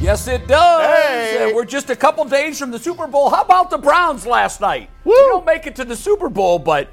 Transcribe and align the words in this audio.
Yes, 0.00 0.28
it 0.28 0.46
does. 0.46 0.86
Hey. 0.86 1.52
We're 1.52 1.64
just 1.64 1.90
a 1.90 1.96
couple 1.96 2.24
days 2.24 2.58
from 2.58 2.70
the 2.70 2.78
Super 2.78 3.06
Bowl. 3.06 3.30
How 3.30 3.42
about 3.42 3.68
the 3.68 3.78
Browns 3.78 4.26
last 4.26 4.60
night? 4.60 4.88
We 5.04 5.12
don't 5.12 5.44
make 5.44 5.66
it 5.66 5.74
to 5.76 5.84
the 5.84 5.96
Super 5.96 6.28
Bowl, 6.28 6.58
but 6.58 6.88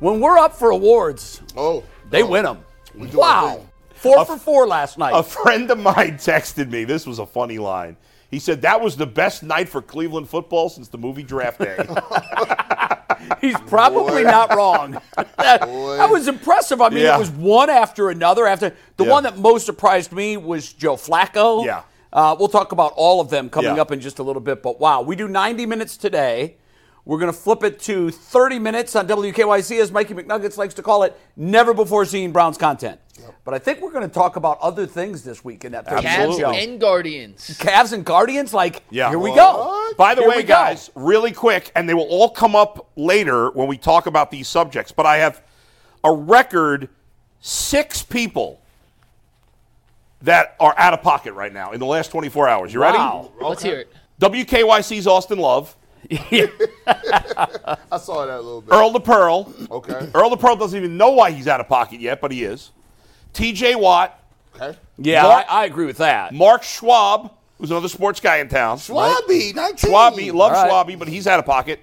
when 0.00 0.20
we're 0.20 0.36
up 0.36 0.54
for 0.54 0.70
awards, 0.70 1.40
Oh, 1.56 1.84
they 2.10 2.22
oh. 2.22 2.26
win 2.26 2.44
them. 2.44 2.64
We 2.94 3.08
do 3.08 3.18
Wow. 3.18 3.64
Four 3.94 4.24
for 4.24 4.36
four 4.36 4.66
last 4.66 4.98
night. 4.98 5.12
A 5.14 5.22
friend 5.22 5.70
of 5.70 5.78
mine 5.78 6.14
texted 6.18 6.68
me. 6.70 6.84
This 6.84 7.06
was 7.06 7.18
a 7.20 7.26
funny 7.26 7.58
line. 7.58 7.96
He 8.30 8.38
said 8.38 8.60
that 8.62 8.80
was 8.80 8.96
the 8.96 9.06
best 9.06 9.42
night 9.42 9.68
for 9.68 9.80
Cleveland 9.80 10.28
football 10.28 10.68
since 10.68 10.88
the 10.88 10.98
movie 10.98 11.22
Draft 11.22 11.60
Day. 11.60 11.76
He's 13.40 13.58
probably 13.62 14.22
not 14.24 14.54
wrong. 14.54 14.92
that, 15.16 15.36
that 15.36 16.10
was 16.10 16.28
impressive. 16.28 16.80
I 16.80 16.90
mean, 16.90 17.04
Yeah. 17.04 17.16
it 17.16 17.18
was 17.20 17.30
one 17.30 17.70
after 17.70 18.10
another. 18.10 18.46
After 18.46 18.74
the 18.96 19.04
Yeah. 19.04 19.10
one 19.10 19.22
that 19.22 19.38
most 19.38 19.64
surprised 19.64 20.12
me 20.12 20.36
was 20.36 20.72
Joe 20.72 20.96
Flacco. 20.96 21.64
Yeah. 21.64 21.82
Uh, 22.12 22.34
we'll 22.38 22.48
talk 22.48 22.72
about 22.72 22.92
all 22.96 23.20
of 23.20 23.30
them 23.30 23.50
coming 23.50 23.76
Yeah. 23.76 23.82
up 23.82 23.92
in 23.92 24.00
just 24.00 24.18
a 24.18 24.22
little 24.22 24.40
bit. 24.40 24.62
But 24.62 24.80
wow, 24.80 25.02
we 25.02 25.14
do 25.16 25.28
90 25.28 25.66
minutes 25.66 25.96
today. 25.96 26.56
We're 27.04 27.18
going 27.18 27.32
to 27.32 27.38
flip 27.38 27.62
it 27.64 27.80
to 27.80 28.10
30 28.10 28.58
minutes 28.58 28.94
on 28.94 29.06
WKYC, 29.08 29.80
as 29.80 29.90
Mikey 29.90 30.12
McNuggets 30.12 30.58
likes 30.58 30.74
to 30.74 30.82
call 30.82 31.04
it. 31.04 31.18
Never 31.36 31.72
before 31.72 32.04
seen 32.04 32.32
Browns 32.32 32.58
content. 32.58 33.00
But 33.44 33.54
I 33.54 33.58
think 33.58 33.80
we're 33.80 33.92
going 33.92 34.06
to 34.06 34.12
talk 34.12 34.36
about 34.36 34.58
other 34.60 34.86
things 34.86 35.24
this 35.24 35.42
week 35.42 35.64
in 35.64 35.72
that 35.72 35.86
30 35.86 36.02
minute 36.02 36.08
Absolutely. 36.18 36.40
show. 36.40 36.50
Cavs 36.52 36.64
and 36.70 36.80
Guardians. 36.80 37.58
Cavs 37.58 37.92
and 37.94 38.04
Guardians, 38.04 38.52
like, 38.52 38.82
Yeah. 38.90 39.08
here 39.08 39.18
we 39.18 39.34
go. 39.34 39.58
What? 39.58 39.96
By 39.96 40.14
the 40.14 40.20
Here 40.20 40.30
way, 40.30 40.36
we 40.36 40.42
go. 40.42 40.48
guys, 40.54 40.90
really 40.94 41.32
quick, 41.32 41.72
and 41.74 41.88
they 41.88 41.94
will 41.94 42.06
all 42.08 42.28
come 42.28 42.54
up 42.54 42.88
later 42.94 43.50
when 43.52 43.68
we 43.68 43.78
talk 43.78 44.06
about 44.06 44.30
these 44.30 44.46
subjects, 44.46 44.92
but 44.92 45.06
I 45.06 45.16
have 45.18 45.40
a 46.04 46.12
record 46.12 46.90
six 47.40 48.02
people 48.02 48.60
that 50.22 50.56
are 50.58 50.74
out 50.76 50.94
of 50.94 51.02
pocket 51.02 51.32
right 51.34 51.52
now 51.52 51.72
in 51.72 51.80
the 51.80 51.86
last 51.86 52.10
24 52.10 52.48
hours. 52.48 52.72
You 52.74 52.80
ready? 52.80 52.98
Wow. 52.98 53.30
Let's 53.40 53.62
hear 53.62 53.80
it. 53.80 53.92
WKYC's 54.20 55.06
Austin 55.06 55.38
Love, 55.38 55.76
I 56.10 57.76
saw 58.00 58.24
that 58.26 58.36
a 58.36 58.40
little 58.40 58.62
bit. 58.62 58.72
Earl 58.72 58.90
the 58.90 59.00
Pearl. 59.00 59.52
Okay. 59.70 60.10
Earl 60.14 60.30
the 60.30 60.36
Pearl 60.36 60.56
doesn't 60.56 60.76
even 60.76 60.96
know 60.96 61.10
why 61.10 61.30
he's 61.30 61.46
out 61.46 61.60
of 61.60 61.68
pocket 61.68 62.00
yet, 62.00 62.20
but 62.20 62.32
he 62.32 62.44
is. 62.44 62.70
TJ 63.34 63.78
Watt, 63.78 64.18
Okay. 64.60 64.76
Yeah, 64.96 65.22
Mark- 65.22 65.46
I, 65.48 65.62
I 65.62 65.64
agree 65.66 65.86
with 65.86 65.98
that. 65.98 66.34
Mark 66.34 66.62
Schwab, 66.62 67.32
who's 67.58 67.70
another 67.70 67.88
sports 67.88 68.18
guy 68.20 68.38
in 68.38 68.48
town. 68.48 68.78
Schwabi, 68.78 69.54
19. 69.54 69.90
Schwabi, 69.90 70.32
love 70.32 70.52
All 70.52 70.64
right. 70.64 70.70
Schwabi, 70.70 70.98
but 70.98 71.08
he's 71.08 71.26
out 71.26 71.38
of 71.38 71.46
pocket. 71.46 71.80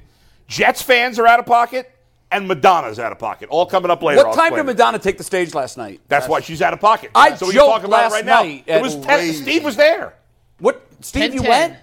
Jets 0.47 0.81
fans 0.81 1.17
are 1.17 1.25
out 1.27 1.39
of 1.39 1.45
pocket, 1.45 1.89
and 2.35 2.47
Madonna's 2.47 2.99
out 2.99 3.11
of 3.11 3.19
pocket. 3.19 3.49
All 3.49 3.65
coming 3.65 3.89
up 3.91 4.01
later. 4.03 4.17
What 4.17 4.27
I'll 4.27 4.33
time 4.33 4.47
explain 4.47 4.65
did 4.65 4.71
it. 4.71 4.73
Madonna 4.73 4.99
take 4.99 5.17
the 5.17 5.23
stage 5.23 5.53
last 5.53 5.77
night? 5.77 6.01
That's 6.07 6.27
why 6.27 6.41
she's 6.41 6.61
out 6.61 6.73
of 6.73 6.79
pocket. 6.79 7.11
I 7.15 7.35
so 7.35 7.45
we 7.47 7.53
can 7.53 7.59
joked 7.61 7.71
talk 7.71 7.83
about 7.83 7.91
last 7.91 8.11
it 8.11 8.15
right 8.15 8.25
now. 8.25 8.41
night 8.41 8.63
It 8.67 8.81
was 8.81 8.95
ten, 8.97 9.33
Steve 9.33 9.63
was 9.63 9.75
there. 9.75 10.15
What? 10.59 10.81
Steve, 11.01 11.31
10 11.31 11.33
you 11.33 11.39
10. 11.41 11.49
went? 11.49 11.75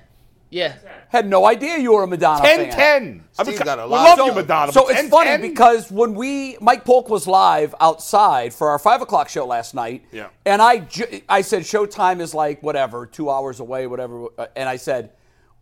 Yeah. 0.50 0.74
Had 1.08 1.26
no 1.28 1.46
idea 1.46 1.78
you 1.78 1.92
were 1.92 2.02
a 2.02 2.06
Madonna 2.06 2.42
10 2.42 2.70
fan. 2.70 2.70
10. 2.70 3.24
I 3.38 3.42
mean, 3.44 3.54
Steve 3.54 3.64
got 3.64 3.78
a 3.78 3.86
lot 3.86 4.04
love 4.04 4.20
of- 4.20 4.26
you, 4.26 4.32
Madonna. 4.34 4.72
So 4.72 4.82
but 4.84 4.92
it's 4.92 5.00
10, 5.02 5.10
funny 5.10 5.30
10? 5.30 5.40
because 5.40 5.90
when 5.90 6.14
we 6.14 6.56
Mike 6.60 6.84
Polk 6.84 7.08
was 7.08 7.26
live 7.26 7.74
outside 7.80 8.52
for 8.54 8.68
our 8.70 8.78
five 8.78 9.00
o'clock 9.02 9.28
show 9.28 9.46
last 9.46 9.74
night, 9.74 10.04
Yeah. 10.12 10.28
and 10.44 10.60
I 10.60 10.78
ju- 10.78 11.20
I 11.28 11.40
said 11.42 11.62
showtime 11.62 12.20
is 12.20 12.34
like 12.34 12.62
whatever 12.62 13.06
two 13.06 13.30
hours 13.30 13.60
away, 13.60 13.86
whatever, 13.86 14.26
uh, 14.38 14.46
and 14.56 14.68
I 14.68 14.76
said 14.76 15.10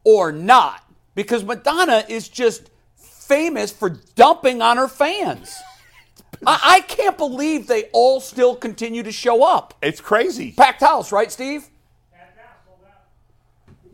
or 0.04 0.32
not 0.32 0.82
because 1.14 1.44
Madonna 1.44 2.04
is 2.08 2.28
just 2.28 2.70
famous 3.34 3.70
for 3.72 3.90
dumping 4.16 4.60
on 4.60 4.76
her 4.76 4.88
fans. 4.88 5.54
I, 6.46 6.60
I 6.76 6.80
can't 6.80 7.16
believe 7.16 7.66
they 7.66 7.84
all 7.92 8.20
still 8.20 8.54
continue 8.56 9.02
to 9.04 9.12
show 9.12 9.44
up. 9.44 9.74
it's 9.82 10.00
crazy. 10.00 10.52
Packed 10.52 10.80
house, 10.80 11.12
right, 11.12 11.30
Steve? 11.30 11.66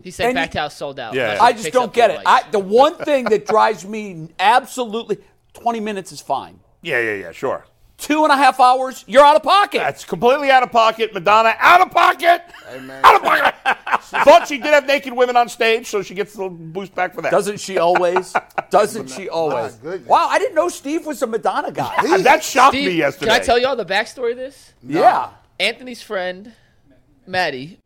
He 0.03 0.13
said 0.13 0.29
And 0.29 0.37
Packed 0.37 0.55
you- 0.55 0.61
House 0.61 0.77
sold 0.77 1.01
out. 1.01 1.15
Yeah. 1.15 1.27
That's 1.29 1.41
I 1.41 1.53
just 1.53 1.65
picks 1.65 1.75
don't 1.75 1.89
up 1.89 1.93
get 1.95 2.09
the 2.09 2.15
it. 2.21 2.25
likes. 2.25 2.47
I, 2.47 2.51
the 2.51 2.59
one 2.61 2.95
thing 2.97 3.25
that 3.25 3.45
drives 3.47 3.85
me 3.85 4.29
absolutely 4.39 5.19
20 5.55 5.81
minutes 5.81 6.13
is 6.13 6.21
fine. 6.21 6.61
Yeah, 6.83 7.01
yeah, 7.01 7.15
yeah, 7.15 7.33
sure. 7.33 7.67
Two 7.99 8.25
and 8.25 8.33
a 8.33 8.37
half 8.37 8.61
hours, 8.61 9.05
you're 9.07 9.25
out 9.25 9.37
of 9.37 9.43
pocket. 9.43 9.79
That's 9.79 10.05
completely 10.05 10.51
out 10.51 10.63
of 10.63 10.71
pocket. 10.71 11.15
Madonna 11.15 11.55
out 11.59 11.81
of 11.81 11.91
pocket. 11.91 12.43
man. 12.83 13.05
Out 13.05 13.17
of 13.17 13.23
pocket. 13.23 13.55
Thought 14.25 14.49
she 14.49 14.59
did 14.59 14.67
have 14.67 14.87
naked 14.87 15.15
women 15.15 15.35
on 15.37 15.49
stage, 15.49 15.87
so 15.87 16.03
she 16.03 16.15
gets 16.15 16.35
a 16.35 16.39
little 16.39 16.51
boost 16.51 16.95
back 16.95 17.15
for 17.15 17.23
that. 17.23 17.33
Doesn't 17.33 17.59
she 17.59 17.79
always? 17.79 18.35
Doesn't 18.71 19.09
she 19.09 19.29
always? 19.31 19.79
Wow, 20.07 20.29
I 20.29 20.39
didn't 20.39 20.55
know 20.55 20.69
Steve 20.69 21.07
was 21.07 21.23
a 21.23 21.27
Madonna 21.27 21.73
guy. 21.73 21.95
And 21.99 22.25
that 22.27 22.45
shocked 22.45 22.75
Steve, 22.75 22.91
me 22.91 22.97
yesterday. 22.99 23.31
Can 23.33 23.41
I 23.41 23.45
tell 23.45 23.59
you 23.59 23.67
all 23.67 23.77
the 23.77 23.87
backstory 23.87 24.33
of 24.33 24.37
this? 24.37 24.73
yeah. 24.83 25.31
Anthony's 25.59 26.03
friend, 26.03 26.53
Maddie. 27.27 27.79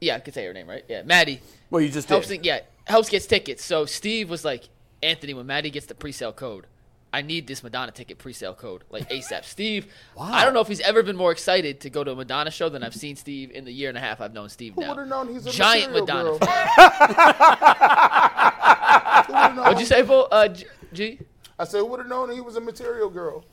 Yeah, 0.00 0.16
I 0.16 0.20
could 0.20 0.32
say 0.32 0.46
her 0.46 0.54
name, 0.54 0.66
right? 0.66 0.84
Yeah, 0.88 1.02
Maddie. 1.02 1.42
Well, 1.68 1.82
you 1.82 1.90
just 1.90 2.08
helps 2.08 2.28
did. 2.28 2.46
yeah 2.46 2.60
helps 2.88 3.08
gets 3.08 3.26
tickets. 3.26 3.64
So 3.64 3.86
Steve 3.86 4.30
was 4.30 4.44
like, 4.44 4.68
Anthony, 5.02 5.34
when 5.34 5.46
Maddie 5.46 5.70
gets 5.70 5.86
the 5.86 5.94
pre-sale 5.94 6.32
code, 6.32 6.66
I 7.12 7.22
need 7.22 7.46
this 7.46 7.62
Madonna 7.62 7.92
ticket 7.92 8.18
pre-sale 8.18 8.54
code 8.54 8.84
like 8.90 9.08
ASAP. 9.10 9.44
Steve, 9.44 9.86
I 10.20 10.44
don't 10.44 10.52
know 10.54 10.60
if 10.60 10.68
he's 10.68 10.80
ever 10.80 11.02
been 11.02 11.16
more 11.16 11.32
excited 11.32 11.80
to 11.80 11.90
go 11.90 12.04
to 12.04 12.12
a 12.12 12.16
Madonna 12.16 12.50
show 12.50 12.68
than 12.68 12.82
I've 12.82 12.94
seen 12.94 13.16
Steve 13.16 13.50
in 13.50 13.64
the 13.64 13.72
year 13.72 13.88
and 13.88 13.96
a 13.96 14.00
half 14.00 14.20
I've 14.20 14.34
known 14.34 14.48
Steve 14.50 14.74
Who 14.74 14.82
now. 14.82 14.88
would 14.90 14.98
have 14.98 15.08
known 15.08 15.28
he's 15.32 15.46
a 15.46 15.50
Giant 15.50 15.92
Madonna 15.92 16.30
girl? 16.30 16.38
fan. 16.38 16.68
What'd 19.56 19.80
you 19.80 19.86
say, 19.86 20.02
Bo? 20.02 20.22
Uh, 20.30 20.48
G- 20.48 20.66
G? 20.92 21.18
I 21.58 21.64
said, 21.64 21.78
who 21.78 21.86
would 21.86 22.00
have 22.00 22.08
known 22.08 22.30
he 22.30 22.40
was 22.40 22.56
a 22.56 22.60
material 22.60 23.08
girl? 23.10 23.44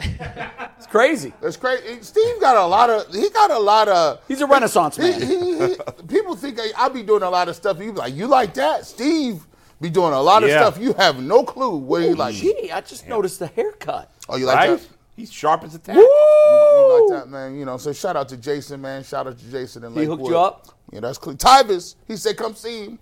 It's 0.78 0.86
crazy. 0.86 1.34
That's 1.42 1.58
crazy. 1.58 2.00
Steve 2.00 2.40
got 2.40 2.56
a 2.56 2.64
lot 2.64 2.88
of. 2.88 3.14
He 3.14 3.28
got 3.28 3.50
a 3.50 3.58
lot 3.58 3.86
of. 3.86 4.20
He's 4.26 4.40
a 4.40 4.46
Renaissance 4.46 4.96
He, 4.96 5.02
man. 5.02 5.20
he, 5.20 5.58
he, 5.58 5.76
people 6.08 6.34
think 6.34 6.58
I, 6.58 6.86
I 6.86 6.88
be 6.88 7.02
doing 7.02 7.22
a 7.22 7.28
lot 7.28 7.50
of 7.50 7.56
stuff. 7.56 7.78
You 7.78 7.92
be 7.92 7.98
like, 7.98 8.14
you 8.14 8.26
like 8.26 8.54
that? 8.54 8.86
Steve 8.86 9.46
be 9.80 9.90
doing 9.90 10.12
a 10.12 10.20
lot 10.20 10.42
of 10.42 10.48
Yeah. 10.50 10.60
stuff. 10.70 10.78
You 10.82 10.92
have 10.94 11.22
no 11.22 11.42
clue 11.44 11.76
what 11.76 12.02
he 12.02 12.14
like. 12.14 12.34
Gee, 12.34 12.70
I 12.70 12.80
just 12.80 13.08
noticed 13.08 13.38
the 13.38 13.46
haircut. 13.48 14.10
Oh, 14.28 14.36
you 14.36 14.46
like 14.46 14.56
right? 14.56 14.78
that? 14.78 14.88
He's 15.16 15.32
sharp 15.32 15.64
as 15.64 15.74
a 15.74 15.78
tack. 15.78 15.96
You, 15.96 16.02
you 16.02 17.08
like 17.10 17.20
that, 17.20 17.28
man? 17.28 17.58
You 17.58 17.64
know. 17.64 17.76
So 17.76 17.92
shout 17.92 18.16
out 18.16 18.28
to 18.30 18.36
Jason, 18.36 18.80
man. 18.80 19.02
Shout 19.04 19.26
out 19.26 19.38
to 19.38 19.50
Jason 19.50 19.84
and 19.84 19.94
Lakewood. 19.94 20.18
He 20.18 20.24
hooked 20.24 20.30
you 20.30 20.38
up? 20.38 20.66
Yeah, 20.92 21.00
that's 21.00 21.18
clear. 21.18 21.36
Tyvis, 21.36 21.94
he 22.08 22.16
said, 22.16 22.36
come 22.36 22.54
see 22.54 22.84
him. 22.84 22.98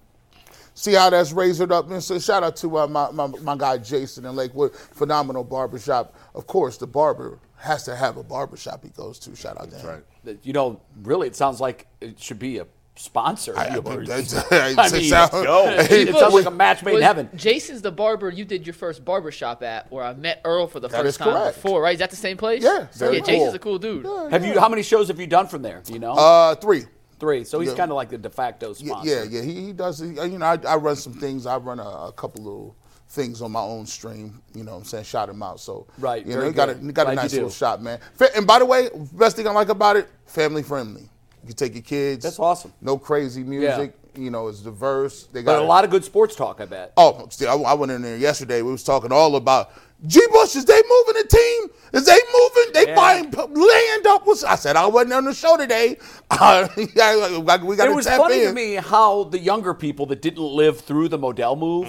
See 0.75 0.93
how 0.95 1.11
that's 1.11 1.33
razored 1.33 1.73
up. 1.73 1.91
And 1.91 2.03
so 2.03 2.19
shout 2.19 2.43
out 2.45 2.55
to 2.57 2.79
uh, 2.79 2.87
my, 2.87 3.11
my, 3.11 3.27
my 3.43 3.57
guy 3.57 3.79
Jason 3.79 4.25
in 4.25 4.37
Lakewood. 4.37 4.75
Phenomenal 4.75 5.43
barbershop. 5.45 6.15
Of 6.35 6.47
course, 6.47 6.77
the 6.77 6.87
barber 6.87 7.39
has 7.57 7.83
to 7.85 7.97
have 7.97 8.17
a 8.17 8.23
barbershop 8.23 8.85
he 8.85 8.91
goes 8.91 9.19
to. 9.21 9.35
Shout 9.35 9.61
out 9.61 9.71
to 9.71 9.77
him. 9.77 9.87
right. 10.25 10.39
You 10.43 10.53
know, 10.53 10.81
really, 11.03 11.27
it 11.27 11.35
sounds 11.35 11.61
like 11.61 11.87
it 12.01 12.21
should 12.21 12.39
be 12.39 12.59
a 12.59 12.67
sponsor. 12.99 13.57
I, 13.57 13.67
of 13.67 13.87
yours. 13.87 14.35
I, 14.51 14.75
I 14.77 14.91
mean, 14.91 15.11
go. 15.11 15.69
it 15.79 16.15
sounds 16.15 16.35
like 16.35 16.47
a 16.47 16.51
match 16.51 16.83
made 16.83 16.97
in 16.97 17.03
heaven. 17.03 17.31
Jason's 17.35 17.83
the 17.83 17.93
barber 17.93 18.31
you 18.31 18.45
did 18.45 18.67
your 18.67 18.75
first 18.75 19.05
barbershop 19.05 19.63
at, 19.63 19.91
where 19.91 20.05
I 20.05 20.15
met 20.15 20.41
Earl 20.45 20.67
for 20.67 20.81
the 20.81 20.89
That 20.89 21.03
first 21.03 21.19
time 21.19 21.33
correct. 21.33 21.63
before, 21.63 21.83
right? 21.83 21.95
Is 21.95 22.01
that 22.01 22.11
the 22.11 22.17
same 22.17 22.37
place? 22.37 22.63
Yeah, 22.63 22.87
very 22.95 23.19
yeah. 23.19 23.25
Jason's 23.25 23.55
a 23.55 23.59
cool 23.59 23.79
dude. 23.79 24.07
Have 24.31 24.45
you? 24.45 24.59
How 24.59 24.69
many 24.69 24.83
shows 24.83 25.09
have 25.09 25.21
you 25.21 25.27
done 25.27 25.47
from 25.47 25.63
there? 25.63 25.83
Do 25.85 25.93
you 25.93 25.99
know? 25.99 26.13
Uh, 26.13 26.55
three. 26.57 26.85
Three. 27.19 27.45
So 27.45 27.59
he's 27.59 27.71
yeah. 27.71 27.77
kind 27.77 27.91
of 27.91 27.97
like 27.97 28.11
the 28.11 28.19
de 28.19 28.31
facto 28.31 28.69
Yeah, 28.69 28.75
sponsor. 28.75 29.11
yeah, 29.11 29.23
yeah. 29.25 29.43
He, 29.43 29.67
he 29.67 29.73
does. 29.73 29.99
He, 29.99 30.09
you 30.09 30.39
know, 30.39 30.47
I, 30.47 30.59
I 30.67 30.77
run 30.77 30.95
some 30.97 31.15
things. 31.15 31.47
I 31.47 31.57
run 31.57 31.81
a, 31.81 31.83
a 31.83 32.13
couple 32.13 32.45
little 32.45 32.77
things 33.09 33.43
on 33.43 33.53
my 33.53 33.61
own 33.61 33.87
stream. 33.87 34.41
You 34.55 34.65
know, 34.65 34.73
what 34.73 34.79
I'm 34.79 34.85
saying, 34.85 35.05
shout 35.05 35.29
him 35.29 35.43
out. 35.43 35.61
So 35.61 35.87
Right, 35.99 36.25
you 36.25 36.37
know, 36.37 36.47
he 36.47 36.53
got 36.53 36.69
a 36.69 36.75
he 36.75 36.93
got 36.93 37.03
a 37.03 37.05
Glad 37.05 37.11
you 37.13 37.17
nice 37.17 37.33
little 37.35 37.51
shop, 37.51 37.81
man. 37.81 37.99
And 38.37 38.47
by 38.47 38.59
the 38.59 38.67
way, 38.67 38.89
best 39.13 39.37
thing 39.37 39.47
I 39.49 39.51
like 39.51 39.69
about 39.69 39.97
it, 39.97 40.09
family 40.27 40.63
friendly. 40.63 41.09
You 41.49 41.55
take 41.55 41.75
your 41.75 41.83
kids. 41.83 42.23
That's 42.25 42.39
awesome. 42.39 42.73
No 42.81 42.99
crazy 42.99 43.43
music. 43.43 43.95
You 44.15 44.31
know, 44.31 44.49
it's 44.49 44.61
diverse. 44.61 45.25
They 45.25 45.43
But 45.43 45.53
got 45.55 45.63
a 45.63 45.67
lot 45.67 45.85
of 45.85 45.91
good 45.91 46.05
sports 46.05 46.35
talk, 46.35 46.61
I 46.61 46.65
bet. 46.65 46.93
Oh, 46.97 47.27
see, 47.31 47.47
I, 47.47 47.55
I 47.55 47.75
went 47.75 47.93
in 47.93 48.03
there 48.03 48.17
yesterday. 48.17 48.63
We 48.63 48.73
was 48.73 48.83
talking 48.83 49.13
all 49.13 49.37
about 49.37 49.71
G. 50.07 50.21
Bush. 50.33 50.57
Is 50.57 50.65
they 50.65 50.75
moving 50.89 51.23
the 51.23 51.29
team? 51.29 51.69
Is 51.93 52.05
they 52.05 52.19
moving? 52.33 52.73
They 52.75 52.87
Yeah. 52.89 52.97
buying 52.97 53.31
land 53.31 54.07
up? 54.09 54.27
Was 54.27 54.43
I 54.45 54.57
said 54.57 54.77
I 54.77 54.87
wasn't 54.87 55.13
on 55.15 55.25
the 55.25 55.35
show 55.35 55.57
today. 55.57 55.99
Uh, 56.31 56.69
yeah, 56.95 57.39
we 57.39 57.75
got 57.77 57.89
it 57.89 57.95
was 57.95 58.07
funny 58.07 58.43
in. 58.43 58.49
to 58.49 58.53
me 58.53 58.75
how 58.75 59.25
the 59.25 59.39
younger 59.39 59.73
people 59.73 60.05
that 60.07 60.21
didn't 60.21 60.43
live 60.45 60.79
through 60.81 61.09
the 61.09 61.19
Modell 61.19 61.59
move 61.59 61.89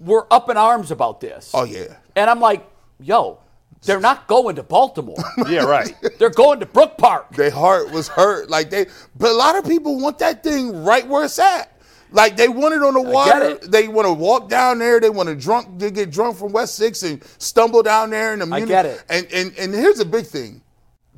were 0.00 0.26
up 0.32 0.50
in 0.50 0.56
arms 0.56 0.90
about 0.90 1.20
this. 1.20 1.52
Oh 1.54 1.62
yeah. 1.64 1.96
And 2.16 2.28
I'm 2.28 2.40
like, 2.40 2.68
yo, 2.98 3.38
they're 3.84 4.00
not 4.00 4.26
going 4.28 4.56
to 4.56 4.62
Baltimore. 4.62 5.16
Yeah, 5.48 5.64
right. 5.64 5.94
they're 6.18 6.30
going 6.30 6.60
to 6.60 6.66
Brook 6.66 6.96
Park. 6.98 7.34
Their 7.34 7.50
heart 7.50 7.90
was 7.90 8.08
hurt. 8.08 8.48
Like 8.50 8.70
they, 8.70 8.86
but 9.16 9.30
a 9.30 9.34
lot 9.34 9.56
of 9.58 9.66
people 9.66 9.98
want 10.00 10.18
that 10.20 10.42
thing 10.42 10.84
right 10.84 11.06
where 11.06 11.24
it's 11.24 11.38
at. 11.38 11.68
Like 12.12 12.36
they 12.36 12.48
want 12.48 12.74
it 12.74 12.82
on 12.82 12.92
the 12.94 13.00
water. 13.00 13.54
They 13.66 13.88
want 13.88 14.06
to 14.06 14.12
walk 14.12 14.48
down 14.50 14.78
there. 14.78 15.00
They 15.00 15.08
want 15.10 15.28
to 15.30 15.34
drunk. 15.34 15.78
They 15.78 15.90
get 15.90 16.10
drunk 16.10 16.36
from 16.36 16.52
West 16.52 16.74
Six 16.76 17.02
and 17.02 17.22
stumble 17.38 17.82
down 17.82 18.10
there 18.10 18.34
in 18.34 18.38
the. 18.40 18.54
I 18.54 18.64
get 18.66 18.84
it. 18.86 19.02
And 19.08 19.26
and 19.32 19.56
and 19.58 19.72
here's 19.74 19.96
the 19.96 20.04
big 20.04 20.26
thing: 20.26 20.60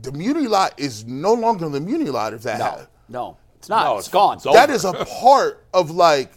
the 0.01 0.13
Muni 0.13 0.47
lot 0.47 0.75
is 0.79 1.05
no 1.05 1.35
longer 1.35 1.69
the 1.69 1.81
Muni 1.81 2.05
lot. 2.11 2.33
If 2.33 2.43
that 2.43 2.59
No, 2.59 2.65
happened. 2.65 2.89
no, 3.09 3.37
it's 3.57 3.69
not. 3.69 3.85
No, 3.87 3.99
it's 3.99 4.07
it's- 4.07 4.13
gone. 4.13 4.37
it's 4.37 4.47
over. 4.47 4.57
that 4.57 4.71
is 4.71 4.85
a 4.85 4.93
part 5.05 5.67
of 5.75 5.91
like 5.91 6.33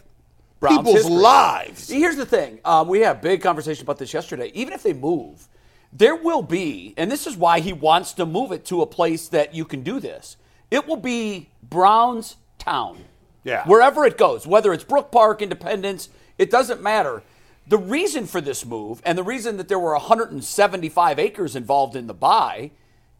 Browns 0.58 0.78
people's 0.78 0.96
history. 0.96 1.14
lives. 1.14 1.88
Here's 1.88 2.16
the 2.16 2.26
thing. 2.26 2.58
Um, 2.64 2.88
we 2.88 2.98
had 2.98 3.16
a 3.16 3.20
big 3.20 3.40
conversation 3.40 3.84
about 3.84 3.98
this 3.98 4.12
yesterday. 4.12 4.50
Even 4.54 4.74
if 4.74 4.82
they 4.82 4.92
move, 4.92 5.46
there 5.98 6.14
will 6.14 6.42
be, 6.42 6.94
and 6.96 7.10
this 7.10 7.26
is 7.26 7.36
why 7.36 7.60
he 7.60 7.72
wants 7.72 8.12
to 8.14 8.24
move 8.24 8.52
it 8.52 8.64
to 8.66 8.82
a 8.82 8.86
place 8.86 9.28
that 9.28 9.54
you 9.54 9.64
can 9.64 9.82
do 9.82 10.00
this. 10.00 10.36
It 10.70 10.86
will 10.86 10.96
be 10.96 11.50
Brown's 11.62 12.36
town. 12.58 13.04
Yeah. 13.44 13.64
Wherever 13.66 14.04
it 14.04 14.16
goes, 14.16 14.46
whether 14.46 14.72
it's 14.72 14.84
Brook 14.84 15.10
Park, 15.10 15.42
Independence, 15.42 16.08
it 16.38 16.50
doesn't 16.50 16.82
matter. 16.82 17.22
The 17.66 17.78
reason 17.78 18.26
for 18.26 18.40
this 18.40 18.64
move 18.64 19.02
and 19.04 19.18
the 19.18 19.22
reason 19.22 19.56
that 19.56 19.68
there 19.68 19.78
were 19.78 19.92
175 19.92 21.18
acres 21.18 21.56
involved 21.56 21.96
in 21.96 22.06
the 22.06 22.14
buy 22.14 22.70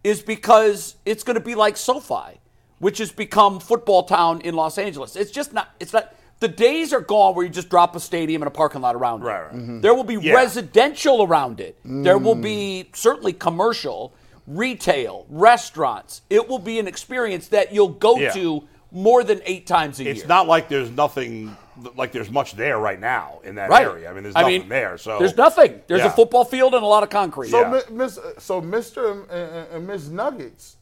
is 0.04 0.22
because 0.22 0.96
it's 1.04 1.22
going 1.22 1.34
to 1.34 1.44
be 1.44 1.54
like 1.54 1.76
SoFi, 1.76 2.40
which 2.78 2.98
has 2.98 3.10
become 3.10 3.60
football 3.60 4.04
town 4.04 4.40
in 4.42 4.54
Los 4.54 4.78
Angeles. 4.78 5.16
It's 5.16 5.30
just 5.30 5.52
not. 5.52 5.74
It's 5.80 5.92
not. 5.92 6.14
The 6.40 6.48
days 6.48 6.92
are 6.92 7.00
gone 7.00 7.34
where 7.34 7.44
you 7.44 7.50
just 7.50 7.68
drop 7.68 7.96
a 7.96 8.00
stadium 8.00 8.42
and 8.42 8.46
a 8.46 8.50
parking 8.50 8.80
lot 8.80 8.94
around 8.94 9.22
Right, 9.22 9.40
it. 9.40 9.42
right. 9.46 9.54
Mhm. 9.56 9.82
There 9.82 9.94
will 9.94 10.04
be 10.04 10.14
Yeah. 10.20 10.34
residential 10.34 11.22
around 11.24 11.60
it. 11.60 11.76
There 11.84 12.16
will 12.18 12.36
be 12.36 12.88
certainly 12.94 13.32
commercial, 13.32 14.12
retail, 14.46 15.26
restaurants. 15.28 16.22
It 16.30 16.48
will 16.48 16.58
be 16.60 16.78
an 16.78 16.86
experience 16.86 17.48
that 17.48 17.72
you'll 17.74 17.88
go 17.88 18.16
Yeah. 18.16 18.30
to 18.32 18.62
more 18.90 19.22
than 19.22 19.40
eight 19.44 19.66
times 19.66 19.98
a 19.98 20.02
It's 20.02 20.06
year. 20.06 20.14
It's 20.14 20.28
not 20.28 20.46
like 20.46 20.68
there's 20.68 20.90
nothing, 20.90 21.54
like 21.96 22.12
there's 22.12 22.30
much 22.30 22.52
there 22.54 22.78
right 22.78 22.98
now 22.98 23.40
in 23.44 23.56
that 23.56 23.68
right. 23.68 23.86
area. 23.86 24.08
I 24.08 24.14
mean, 24.14 24.22
there's 24.22 24.34
nothing 24.34 24.68
there. 24.68 24.96
So 24.96 25.18
there's 25.18 25.36
nothing. 25.36 25.82
There's 25.88 26.02
a 26.02 26.10
football 26.10 26.44
field 26.44 26.72
and 26.74 26.82
a 26.82 26.86
lot 26.86 27.02
of 27.02 27.10
concrete. 27.10 27.50
So, 27.50 27.60
Yeah. 27.60 27.80
Mi- 27.90 27.96
Miss, 27.96 28.18
so 28.38 28.62
Mr. 28.62 29.10
and, 29.12 29.30
and, 29.30 29.66
and 29.74 29.86
Miss 29.86 30.08
Nuggets, 30.08 30.76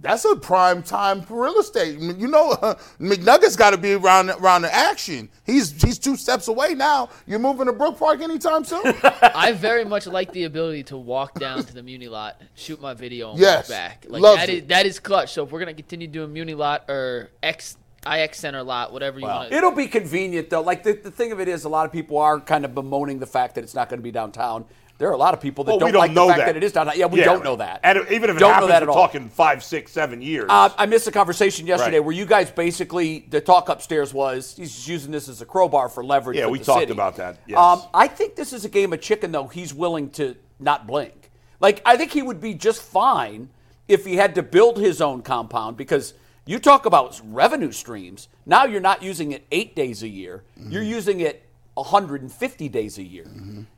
that's 0.00 0.24
a 0.24 0.36
prime 0.36 0.82
time 0.82 1.22
for 1.22 1.42
real 1.44 1.58
estate. 1.58 1.98
You 1.98 2.28
know, 2.28 2.50
uh, 2.52 2.74
McNuggets 3.00 3.56
got 3.56 3.70
to 3.70 3.78
be 3.78 3.94
around 3.94 4.30
around 4.30 4.62
the 4.62 4.74
action. 4.74 5.28
He's 5.44 5.70
he's 5.82 5.98
two 5.98 6.16
steps 6.16 6.48
away 6.48 6.74
now. 6.74 7.08
You're 7.26 7.38
moving 7.38 7.66
to 7.66 7.72
Brook 7.72 7.98
Park 7.98 8.20
anytime 8.20 8.64
soon? 8.64 8.82
I 9.22 9.52
very 9.52 9.84
much 9.84 10.06
like 10.06 10.32
the 10.32 10.44
ability 10.44 10.84
to 10.84 10.96
walk 10.96 11.38
down 11.38 11.64
to 11.64 11.74
the 11.74 11.82
Muni 11.82 12.08
lot, 12.08 12.40
shoot 12.54 12.80
my 12.80 12.94
video, 12.94 13.30
and 13.30 13.38
Yes. 13.40 13.68
walk 13.68 13.76
back. 13.76 14.06
Like 14.08 14.22
Loves 14.22 14.40
that 14.40 14.48
is 14.48 14.58
it. 14.58 14.68
that 14.68 14.86
is 14.86 15.00
clutch. 15.00 15.32
So 15.32 15.44
if 15.44 15.50
we're 15.50 15.60
gonna 15.60 15.74
continue 15.74 16.06
doing 16.06 16.32
Muni 16.32 16.54
lot 16.54 16.84
or 16.88 17.30
X 17.42 17.76
IX 18.06 18.38
Center 18.38 18.62
lot, 18.62 18.92
whatever 18.92 19.18
you 19.18 19.26
want. 19.26 19.52
It'll 19.52 19.72
be 19.72 19.86
convenient 19.88 20.50
though. 20.50 20.62
Like 20.62 20.84
the, 20.84 20.92
the 20.92 21.10
thing 21.10 21.32
of 21.32 21.40
it 21.40 21.48
is, 21.48 21.64
a 21.64 21.68
lot 21.68 21.84
of 21.86 21.92
people 21.92 22.18
are 22.18 22.40
kind 22.40 22.64
of 22.64 22.74
bemoaning 22.74 23.18
the 23.18 23.26
fact 23.26 23.56
that 23.56 23.64
it's 23.64 23.74
not 23.74 23.88
going 23.88 23.98
to 23.98 24.04
be 24.04 24.12
downtown. 24.12 24.64
There 24.98 25.08
are 25.08 25.12
a 25.12 25.16
lot 25.16 25.32
of 25.32 25.40
people 25.40 25.62
that 25.64 25.70
Well, 25.70 25.78
don't, 25.78 25.92
don't 25.92 26.00
like 26.00 26.10
know 26.10 26.26
the 26.26 26.32
fact 26.32 26.40
that. 26.40 26.46
that. 26.46 26.56
it 26.56 26.64
is 26.64 26.72
downtown. 26.72 26.98
Yeah, 26.98 27.06
we 27.06 27.20
Yeah, 27.20 27.26
don't 27.26 27.44
know 27.44 27.54
that. 27.56 27.80
And 27.84 27.98
even 28.10 28.30
if 28.30 28.36
it 28.36 28.40
don't 28.40 28.50
happens, 28.52 28.62
know 28.62 28.66
that 28.74 28.82
we're 28.82 28.90
at 28.90 28.96
all. 28.96 29.06
talking 29.06 29.28
five, 29.28 29.62
six, 29.62 29.92
seven 29.92 30.20
years. 30.20 30.46
Uh, 30.48 30.70
I 30.76 30.86
missed 30.86 31.06
a 31.06 31.12
conversation 31.12 31.68
yesterday 31.68 31.98
Right. 31.98 32.04
where 32.04 32.14
you 32.14 32.26
guys 32.26 32.50
basically 32.50 33.20
the 33.30 33.40
talk 33.40 33.68
upstairs 33.68 34.12
was 34.12 34.56
he's 34.56 34.74
just 34.74 34.88
using 34.88 35.12
this 35.12 35.28
as 35.28 35.40
a 35.40 35.46
crowbar 35.46 35.88
for 35.88 36.04
leverage. 36.04 36.36
Yeah, 36.36 36.48
we 36.48 36.58
talked 36.58 36.80
city. 36.80 36.92
about 36.92 37.14
that, 37.16 37.38
yes. 37.46 37.56
Um, 37.58 37.82
I 37.94 38.08
think 38.08 38.34
this 38.34 38.52
is 38.52 38.64
a 38.64 38.68
game 38.68 38.92
of 38.92 39.00
chicken 39.00 39.30
though. 39.30 39.46
He's 39.46 39.72
willing 39.72 40.10
to 40.10 40.34
not 40.58 40.86
blink. 40.88 41.30
Like 41.60 41.80
I 41.86 41.96
think 41.96 42.10
he 42.12 42.22
would 42.22 42.40
be 42.40 42.54
just 42.54 42.82
fine 42.82 43.50
if 43.86 44.04
he 44.04 44.16
had 44.16 44.34
to 44.34 44.42
build 44.42 44.78
his 44.78 45.00
own 45.00 45.22
compound 45.22 45.76
because 45.76 46.12
you 46.44 46.58
talk 46.58 46.86
about 46.86 47.20
revenue 47.24 47.70
streams. 47.70 48.26
Now 48.46 48.64
you're 48.64 48.80
not 48.80 49.02
using 49.04 49.30
it 49.30 49.46
eight 49.52 49.76
days 49.76 50.02
a 50.02 50.08
year. 50.08 50.42
Mm-hmm. 50.58 50.72
You're 50.72 50.82
using 50.82 51.20
it 51.20 51.44
150 51.78 52.68
days 52.68 52.98
a 52.98 53.02
year. 53.02 53.26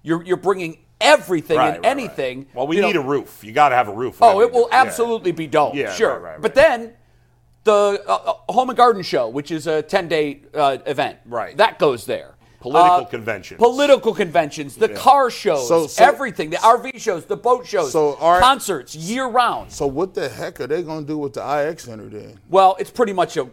You're 0.03 0.23
you're 0.25 0.37
bringing 0.37 0.79
everything 1.01 1.57
Right, 1.59 1.75
and 1.77 1.85
right, 1.85 1.85
right. 1.85 1.91
anything. 1.91 2.47
Well, 2.55 2.67
we 2.67 2.77
you 2.77 2.83
need 2.83 2.95
know- 2.95 3.03
a 3.03 3.07
roof. 3.07 3.43
You 3.43 3.53
got 3.53 3.71
to 3.71 3.75
have 3.77 3.89
a 3.89 3.93
roof. 3.95 4.19
Oh, 4.21 4.41
it 4.41 4.53
will 4.53 4.61
you 4.63 4.67
do. 4.67 4.71
Yeah. 4.73 4.83
absolutely 4.83 5.33
be 5.33 5.47
dope. 5.47 5.75
Yeah, 5.75 5.93
sure. 5.95 6.15
right, 6.15 6.21
right, 6.23 6.33
right. 6.33 6.41
But 6.43 6.55
then 6.55 6.93
the 7.65 8.03
uh, 8.07 8.13
uh, 8.49 8.53
Home 8.53 8.71
and 8.71 8.77
Garden 8.77 9.03
Show, 9.03 9.29
which 9.29 9.51
is 9.51 9.67
a 9.67 9.83
10 9.83 10.09
day 10.09 10.43
uh, 10.55 10.79
event, 10.87 11.19
Right. 11.27 11.57
That 11.57 11.79
goes 11.79 12.05
there. 12.07 12.35
Political 12.61 12.91
Uh, 12.97 13.05
conventions. 13.07 13.59
Political 13.59 14.15
conventions, 14.15 14.77
the 14.77 14.91
car 14.91 15.31
shows, 15.31 15.67
So- 15.67 15.87
so- 15.87 16.05
everything, 16.05 16.51
the 16.51 16.59
RV 16.59 16.99
shows, 16.99 17.25
the 17.25 17.37
boat 17.37 17.67
shows, 17.67 17.91
So 17.93 18.17
are- 18.21 18.39
concerts 18.39 18.95
year 18.95 19.27
round. 19.27 19.73
so 19.73 19.87
what 19.87 20.13
the 20.13 20.29
heck 20.29 20.61
are 20.61 20.67
they 20.67 20.83
gonna 20.83 21.07
do 21.07 21.17
with 21.17 21.33
the 21.33 21.41
IX 21.43 21.83
Center 21.83 22.11
then? 22.11 22.39
Well, 22.51 22.77
it's 22.79 22.91
pretty 22.91 23.15
much 23.15 23.39
a 23.39 23.49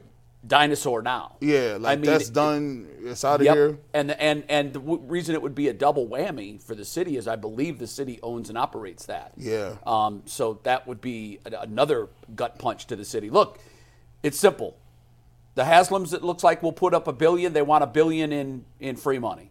dinosaur 0.47 1.01
now. 1.01 1.35
Yeah, 1.41 1.77
like 1.79 1.97
I 1.99 2.01
mean, 2.01 2.11
that's 2.11 2.29
it- 2.29 2.33
done. 2.33 2.88
It's 3.03 3.23
out 3.25 3.39
of 3.41 3.45
Yep. 3.45 3.55
here. 3.55 3.77
And 3.94 4.11
and 4.11 4.44
and 4.49 4.73
the 4.73 4.79
w- 4.79 5.01
reason 5.05 5.35
it 5.35 5.41
would 5.41 5.55
be 5.55 5.67
a 5.67 5.73
double 5.73 6.07
whammy 6.07 6.61
for 6.61 6.75
the 6.75 6.85
city 6.85 7.17
is 7.17 7.27
I 7.27 7.35
believe 7.35 7.79
the 7.79 7.88
city 7.88 8.19
owns 8.23 8.49
and 8.49 8.57
operates 8.57 9.05
that. 9.07 9.33
Yeah. 9.38 9.75
Um, 9.85 10.23
so 10.25 10.59
that 10.63 10.88
would 10.88 11.01
be 11.01 11.39
a- 11.45 11.61
another 11.61 12.07
gut 12.35 12.57
punch 12.59 12.88
to 12.88 12.95
the 12.95 13.05
city. 13.05 13.29
Look, 13.29 13.59
it's 14.23 14.39
simple. 14.39 14.77
The 15.55 15.63
Haslams, 15.63 16.13
it 16.13 16.23
looks 16.23 16.44
like, 16.44 16.61
will 16.61 16.71
put 16.71 16.93
up 16.93 17.07
a 17.07 17.13
billion. 17.13 17.53
They 17.53 17.61
want 17.63 17.83
a 17.83 17.88
billion 17.88 18.31
in 18.31 18.65
in 18.79 18.95
free 18.95 19.19
money. 19.19 19.50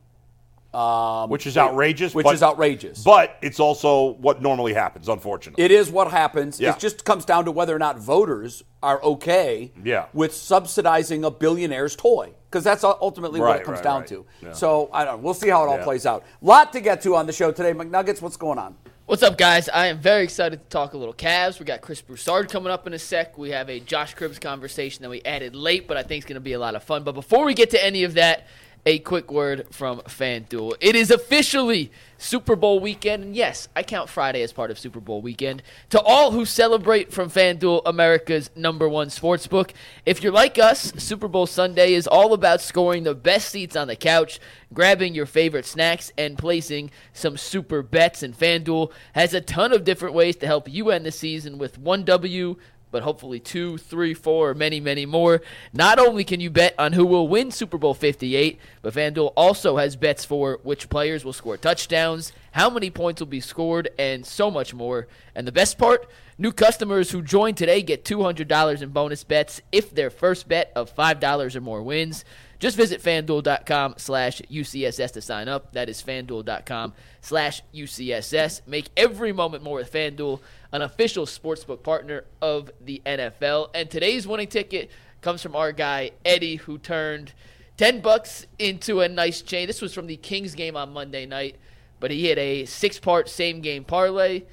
Um, 0.76 1.30
which 1.30 1.46
is 1.46 1.56
outrageous. 1.56 2.14
Which 2.14 2.24
but- 2.24 2.34
is 2.34 2.42
outrageous. 2.42 3.02
But 3.02 3.36
it's 3.40 3.58
also 3.60 4.14
what 4.14 4.42
normally 4.42 4.74
happens, 4.74 5.08
unfortunately. 5.08 5.64
It 5.64 5.70
is 5.70 5.90
what 5.90 6.10
happens. 6.10 6.60
Yeah. 6.60 6.72
It 6.74 6.78
just 6.78 7.04
comes 7.04 7.24
down 7.24 7.46
to 7.46 7.50
whether 7.52 7.74
or 7.74 7.78
not 7.78 7.98
voters 7.98 8.62
are 8.82 9.02
okay 9.02 9.72
Yeah. 9.82 10.06
with 10.12 10.34
subsidizing 10.34 11.24
a 11.24 11.30
billionaire's 11.30 11.96
toy. 11.96 12.32
Because 12.50 12.62
that's 12.64 12.82
u- 12.82 12.94
ultimately 13.00 13.40
what 13.40 13.56
it 13.56 13.64
comes 13.64 13.76
right, 13.78 13.84
down 13.84 14.00
right. 14.00 14.08
to. 14.08 14.26
Yeah. 14.42 14.52
So 14.52 14.90
I 14.92 15.04
don't 15.04 15.16
know. 15.18 15.24
We'll 15.24 15.34
see 15.34 15.48
how 15.48 15.64
it 15.64 15.68
all 15.68 15.78
Yeah. 15.78 15.84
plays 15.84 16.04
out. 16.06 16.24
Lot 16.42 16.72
to 16.74 16.80
get 16.80 17.00
to 17.02 17.16
on 17.16 17.26
the 17.26 17.32
show 17.32 17.50
today. 17.52 17.72
McNuggets, 17.72 18.20
what's 18.20 18.36
going 18.36 18.58
on? 18.58 18.76
What's 19.06 19.22
up, 19.22 19.38
guys? 19.38 19.68
I 19.68 19.86
am 19.86 19.98
very 19.98 20.24
excited 20.24 20.60
to 20.62 20.68
talk 20.68 20.92
a 20.92 20.98
little 20.98 21.14
Cavs. 21.14 21.58
We 21.60 21.64
got 21.64 21.80
Chris 21.80 22.02
Broussard 22.02 22.50
coming 22.50 22.72
up 22.72 22.86
in 22.86 22.92
a 22.92 22.98
sec. 22.98 23.38
We 23.38 23.50
have 23.50 23.70
a 23.70 23.78
Josh 23.78 24.14
Cribbs 24.16 24.40
conversation 24.40 25.02
that 25.04 25.10
we 25.10 25.22
added 25.24 25.54
late, 25.54 25.86
but 25.86 25.96
I 25.96 26.02
think 26.02 26.22
it's 26.22 26.28
going 26.28 26.34
to 26.34 26.40
be 26.40 26.54
a 26.54 26.58
lot 26.58 26.74
of 26.74 26.82
fun. 26.82 27.04
But 27.04 27.12
before 27.12 27.44
we 27.44 27.54
get 27.54 27.70
to 27.70 27.84
any 27.84 28.02
of 28.04 28.14
that, 28.14 28.46
a 28.86 29.00
quick 29.00 29.32
word 29.32 29.66
from 29.72 29.98
FanDuel. 30.02 30.74
It 30.80 30.94
is 30.94 31.10
officially 31.10 31.90
Super 32.18 32.54
Bowl 32.54 32.78
weekend, 32.78 33.24
and 33.24 33.36
yes, 33.36 33.68
I 33.74 33.82
count 33.82 34.08
Friday 34.08 34.42
as 34.42 34.52
part 34.52 34.70
of 34.70 34.78
Super 34.78 35.00
Bowl 35.00 35.20
weekend. 35.20 35.64
To 35.90 36.00
all 36.00 36.30
who 36.30 36.44
celebrate 36.44 37.12
from 37.12 37.28
FanDuel, 37.28 37.82
America's 37.84 38.48
number 38.54 38.88
one 38.88 39.10
sports 39.10 39.48
book, 39.48 39.74
if 40.06 40.22
you're 40.22 40.32
like 40.32 40.56
us, 40.60 40.92
Super 40.98 41.26
Bowl 41.26 41.46
Sunday 41.46 41.94
is 41.94 42.06
all 42.06 42.32
about 42.32 42.60
scoring 42.60 43.02
the 43.02 43.14
best 43.14 43.50
seats 43.50 43.74
on 43.74 43.88
the 43.88 43.96
couch, 43.96 44.38
grabbing 44.72 45.16
your 45.16 45.26
favorite 45.26 45.66
snacks, 45.66 46.12
and 46.16 46.38
placing 46.38 46.92
some 47.12 47.36
super 47.36 47.82
bets. 47.82 48.22
And 48.22 48.38
FanDuel 48.38 48.92
has 49.14 49.34
a 49.34 49.40
ton 49.40 49.72
of 49.72 49.82
different 49.82 50.14
ways 50.14 50.36
to 50.36 50.46
help 50.46 50.72
you 50.72 50.90
end 50.90 51.04
the 51.04 51.12
season 51.12 51.58
with 51.58 51.76
one 51.76 52.04
W 52.04 52.56
but 52.96 53.02
hopefully 53.02 53.38
two, 53.38 53.76
three, 53.76 54.14
four, 54.14 54.54
many, 54.54 54.80
many 54.80 55.04
more. 55.04 55.42
Not 55.70 55.98
only 55.98 56.24
can 56.24 56.40
you 56.40 56.48
bet 56.48 56.74
on 56.78 56.94
who 56.94 57.04
will 57.04 57.28
win 57.28 57.50
Super 57.50 57.76
Bowl 57.76 57.92
58, 57.92 58.58
but 58.80 58.94
FanDuel 58.94 59.34
also 59.36 59.76
has 59.76 59.96
bets 59.96 60.24
for 60.24 60.60
which 60.62 60.88
players 60.88 61.22
will 61.22 61.34
score 61.34 61.58
touchdowns, 61.58 62.32
how 62.52 62.70
many 62.70 62.88
points 62.88 63.20
will 63.20 63.26
be 63.26 63.42
scored, 63.42 63.90
and 63.98 64.24
so 64.24 64.50
much 64.50 64.72
more. 64.72 65.08
And 65.34 65.46
the 65.46 65.52
best 65.52 65.76
part, 65.76 66.08
new 66.38 66.52
customers 66.52 67.10
who 67.10 67.20
join 67.20 67.54
today 67.54 67.82
get 67.82 68.02
$200 68.02 68.80
in 68.80 68.88
bonus 68.88 69.24
bets 69.24 69.60
if 69.70 69.94
their 69.94 70.08
first 70.08 70.48
bet 70.48 70.72
of 70.74 70.96
$5 70.96 71.54
or 71.54 71.60
more 71.60 71.82
wins. 71.82 72.24
Just 72.58 72.76
visit 72.76 73.02
fanduel.com 73.02 73.94
slash 73.98 74.40
UCSS 74.50 75.12
to 75.12 75.20
sign 75.20 75.48
up. 75.48 75.72
That 75.72 75.88
is 75.88 76.02
fanduel.com 76.02 76.94
slash 77.20 77.62
UCSS. 77.74 78.66
Make 78.66 78.88
every 78.96 79.32
moment 79.32 79.62
more 79.62 79.76
with 79.76 79.92
Fanduel, 79.92 80.40
an 80.72 80.82
official 80.82 81.26
sportsbook 81.26 81.82
partner 81.82 82.24
of 82.40 82.70
the 82.80 83.02
NFL. 83.04 83.70
And 83.74 83.90
today's 83.90 84.26
winning 84.26 84.48
ticket 84.48 84.90
comes 85.20 85.42
from 85.42 85.54
our 85.54 85.72
guy, 85.72 86.12
Eddie, 86.24 86.56
who 86.56 86.78
turned 86.78 87.34
10 87.76 88.00
bucks 88.00 88.46
into 88.58 89.00
a 89.00 89.08
nice 89.08 89.42
chain. 89.42 89.66
This 89.66 89.82
was 89.82 89.92
from 89.92 90.06
the 90.06 90.16
Kings 90.16 90.54
game 90.54 90.76
on 90.76 90.92
Monday 90.92 91.26
night, 91.26 91.56
but 92.00 92.10
he 92.10 92.26
hit 92.26 92.38
a 92.38 92.64
six 92.64 92.98
part 92.98 93.28
same 93.28 93.60
game 93.60 93.84
parlay, 93.84 94.44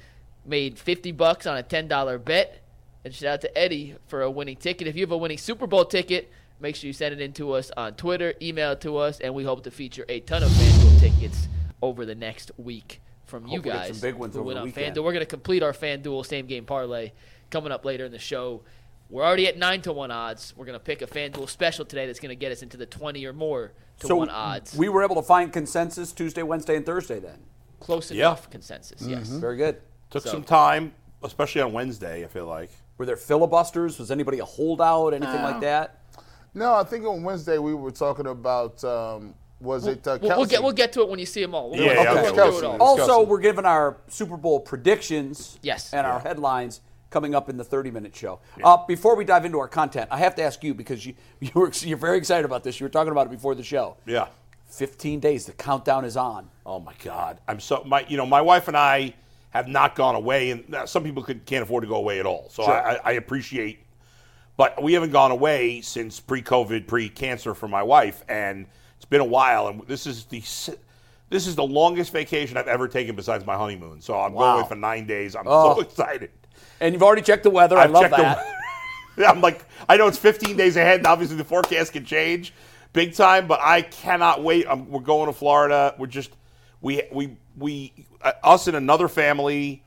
made 0.44 0.78
50 0.78 1.12
bucks 1.12 1.46
on 1.46 1.56
a 1.56 1.62
$10 1.62 2.22
bet 2.22 2.60
And 3.02 3.14
shout 3.14 3.34
out 3.34 3.40
to 3.42 3.58
Eddie 3.58 3.96
for 4.08 4.20
a 4.20 4.30
winning 4.30 4.56
ticket. 4.56 4.88
If 4.88 4.94
you 4.94 5.02
have 5.02 5.12
a 5.12 5.16
winning 5.16 5.38
Super 5.38 5.66
Bowl 5.66 5.86
ticket, 5.86 6.30
make 6.60 6.76
sure 6.76 6.86
you 6.86 6.92
send 6.92 7.12
it 7.14 7.20
in 7.20 7.32
to 7.34 7.52
us 7.52 7.70
on 7.76 7.94
Twitter, 7.94 8.34
email 8.40 8.72
it 8.72 8.80
to 8.82 8.96
us, 8.96 9.20
and 9.20 9.34
we 9.34 9.44
hope 9.44 9.64
to 9.64 9.70
feature 9.70 10.04
a 10.08 10.20
ton 10.20 10.42
of 10.42 10.50
FanDuel 10.50 11.00
tickets 11.00 11.48
over 11.82 12.06
the 12.06 12.14
next 12.14 12.50
week 12.56 13.00
from 13.26 13.46
you 13.46 13.56
Hope 13.56 13.64
we 13.64 13.70
guys. 13.70 13.88
some 13.88 14.00
big 14.00 14.14
ones 14.14 14.34
who 14.34 14.40
over 14.40 14.54
the 14.54 14.60
on 14.60 14.64
weekend. 14.66 14.94
FanDuel. 14.96 15.04
We're 15.04 15.12
going 15.12 15.20
to 15.24 15.26
complete 15.26 15.62
our 15.62 15.72
FanDuel 15.72 16.24
same 16.26 16.46
game 16.46 16.64
parlay 16.64 17.12
coming 17.50 17.72
up 17.72 17.84
later 17.84 18.04
in 18.04 18.12
the 18.12 18.18
show. 18.18 18.62
We're 19.10 19.22
already 19.24 19.46
at 19.46 19.58
9 19.58 19.82
to 19.82 19.92
1 19.92 20.10
odds. 20.10 20.54
We're 20.56 20.64
going 20.64 20.78
to 20.78 20.84
pick 20.84 21.02
a 21.02 21.06
FanDuel 21.06 21.48
special 21.48 21.84
today 21.84 22.06
that's 22.06 22.20
going 22.20 22.30
to 22.30 22.36
get 22.36 22.52
us 22.52 22.62
into 22.62 22.76
the 22.76 22.86
20 22.86 23.24
or 23.26 23.32
more 23.32 23.72
to 24.00 24.06
So 24.06 24.16
1 24.16 24.30
odds. 24.30 24.74
we 24.76 24.88
were 24.88 25.02
able 25.04 25.16
to 25.16 25.22
find 25.22 25.52
consensus 25.52 26.12
Tuesday, 26.12 26.42
Wednesday, 26.42 26.76
and 26.76 26.86
Thursday. 26.86 27.18
Then 27.20 27.38
Close 27.80 28.10
Yeah. 28.10 28.28
enough 28.28 28.48
consensus, 28.48 29.02
yes. 29.06 29.28
Mm-hmm. 29.28 29.40
very 29.40 29.56
good. 29.58 29.76
Took 30.10 30.22
So- 30.22 30.30
some 30.30 30.42
time, 30.44 30.94
especially 31.22 31.60
on 31.60 31.72
Wednesday. 31.72 32.24
I 32.24 32.28
feel 32.28 32.46
like. 32.46 32.70
Were 32.96 33.04
there 33.06 33.16
filibusters? 33.16 33.98
Was 33.98 34.10
anybody 34.10 34.38
a 34.38 34.44
holdout? 34.44 35.12
Anything 35.14 35.42
like 35.42 35.60
that? 35.60 36.00
No, 36.54 36.74
I 36.74 36.84
think 36.84 37.04
on 37.04 37.22
Wednesday 37.22 37.58
we 37.58 37.74
were 37.74 37.90
talking 37.90 38.26
about 38.26 38.82
um, 38.84 39.34
was 39.60 39.86
it 39.86 40.06
uh, 40.06 40.18
We'll, 40.20 40.36
we'll 40.36 40.46
get 40.46 40.62
we'll 40.62 40.72
get 40.72 40.92
to 40.92 41.00
it 41.00 41.08
when 41.08 41.18
you 41.18 41.26
see 41.26 41.42
them 41.42 41.54
all. 41.54 41.70
We'll, 41.70 41.80
Yeah, 41.80 42.12
we'll, 42.12 42.34
we'll 42.34 42.50
do 42.52 42.58
it 42.58 42.64
all. 42.64 42.82
Also, 42.82 43.22
we're 43.22 43.40
giving 43.40 43.64
our 43.64 43.96
Super 44.08 44.36
Bowl 44.36 44.60
predictions. 44.60 45.58
Yes. 45.62 45.92
And 45.92 46.06
our 46.06 46.20
headlines 46.20 46.80
coming 47.10 47.34
up 47.34 47.48
in 47.48 47.56
the 47.56 47.64
30-minute 47.64 48.14
show. 48.16 48.40
Uh, 48.62 48.76
before 48.88 49.14
we 49.14 49.24
dive 49.24 49.44
into 49.44 49.60
our 49.60 49.68
content, 49.68 50.08
I 50.10 50.18
have 50.18 50.34
to 50.34 50.42
ask 50.42 50.64
you 50.64 50.74
because 50.74 51.06
you 51.06 51.14
you 51.40 51.50
were 51.54 51.72
you're 51.80 51.98
very 51.98 52.18
excited 52.18 52.44
about 52.44 52.62
this. 52.64 52.78
You 52.78 52.84
were 52.84 52.90
talking 52.90 53.12
about 53.12 53.26
it 53.26 53.30
before 53.30 53.54
the 53.54 53.64
show. 53.64 53.96
Yeah. 54.06 54.28
15 54.66 55.20
days. 55.20 55.46
The 55.46 55.52
countdown 55.52 56.04
is 56.04 56.16
on. 56.16 56.50
Oh 56.66 56.80
my 56.80 56.94
God! 57.02 57.38
I'm 57.46 57.60
so 57.60 57.84
my 57.84 58.04
you 58.08 58.16
know 58.16 58.26
my 58.26 58.40
wife 58.40 58.66
and 58.68 58.76
I 58.76 59.14
have 59.50 59.68
not 59.68 59.94
gone 59.94 60.16
away, 60.16 60.50
and 60.50 60.68
now, 60.68 60.84
some 60.84 61.04
people 61.04 61.22
could, 61.22 61.46
can't 61.46 61.62
afford 61.62 61.84
to 61.84 61.88
go 61.88 61.94
away 61.94 62.18
at 62.18 62.26
all. 62.26 62.48
So 62.50 62.64
I, 62.64 62.94
I, 62.94 63.00
I 63.04 63.12
appreciate, 63.12 63.83
but 64.56 64.82
we 64.82 64.92
haven't 64.92 65.10
gone 65.12 65.30
away 65.30 65.80
since 65.80 66.20
pre-COVID, 66.20 66.86
pre-cancer 66.86 67.54
for 67.54 67.68
my 67.68 67.82
wife, 67.82 68.22
and 68.28 68.66
it's 68.96 69.04
been 69.04 69.20
a 69.20 69.24
while. 69.24 69.68
And 69.68 69.82
this 69.86 70.06
is 70.06 70.24
the 70.24 70.42
this 71.30 71.46
is 71.46 71.56
the 71.56 71.64
longest 71.64 72.12
vacation 72.12 72.56
I've 72.56 72.68
ever 72.68 72.86
taken 72.86 73.16
besides 73.16 73.44
my 73.46 73.56
honeymoon. 73.56 74.00
So 74.00 74.18
I'm 74.18 74.32
going 74.34 74.58
away 74.60 74.68
for 74.68 74.76
nine 74.76 75.06
days. 75.06 75.34
I'm 75.34 75.44
Oh. 75.46 75.74
so 75.74 75.80
excited. 75.80 76.30
And 76.80 76.92
you've 76.94 77.02
already 77.02 77.22
checked 77.22 77.42
the 77.42 77.50
weather. 77.50 77.76
I 77.78 77.84
I've 77.84 77.90
love 77.90 78.02
checked 78.04 78.16
that. 78.16 78.46
The, 79.16 79.26
I'm 79.28 79.40
like, 79.40 79.64
I 79.88 79.96
know 79.96 80.06
it's 80.06 80.18
15 80.18 80.56
days 80.56 80.76
ahead, 80.76 80.98
and 80.98 81.06
obviously 81.06 81.36
the 81.36 81.44
forecast 81.44 81.92
can 81.92 82.04
change 82.04 82.52
big 82.92 83.14
time, 83.14 83.46
but 83.46 83.60
I 83.62 83.82
cannot 83.82 84.42
wait. 84.42 84.66
i 84.66 84.74
we're 84.74 85.00
going 85.00 85.26
to 85.26 85.32
Florida. 85.32 85.94
We're 85.98 86.06
just 86.06 86.30
we 86.80 87.02
we 87.12 87.36
we 87.56 87.92
uh, 88.22 88.32
us 88.42 88.66
and 88.66 88.76
another 88.76 89.08
family 89.08 89.83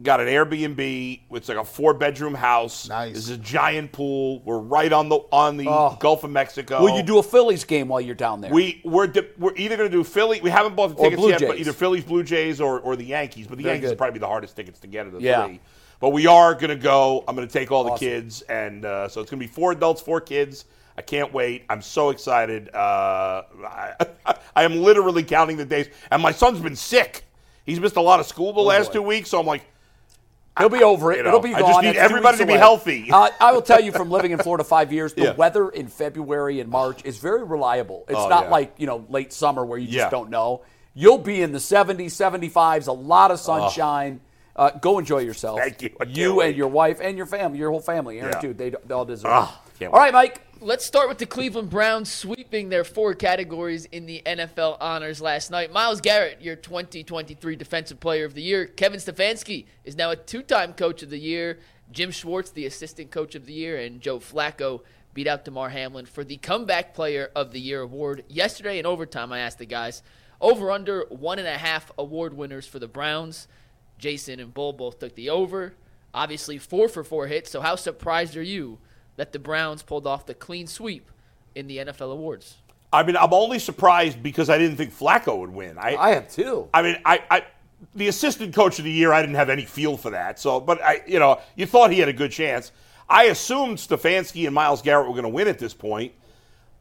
got 0.00 0.20
an 0.20 0.26
Airbnb. 0.28 1.20
It's 1.32 1.48
like 1.48 1.58
a 1.58 1.64
four 1.64 1.94
bedroom 1.94 2.34
house. 2.34 2.88
Nice. 2.88 3.12
There's 3.12 3.28
a 3.28 3.36
giant 3.36 3.92
pool. 3.92 4.40
We're 4.44 4.58
right 4.58 4.92
on 4.92 5.08
the 5.08 5.16
on 5.30 5.56
the 5.56 5.66
Oh. 5.68 5.96
Gulf 6.00 6.24
of 6.24 6.30
Mexico. 6.30 6.82
Will 6.82 6.96
you 6.96 7.02
do 7.02 7.18
a 7.18 7.22
Phillies 7.22 7.64
game 7.64 7.88
while 7.88 8.00
you're 8.00 8.14
down 8.14 8.40
there? 8.40 8.50
We 8.52 8.80
we're 8.84 9.06
di- 9.06 9.28
we're 9.38 9.54
either 9.56 9.76
going 9.76 9.90
to 9.90 9.96
do 9.96 10.02
Philly. 10.04 10.40
We 10.40 10.50
haven't 10.50 10.76
bought 10.76 10.96
the 10.96 11.02
tickets 11.02 11.22
yet, 11.26 11.40
but 11.42 11.58
either 11.58 11.72
Phillies, 11.72 12.04
Blue 12.04 12.22
Jays, 12.22 12.60
or, 12.60 12.80
or 12.80 12.96
the 12.96 13.04
Yankees. 13.04 13.46
But 13.46 13.58
the 13.58 13.64
Very 13.64 13.74
Yankees 13.76 13.90
good. 13.90 13.98
probably 13.98 14.14
be 14.14 14.20
the 14.20 14.26
hardest 14.28 14.56
tickets 14.56 14.78
to 14.80 14.86
get 14.86 15.06
of 15.06 15.12
the 15.12 15.20
Yeah. 15.20 15.46
three. 15.46 15.60
But 16.00 16.10
we 16.10 16.26
are 16.26 16.54
going 16.54 16.70
to 16.70 16.76
go. 16.76 17.22
I'm 17.28 17.36
going 17.36 17.46
to 17.46 17.52
take 17.52 17.70
all 17.70 17.84
the 17.84 17.96
kids, 17.96 18.42
and 18.42 18.84
uh, 18.84 19.06
so 19.08 19.20
it's 19.20 19.30
going 19.30 19.40
to 19.40 19.46
be 19.46 19.52
four 19.52 19.70
adults, 19.72 20.00
four 20.00 20.20
kids. 20.20 20.64
I 20.98 21.00
can't 21.02 21.32
wait. 21.32 21.64
I'm 21.70 21.80
so 21.80 22.10
excited. 22.10 22.74
Uh, 22.74 23.42
I, 23.64 23.94
I 24.56 24.64
am 24.64 24.82
literally 24.82 25.22
counting 25.22 25.56
the 25.56 25.64
days. 25.64 25.88
And 26.10 26.20
my 26.20 26.32
son's 26.32 26.58
been 26.60 26.76
sick. 26.76 27.24
He's 27.64 27.78
missed 27.78 27.94
a 27.96 28.00
lot 28.00 28.18
of 28.20 28.26
school 28.26 28.52
the 28.52 28.60
last 28.60 28.88
boy. 28.88 28.92
two 28.94 29.02
weeks, 29.02 29.30
so 29.30 29.38
I'm 29.38 29.46
like, 29.46 29.62
He'll 30.58 30.68
be 30.68 30.82
over 30.82 31.12
it. 31.12 31.16
You 31.18 31.22
know, 31.22 31.28
It'll 31.30 31.40
be 31.40 31.54
I 31.54 31.60
gone. 31.60 31.70
just 31.70 31.82
need 31.82 31.96
That's 31.96 32.10
everybody 32.10 32.36
to 32.38 32.46
be 32.46 32.52
away. 32.52 32.58
healthy. 32.58 33.10
Uh, 33.10 33.30
I 33.40 33.52
will 33.52 33.62
tell 33.62 33.80
you 33.80 33.90
from 33.90 34.10
living 34.10 34.32
in 34.32 34.38
Florida 34.38 34.64
five 34.64 34.92
years, 34.92 35.14
the 35.14 35.22
Yeah. 35.24 35.34
weather 35.34 35.68
in 35.70 35.88
February 35.88 36.60
and 36.60 36.68
March 36.68 37.04
is 37.04 37.16
very 37.18 37.42
reliable. 37.42 38.04
It's 38.08 38.18
Oh, 38.18 38.28
not 38.28 38.44
yeah. 38.44 38.50
like, 38.50 38.74
you 38.76 38.86
know, 38.86 39.06
late 39.08 39.32
summer 39.32 39.64
where 39.64 39.78
you 39.78 39.86
just 39.86 39.96
Yeah. 39.96 40.10
don't 40.10 40.28
know. 40.28 40.62
You'll 40.94 41.16
be 41.18 41.40
in 41.40 41.52
the 41.52 41.58
70s, 41.58 42.12
75s, 42.12 42.86
a 42.86 42.92
lot 42.92 43.30
of 43.30 43.40
sunshine. 43.40 44.20
Uh, 44.54 44.68
go 44.70 44.98
enjoy 44.98 45.18
yourself. 45.30 45.58
Thank 45.58 45.80
you. 45.80 45.90
You 46.06 46.42
and 46.42 46.54
your 46.54 46.68
wife 46.68 46.98
and 47.00 47.16
your 47.16 47.24
family, 47.26 47.58
your 47.58 47.70
whole 47.70 47.80
family, 47.80 48.20
Aaron 48.20 48.38
too. 48.40 48.52
They, 48.52 48.68
they 48.70 48.94
all 48.94 49.06
deserve 49.06 49.30
Ah, 49.32 49.62
it. 49.80 49.86
All 49.86 49.92
right, 49.98 50.12
Mike. 50.12 50.42
Let's 50.64 50.86
start 50.86 51.08
with 51.08 51.18
the 51.18 51.26
Cleveland 51.26 51.70
Browns 51.70 52.08
sweeping 52.08 52.68
their 52.68 52.84
four 52.84 53.14
categories 53.14 53.86
in 53.86 54.06
the 54.06 54.22
NFL 54.24 54.76
honors 54.80 55.20
last 55.20 55.50
night. 55.50 55.72
Myles 55.72 56.00
Garrett, 56.00 56.40
your 56.40 56.54
2023 56.54 57.56
Defensive 57.56 57.98
Player 57.98 58.24
of 58.24 58.34
the 58.34 58.42
Year. 58.42 58.66
Kevin 58.66 59.00
Stefanski 59.00 59.66
is 59.84 59.96
now 59.96 60.12
a 60.12 60.16
two 60.16 60.40
time 60.40 60.72
Coach 60.72 61.02
of 61.02 61.10
the 61.10 61.18
Year. 61.18 61.58
Jim 61.90 62.12
Schwartz, 62.12 62.52
the 62.52 62.64
Assistant 62.64 63.10
Coach 63.10 63.34
of 63.34 63.44
the 63.44 63.52
Year. 63.52 63.76
And 63.76 64.00
Joe 64.00 64.20
Flacco 64.20 64.82
beat 65.14 65.26
out 65.26 65.44
Damar 65.44 65.70
Hamlin 65.70 66.06
for 66.06 66.22
the 66.22 66.36
Comeback 66.36 66.94
Player 66.94 67.32
of 67.34 67.50
the 67.50 67.58
Year 67.58 67.80
award. 67.80 68.22
Yesterday 68.28 68.78
in 68.78 68.86
overtime, 68.86 69.32
I 69.32 69.40
asked 69.40 69.58
the 69.58 69.66
guys 69.66 70.04
over 70.40 70.70
under 70.70 71.06
one 71.08 71.40
and 71.40 71.48
a 71.48 71.58
half 71.58 71.90
award 71.98 72.34
winners 72.34 72.68
for 72.68 72.78
the 72.78 72.86
Browns. 72.86 73.48
Jason 73.98 74.38
and 74.38 74.54
Bull 74.54 74.72
both 74.72 75.00
took 75.00 75.16
the 75.16 75.28
over. 75.28 75.74
Obviously, 76.14 76.56
four 76.56 76.88
for 76.88 77.02
four 77.02 77.26
hits. 77.26 77.50
So, 77.50 77.60
how 77.60 77.74
surprised 77.74 78.36
are 78.36 78.42
you 78.44 78.78
that 79.22 79.30
the 79.30 79.38
Browns 79.38 79.84
pulled 79.84 80.04
off 80.04 80.26
the 80.26 80.34
clean 80.34 80.66
sweep 80.66 81.08
in 81.54 81.68
the 81.68 81.76
NFL 81.76 82.12
awards? 82.12 82.56
I 82.92 83.04
mean, 83.04 83.16
I'm 83.16 83.32
only 83.32 83.60
surprised 83.60 84.20
because 84.20 84.50
I 84.50 84.58
didn't 84.58 84.76
think 84.76 84.92
Flacco 84.92 85.38
would 85.38 85.50
win. 85.50 85.78
I 85.78 86.10
have 86.10 86.28
two. 86.28 86.68
I 86.74 86.82
mean, 86.82 86.96
I, 87.04 87.22
I 87.30 87.44
the 87.94 88.08
assistant 88.08 88.52
coach 88.52 88.80
of 88.80 88.84
the 88.84 88.90
year, 88.90 89.12
I 89.12 89.20
didn't 89.20 89.36
have 89.36 89.48
any 89.48 89.64
feel 89.64 89.96
for 89.96 90.10
that. 90.10 90.40
So, 90.40 90.58
but 90.58 90.82
I, 90.82 91.02
you 91.06 91.20
know, 91.20 91.40
you 91.54 91.66
thought 91.66 91.92
he 91.92 92.00
had 92.00 92.08
a 92.08 92.12
good 92.12 92.32
chance. 92.32 92.72
I 93.08 93.24
assumed 93.24 93.78
Stefanski 93.78 94.44
and 94.46 94.54
Myles 94.56 94.82
Garrett 94.82 95.06
were 95.06 95.14
going 95.14 95.22
to 95.22 95.28
win 95.28 95.46
at 95.46 95.60
this 95.60 95.72
point, 95.72 96.12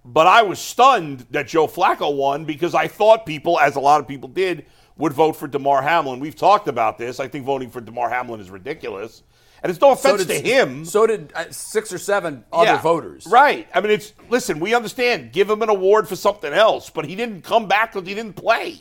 but 0.03 0.25
I 0.25 0.41
was 0.41 0.57
stunned 0.57 1.27
that 1.29 1.47
Joe 1.47 1.67
Flacco 1.67 2.15
won 2.15 2.45
because 2.45 2.73
I 2.73 2.87
thought 2.87 3.27
people, 3.27 3.59
as 3.59 3.75
a 3.75 3.79
lot 3.79 4.01
of 4.01 4.07
people 4.07 4.29
did, 4.29 4.65
would 4.97 5.13
vote 5.13 5.33
for 5.33 5.47
Damar 5.47 5.83
Hamlin. 5.83 6.19
We've 6.19 6.35
talked 6.35 6.67
about 6.67 6.97
this. 6.97 7.19
I 7.19 7.27
think 7.27 7.45
voting 7.45 7.69
for 7.69 7.81
Damar 7.81 8.09
Hamlin 8.09 8.39
is 8.39 8.49
ridiculous, 8.49 9.21
and 9.63 9.69
it's 9.69 9.79
no 9.81 9.91
offense 9.91 10.25
to 10.25 10.33
him. 10.33 10.85
So 10.85 11.05
did 11.07 11.31
uh, 11.35 11.45
six 11.51 11.91
or 11.93 11.97
seven 11.97 12.43
other 12.51 12.65
Yeah, 12.73 12.81
voters. 12.81 13.27
Right. 13.27 13.67
I 13.73 13.81
mean, 13.81 13.91
it's 13.91 14.13
listen. 14.29 14.59
We 14.59 14.73
understand. 14.73 15.31
Give 15.31 15.49
him 15.49 15.61
an 15.61 15.69
award 15.69 16.07
for 16.07 16.15
something 16.15 16.51
else, 16.51 16.89
but 16.89 17.05
he 17.05 17.15
didn't 17.15 17.43
come 17.43 17.67
back 17.67 17.93
because 17.93 18.07
he 18.07 18.15
didn't 18.15 18.35
play. 18.35 18.79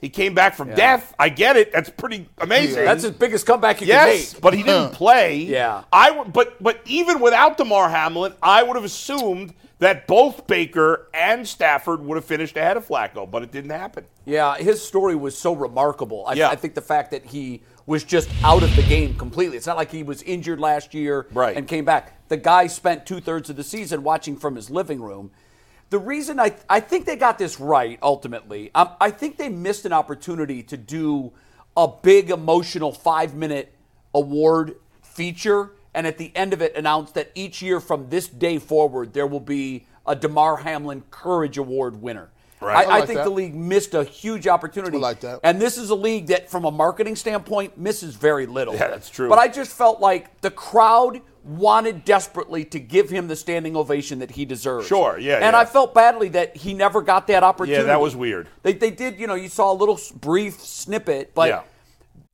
He 0.00 0.08
came 0.08 0.32
back 0.32 0.54
from 0.54 0.72
death. 0.74 1.12
I 1.18 1.28
get 1.28 1.56
it. 1.56 1.72
That's 1.72 1.90
pretty 1.90 2.28
amazing. 2.38 2.84
That's 2.84 3.02
his 3.02 3.12
biggest 3.12 3.46
comeback 3.46 3.80
you 3.80 3.88
yes, 3.88 4.30
can 4.30 4.36
make. 4.36 4.42
but 4.42 4.54
he 4.54 4.62
didn't 4.62 4.92
play. 4.92 5.38
Yeah. 5.38 5.82
I 5.92 6.12
would, 6.12 6.32
but 6.32 6.62
but 6.62 6.80
even 6.84 7.18
without 7.20 7.56
Damar 7.56 7.88
Hamlin, 7.88 8.32
I 8.40 8.62
would 8.62 8.76
have 8.76 8.84
assumed 8.84 9.54
that 9.80 10.06
both 10.06 10.46
Baker 10.46 11.08
and 11.14 11.46
Stafford 11.46 12.00
would 12.00 12.16
have 12.16 12.24
finished 12.24 12.56
ahead 12.56 12.76
of 12.76 12.86
Flacco, 12.86 13.28
but 13.30 13.42
it 13.42 13.50
didn't 13.52 13.70
happen. 13.70 14.04
Yeah, 14.24 14.56
his 14.56 14.86
story 14.86 15.14
was 15.16 15.36
so 15.38 15.52
remarkable. 15.52 16.24
I, 16.26 16.34
Yeah. 16.34 16.48
I 16.48 16.56
think 16.56 16.74
the 16.74 16.80
fact 16.82 17.10
that 17.12 17.24
he 17.24 17.62
was 17.88 18.04
just 18.04 18.28
out 18.44 18.62
of 18.62 18.76
the 18.76 18.82
game 18.82 19.14
completely. 19.14 19.56
It's 19.56 19.66
not 19.66 19.78
like 19.78 19.90
he 19.90 20.02
was 20.02 20.22
injured 20.24 20.60
last 20.60 20.92
year 20.92 21.26
Right. 21.32 21.56
and 21.56 21.66
came 21.66 21.86
back. 21.86 22.28
The 22.28 22.36
guy 22.36 22.66
spent 22.66 23.06
two 23.06 23.18
thirds 23.18 23.48
of 23.48 23.56
the 23.56 23.64
season 23.64 24.02
watching 24.02 24.36
from 24.36 24.56
his 24.56 24.68
living 24.68 25.00
room. 25.00 25.30
The 25.88 25.98
reason 25.98 26.38
I 26.38 26.54
I 26.68 26.80
think 26.80 27.06
they 27.06 27.16
got 27.16 27.38
this 27.38 27.58
right 27.58 27.98
ultimately, 28.02 28.70
um, 28.74 28.90
I 29.00 29.10
think 29.10 29.38
they 29.38 29.48
missed 29.48 29.86
an 29.86 29.94
opportunity 29.94 30.62
to 30.64 30.76
do 30.76 31.32
a 31.78 31.88
big 31.88 32.28
emotional 32.28 32.92
five 32.92 33.34
minute 33.34 33.72
award 34.14 34.76
feature, 35.00 35.70
and 35.94 36.06
at 36.06 36.18
the 36.18 36.30
end 36.36 36.52
of 36.52 36.60
it, 36.60 36.76
announce 36.76 37.12
that 37.12 37.30
each 37.34 37.62
year 37.62 37.80
from 37.80 38.10
this 38.10 38.28
day 38.28 38.58
forward 38.58 39.14
there 39.14 39.26
will 39.26 39.40
be 39.40 39.86
a 40.06 40.14
Damar 40.14 40.58
Hamlin 40.58 41.04
Courage 41.10 41.56
Award 41.56 42.02
winner. 42.02 42.28
Right. 42.60 42.86
I, 42.86 42.90
I 42.90 42.96
I 42.98 43.06
think 43.06 43.18
that. 43.18 43.24
the 43.24 43.30
league 43.30 43.54
missed 43.54 43.94
a 43.94 44.04
huge 44.04 44.48
opportunity. 44.48 44.96
I 44.96 45.00
like 45.00 45.20
that. 45.20 45.40
And 45.42 45.60
this 45.60 45.78
is 45.78 45.90
a 45.90 45.94
league 45.94 46.26
that, 46.28 46.50
from 46.50 46.64
a 46.64 46.70
marketing 46.70 47.16
standpoint, 47.16 47.78
misses 47.78 48.16
very 48.16 48.46
little. 48.46 48.74
Yeah, 48.74 48.88
that's 48.88 49.10
true. 49.10 49.28
But 49.28 49.38
I 49.38 49.48
just 49.48 49.76
felt 49.76 50.00
like 50.00 50.40
the 50.40 50.50
crowd 50.50 51.20
wanted 51.44 52.04
desperately 52.04 52.64
to 52.66 52.78
give 52.78 53.08
him 53.08 53.26
the 53.28 53.36
standing 53.36 53.74
ovation 53.76 54.18
that 54.18 54.32
he 54.32 54.44
deserves. 54.44 54.86
Sure, 54.86 55.18
yeah, 55.18 55.36
And 55.36 55.54
yeah. 55.54 55.58
I 55.58 55.64
felt 55.64 55.94
badly 55.94 56.28
that 56.30 56.56
he 56.56 56.74
never 56.74 57.00
got 57.00 57.26
that 57.28 57.42
opportunity. 57.42 57.80
Yeah, 57.82 57.86
that 57.86 58.00
was 58.00 58.14
weird. 58.14 58.48
They, 58.62 58.74
they 58.74 58.90
did, 58.90 59.18
you 59.18 59.26
know, 59.26 59.34
you 59.34 59.48
saw 59.48 59.72
a 59.72 59.74
little 59.74 59.98
brief 60.20 60.60
snippet, 60.60 61.34
but 61.34 61.48
yeah. 61.48 61.62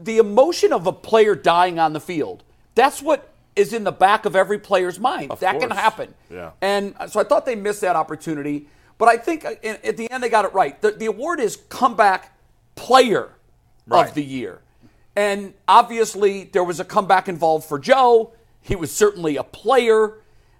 The 0.00 0.18
emotion 0.18 0.72
of 0.72 0.86
a 0.86 0.92
player 0.92 1.34
dying 1.34 1.78
on 1.78 1.92
the 1.92 2.00
field 2.00 2.42
That's 2.74 3.00
what 3.02 3.32
is 3.56 3.72
in 3.72 3.82
the 3.84 3.92
back 3.92 4.24
of 4.24 4.36
every 4.36 4.58
player's 4.58 5.00
mind. 5.00 5.30
Of 5.32 5.40
that 5.40 5.58
can 5.58 5.70
happen. 5.70 6.14
Yeah. 6.30 6.52
And 6.60 6.94
so 7.08 7.18
I 7.20 7.24
thought 7.24 7.44
they 7.44 7.56
missed 7.56 7.80
that 7.80 7.96
opportunity. 7.96 8.68
But 8.98 9.08
I 9.08 9.16
think 9.16 9.44
uh, 9.44 9.54
at 9.62 9.96
the 9.96 10.08
end 10.10 10.22
they 10.22 10.28
got 10.28 10.44
it 10.44 10.52
right. 10.54 10.80
The, 10.80 10.92
the 10.92 11.06
award 11.06 11.40
is 11.40 11.56
comeback 11.68 12.36
player 12.76 13.30
Right. 13.86 14.06
of 14.08 14.14
the 14.14 14.22
year. 14.22 14.60
And 15.16 15.54
obviously 15.66 16.44
there 16.44 16.62
was 16.62 16.78
a 16.78 16.84
comeback 16.84 17.28
involved 17.28 17.66
for 17.66 17.78
Joe. 17.78 18.32
He 18.60 18.76
was 18.76 18.92
certainly 18.92 19.36
a 19.36 19.42
player. 19.44 20.18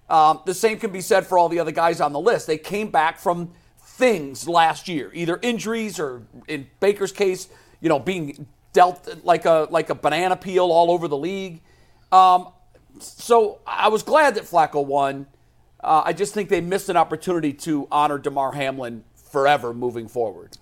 Um, 0.09 0.41
the 0.45 0.53
same 0.53 0.79
can 0.79 0.91
be 0.91 0.99
said 1.01 1.25
for 1.27 1.37
all 1.37 1.47
the 1.47 1.59
other 1.59 1.71
guys 1.71 2.01
on 2.01 2.11
the 2.11 2.19
list. 2.19 2.47
They 2.47 2.57
came 2.57 2.89
back 2.89 3.19
from 3.19 3.51
things 3.81 4.47
last 4.47 4.87
year, 4.87 5.11
either 5.13 5.39
injuries 5.41 5.99
or 5.99 6.23
in 6.47 6.67
Baker's 6.79 7.11
case, 7.11 7.47
you 7.81 7.87
know, 7.87 7.99
being 7.99 8.47
dealt 8.73 9.23
like 9.23 9.45
a 9.45 9.67
like 9.69 9.89
a 9.89 9.95
banana 9.95 10.35
peel 10.35 10.71
all 10.71 10.91
over 10.91 11.07
the 11.07 11.17
league. 11.17 11.61
Um, 12.11 12.49
so 12.99 13.59
I 13.65 13.89
was 13.89 14.03
glad 14.03 14.35
that 14.35 14.43
Flacco 14.43 14.85
won. 14.85 15.27
Uh, 15.81 16.03
I 16.05 16.13
just 16.13 16.33
think 16.33 16.49
they 16.49 16.61
missed 16.61 16.89
an 16.89 16.97
opportunity 16.97 17.53
to 17.53 17.87
honor 17.91 18.17
Damar 18.17 18.51
Hamlin 18.51 19.03
forever 19.15 19.73
moving 19.73 20.07
forward. 20.07 20.57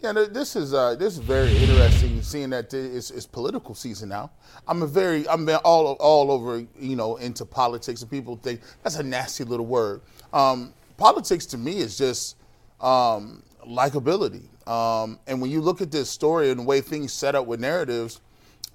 Yeah, 0.00 0.12
th- 0.12 0.30
this 0.30 0.54
is 0.54 0.74
uh, 0.74 0.94
this 0.94 1.14
is 1.14 1.18
very 1.18 1.56
interesting. 1.56 2.22
Seeing 2.22 2.50
that 2.50 2.72
it's, 2.72 3.10
it's 3.10 3.26
political 3.26 3.74
season 3.74 4.08
now. 4.08 4.30
I'm 4.68 4.82
a 4.82 4.86
very 4.86 5.28
I'm 5.28 5.48
all 5.64 5.96
all 5.98 6.30
over 6.30 6.64
you 6.78 6.94
know 6.94 7.16
into 7.16 7.44
politics, 7.44 8.02
and 8.02 8.10
people 8.10 8.36
think 8.36 8.60
that's 8.82 8.96
a 8.96 9.02
nasty 9.02 9.44
little 9.44 9.66
word. 9.66 10.02
Um, 10.32 10.72
politics 10.98 11.46
to 11.46 11.58
me 11.58 11.78
is 11.78 11.98
just 11.98 12.36
um, 12.80 13.42
likability. 13.66 14.44
Um, 14.68 15.18
and 15.26 15.40
when 15.40 15.50
you 15.50 15.60
look 15.60 15.80
at 15.80 15.90
this 15.90 16.10
story 16.10 16.50
and 16.50 16.60
the 16.60 16.64
way 16.64 16.80
things 16.80 17.12
set 17.12 17.34
up 17.34 17.46
with 17.46 17.58
narratives, 17.58 18.20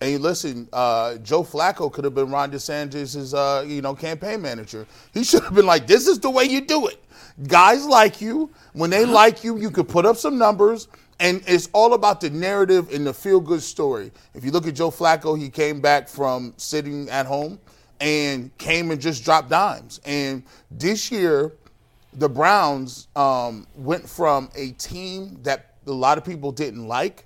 and 0.02 0.12
you 0.12 0.20
listen, 0.20 0.68
uh, 0.74 1.16
Joe 1.18 1.44
Flacco 1.44 1.92
could 1.92 2.04
have 2.04 2.16
been 2.16 2.30
Ron 2.32 2.52
DeSantis' 2.52 3.34
uh, 3.34 3.64
you 3.64 3.82
know 3.82 3.94
campaign 3.94 4.42
manager. 4.42 4.86
He 5.14 5.24
should 5.24 5.44
have 5.44 5.54
been 5.54 5.68
like, 5.68 5.88
"This 5.88 6.08
is 6.08 6.20
the 6.20 6.30
way 6.30 6.46
you 6.46 6.62
do 6.62 6.88
it." 6.88 7.02
Guys 7.48 7.86
like 7.86 8.20
you. 8.20 8.50
When 8.74 8.90
they 8.90 9.06
like 9.22 9.44
you, 9.44 9.58
you 9.58 9.70
could 9.70 9.88
put 9.88 10.06
up 10.06 10.18
some 10.18 10.38
numbers, 10.38 10.88
and 11.20 11.44
it's 11.48 11.70
all 11.74 11.94
about 11.94 12.22
the 12.22 12.32
narrative 12.32 12.92
and 12.92 13.06
the 13.06 13.14
feel-good 13.14 13.62
story. 13.62 14.12
If 14.34 14.44
you 14.44 14.52
look 14.52 14.68
at 14.68 14.74
Joe 14.74 14.90
Flacco, 14.92 15.40
he 15.40 15.50
came 15.50 15.80
back 15.80 16.10
from 16.10 16.54
sitting 16.58 17.08
at 17.10 17.26
home 17.28 17.60
and 18.02 18.56
came 18.58 18.92
and 18.92 19.00
just 19.00 19.24
dropped 19.24 19.50
dimes. 19.50 20.02
And 20.06 20.44
this 20.72 21.12
year, 21.12 21.54
the 22.12 22.28
Browns 22.28 23.08
um, 23.16 23.68
went 23.76 24.08
from 24.10 24.50
a 24.56 24.72
team 24.72 25.40
that 25.44 25.73
a 25.88 25.92
lot 25.92 26.18
of 26.18 26.26
people 26.26 26.52
didn't 26.52 26.88
like 26.88 27.26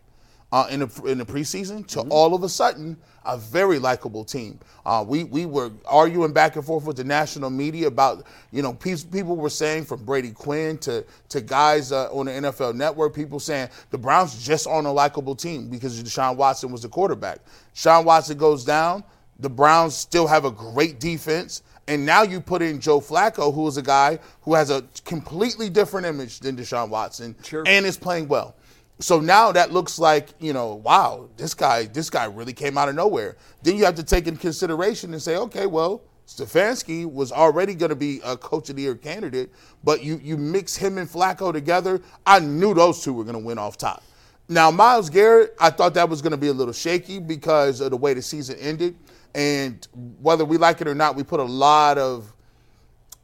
uh, 0.52 0.68
in 0.70 0.80
the 0.80 1.04
in 1.06 1.18
the 1.18 1.26
preseason 1.26 1.86
to 1.88 2.02
all 2.10 2.34
of 2.34 2.44
a 2.44 2.50
sudden 2.50 2.98
a 3.26 3.38
very 3.38 3.78
likable 3.80 4.24
team. 4.24 4.58
Uh, 4.86 5.04
we 5.06 5.26
we 5.26 5.46
were 5.46 5.72
arguing 5.86 6.32
back 6.32 6.56
and 6.56 6.64
forth 6.66 6.86
with 6.86 6.96
the 6.96 7.04
national 7.04 7.50
media 7.50 7.88
about 7.88 8.26
you 8.52 8.62
know 8.62 8.74
pe- 8.74 8.96
people 9.12 9.36
were 9.36 9.50
saying 9.50 9.84
from 9.84 10.04
Brady 10.06 10.32
Quinn 10.32 10.78
to 10.80 11.06
to 11.30 11.42
guys 11.42 11.92
uh, 11.92 12.10
on 12.14 12.28
the 12.28 12.32
NFL 12.32 12.76
Network, 12.76 13.14
people 13.14 13.40
saying 13.40 13.70
the 13.92 13.98
Browns 13.98 14.44
just 14.46 14.68
aren't 14.68 14.88
a 14.88 14.92
likable 14.92 15.36
team 15.36 15.70
because 15.70 16.02
Deshaun 16.02 16.38
Watson 16.38 16.72
was 16.72 16.84
the 16.84 16.90
quarterback. 16.90 17.40
Deshaun 17.76 18.06
Watson 18.06 18.38
goes 18.38 18.64
down, 18.64 19.04
the 19.40 19.50
Browns 19.50 19.96
still 19.96 20.28
have 20.28 20.46
a 20.46 20.52
great 20.52 21.00
defense. 21.00 21.62
And 21.88 22.06
now 22.06 22.24
you 22.24 22.42
put 22.42 22.62
in 22.62 22.82
Joe 22.82 23.00
Flacco, 23.00 23.54
who 23.54 23.68
is 23.68 23.78
a 23.78 23.82
guy 23.82 24.20
who 24.42 24.54
has 24.54 24.70
a 24.70 24.84
completely 25.06 25.70
different 25.70 26.06
image 26.06 26.40
than 26.40 26.58
Deshaun 26.58 26.90
Watson, 26.90 27.36
and 27.66 27.86
is 27.86 27.98
playing 27.98 28.28
well. 28.28 28.56
So 29.00 29.20
now 29.20 29.52
that 29.52 29.72
looks 29.72 30.00
like, 30.00 30.30
you 30.40 30.54
know, 30.54 30.76
wow, 30.76 31.30
this 31.38 31.54
guy, 31.54 31.86
this 31.86 32.10
guy 32.10 32.26
really 32.26 32.54
came 32.54 32.78
out 32.78 32.90
of 32.90 32.96
nowhere. 32.96 33.38
Then 33.62 33.78
you 33.78 33.86
have 33.86 33.96
to 33.96 34.04
take 34.04 34.28
in 34.28 34.36
consideration 34.38 35.14
and 35.14 35.22
say, 35.22 35.38
okay, 35.38 35.68
well, 35.68 36.02
Stefanski 36.28 37.10
was 37.10 37.32
already 37.32 37.74
going 37.74 37.90
to 37.90 37.96
be 37.96 38.20
a 38.26 38.36
coach 38.36 38.70
of 38.70 38.76
the 38.76 38.82
year 38.82 38.96
candidate, 38.96 39.50
but 39.84 40.04
you 40.04 40.20
you 40.22 40.36
mix 40.36 40.76
him 40.76 40.98
and 40.98 41.08
Flacco 41.08 41.54
together, 41.54 42.02
I 42.26 42.40
knew 42.40 42.74
those 42.74 43.02
two 43.02 43.14
were 43.14 43.24
going 43.24 43.40
to 43.40 43.46
win 43.46 43.58
off 43.58 43.78
top. 43.78 44.04
Now, 44.50 44.72
Myles 44.72 45.10
Garrett, 45.10 45.56
I 45.60 45.70
thought 45.70 45.94
that 45.94 46.10
was 46.10 46.22
going 46.22 46.32
to 46.32 46.38
be 46.38 46.48
a 46.48 46.54
little 46.54 46.74
shaky 46.74 47.20
because 47.20 47.82
of 47.82 47.92
the 47.92 47.98
way 47.98 48.14
the 48.14 48.22
season 48.22 48.58
ended. 48.60 48.96
And 49.38 49.88
whether 50.20 50.44
we 50.44 50.58
like 50.58 50.82
it 50.82 50.88
or 50.88 50.96
not, 50.96 51.16
we 51.16 51.22
put 51.22 51.40
a 51.40 51.44
lot 51.44 52.00
of 52.00 52.34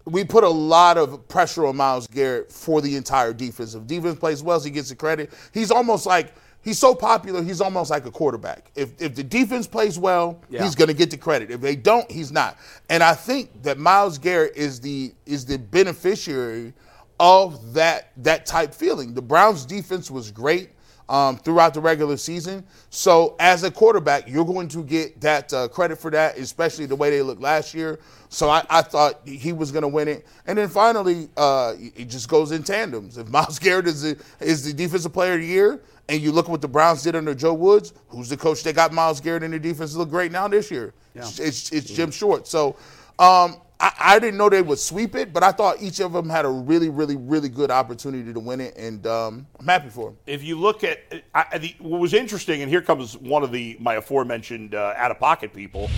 we 0.05 0.23
put 0.23 0.43
a 0.43 0.49
lot 0.49 0.97
of 0.97 1.27
pressure 1.27 1.65
on 1.65 1.75
Myles 1.75 2.05
Garrett 2.05 2.51
for 2.51 2.81
the 2.81 2.95
entire 2.95 3.33
defense. 3.33 3.73
If 3.73 3.87
defense 3.87 4.19
plays 4.19 4.43
well, 4.43 4.59
he 4.59 4.69
gets 4.69 4.89
the 4.89 4.95
credit. 4.95 5.33
He's 5.53 5.71
almost 5.71 6.05
like 6.05 6.35
he's 6.61 6.77
so 6.77 6.93
popular. 6.93 7.41
He's 7.41 7.61
almost 7.61 7.89
like 7.89 8.05
a 8.05 8.11
quarterback. 8.11 8.69
If 8.75 9.01
if 9.01 9.15
the 9.15 9.23
defense 9.23 9.65
plays 9.65 9.97
well, 9.97 10.39
he's 10.63 10.75
going 10.75 10.89
to 10.89 10.93
get 10.93 11.09
the 11.09 11.17
credit. 11.17 11.49
If 11.49 11.61
they 11.61 11.75
don't, 11.75 12.09
he's 12.11 12.31
not. 12.31 12.59
And 12.91 13.01
I 13.01 13.15
think 13.15 13.63
that 13.63 13.79
Myles 13.79 14.19
Garrett 14.19 14.55
is 14.55 14.79
the 14.79 15.15
is 15.25 15.47
the 15.47 15.57
beneficiary 15.57 16.73
of 17.19 17.73
that 17.73 18.11
that 18.17 18.45
type 18.45 18.75
feeling. 18.75 19.15
The 19.15 19.21
Browns 19.23 19.65
defense 19.65 20.11
was 20.11 20.29
great 20.29 20.69
um, 21.13 21.37
throughout 21.37 21.75
the 21.75 21.79
regular 21.79 22.17
season. 22.17 22.65
So 22.89 23.35
as 23.39 23.63
a 23.63 23.69
quarterback, 23.69 24.27
you're 24.27 24.43
going 24.43 24.67
to 24.69 24.83
get 24.83 25.21
that 25.21 25.53
uh, 25.53 25.67
credit 25.67 25.99
for 25.99 26.09
that, 26.09 26.39
especially 26.39 26.87
the 26.87 26.95
way 26.95 27.11
they 27.11 27.21
looked 27.21 27.39
last 27.39 27.75
year. 27.75 27.99
So 28.29 28.49
I, 28.49 28.65
I 28.67 28.81
thought 28.81 29.21
he 29.23 29.53
was 29.53 29.71
going 29.71 29.83
to 29.83 29.87
win 29.87 30.07
it. 30.07 30.25
And 30.47 30.57
then 30.57 30.69
finally, 30.69 31.29
uh, 31.37 31.75
it 31.77 32.05
just 32.05 32.27
goes 32.29 32.51
in 32.51 32.63
tandems. 32.63 33.19
If 33.19 33.27
Myles 33.29 33.59
Garrett 33.59 33.85
is 33.85 34.01
the, 34.01 34.19
is 34.39 34.63
the 34.65 34.73
defensive 34.73 35.13
player 35.13 35.35
of 35.35 35.41
the 35.41 35.45
year, 35.45 35.83
and 36.09 36.19
you 36.19 36.31
look 36.31 36.47
at 36.47 36.51
what 36.51 36.61
the 36.61 36.67
Browns 36.67 37.03
did 37.03 37.15
under 37.15 37.35
Joe 37.35 37.53
Woods, 37.53 37.93
who's 38.07 38.27
the 38.27 38.35
coach 38.35 38.63
that 38.63 38.75
got 38.75 38.91
Myles 38.91 39.21
Garrett 39.21 39.43
in 39.43 39.51
the 39.51 39.59
defense 39.59 39.95
look 39.95 40.09
great 40.09 40.31
now 40.31 40.47
this 40.47 40.71
year? 40.71 40.95
It's, 41.27 41.39
it's, 41.39 41.71
it's 41.71 41.91
Jim 41.91 42.09
Schwartz. 42.09 42.49
So 42.49 42.75
um, 43.19 43.57
I, 43.83 43.91
I 43.99 44.19
didn't 44.19 44.37
know 44.37 44.47
they 44.49 44.61
would 44.61 44.79
sweep 44.79 45.13
it, 45.13 45.33
but 45.33 45.43
I 45.43 45.51
thought 45.51 45.81
each 45.81 45.99
of 45.99 46.13
them 46.13 46.29
had 46.29 46.45
a 46.45 46.49
really, 46.49 46.87
really, 46.87 47.17
really 47.17 47.49
good 47.49 47.69
opportunity 47.69 48.31
to 48.31 48.39
win 48.39 48.61
it, 48.61 48.77
and 48.77 49.05
um, 49.05 49.45
I'm 49.59 49.65
happy 49.65 49.89
for 49.89 50.09
them. 50.11 50.17
if 50.25 50.41
you 50.41 50.57
look 50.57 50.85
at 50.85 50.99
I, 51.35 51.45
I- 51.51 51.57
the, 51.57 51.75
what 51.79 51.99
was 51.99 52.13
interesting, 52.13 52.61
and 52.61 52.69
here 52.69 52.81
comes 52.81 53.17
one 53.17 53.43
of 53.43 53.51
the 53.51 53.75
my 53.81 53.95
aforementioned 53.95 54.73
uh, 54.73 54.93
out 54.95 55.11
of 55.11 55.19
pocket 55.19 55.53
people. 55.53 55.89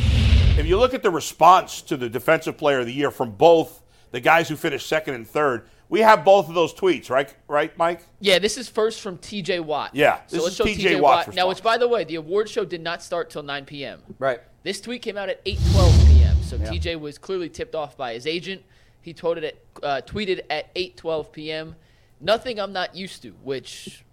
If 0.58 0.66
you 0.66 0.78
look 0.80 0.96
at 0.96 1.04
the 1.04 1.12
response 1.12 1.82
to 1.84 1.96
the 1.98 2.10
defensive 2.10 2.58
player 2.58 2.80
of 2.80 2.88
the 2.88 2.94
year 2.94 3.12
from 3.12 3.32
both 3.32 3.84
the 4.12 4.20
guys 4.20 4.50
who 4.50 4.56
finished 4.56 4.88
second 4.88 5.14
and 5.14 5.28
third, 5.28 5.68
we 5.90 6.00
have 6.00 6.26
both 6.26 6.48
of 6.50 6.56
those 6.56 6.74
tweets, 6.74 7.10
right? 7.12 7.32
Right, 7.48 7.78
Mike? 7.78 8.02
Yeah, 8.20 8.40
this 8.40 8.58
is 8.58 8.68
first 8.68 9.02
from 9.02 9.20
TJ 9.20 9.60
Watt. 9.60 9.92
Yeah, 9.94 10.22
so 10.26 10.38
this 10.38 10.44
let's 10.44 10.52
is 10.54 10.58
show 10.58 10.64
TJ 10.66 10.96
TJ 10.96 11.02
Watt's 11.02 11.28
Watt. 11.28 11.36
Now, 11.36 11.48
which, 11.50 11.62
by 11.62 11.78
the 11.78 11.88
way, 11.88 12.04
the 12.04 12.16
award 12.16 12.50
show 12.50 12.66
did 12.66 12.82
not 12.82 13.04
start 13.04 13.30
till 13.30 13.44
9 13.44 13.66
p.m. 13.66 14.02
Right. 14.18 14.40
This 14.64 14.82
tweet 14.82 15.04
came 15.04 15.18
out 15.18 15.30
at 15.30 15.44
8:12 15.46 16.06
p.m. 16.08 16.15
So 16.46 16.58
TJ 16.58 17.00
was 17.00 17.18
clearly 17.18 17.50
tipped 17.50 17.76
off 17.76 17.98
by 17.98 18.14
his 18.14 18.28
agent. 18.28 18.64
He 19.02 19.14
tweeted 19.14 19.44
at 19.44 19.56
uh, 19.84 20.02
tweeted 20.06 20.42
at 20.50 20.74
8:12 20.76 21.32
p.m. 21.32 21.76
Nothing 22.22 22.60
I'm 22.60 22.74
not 22.74 22.96
used 22.96 23.22
to, 23.24 23.32
which 23.44 24.04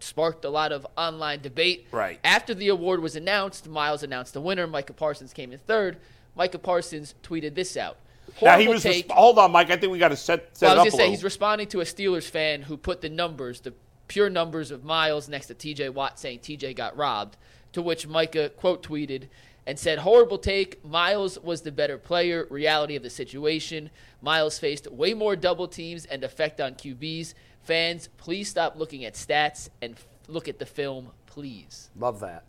sparked 0.00 0.44
a 0.44 0.50
lot 0.50 0.72
of 0.72 0.86
online 0.96 1.40
debate. 1.40 1.88
Right. 1.90 2.20
After 2.22 2.54
the 2.54 2.68
award 2.68 3.00
was 3.00 3.16
announced, 3.16 3.68
Myles 3.68 4.02
announced 4.02 4.34
the 4.34 4.40
winner. 4.40 4.66
Micah 4.66 4.92
Parsons 4.92 5.32
came 5.32 5.52
in 5.52 5.58
third. 5.58 5.98
Micah 6.36 6.58
Parsons 6.58 7.14
tweeted 7.22 7.54
this 7.54 7.76
out. 7.76 7.96
Now 8.42 8.58
he 8.58 8.68
was. 8.68 8.84
resp- 8.84 9.10
hold 9.10 9.38
on, 9.38 9.50
Mike. 9.50 9.70
I 9.70 9.76
think 9.76 9.90
we 9.90 9.98
got 9.98 10.08
to 10.08 10.16
set 10.16 10.56
set 10.56 10.66
Well, 10.66 10.80
I 10.80 10.84
was 10.84 10.92
up 10.94 10.98
gonna 10.98 11.04
say 11.04 11.10
he's 11.10 11.24
responding 11.24 11.66
to 11.68 11.80
a 11.80 11.84
Steelers 11.84 12.28
fan 12.28 12.62
who 12.62 12.76
put 12.76 13.00
the 13.00 13.08
numbers, 13.08 13.60
the 13.60 13.74
pure 14.06 14.30
numbers 14.30 14.70
of 14.70 14.84
Myles 14.84 15.28
next 15.28 15.46
to 15.46 15.54
T.J. 15.54 15.88
Watt, 15.90 16.18
saying 16.18 16.40
T.J. 16.40 16.74
got 16.74 16.96
robbed. 16.96 17.36
To 17.72 17.82
which 17.82 18.06
Micah 18.06 18.48
quote 18.48 18.82
tweeted 18.82 19.28
and 19.68 19.78
said, 19.78 19.98
"Horrible 19.98 20.38
take. 20.38 20.82
Myles 20.84 21.38
was 21.38 21.60
the 21.60 21.70
better 21.70 21.98
player. 21.98 22.46
Reality 22.50 22.96
of 22.96 23.02
the 23.02 23.10
situation. 23.10 23.90
Myles 24.22 24.58
faced 24.58 24.90
way 24.90 25.12
more 25.14 25.36
double 25.36 25.68
teams 25.68 26.06
and 26.06 26.24
effect 26.24 26.58
on 26.60 26.74
QBs. 26.74 27.34
Fans, 27.62 28.08
please 28.16 28.48
stop 28.48 28.76
looking 28.76 29.04
at 29.04 29.12
stats 29.12 29.68
and 29.82 29.92
f- 29.94 30.06
look 30.26 30.48
at 30.48 30.58
the 30.58 30.64
film, 30.66 31.10
please." 31.26 31.90
Love 31.96 32.18
that. 32.20 32.44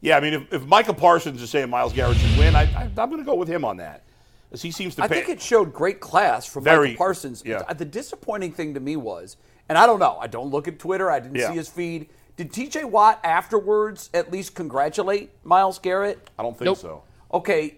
yeah, 0.00 0.16
I 0.16 0.20
mean, 0.20 0.34
if, 0.34 0.52
if 0.52 0.64
Micah 0.66 0.94
Parsons 0.94 1.42
is 1.42 1.50
saying 1.50 1.68
Myles 1.68 1.92
Garrett 1.92 2.16
should 2.16 2.38
win, 2.38 2.54
I, 2.54 2.62
I, 2.74 2.82
I'm 2.84 2.94
going 2.94 3.18
to 3.18 3.24
go 3.24 3.34
with 3.34 3.48
him 3.48 3.64
on 3.64 3.78
that, 3.78 4.04
as 4.52 4.62
he 4.62 4.70
seems 4.70 4.94
to. 4.94 5.02
I 5.02 5.08
pay, 5.08 5.16
think 5.16 5.28
it 5.30 5.42
showed 5.42 5.72
great 5.74 5.98
class 5.98 6.46
from 6.46 6.62
Very- 6.62 6.88
Micah 6.90 6.98
Parsons. 6.98 7.42
yeah. 7.44 7.64
The 7.72 7.84
disappointing 7.84 8.52
thing 8.52 8.74
to 8.74 8.80
me 8.80 8.94
was, 8.94 9.36
and 9.68 9.76
I 9.76 9.84
don't 9.84 9.98
know, 9.98 10.16
I 10.20 10.28
don't 10.28 10.50
look 10.50 10.68
at 10.68 10.78
Twitter, 10.78 11.10
I 11.10 11.18
didn't 11.18 11.34
Yeah. 11.36 11.50
see 11.50 11.56
his 11.56 11.68
feed. 11.68 12.08
Did 12.40 12.54
TJ 12.54 12.84
Watt 12.86 13.20
afterwards 13.22 14.08
at 14.14 14.32
least 14.32 14.54
congratulate 14.54 15.28
Myles 15.44 15.78
Garrett? 15.78 16.30
I 16.38 16.42
don't 16.42 16.56
think 16.56 16.64
Nope. 16.64 16.78
so. 16.78 17.02
Okay, 17.34 17.74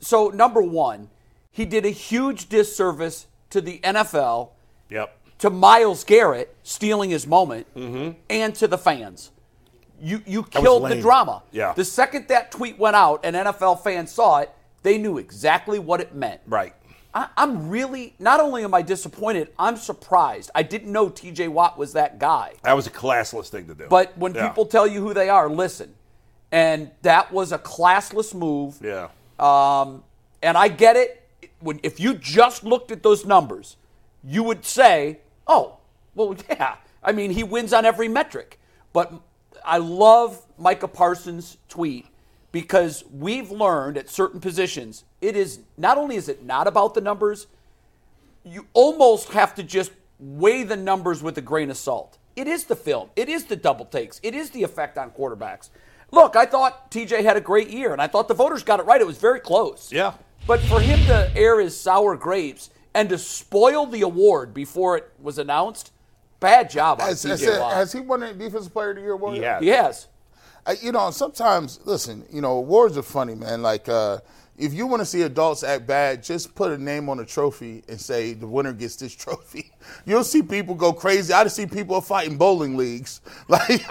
so 0.00 0.30
number 0.30 0.60
one, 0.60 1.10
he 1.52 1.64
did 1.64 1.86
a 1.86 1.90
huge 1.90 2.48
disservice 2.48 3.28
to 3.50 3.60
the 3.60 3.78
NFL, 3.84 4.48
Yep. 4.88 5.16
to 5.38 5.50
Myles 5.50 6.02
Garrett 6.02 6.56
stealing 6.64 7.10
his 7.10 7.24
moment, 7.24 7.72
Mm-hmm. 7.76 8.18
and 8.28 8.52
to 8.56 8.66
the 8.66 8.76
fans. 8.78 9.30
You 10.00 10.22
you 10.26 10.40
was 10.40 10.50
killed 10.50 10.90
the 10.90 11.00
drama. 11.00 11.44
Yeah. 11.52 11.72
The 11.74 11.84
second 11.84 12.26
that 12.28 12.50
tweet 12.50 12.80
went 12.80 12.96
out 12.96 13.20
and 13.22 13.36
NFL 13.36 13.84
fans 13.84 14.10
saw 14.10 14.38
it, 14.38 14.50
they 14.82 14.98
knew 14.98 15.18
exactly 15.18 15.78
what 15.78 16.00
it 16.00 16.16
meant. 16.16 16.40
Right. 16.48 16.74
I, 17.14 17.28
I'm 17.36 17.68
really 17.68 18.14
not 18.18 18.40
only 18.40 18.62
am 18.64 18.74
I 18.74 18.82
disappointed, 18.82 19.48
I'm 19.58 19.76
surprised. 19.76 20.50
I 20.54 20.62
didn't 20.62 20.92
know 20.92 21.08
T.J. 21.08 21.48
Watt 21.48 21.76
was 21.76 21.92
that 21.94 22.18
guy. 22.18 22.54
That 22.62 22.74
was 22.74 22.86
a 22.86 22.90
classless 22.90 23.48
thing 23.48 23.66
to 23.66 23.74
do. 23.74 23.86
But 23.88 24.16
when 24.16 24.34
Yeah. 24.34 24.48
people 24.48 24.66
tell 24.66 24.86
you 24.86 25.00
who 25.00 25.12
they 25.14 25.28
are, 25.28 25.48
listen. 25.48 25.94
And 26.52 26.90
that 27.02 27.32
was 27.32 27.52
a 27.52 27.58
classless 27.58 28.34
move. 28.34 28.78
Yeah. 28.82 29.08
Um, 29.38 30.04
and 30.42 30.56
I 30.56 30.68
get 30.68 30.96
it. 30.96 31.16
When, 31.60 31.80
if 31.82 32.00
you 32.00 32.14
just 32.14 32.64
looked 32.64 32.90
at 32.90 33.02
those 33.02 33.24
numbers, 33.24 33.76
you 34.24 34.42
would 34.42 34.64
say, 34.64 35.18
oh, 35.46 35.76
well, 36.14 36.34
yeah. 36.48 36.76
I 37.02 37.12
mean, 37.12 37.30
he 37.32 37.42
wins 37.42 37.72
on 37.72 37.84
every 37.84 38.08
metric. 38.08 38.58
But 38.92 39.12
I 39.64 39.78
love 39.78 40.42
Micah 40.58 40.88
Parsons' 40.88 41.56
tweet 41.68 42.06
because 42.52 43.04
we've 43.12 43.50
learned 43.50 43.96
at 43.96 44.08
certain 44.08 44.40
positions, 44.40 45.04
it 45.20 45.36
is 45.36 45.60
not 45.76 45.98
only 45.98 46.16
is 46.16 46.28
it 46.28 46.44
not 46.44 46.66
about 46.66 46.94
the 46.94 47.00
numbers, 47.00 47.46
you 48.44 48.66
almost 48.72 49.30
have 49.30 49.54
to 49.54 49.62
just 49.62 49.92
weigh 50.18 50.62
the 50.62 50.76
numbers 50.76 51.22
with 51.22 51.36
a 51.38 51.40
grain 51.40 51.70
of 51.70 51.76
salt. 51.76 52.18
It 52.36 52.46
is 52.46 52.64
the 52.64 52.76
film. 52.76 53.10
It 53.16 53.28
is 53.28 53.44
the 53.44 53.56
double 53.56 53.84
takes. 53.84 54.20
It 54.22 54.34
is 54.34 54.50
the 54.50 54.62
effect 54.62 54.98
on 54.98 55.10
quarterbacks. 55.10 55.70
Look, 56.12 56.36
I 56.36 56.46
thought 56.46 56.90
TJ 56.90 57.22
had 57.22 57.36
a 57.36 57.40
great 57.40 57.68
year, 57.68 57.92
and 57.92 58.02
I 58.02 58.06
thought 58.06 58.28
the 58.28 58.34
voters 58.34 58.62
got 58.62 58.80
it 58.80 58.86
right. 58.86 59.00
It 59.00 59.06
was 59.06 59.18
very 59.18 59.40
close. 59.40 59.92
Yeah. 59.92 60.14
But 60.46 60.60
for 60.60 60.80
him 60.80 60.98
to 61.06 61.30
air 61.36 61.60
his 61.60 61.78
sour 61.78 62.16
grapes 62.16 62.70
and 62.94 63.08
to 63.10 63.18
spoil 63.18 63.86
the 63.86 64.00
award 64.00 64.52
before 64.52 64.96
it 64.96 65.12
was 65.20 65.38
announced, 65.38 65.92
bad 66.40 66.70
job 66.70 67.00
on 67.00 67.08
Has, 67.08 67.22
has, 67.22 67.42
TJ 67.42 67.60
Watt. 67.60 67.74
has 67.74 67.92
he 67.92 68.00
won 68.00 68.22
a 68.22 68.32
Defensive 68.32 68.72
Player 68.72 68.90
of 68.90 68.96
the 68.96 69.02
Year 69.02 69.12
award? 69.12 69.36
He 69.36 69.42
has. 69.42 69.62
He 69.62 69.68
has. 69.68 70.08
Uh, 70.66 70.74
you 70.82 70.92
know, 70.92 71.10
sometimes, 71.10 71.80
listen, 71.84 72.24
you 72.30 72.40
know, 72.40 72.58
awards 72.58 72.96
are 72.96 73.02
funny, 73.02 73.34
man. 73.34 73.62
Like, 73.62 73.88
uh, 73.88 74.18
if 74.58 74.74
you 74.74 74.86
want 74.86 75.00
to 75.00 75.06
see 75.06 75.22
adults 75.22 75.62
act 75.64 75.86
bad, 75.86 76.22
just 76.22 76.54
put 76.54 76.70
a 76.70 76.76
name 76.76 77.08
on 77.08 77.18
a 77.20 77.24
trophy 77.24 77.82
and 77.88 77.98
say 77.98 78.34
the 78.34 78.46
winner 78.46 78.72
gets 78.74 78.96
this 78.96 79.14
trophy. 79.16 79.70
You'll 80.04 80.24
see 80.24 80.42
people 80.42 80.74
go 80.74 80.92
crazy. 80.92 81.32
I 81.32 81.44
just 81.44 81.56
see 81.56 81.66
people 81.66 82.00
fighting 82.02 82.36
bowling 82.36 82.76
leagues. 82.76 83.20
Like, 83.48 83.82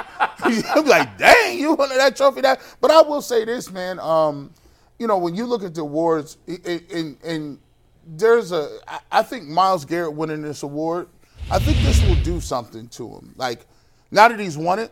be 0.46 0.62
like, 0.90 1.18
dang, 1.18 1.60
you 1.60 1.74
wanted 1.74 1.98
that 1.98 2.16
trophy. 2.16 2.42
That, 2.42 2.62
but 2.80 2.92
I 2.92 3.02
will 3.02 3.22
say 3.22 3.44
this, 3.46 3.70
man. 3.72 4.00
Um, 4.00 4.52
you 4.98 5.08
know, 5.08 5.18
when 5.18 5.36
you 5.36 5.46
look 5.46 5.64
at 5.64 5.74
the 5.76 5.82
awards, 5.82 6.38
and, 6.48 7.18
and 7.24 7.60
there's 8.08 8.52
a, 8.52 8.80
I- 8.88 9.00
I 9.12 9.24
think 9.24 9.46
Myles 9.48 9.86
Garrett 9.86 10.14
winning 10.14 10.42
this 10.42 10.64
award, 10.64 11.08
I 11.52 11.60
think 11.60 11.78
this 11.80 12.02
will 12.08 12.16
do 12.24 12.40
something 12.40 12.88
to 12.90 13.10
him. 13.10 13.34
Like, 13.36 13.66
now 14.12 14.28
that 14.28 14.40
he's 14.40 14.58
won 14.58 14.80
it, 14.80 14.92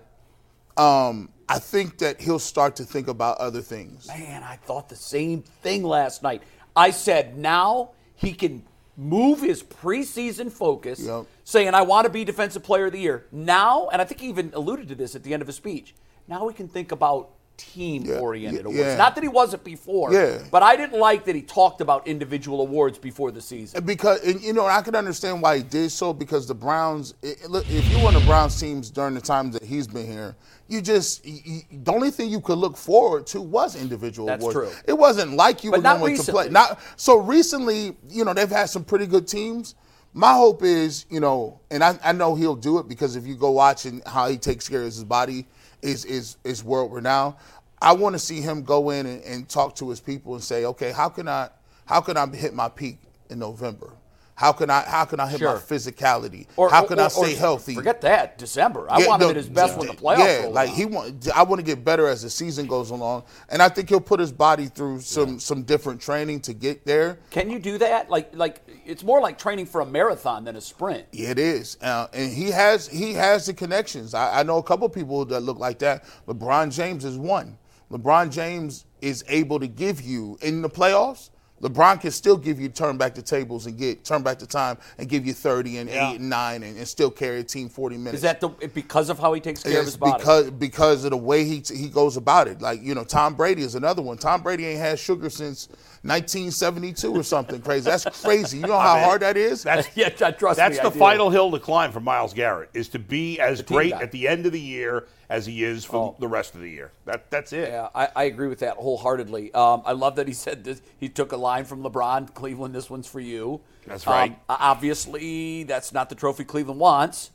um, 0.76 1.30
I 1.50 1.60
think 1.60 1.98
that 2.00 2.20
he'll 2.20 2.40
start 2.40 2.76
to 2.78 2.84
think 2.84 3.08
about 3.08 3.38
other 3.38 3.62
things. 3.62 4.08
Man, 4.08 4.44
I 4.44 4.58
thought 4.58 4.90
the 4.90 4.96
same 4.96 5.44
thing 5.62 5.84
last 5.84 6.22
night. 6.24 6.44
I 6.76 6.92
said 6.92 7.38
now 7.38 7.92
he 8.16 8.34
can 8.34 8.64
move 8.98 9.42
his 9.42 9.64
preseason 9.64 10.52
focus, 10.52 11.00
Yep. 11.00 11.26
saying, 11.44 11.74
I 11.74 11.84
want 11.84 12.06
to 12.06 12.12
be 12.12 12.26
Defensive 12.26 12.64
Player 12.64 12.88
of 12.88 12.92
the 12.92 13.00
Year. 13.00 13.26
Now, 13.32 13.88
and 13.90 14.02
I 14.02 14.06
think 14.06 14.22
he 14.22 14.28
even 14.28 14.52
alluded 14.54 14.88
to 14.90 14.96
this 14.96 15.16
at 15.16 15.24
the 15.24 15.34
end 15.34 15.42
of 15.42 15.48
his 15.48 15.56
speech, 15.56 15.94
now 16.28 16.46
we 16.46 16.54
can 16.54 16.68
think 16.68 16.92
about 16.92 17.30
team 17.58 18.10
oriented 18.20 18.62
Yeah. 18.62 18.72
awards. 18.72 18.80
Yeah. 18.80 18.96
Not 18.98 19.16
that 19.16 19.24
he 19.24 19.28
wasn't 19.28 19.64
before, 19.64 20.14
Yeah. 20.14 20.40
but 20.52 20.64
I 20.64 20.76
didn't 20.76 21.00
like 21.00 21.26
that 21.26 21.36
he 21.36 21.42
talked 21.42 21.82
about 21.82 22.08
individual 22.08 22.62
awards 22.62 22.98
before 22.98 23.32
the 23.32 23.42
season. 23.42 23.84
Because 23.84 24.22
and, 24.24 24.42
you 24.42 24.54
know, 24.54 24.66
I 24.66 24.82
can 24.82 24.96
understand 24.96 25.42
why 25.42 25.58
he 25.58 25.64
did 25.64 25.92
so 25.92 26.14
because 26.14 26.48
the 26.48 26.56
Browns. 26.56 27.14
It, 27.22 27.50
look, 27.50 27.66
if 27.70 27.90
you 27.92 28.00
were 28.00 28.08
on 28.08 28.14
the 28.14 28.20
Browns 28.22 28.60
teams 28.60 28.90
during 28.90 29.14
the 29.16 29.22
time 29.22 29.52
that 29.52 29.64
he's 29.64 29.88
been 29.88 30.06
here, 30.08 30.36
you 30.68 30.82
just 30.82 31.26
you, 31.26 31.62
the 31.72 31.92
only 31.92 32.12
thing 32.12 32.30
you 32.30 32.42
could 32.42 32.58
look 32.58 32.78
forward 32.78 33.26
to 33.28 33.42
was 33.42 33.76
individual 33.76 34.28
That's 34.28 34.42
awards. 34.42 34.56
true. 34.56 34.70
It 34.86 34.98
wasn't 34.98 35.34
like 35.34 35.64
you 35.64 35.72
But 35.72 35.80
were 35.80 35.84
going 35.84 36.00
to 36.00 36.06
recently. 36.06 36.44
play. 36.44 36.52
Not 36.52 36.80
so 36.96 37.18
recently. 37.18 37.98
You 38.10 38.26
know, 38.26 38.34
they've 38.34 38.50
had 38.50 38.70
some 38.70 38.84
pretty 38.84 39.08
good 39.08 39.28
teams. 39.28 39.76
My 40.14 40.34
hope 40.34 40.64
is, 40.64 41.06
you 41.12 41.20
know, 41.20 41.60
and 41.70 41.84
I, 41.84 42.00
I 42.04 42.12
know 42.12 42.34
he'll 42.34 42.56
do 42.56 42.80
it 42.80 42.88
because 42.88 43.16
if 43.16 43.28
you 43.28 43.36
go 43.36 43.52
watching 43.52 44.02
how 44.06 44.28
he 44.30 44.38
takes 44.38 44.68
care 44.68 44.80
of 44.80 44.86
his 44.86 45.04
body 45.04 45.46
is 45.88 46.06
is 46.06 46.38
is 46.44 46.64
world 46.64 46.94
renowned. 46.94 47.36
I 47.82 47.94
want 47.94 48.14
to 48.14 48.20
see 48.20 48.42
him 48.42 48.64
go 48.64 48.90
in 48.90 49.06
and, 49.06 49.24
and 49.24 49.50
talk 49.50 49.76
to 49.78 49.90
his 49.90 50.00
people 50.00 50.34
and 50.34 50.44
say, 50.44 50.66
okay, 50.66 50.92
how 50.92 51.10
can 51.10 51.28
I 51.28 51.50
how 51.86 52.02
can 52.02 52.18
I 52.18 52.28
hit 52.28 52.54
my 52.54 52.70
peak 52.70 53.00
in 53.30 53.40
November? 53.40 53.92
How 54.38 54.52
can 54.52 54.70
I 54.70 54.82
how 54.82 55.04
can 55.06 55.20
I 55.20 55.26
hit 55.28 55.42
my 55.42 55.48
Sure. 55.48 55.58
physicality? 55.58 56.46
how 56.70 56.86
can 56.86 57.00
I 57.00 57.08
stay 57.08 57.34
healthy? 57.34 57.74
Forget 57.74 58.02
that. 58.02 58.38
December. 58.38 58.86
I 58.88 59.00
Yeah, 59.00 59.08
want 59.08 59.22
him 59.24 59.26
no, 59.26 59.30
at 59.32 59.36
his 59.36 59.50
best 59.50 59.74
d- 59.74 59.80
when 59.80 59.88
the 59.88 59.96
playoffs 59.96 60.42
Yeah, 60.44 60.48
like 60.50 60.70
he 60.70 60.86
want. 60.86 61.28
I 61.36 61.42
want 61.42 61.58
to 61.58 61.64
get 61.66 61.84
better 61.84 62.06
as 62.08 62.22
the 62.22 62.30
season 62.30 62.68
goes 62.68 62.92
along, 62.92 63.24
and 63.50 63.64
I 63.64 63.70
think 63.70 63.90
he'll 63.90 64.00
put 64.00 64.20
his 64.20 64.32
body 64.32 64.68
through 64.68 65.00
some 65.02 65.40
some 65.40 65.64
different 65.64 66.00
training 66.02 66.42
to 66.42 66.54
get 66.54 66.86
there. 66.86 67.18
Can 67.32 67.50
you 67.50 67.58
do 67.58 67.80
that? 67.80 68.12
Like, 68.12 68.30
like 68.36 68.62
it's 68.86 69.04
more 69.04 69.20
like 69.22 69.40
training 69.40 69.66
for 69.66 69.82
a 69.82 69.86
marathon 69.88 70.44
than 70.44 70.56
a 70.56 70.62
sprint. 70.62 71.06
Yeah, 71.12 71.32
it 71.32 71.40
is, 71.40 71.76
uh, 71.82 72.06
and 72.14 72.32
he 72.32 72.52
has 72.52 72.88
he 72.88 73.14
has 73.14 73.48
the 73.48 73.56
connections. 73.56 74.14
I, 74.14 74.42
I 74.42 74.44
know 74.44 74.58
a 74.60 74.64
couple 74.64 74.88
people 74.90 75.26
that 75.26 75.40
look 75.40 75.58
like 75.58 75.80
that. 75.80 76.04
LeBron 76.28 76.72
James 76.72 77.06
is 77.06 77.18
one. 77.18 77.58
LeBron 77.92 78.30
James 78.30 78.86
is 79.02 79.24
able 79.30 79.60
to 79.60 79.68
give 79.68 80.00
you 80.00 80.38
in 80.44 80.62
the 80.62 80.70
playoffs. 80.70 81.32
LeBron 81.62 82.00
can 82.00 82.12
still 82.12 82.38
give 82.38 82.60
you 82.60 82.70
turn 82.70 82.98
back 82.98 83.16
the 83.16 83.22
tables 83.22 83.66
and 83.66 83.78
get 83.78 84.04
turn 84.06 84.22
back 84.22 84.38
the 84.40 84.46
time 84.46 84.78
and 84.98 85.10
give 85.10 85.26
you 85.26 85.34
thirty 85.34 85.78
and 85.78 85.90
Yeah. 85.90 86.12
eight 86.12 86.20
and 86.20 86.30
nine 86.30 86.62
and, 86.64 86.78
and 86.78 86.88
still 86.88 87.10
carry 87.10 87.40
a 87.40 87.44
team 87.44 87.68
forty 87.68 87.98
minutes. 87.98 88.18
Is 88.18 88.22
that 88.22 88.40
the 88.40 88.50
because 88.50 89.10
of 89.10 89.18
how 89.18 89.34
he 89.34 89.42
takes 89.42 89.64
care 89.64 89.80
of 89.80 89.86
his 89.86 89.98
body? 89.98 90.20
because 90.20 90.52
because 90.52 91.04
of 91.04 91.12
the 91.12 91.18
way 91.18 91.44
he 91.46 91.64
he 91.74 91.90
goes 91.90 92.16
about 92.16 92.48
it. 92.48 92.62
Like 92.62 92.82
you 92.84 92.94
know, 92.94 93.04
Tom 93.04 93.34
Brady 93.34 93.64
is 93.64 93.76
another 93.76 94.02
one. 94.02 94.18
Tom 94.18 94.44
Brady 94.44 94.66
ain't 94.68 94.80
had 94.80 95.00
sugar 95.00 95.30
since 95.30 95.68
1972 96.08 97.14
or 97.14 97.24
something 97.24 97.62
crazy. 97.62 97.90
That's 97.90 98.06
crazy. 98.24 98.58
You 98.60 98.68
know 98.68 98.80
how 98.80 99.00
hard 99.00 99.22
that 99.22 99.38
is. 99.38 99.64
That's 99.64 99.88
yeah, 99.96 100.10
trust 100.10 100.58
That's 100.58 100.78
me, 100.78 100.84
the 100.84 100.90
do. 100.90 101.00
final 101.00 101.30
hill 101.30 101.52
to 101.52 101.60
climb 101.60 101.92
for 101.92 102.00
Myles 102.00 102.34
Garrett 102.34 102.70
is 102.74 102.88
to 102.90 103.00
be 103.00 103.40
as 103.40 103.60
team 103.62 103.76
great 103.78 103.92
guy. 103.92 104.02
at 104.02 104.12
the 104.12 104.28
end 104.28 104.46
of 104.46 104.52
the 104.52 104.60
year 104.62 105.08
as 105.30 105.46
he 105.46 105.64
is 105.64 105.84
for 105.84 106.16
the 106.20 106.28
rest 106.28 106.56
of 106.56 106.62
the 106.62 106.70
year. 106.70 106.92
That 107.06 107.30
that's 107.30 107.52
it. 107.54 107.70
Yeah, 107.70 107.90
I, 107.94 108.10
I 108.16 108.24
agree 108.26 108.48
with 108.48 108.60
that 108.60 108.78
wholeheartedly. 108.78 109.54
Um, 109.54 109.82
I 109.86 109.92
love 109.92 110.16
that 110.16 110.28
he 110.28 110.34
said 110.34 110.64
this. 110.64 110.82
He 110.98 111.10
took 111.10 111.32
a 111.34 111.38
line 111.38 111.66
from 111.66 111.84
LeBron. 111.84 112.34
Cleveland, 112.34 112.74
this 112.74 112.90
one's 112.90 113.08
for 113.08 113.20
you. 113.20 113.60
That's 113.86 114.08
Um, 114.08 114.14
right. 114.14 114.40
obviously, 114.50 115.64
that's 115.64 115.92
not 115.94 116.10
the 116.10 116.16
trophy 116.16 116.44
Cleveland 116.46 116.80
wants. 116.80 117.32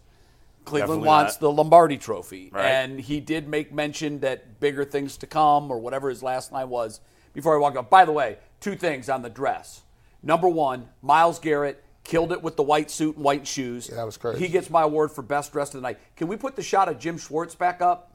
Cleveland 0.64 0.90
Definitely 1.02 1.06
wants 1.08 1.34
not. 1.34 1.40
the 1.40 1.50
Lombardi 1.50 1.96
Trophy, 1.98 2.48
Right. 2.52 2.64
and 2.66 3.00
he 3.00 3.18
did 3.18 3.48
make 3.48 3.72
mention 3.72 4.20
that 4.20 4.60
bigger 4.60 4.84
things 4.84 5.16
to 5.16 5.26
come, 5.26 5.70
or 5.72 5.78
whatever 5.78 6.08
his 6.08 6.22
last 6.22 6.52
line 6.52 6.68
was. 6.68 7.00
Before 7.34 7.56
I 7.56 7.58
walk 7.58 7.74
up, 7.76 7.90
by 7.90 8.04
the 8.04 8.12
way, 8.12 8.36
two 8.62 8.76
things 8.76 9.08
on 9.08 9.20
the 9.22 9.28
dress. 9.30 9.82
Number 10.22 10.48
one, 10.48 10.88
Myles 11.02 11.38
Garrett 11.38 11.82
killed 12.04 12.32
it 12.32 12.42
with 12.42 12.56
the 12.56 12.62
white 12.62 12.90
suit 12.90 13.16
and 13.16 13.24
white 13.24 13.46
shoes. 13.46 13.88
Yeah, 13.88 13.96
that 13.96 14.06
was 14.06 14.16
crazy. 14.16 14.38
He 14.40 14.48
gets 14.48 14.70
my 14.70 14.82
award 14.82 15.12
for 15.12 15.22
best 15.22 15.52
dressed 15.52 15.74
of 15.74 15.82
the 15.82 15.86
night. 15.88 15.98
Can 16.16 16.28
we 16.28 16.36
put 16.36 16.56
the 16.56 16.62
shot 16.62 16.88
of 16.88 16.98
Jim 16.98 17.18
Schwartz 17.18 17.54
back 17.54 17.82
up? 17.82 18.08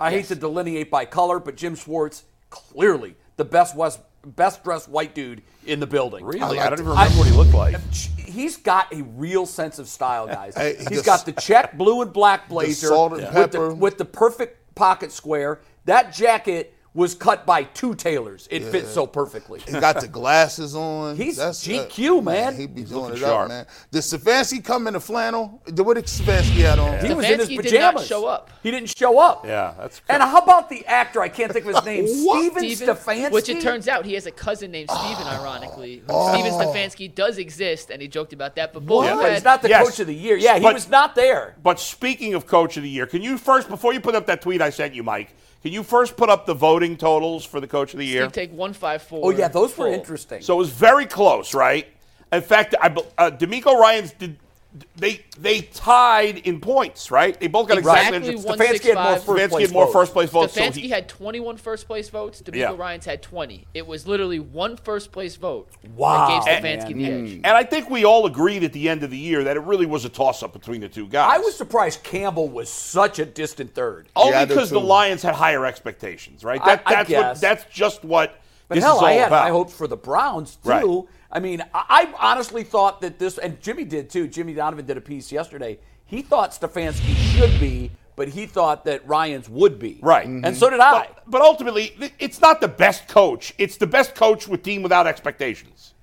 I 0.00 0.10
hate 0.10 0.26
to 0.26 0.34
delineate 0.34 0.90
by 0.90 1.04
color, 1.04 1.38
but 1.38 1.56
Jim 1.56 1.74
Schwartz 1.74 2.24
clearly 2.48 3.16
the 3.36 3.44
best 3.44 3.76
West, 3.76 4.00
best 4.24 4.64
dressed 4.64 4.88
white 4.88 5.14
dude 5.14 5.42
in 5.66 5.78
the 5.80 5.86
building. 5.86 6.24
Really, 6.24 6.58
I 6.58 6.66
I, 6.66 6.70
don't 6.70 6.80
even 6.80 6.90
remember 6.90 7.18
what 7.18 7.26
he 7.28 7.34
looked 7.34 7.52
like. 7.54 7.76
He's 8.16 8.56
got 8.56 8.92
a 8.94 9.02
real 9.02 9.44
sense 9.44 9.78
of 9.78 9.88
style, 9.88 10.26
guys. 10.26 10.54
Hey, 10.56 10.76
He's 10.88 11.00
the- 11.00 11.02
got 11.02 11.26
the 11.26 11.32
check 11.32 11.76
blue 11.76 12.00
and 12.02 12.12
black 12.12 12.48
blazer 12.48 12.88
salt 12.88 13.12
and 13.12 13.22
with, 13.22 13.32
pepper. 13.32 13.68
the, 13.68 13.74
with 13.74 13.98
the 13.98 14.04
perfect 14.04 14.74
pocket 14.74 15.12
square. 15.12 15.60
That 15.84 16.12
jacket 16.12 16.74
was 16.92 17.14
cut 17.14 17.46
by 17.46 17.62
two 17.62 17.94
tailors. 17.94 18.48
It 18.50 18.64
fits 18.64 18.90
so 18.90 19.06
perfectly. 19.06 19.60
He 19.60 19.72
got 19.78 20.00
the 20.00 20.08
glasses 20.08 20.74
on. 20.74 21.14
He's 21.16 21.38
uh, 21.38 21.50
GQ, 21.50 22.24
man. 22.24 22.56
He 22.56 22.66
be 22.66 22.80
He's 22.80 22.90
doing 22.90 23.02
looking 23.02 23.16
it 23.18 23.20
sharp. 23.20 23.42
up, 23.44 23.48
man. 23.48 23.66
Did 23.92 23.98
Stefanski 24.00 24.64
come 24.64 24.88
in 24.88 24.94
the 24.94 25.00
flannel? 25.00 25.62
What 25.72 25.94
did 25.94 26.06
Stefanski 26.06 26.62
had 26.62 26.80
on? 26.80 27.04
He 27.06 27.14
was 27.14 27.24
in 27.30 27.38
his 27.38 27.48
pajamas. 27.48 27.70
did 27.70 27.80
not 27.80 28.00
show 28.04 28.26
up. 28.26 28.50
He 28.64 28.72
didn't 28.72 28.88
show 28.96 29.20
up. 29.20 29.46
Yeah, 29.46 29.72
that's 29.78 30.00
And 30.08 30.20
how 30.20 30.38
about 30.38 30.68
the 30.68 30.84
actor? 30.86 31.20
I 31.22 31.28
can't 31.28 31.52
think 31.52 31.64
of 31.66 31.74
his 31.76 31.84
name. 31.84 32.06
What? 32.26 32.40
Steven 32.40 32.70
Steven, 32.76 32.96
Stefanski. 32.96 33.30
which 33.32 33.48
it 33.48 33.60
turns 33.60 33.86
out 33.86 34.04
he 34.04 34.14
has 34.14 34.26
a 34.26 34.30
cousin 34.32 34.70
named 34.72 34.90
Steven, 34.90 35.26
ironically. 35.28 36.02
Oh. 36.08 36.32
Steven 36.32 36.52
Stefanski 36.52 37.14
does 37.14 37.38
exist, 37.38 37.90
and 37.90 38.02
he 38.02 38.08
joked 38.08 38.32
about 38.32 38.56
that. 38.56 38.72
But 38.72 38.84
both 38.84 39.04
What? 39.06 39.22
had- 39.24 39.34
He's 39.34 39.44
not 39.44 39.62
the 39.62 39.68
Yes. 39.68 39.86
coach 39.88 40.00
of 40.00 40.06
the 40.08 40.14
year. 40.14 40.36
Yeah, 40.36 40.56
he 40.56 40.62
But- 40.62 40.74
was 40.74 40.88
not 40.88 41.14
there. 41.14 41.54
But 41.62 41.78
speaking 41.78 42.34
of 42.34 42.46
coach 42.46 42.76
of 42.76 42.82
the 42.82 42.88
year, 42.90 43.06
can 43.06 43.22
you 43.22 43.38
first, 43.38 43.68
before 43.68 43.92
you 43.94 44.00
put 44.00 44.14
up 44.16 44.26
that 44.26 44.42
tweet 44.42 44.60
I 44.60 44.70
sent 44.70 44.94
you, 44.94 45.02
Mike, 45.04 45.34
can 45.62 45.72
you 45.72 45.82
first 45.82 46.16
put 46.16 46.30
up 46.30 46.46
the 46.46 46.54
voting 46.54 46.96
totals 46.96 47.44
for 47.44 47.60
the 47.60 47.66
coach 47.66 47.92
of 47.92 47.98
the 47.98 48.06
year? 48.06 48.22
Steve 48.24 48.32
take 48.32 48.52
one 48.52 48.72
five 48.72 49.02
four. 49.02 49.20
Oh 49.24 49.30
yeah, 49.30 49.48
those 49.48 49.76
were 49.76 49.88
interesting. 49.88 50.40
So 50.40 50.54
it 50.54 50.58
was 50.58 50.70
very 50.70 51.06
close, 51.06 51.54
right? 51.54 51.86
In 52.32 52.42
fact, 52.42 52.74
I, 52.80 52.86
uh, 53.18 53.30
DeMeco 53.30 53.78
Ryans 53.78 54.12
did. 54.12 54.36
They 54.94 55.24
they 55.36 55.62
tied 55.62 56.38
in 56.38 56.60
points, 56.60 57.10
right? 57.10 57.38
They 57.40 57.48
both 57.48 57.66
got 57.68 57.78
exactly. 57.78 58.18
Exactly 58.18 58.44
one- 58.44 58.58
Stefanski 58.58 58.84
had 58.84 58.94
more 58.94 59.16
first 59.16 59.26
Stefanski 59.26 59.48
place 59.50 59.66
had 59.66 59.72
more 59.72 59.92
first 59.92 60.12
place 60.12 60.30
votes. 60.30 60.54
So 60.54 60.60
Stefanski 60.60 60.74
he, 60.76 60.88
had 60.90 61.08
21 61.08 61.56
first 61.56 61.86
place 61.88 62.08
votes. 62.08 62.40
DeMeco 62.40 62.54
Yeah. 62.54 62.76
Ryans 62.76 63.04
had 63.04 63.20
20. 63.20 63.66
It 63.74 63.84
was 63.86 64.06
literally 64.06 64.38
one 64.38 64.76
first 64.76 65.10
place 65.10 65.34
vote 65.34 65.68
Wow, 65.96 66.40
that 66.44 66.62
gave 66.62 66.80
Stefanski 66.80 66.94
man. 66.94 66.98
the 66.98 67.04
mm. 67.04 67.24
edge. 67.24 67.40
and 67.42 67.46
I 67.56 67.64
think 67.64 67.90
we 67.90 68.04
all 68.04 68.26
agreed 68.26 68.62
at 68.62 68.72
the 68.72 68.88
end 68.88 69.02
of 69.02 69.10
the 69.10 69.18
year 69.18 69.42
that 69.44 69.56
it 69.56 69.60
really 69.60 69.86
was 69.86 70.04
a 70.04 70.08
toss 70.08 70.42
up 70.42 70.52
between 70.52 70.80
the 70.82 70.88
two 70.88 71.08
guys. 71.08 71.32
I 71.34 71.38
was 71.38 71.56
surprised 71.56 72.04
Campbell 72.04 72.48
was 72.48 72.68
such 72.70 73.18
a 73.18 73.26
distant 73.26 73.74
third. 73.74 74.08
only 74.14 74.32
Yeah, 74.32 74.44
because 74.44 74.70
the. 74.70 74.80
Lions 74.80 75.22
had 75.22 75.34
higher 75.34 75.66
expectations, 75.66 76.44
right? 76.44 76.64
That, 76.64 76.82
I 76.86 76.94
that's 76.94 77.08
guess. 77.08 77.22
what. 77.36 77.40
That's 77.40 77.64
just 77.74 78.04
what 78.04 78.40
But 78.68 78.76
this 78.76 78.84
hell, 78.84 78.96
is 78.96 79.02
all 79.02 79.06
I 79.08 79.12
had 79.12 79.28
about. 79.28 79.42
high 79.44 79.50
hopes 79.50 79.72
for 79.74 79.86
the 79.88 79.96
Browns 79.96 80.56
too. 80.56 80.68
Right. 80.68 81.04
I 81.32 81.40
mean, 81.40 81.62
I, 81.72 82.12
I 82.18 82.32
honestly 82.32 82.64
thought 82.64 83.00
that 83.02 83.18
this, 83.18 83.38
and 83.38 83.60
Jimmy 83.60 83.84
did 83.84 84.10
too. 84.10 84.26
Jimmy 84.26 84.54
Donovan 84.54 84.86
did 84.86 84.96
a 84.96 85.00
piece 85.00 85.30
yesterday. 85.30 85.78
He 86.06 86.22
thought 86.22 86.50
Stefanski 86.50 87.14
should 87.14 87.60
be, 87.60 87.92
but 88.16 88.28
he 88.28 88.46
thought 88.46 88.84
that 88.86 89.06
Ryans 89.06 89.48
would 89.48 89.78
be. 89.78 89.98
Right. 90.02 90.26
And 90.26 90.44
mm-hmm. 90.44 90.54
so 90.54 90.70
did 90.70 90.80
I. 90.80 90.90
But, 91.06 91.22
but 91.26 91.40
ultimately, 91.42 92.12
it's 92.18 92.40
not 92.40 92.60
the 92.60 92.68
best 92.68 93.06
coach. 93.06 93.54
It's 93.58 93.76
the 93.76 93.86
best 93.86 94.14
coach 94.16 94.48
with 94.48 94.62
team 94.62 94.82
without 94.82 95.06
expectations. 95.06 95.94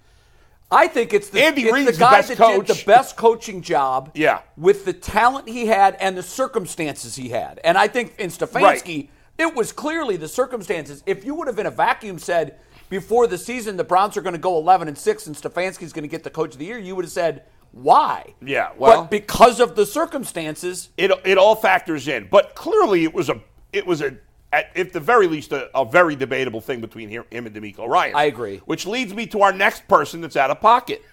I 0.69 0.87
think 0.87 1.13
it's 1.13 1.29
the, 1.29 1.41
Andy 1.41 1.63
it's 1.63 1.85
the 1.85 1.91
the 1.93 1.97
guy 1.97 2.11
best 2.11 2.27
that 2.29 2.37
coach. 2.37 2.67
did 2.67 2.77
the 2.77 2.85
best 2.85 3.15
coaching 3.15 3.61
job. 3.61 4.11
Yeah. 4.15 4.41
With 4.57 4.85
the 4.85 4.93
talent 4.93 5.47
he 5.47 5.65
had 5.65 5.95
and 5.95 6.17
the 6.17 6.23
circumstances 6.23 7.15
he 7.15 7.29
had. 7.29 7.59
And 7.63 7.77
I 7.77 7.87
think 7.87 8.15
in 8.17 8.29
Stefanski, 8.29 8.61
Right. 8.63 9.09
it 9.37 9.55
was 9.55 9.71
clearly 9.71 10.17
the 10.17 10.27
circumstances. 10.27 11.03
If 11.05 11.23
you 11.23 11.35
would 11.35 11.47
have 11.47 11.59
in 11.59 11.65
a 11.67 11.71
vacuum 11.71 12.19
said 12.19 12.59
before 12.89 13.27
the 13.27 13.37
season 13.37 13.77
the 13.77 13.83
Browns 13.83 14.17
are 14.17 14.21
going 14.21 14.33
to 14.35 14.39
go 14.39 14.57
11 14.57 14.87
and 14.87 14.97
6 14.97 15.27
and 15.27 15.35
Stefanski's 15.35 15.93
going 15.93 16.03
to 16.03 16.07
get 16.09 16.23
the 16.23 16.29
coach 16.29 16.53
of 16.53 16.59
the 16.59 16.65
year, 16.65 16.77
you 16.77 16.95
would 16.95 17.05
have 17.05 17.11
said, 17.11 17.43
why? 17.71 18.33
Yeah, 18.41 18.71
well- 18.77 19.03
but 19.03 19.11
because 19.11 19.59
of 19.59 19.75
the 19.75 19.85
circumstances, 19.85 20.89
It 20.97 21.11
it 21.25 21.37
all 21.37 21.55
factors 21.55 22.07
in. 22.07 22.27
But 22.31 22.55
clearly, 22.55 23.03
it 23.03 23.13
was 23.13 23.29
a 23.29 23.41
it 23.73 23.85
was 23.85 24.01
a 24.01 24.17
at, 24.53 24.75
at 24.77 24.93
the 24.93 24.99
very 25.01 25.27
least 25.27 25.51
a, 25.51 25.69
a 25.77 25.83
very 25.85 26.15
debatable 26.15 26.61
thing 26.61 26.79
between 26.79 27.09
him, 27.09 27.25
and 27.31 27.45
DeMeco 27.47 27.85
Ryan. 27.87 28.15
I 28.15 28.23
agree. 28.23 28.57
Which 28.65 28.87
leads 28.87 29.13
me 29.13 29.27
to 29.27 29.41
our 29.41 29.51
next 29.51 29.87
person 29.87 30.21
that's 30.21 30.37
out 30.37 30.49
of 30.49 30.61
pocket, 30.61 31.03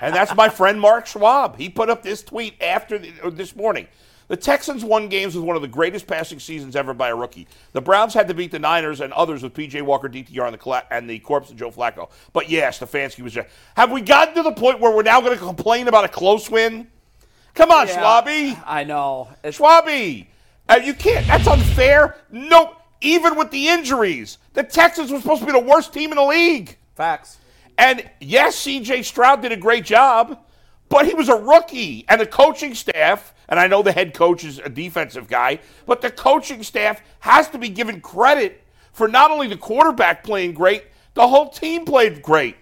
and 0.00 0.14
that's 0.14 0.34
my 0.36 0.48
friend 0.48 0.80
Mark 0.80 1.06
Schwab. 1.06 1.58
He 1.58 1.68
put 1.68 1.90
up 1.90 2.02
this 2.04 2.22
tweet 2.22 2.54
after 2.62 2.98
the, 2.98 3.12
this 3.32 3.54
morning. 3.56 3.88
The 4.28 4.36
Texans 4.36 4.84
won 4.84 5.08
games 5.08 5.34
with 5.34 5.44
one 5.44 5.54
of 5.56 5.62
the 5.62 5.68
greatest 5.68 6.06
passing 6.06 6.40
seasons 6.40 6.76
ever 6.76 6.94
by 6.94 7.08
a 7.08 7.14
rookie. 7.16 7.46
The 7.72 7.80
Browns 7.80 8.14
had 8.14 8.26
to 8.28 8.34
beat 8.34 8.50
the 8.50 8.58
Niners 8.58 9.00
and 9.00 9.12
others 9.12 9.42
with 9.42 9.52
P.J. 9.54 9.82
Walker, 9.82 10.08
DTR, 10.08 10.46
and 10.48 10.54
the, 10.58 10.84
and 10.90 11.10
the 11.10 11.18
corpse 11.18 11.50
of 11.50 11.56
Joe 11.56 11.70
Flacco. 11.70 12.10
But 12.32 12.48
yeah, 12.48 12.70
Stefanski 12.70 13.20
was 13.20 13.34
just. 13.34 13.48
Have 13.76 13.90
we 13.92 14.00
gotten 14.00 14.34
to 14.36 14.42
the 14.42 14.52
point 14.52 14.80
where 14.80 14.94
we're 14.94 15.02
now 15.02 15.20
going 15.20 15.36
to 15.38 15.44
complain 15.44 15.88
about 15.88 16.04
a 16.04 16.08
close 16.08 16.50
win? 16.50 16.86
Come 17.54 17.70
on, 17.70 17.86
Yeah, 17.86 17.96
Schwabby. 17.98 18.62
I 18.66 18.84
know. 18.84 19.28
It's- 19.42 19.58
Schwabby, 19.58 20.26
uh, 20.68 20.80
you 20.82 20.94
can't. 20.94 21.26
That's 21.26 21.46
unfair. 21.46 22.16
No, 22.32 22.76
even 23.00 23.36
with 23.36 23.50
the 23.50 23.68
injuries, 23.68 24.38
the 24.54 24.62
Texans 24.62 25.12
were 25.12 25.20
supposed 25.20 25.40
to 25.40 25.46
be 25.46 25.52
the 25.52 25.60
worst 25.60 25.92
team 25.92 26.10
in 26.10 26.16
the 26.16 26.24
league. 26.24 26.76
Facts. 26.96 27.38
And 27.76 28.08
yes, 28.20 28.56
C.J. 28.56 29.02
Stroud 29.02 29.42
did 29.42 29.52
a 29.52 29.56
great 29.56 29.84
job, 29.84 30.38
but 30.94 31.06
he 31.06 31.14
was 31.14 31.28
a 31.28 31.34
rookie, 31.34 32.04
and 32.08 32.20
the 32.20 32.26
coaching 32.26 32.72
staff. 32.72 33.34
And 33.48 33.58
I 33.58 33.66
know 33.66 33.82
the 33.82 33.90
head 33.90 34.14
coach 34.14 34.44
is 34.44 34.60
a 34.60 34.68
defensive 34.68 35.26
guy, 35.26 35.58
but 35.86 36.00
the 36.00 36.08
coaching 36.08 36.62
staff 36.62 37.02
has 37.18 37.48
to 37.48 37.58
be 37.58 37.68
given 37.68 38.00
credit 38.00 38.62
for 38.92 39.08
not 39.08 39.32
only 39.32 39.48
the 39.48 39.56
quarterback 39.56 40.22
playing 40.22 40.52
great, 40.54 40.84
the 41.14 41.26
whole 41.26 41.48
team 41.50 41.84
played 41.84 42.22
great. 42.22 42.56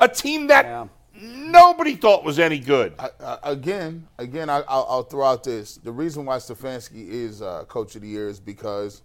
A 0.00 0.08
team 0.08 0.48
that 0.48 0.64
Yeah. 0.64 0.88
nobody 1.14 1.94
thought 1.94 2.24
was 2.24 2.40
any 2.40 2.58
good. 2.58 2.92
Uh, 2.98 3.36
again, 3.44 4.08
again, 4.18 4.50
I, 4.50 4.62
I'll, 4.66 4.86
I'll 4.90 5.02
throw 5.04 5.24
out 5.24 5.44
this. 5.44 5.76
The 5.76 5.92
reason 5.92 6.26
why 6.26 6.38
Stefanski 6.38 7.08
is 7.08 7.40
uh, 7.40 7.66
coach 7.68 7.94
of 7.94 8.02
the 8.02 8.08
year 8.08 8.28
is 8.28 8.40
because 8.40 9.02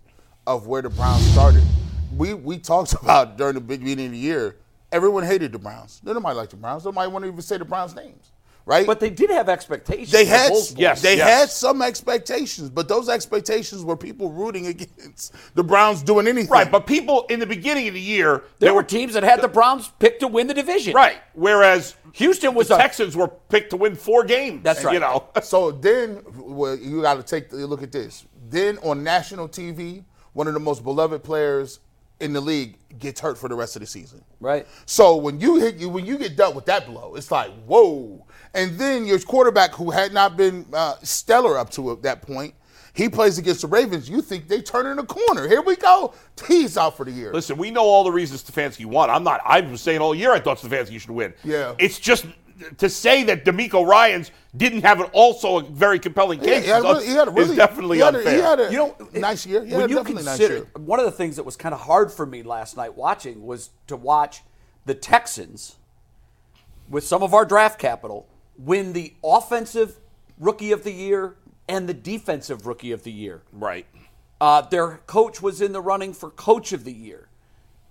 of 0.47 0.65
where 0.65 0.81
the 0.81 0.89
Browns 0.89 1.21
started. 1.33 1.61
We 2.17 2.33
we 2.33 2.57
talked 2.57 2.93
about 3.03 3.37
during 3.37 3.53
the 3.53 3.61
beginning 3.61 4.07
of 4.07 4.11
the 4.13 4.17
year. 4.17 4.57
Everyone 4.91 5.23
hated 5.23 5.51
the 5.51 5.59
Browns. 5.59 6.01
Nobody 6.03 6.35
liked 6.35 6.49
the 6.51 6.57
Browns. 6.57 6.83
Nobody 6.83 7.11
wanted 7.11 7.27
to 7.27 7.31
even 7.33 7.41
say 7.43 7.57
the 7.59 7.63
Browns' 7.63 7.95
names, 7.95 8.31
right? 8.65 8.85
But 8.85 8.99
they 8.99 9.09
did 9.09 9.29
have 9.29 9.49
expectations. 9.49 10.11
They 10.11 10.25
had 10.25 10.49
both 10.49 10.77
Yes, 10.77 11.01
they 11.01 11.17
yes. 11.17 11.29
had 11.39 11.49
some 11.49 11.81
expectations, 11.81 12.69
but 12.69 12.87
those 12.87 13.09
expectations 13.09 13.83
were 13.83 13.97
people 13.97 14.31
rooting 14.31 14.67
against 14.73 15.33
the 15.55 15.63
Browns 15.63 16.03
doing 16.03 16.27
anything. 16.27 16.49
Right, 16.51 16.69
but 16.71 16.85
people 16.85 17.25
in 17.29 17.39
the 17.39 17.45
beginning 17.47 17.87
of 17.87 17.93
the 17.93 18.01
year, 18.01 18.43
There 18.59 18.69
they 18.69 18.75
were 18.75 18.83
teams 18.83 19.13
that 19.13 19.23
had 19.23 19.41
the 19.41 19.47
Browns 19.47 19.91
picked 19.99 20.19
to 20.21 20.27
win 20.27 20.47
the 20.47 20.53
division. 20.53 20.93
right. 20.93 21.17
Whereas 21.33 21.95
Houston 22.13 22.53
was 22.53 22.67
the 22.67 22.75
a 22.75 22.77
Texans 22.77 23.15
were 23.15 23.27
picked 23.27 23.69
to 23.71 23.77
win 23.77 23.95
four 23.95 24.23
games. 24.23 24.63
That's 24.63 24.83
right. 24.83 24.93
You 24.93 24.99
know, 24.99 25.29
So 25.41 25.71
then, 25.71 26.21
well, 26.35 26.75
you 26.75 27.01
got 27.01 27.15
to 27.15 27.23
take 27.23 27.51
a 27.53 27.55
look 27.55 27.83
at 27.83 27.91
this. 27.91 28.25
Then 28.49 28.77
on 28.79 29.03
national 29.03 29.47
TV, 29.47 30.03
one 30.33 30.47
of 30.47 30.53
the 30.53 30.59
most 30.59 30.83
beloved 30.83 31.23
players 31.23 31.79
in 32.19 32.33
the 32.33 32.41
league 32.41 32.77
gets 32.99 33.19
hurt 33.19 33.37
for 33.37 33.49
the 33.49 33.55
rest 33.55 33.75
of 33.75 33.79
the 33.79 33.85
season. 33.87 34.23
right. 34.39 34.67
So 34.85 35.15
when 35.15 35.39
you 35.39 35.55
hit 35.55 35.75
you 35.77 35.89
when 35.89 36.05
you 36.05 36.17
get 36.19 36.35
dealt 36.35 36.53
with 36.53 36.65
that 36.65 36.85
blow, 36.85 37.15
it's 37.15 37.31
like 37.31 37.51
whoa. 37.65 38.25
And 38.53 38.77
then 38.77 39.05
your 39.05 39.19
quarterback, 39.19 39.73
who 39.73 39.91
had 39.91 40.13
not 40.13 40.35
been 40.35 40.65
uh, 40.73 40.95
stellar 41.03 41.57
up 41.57 41.69
to 41.71 41.97
that 42.01 42.21
point, 42.21 42.53
he 42.93 43.07
plays 43.07 43.37
against 43.37 43.61
the 43.61 43.67
Ravens. 43.67 44.09
You 44.09 44.21
think 44.21 44.47
they 44.49 44.61
turn 44.61 44.85
in 44.85 44.99
a 44.99 45.05
corner? 45.05 45.47
Here 45.47 45.61
we 45.61 45.77
go. 45.77 46.13
He's 46.47 46.77
out 46.77 46.97
for 46.97 47.05
the 47.05 47.11
year. 47.11 47.33
listen, 47.33 47.57
we 47.57 47.71
know 47.71 47.83
all 47.83 48.03
the 48.03 48.11
reasons 48.11 48.43
Stefanski 48.43 48.85
won. 48.85 49.09
I'm 49.09 49.23
not. 49.23 49.39
I've 49.45 49.67
been 49.67 49.77
saying 49.77 50.01
all 50.01 50.13
year 50.13 50.33
I 50.33 50.39
thought 50.41 50.57
Stefanski 50.59 50.99
should 50.99 51.11
win. 51.11 51.33
Yeah. 51.43 51.75
It's 51.79 51.99
just 51.99 52.25
to 52.77 52.89
say 52.89 53.23
that 53.23 53.45
DeMeco 53.45 53.87
Ryans 53.87 54.31
didn't 54.55 54.81
have 54.81 54.99
an, 54.99 55.07
also 55.13 55.59
a 55.59 55.63
very 55.63 55.99
compelling 55.99 56.39
Yeah, 56.39 56.45
case 56.45 56.65
he, 56.65 56.69
had 56.69 56.83
a 56.83 56.87
is, 56.89 56.93
really, 56.93 57.07
he 57.07 57.13
had 57.13 57.27
a 57.27 57.31
really 57.31 57.49
is 57.51 57.55
definitely 57.55 57.97
he 57.97 58.03
had 58.03 58.15
a, 58.15 58.17
unfair. 58.17 58.35
He 58.35 58.41
had 58.41 58.59
a 58.59 58.71
You 58.71 58.77
know, 58.77 58.97
nice 59.13 59.45
year. 59.45 59.63
He 59.65 59.73
when 59.73 59.85
a 59.85 59.87
you 59.87 59.95
definitely 59.95 60.23
nice 60.23 60.37
consider 60.37 60.55
year. 60.55 60.67
one 60.75 60.99
of 60.99 61.05
the 61.05 61.11
things 61.11 61.37
that 61.37 61.43
was 61.43 61.55
kind 61.55 61.73
of 61.73 61.81
hard 61.81 62.11
for 62.11 62.25
me 62.25 62.43
last 62.43 62.75
night 62.77 62.95
watching 62.95 63.43
was 63.45 63.69
to 63.87 63.95
watch 63.95 64.41
the 64.85 64.93
Texans 64.93 65.77
with 66.89 67.05
some 67.05 67.23
of 67.23 67.33
our 67.33 67.45
draft 67.45 67.79
capital 67.79 68.27
win 68.63 68.93
the 68.93 69.13
offensive 69.23 69.97
rookie 70.39 70.71
of 70.71 70.83
the 70.83 70.91
year 70.91 71.35
and 71.67 71.87
the 71.87 71.93
defensive 71.93 72.65
rookie 72.65 72.91
of 72.91 73.03
the 73.03 73.11
year. 73.11 73.41
right. 73.51 73.85
Uh, 74.39 74.59
their 74.61 74.97
coach 75.05 75.39
was 75.39 75.61
in 75.61 75.71
the 75.71 75.79
running 75.81 76.13
for 76.13 76.31
coach 76.31 76.73
of 76.73 76.83
the 76.83 76.91
year. 76.91 77.27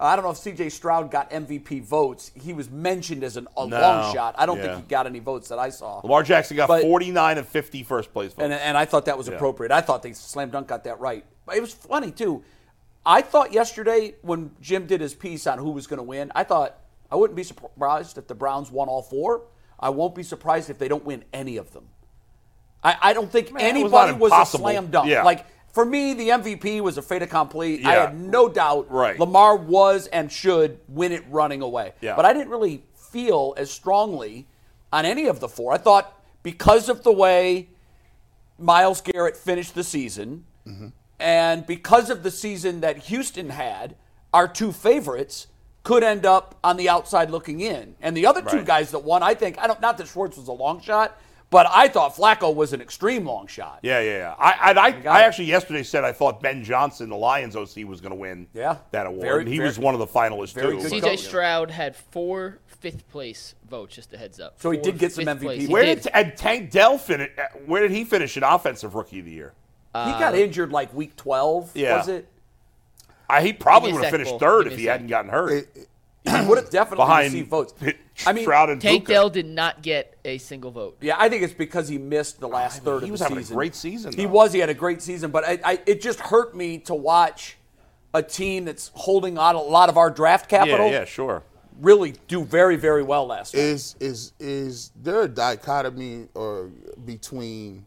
I 0.00 0.16
don't 0.16 0.24
know 0.24 0.32
if 0.32 0.36
C.J. 0.38 0.70
Stroud 0.70 1.08
got 1.08 1.30
MVP 1.30 1.84
votes. 1.84 2.32
He 2.34 2.52
was 2.52 2.68
mentioned 2.68 3.22
as 3.22 3.36
an, 3.36 3.46
a 3.56 3.68
No, 3.68 3.80
long 3.80 4.12
shot. 4.12 4.34
I 4.36 4.46
don't 4.46 4.56
yeah. 4.56 4.74
think 4.74 4.76
he 4.78 4.82
got 4.90 5.06
any 5.06 5.20
votes 5.20 5.48
that 5.50 5.60
I 5.60 5.70
saw. 5.70 6.00
Lamar 6.02 6.24
Jackson 6.24 6.56
got 6.56 6.66
But- 6.66 6.82
49 6.82 7.38
of 7.38 7.46
50 7.48 7.84
first 7.84 8.12
place 8.12 8.32
votes. 8.32 8.42
And, 8.42 8.52
and 8.52 8.76
I 8.76 8.84
thought 8.84 9.04
that 9.04 9.16
was 9.16 9.28
appropriate. 9.28 9.70
I 9.70 9.80
thought 9.80 10.02
they 10.02 10.12
slam 10.12 10.50
dunk 10.50 10.66
got 10.66 10.82
that 10.84 10.98
right. 10.98 11.24
But 11.46 11.56
it 11.56 11.60
was 11.60 11.72
funny 11.72 12.10
too. 12.10 12.42
I 13.06 13.22
thought 13.22 13.52
yesterday 13.52 14.16
when 14.22 14.50
Jim 14.60 14.86
did 14.86 15.00
his 15.00 15.14
piece 15.14 15.46
on 15.46 15.58
who 15.58 15.70
was 15.70 15.86
going 15.86 15.98
to 15.98 16.02
win, 16.02 16.32
I 16.34 16.42
thought 16.42 16.78
I 17.12 17.14
wouldn't 17.16 17.36
be 17.36 17.44
surprised 17.44 18.18
if 18.18 18.26
the 18.26 18.34
Browns 18.34 18.72
won 18.72 18.88
all 18.88 19.02
four. 19.02 19.42
I 19.80 19.88
won't 19.90 20.14
be 20.14 20.22
surprised 20.22 20.70
if 20.70 20.78
they 20.78 20.88
don't 20.88 21.04
win 21.04 21.24
any 21.32 21.56
of 21.56 21.72
them. 21.72 21.88
I, 22.84 22.96
I 23.00 23.12
don't 23.12 23.30
think 23.30 23.52
Man, 23.52 23.62
it 23.76 23.82
was 23.82 23.92
anybody 23.92 24.12
was, 24.18 24.32
a 24.32 24.58
slam 24.58 24.86
dunk. 24.88 25.08
Yeah. 25.08 25.22
Like 25.22 25.46
for 25.72 25.84
me, 25.84 26.14
the 26.14 26.28
MVP 26.30 26.80
was 26.80 26.98
a 26.98 27.02
fait 27.02 27.22
accompli. 27.22 27.84
I 27.84 27.94
Yeah. 27.94 28.00
had 28.06 28.20
no 28.20 28.48
doubt 28.48 28.90
Right. 28.90 29.18
Lamar 29.18 29.56
was 29.56 30.06
and 30.08 30.30
should 30.30 30.78
win 30.88 31.12
it 31.12 31.24
running 31.30 31.62
away. 31.62 31.94
Yeah. 32.00 32.16
But 32.16 32.24
I 32.24 32.32
didn't 32.32 32.50
really 32.50 32.84
feel 32.94 33.54
as 33.56 33.70
strongly 33.70 34.46
on 34.92 35.04
any 35.04 35.26
of 35.26 35.40
the 35.40 35.48
four. 35.48 35.72
I 35.72 35.78
thought 35.78 36.16
because 36.42 36.88
of 36.88 37.02
the 37.02 37.12
way 37.12 37.68
Myles 38.58 39.00
Garrett 39.00 39.36
finished 39.36 39.74
the 39.74 39.84
season, 39.84 40.44
mm-hmm. 40.66 40.88
and 41.18 41.66
because 41.66 42.10
of 42.10 42.22
the 42.22 42.30
season 42.30 42.80
that 42.80 42.96
Houston 42.98 43.50
had, 43.50 43.96
our 44.32 44.46
two 44.46 44.72
favorites 44.72 45.46
could 45.82 46.02
end 46.02 46.26
up 46.26 46.56
on 46.62 46.76
the 46.76 46.88
outside 46.88 47.30
looking 47.30 47.60
in. 47.60 47.94
And 48.02 48.16
the 48.16 48.26
other 48.26 48.42
two 48.42 48.62
guys 48.62 48.90
that 48.90 49.00
won, 49.04 49.22
I 49.22 49.34
think, 49.34 49.58
I 49.58 49.66
don't 49.66 49.80
not 49.80 49.96
that 49.98 50.08
Schwartz 50.08 50.36
was 50.36 50.48
a 50.48 50.52
long 50.52 50.80
shot, 50.80 51.18
but 51.48 51.66
I 51.68 51.88
thought 51.88 52.14
Flacco 52.14 52.54
was 52.54 52.72
an 52.72 52.80
extreme 52.80 53.24
long 53.26 53.46
shot. 53.46 53.80
Yeah, 53.82 54.00
yeah, 54.00 54.18
yeah. 54.18 54.34
I, 54.38 54.70
and 54.70 54.78
I, 54.78 54.88
I 55.10 55.22
actually 55.22 55.46
yesterday 55.46 55.82
said 55.82 56.04
I 56.04 56.12
thought 56.12 56.40
Ben 56.40 56.62
Johnson, 56.62 57.08
the 57.08 57.16
Lions 57.16 57.56
OC, 57.56 57.84
was 57.86 58.00
going 58.00 58.10
to 58.12 58.16
win 58.16 58.46
Yeah. 58.52 58.76
that 58.92 59.06
award. 59.06 59.22
Very- 59.22 59.40
and 59.40 59.48
he 59.48 59.56
very- 59.56 59.68
was 59.68 59.78
one 59.78 59.94
of 59.94 60.00
the 60.00 60.06
finalists 60.06 60.52
very 60.52 60.76
too. 60.76 60.88
CJ 60.88 61.00
coach. 61.00 61.18
Stroud 61.20 61.70
had 61.70 61.96
four 61.96 62.58
fifth 62.66 63.08
place 63.08 63.54
votes. 63.68 63.96
Just 63.96 64.12
a 64.12 64.16
heads 64.18 64.38
up. 64.38 64.60
So 64.60 64.70
he 64.70 64.78
did 64.78 64.98
get 64.98 65.12
some 65.12 65.24
fifth 65.24 65.38
MVP 65.38 65.42
place. 65.42 65.68
Where 65.68 65.84
did. 65.84 66.02
did 66.02 66.12
and 66.14 66.36
Tank 66.36 66.70
Dell 66.70 66.98
finish? 66.98 67.30
Uh, 67.36 67.42
where 67.66 67.82
did 67.82 67.90
he 67.90 68.04
finish 68.04 68.36
in 68.36 68.42
offensive 68.42 68.94
rookie 68.94 69.18
of 69.18 69.24
the 69.24 69.32
year? 69.32 69.54
Uh, 69.92 70.12
he 70.14 70.20
got 70.20 70.36
injured 70.36 70.70
like 70.70 70.94
week 70.94 71.16
12, 71.16 71.72
Yeah. 71.74 71.96
was 71.96 72.06
it? 72.06 72.28
I, 73.30 73.42
he 73.42 73.52
probably 73.52 73.92
would 73.92 74.02
have 74.02 74.10
finished 74.10 74.30
Bull. 74.30 74.38
third 74.38 74.64
Give 74.64 74.72
if 74.74 74.78
he 74.78 74.84
hadn't 74.86 75.06
gotten 75.06 75.30
hurt. 75.30 75.68
He 76.24 76.46
would 76.46 76.58
have 76.58 76.70
definitely 76.70 77.04
Behind 77.04 77.32
received 77.32 77.48
votes. 77.48 77.74
I 78.26 78.32
mean, 78.34 78.44
Stroud 78.44 78.68
and 78.68 78.80
Tank 78.80 79.06
Puka. 79.06 79.12
Dell 79.12 79.30
did 79.30 79.46
not 79.46 79.80
get 79.82 80.18
a 80.24 80.36
single 80.38 80.70
vote. 80.70 80.98
Yeah, 81.00 81.16
I 81.18 81.30
think 81.30 81.42
it's 81.42 81.54
because 81.54 81.88
he 81.88 81.96
missed 81.96 82.40
the 82.40 82.48
last 82.48 82.82
third 82.84 83.02
he 83.02 83.08
of 83.08 83.12
was 83.12 83.20
having 83.20 83.38
a 83.38 83.42
great 83.42 83.74
season, 83.74 84.12
He 84.12 84.26
was. 84.26 84.52
He 84.52 84.58
had 84.60 84.68
a 84.68 84.74
great 84.74 85.00
season, 85.00 85.30
but 85.30 85.44
I, 85.44 85.58
I, 85.64 85.80
it 85.86 86.02
just 86.02 86.20
hurt 86.20 86.54
me 86.54 86.78
to 86.80 86.94
watch 86.94 87.56
a 88.12 88.22
team 88.22 88.66
that's 88.66 88.90
holding 88.94 89.38
on 89.38 89.54
a 89.54 89.60
lot 89.60 89.88
of 89.88 89.96
our 89.96 90.10
draft 90.10 90.48
capital 90.50 90.86
Yeah, 90.86 91.00
yeah, 91.00 91.04
sure. 91.06 91.42
really 91.80 92.14
do 92.28 92.44
very, 92.44 92.76
very 92.76 93.02
well 93.02 93.26
last 93.26 93.54
night. 93.54 93.60
is 93.62 93.94
is 94.00 94.32
is 94.38 94.90
there 95.00 95.22
a 95.22 95.28
dichotomy 95.28 96.26
or 96.34 96.70
between 97.06 97.86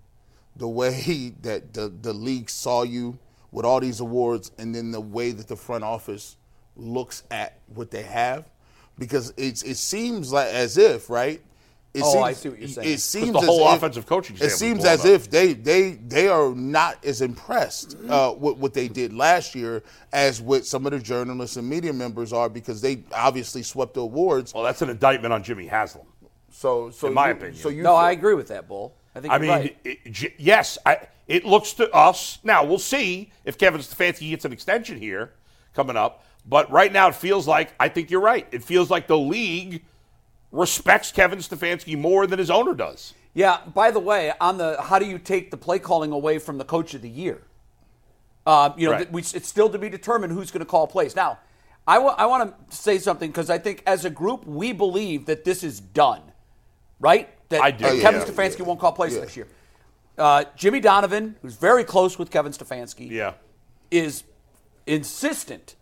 the 0.56 0.68
way 0.68 1.34
that 1.44 1.74
the 1.74 1.94
the 2.02 2.14
league 2.14 2.50
saw 2.50 2.82
you 2.84 3.20
with 3.54 3.66
all 3.66 3.80
these 3.80 4.02
awards 4.02 4.52
and 4.58 4.76
then 4.76 4.92
the 4.92 5.00
way 5.00 5.32
that 5.32 5.48
the 5.48 5.56
front 5.56 5.84
office 5.86 6.36
looks 6.76 7.24
at 7.32 7.60
what 7.68 7.92
they 7.92 8.02
have 8.04 8.50
because 8.98 9.34
it's 9.38 9.64
it 9.64 9.76
seems 9.76 10.34
like 10.34 10.48
as 10.48 10.78
if 10.78 11.10
right 11.10 11.42
it 11.94 12.02
Oh, 12.04 12.12
seems, 12.14 12.24
I 12.26 12.34
see 12.34 12.50
what 12.50 12.58
you're 12.60 12.68
saying. 12.68 12.90
It 12.92 13.00
seems 13.00 13.34
the 13.34 13.38
as 13.38 13.46
whole 13.46 13.70
if- 13.70 13.76
offensive 13.78 14.08
coaching 14.08 14.36
It 14.42 14.50
seems 14.50 14.84
as 14.84 15.02
up. 15.02 15.06
if 15.06 15.30
they 15.30 15.54
they 15.54 15.92
they 15.92 16.28
are 16.28 16.50
not 16.56 17.06
as 17.06 17.22
impressed 17.22 17.96
uh, 18.10 18.34
with 18.36 18.58
what 18.58 18.74
they 18.74 18.88
did 18.88 19.14
last 19.14 19.54
year 19.54 19.84
as 20.12 20.42
what 20.42 20.66
some 20.66 20.88
of 20.88 20.92
the 20.92 20.98
journalists 21.00 21.56
and 21.56 21.70
media 21.70 21.94
members 21.94 22.34
are 22.34 22.50
because 22.50 22.82
they 22.82 23.04
obviously 23.14 23.62
swept 23.62 23.94
the 23.94 24.02
awards. 24.02 24.56
Well, 24.56 24.64
that's 24.64 24.82
an 24.82 24.90
indictment 24.90 25.32
on 25.34 25.44
Jimmy 25.44 25.68
Haslam. 25.68 26.08
So, 26.50 26.90
so 26.90 27.08
In 27.10 27.14
my 27.14 27.28
you- 27.28 27.34
opinion. 27.34 27.56
so 27.62 27.70
you 27.70 27.84
no, 27.84 27.90
feel- 27.90 27.96
I 27.98 28.12
agree 28.12 28.34
with 28.34 28.48
that, 28.48 28.68
Bull. 28.68 28.96
I 29.16 29.20
think 29.20 29.32
I 29.32 29.36
you're 29.36 29.42
mean, 29.42 29.52
right. 29.52 29.78
it- 29.84 30.12
J- 30.12 30.34
yes, 30.40 30.80
I, 30.88 30.98
it 31.28 31.46
looks 31.46 31.74
to 31.74 31.90
us 31.92 32.40
now. 32.44 32.64
We'll 32.64 32.80
see 32.80 33.32
if 33.46 33.58
Kevin 33.58 33.82
Stefanski 33.82 34.30
gets 34.30 34.46
an 34.46 34.52
extension 34.54 35.00
here 35.00 35.32
coming 35.74 35.96
up. 35.98 36.24
But 36.46 36.70
right 36.72 36.92
now, 36.92 37.08
it 37.08 37.16
feels 37.16 37.48
like 37.48 37.74
I 37.80 37.88
think 37.90 38.12
you're 38.12 38.22
right. 38.22 38.46
It 38.52 38.64
feels 38.64 38.90
like 38.90 39.08
the 39.08 39.18
league 39.18 39.84
respects 40.52 41.12
Kevin 41.12 41.40
Stefanski 41.40 41.98
more 41.98 42.28
than 42.28 42.38
his 42.40 42.50
owner 42.52 42.74
does. 42.74 43.14
Yeah. 43.34 43.60
By 43.74 43.92
the 43.92 44.00
way, 44.00 44.34
on 44.42 44.58
the 44.58 44.78
how 44.82 45.00
do 45.00 45.06
you 45.06 45.18
take 45.18 45.50
the 45.52 45.58
play 45.58 45.80
calling 45.80 46.12
away 46.12 46.40
from 46.40 46.58
the 46.58 46.66
coach 46.66 46.94
of 46.94 47.02
the 47.02 47.10
year? 47.10 47.42
Uh, 48.46 48.72
you 48.78 48.86
know, 48.88 48.92
Right. 48.92 48.98
th- 49.04 49.10
we, 49.12 49.22
it's 49.22 49.48
still 49.48 49.70
to 49.70 49.78
be 49.80 49.90
determined 49.90 50.34
who's 50.34 50.52
going 50.52 50.60
to 50.60 50.66
call 50.70 50.86
plays. 50.86 51.16
Now, 51.16 51.40
I 51.88 51.98
want 52.00 52.70
to 52.70 52.76
say 52.78 52.98
something 52.98 53.30
because 53.30 53.50
I 53.50 53.58
think 53.58 53.84
as 53.88 54.06
a 54.06 54.10
group 54.10 54.46
we 54.46 54.72
believe 54.74 55.26
that 55.28 55.44
this 55.46 55.64
is 55.64 55.80
done, 55.80 56.22
right? 57.00 57.30
That 57.50 57.62
I 57.62 57.72
do. 57.72 57.84
that 57.86 57.94
Oh, 57.94 58.00
Kevin 58.02 58.22
yeah, 58.22 58.28
Stefanski 58.28 58.60
yeah. 58.60 58.66
won't 58.66 58.80
call 58.80 58.92
plays 58.92 59.14
Yeah. 59.14 59.20
next 59.22 59.36
year. 59.38 59.48
Uh, 60.18 60.44
Jimmy 60.56 60.80
Donovan, 60.80 61.36
who's 61.42 61.56
very 61.56 61.84
close 61.84 62.20
with 62.20 62.30
Kevin 62.30 62.52
Stefanski, 62.52 63.10
Yeah. 63.10 63.34
is 63.90 64.24
insistent 64.86 65.76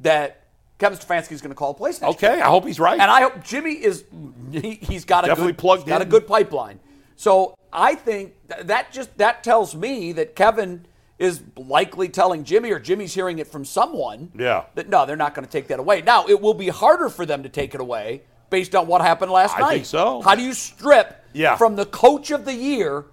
that 0.00 0.44
Kevin 0.78 0.98
Stefanski 0.98 1.32
is 1.32 1.40
going 1.42 1.50
to 1.50 1.54
call 1.56 1.74
plays 1.74 2.00
next 2.00 2.14
Okay, 2.16 2.36
year. 2.36 2.44
I 2.44 2.48
hope 2.48 2.64
he's 2.64 2.80
right. 2.80 2.98
And 2.98 3.10
I 3.10 3.20
hope 3.22 3.44
Jimmy 3.44 3.72
is 3.72 4.04
he, 4.52 4.74
he's 4.76 5.04
got 5.04 5.24
a 5.24 5.28
Definitely 5.28 5.52
good, 5.52 5.58
plugged 5.58 5.86
got 5.86 6.00
in. 6.00 6.08
a 6.08 6.10
good 6.10 6.26
pipeline. 6.26 6.80
So 7.16 7.54
I 7.72 7.94
think 7.96 8.34
th- 8.50 8.66
that 8.66 8.92
just 8.92 9.16
that 9.18 9.44
tells 9.44 9.74
me 9.74 10.12
that 10.12 10.34
Kevin 10.34 10.86
is 11.18 11.42
likely 11.56 12.08
telling 12.08 12.44
Jimmy 12.44 12.70
or 12.70 12.78
Jimmy's 12.78 13.12
hearing 13.12 13.38
it 13.40 13.46
from 13.46 13.66
someone. 13.66 14.32
Yeah. 14.34 14.64
That 14.74 14.88
no, 14.88 15.04
they're 15.04 15.16
not 15.16 15.34
going 15.34 15.44
to 15.44 15.50
take 15.52 15.68
that 15.68 15.78
away. 15.78 16.00
Now 16.00 16.26
it 16.26 16.40
will 16.40 16.54
be 16.54 16.68
harder 16.68 17.10
for 17.10 17.26
them 17.26 17.42
to 17.42 17.50
take 17.50 17.74
it 17.74 17.80
away 17.82 18.22
based 18.48 18.74
on 18.74 18.86
what 18.86 19.02
happened 19.02 19.30
last 19.30 19.54
I 19.56 19.60
night. 19.60 19.70
think 19.74 19.84
so. 19.86 20.22
How 20.22 20.34
do 20.34 20.42
you 20.42 20.54
strip 20.54 21.22
Yeah. 21.34 21.56
from 21.56 21.76
the 21.76 21.84
coach 21.84 22.30
of 22.30 22.46
the 22.46 22.54
year 22.54 23.04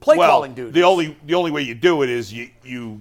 play 0.00 0.16
well, 0.16 0.30
calling 0.30 0.54
dude? 0.54 0.72
the 0.72 0.82
only 0.82 1.16
the 1.26 1.34
only 1.34 1.50
way 1.50 1.62
you 1.62 1.74
do 1.74 2.02
it 2.02 2.10
is 2.10 2.32
you 2.32 2.50
you 2.62 3.00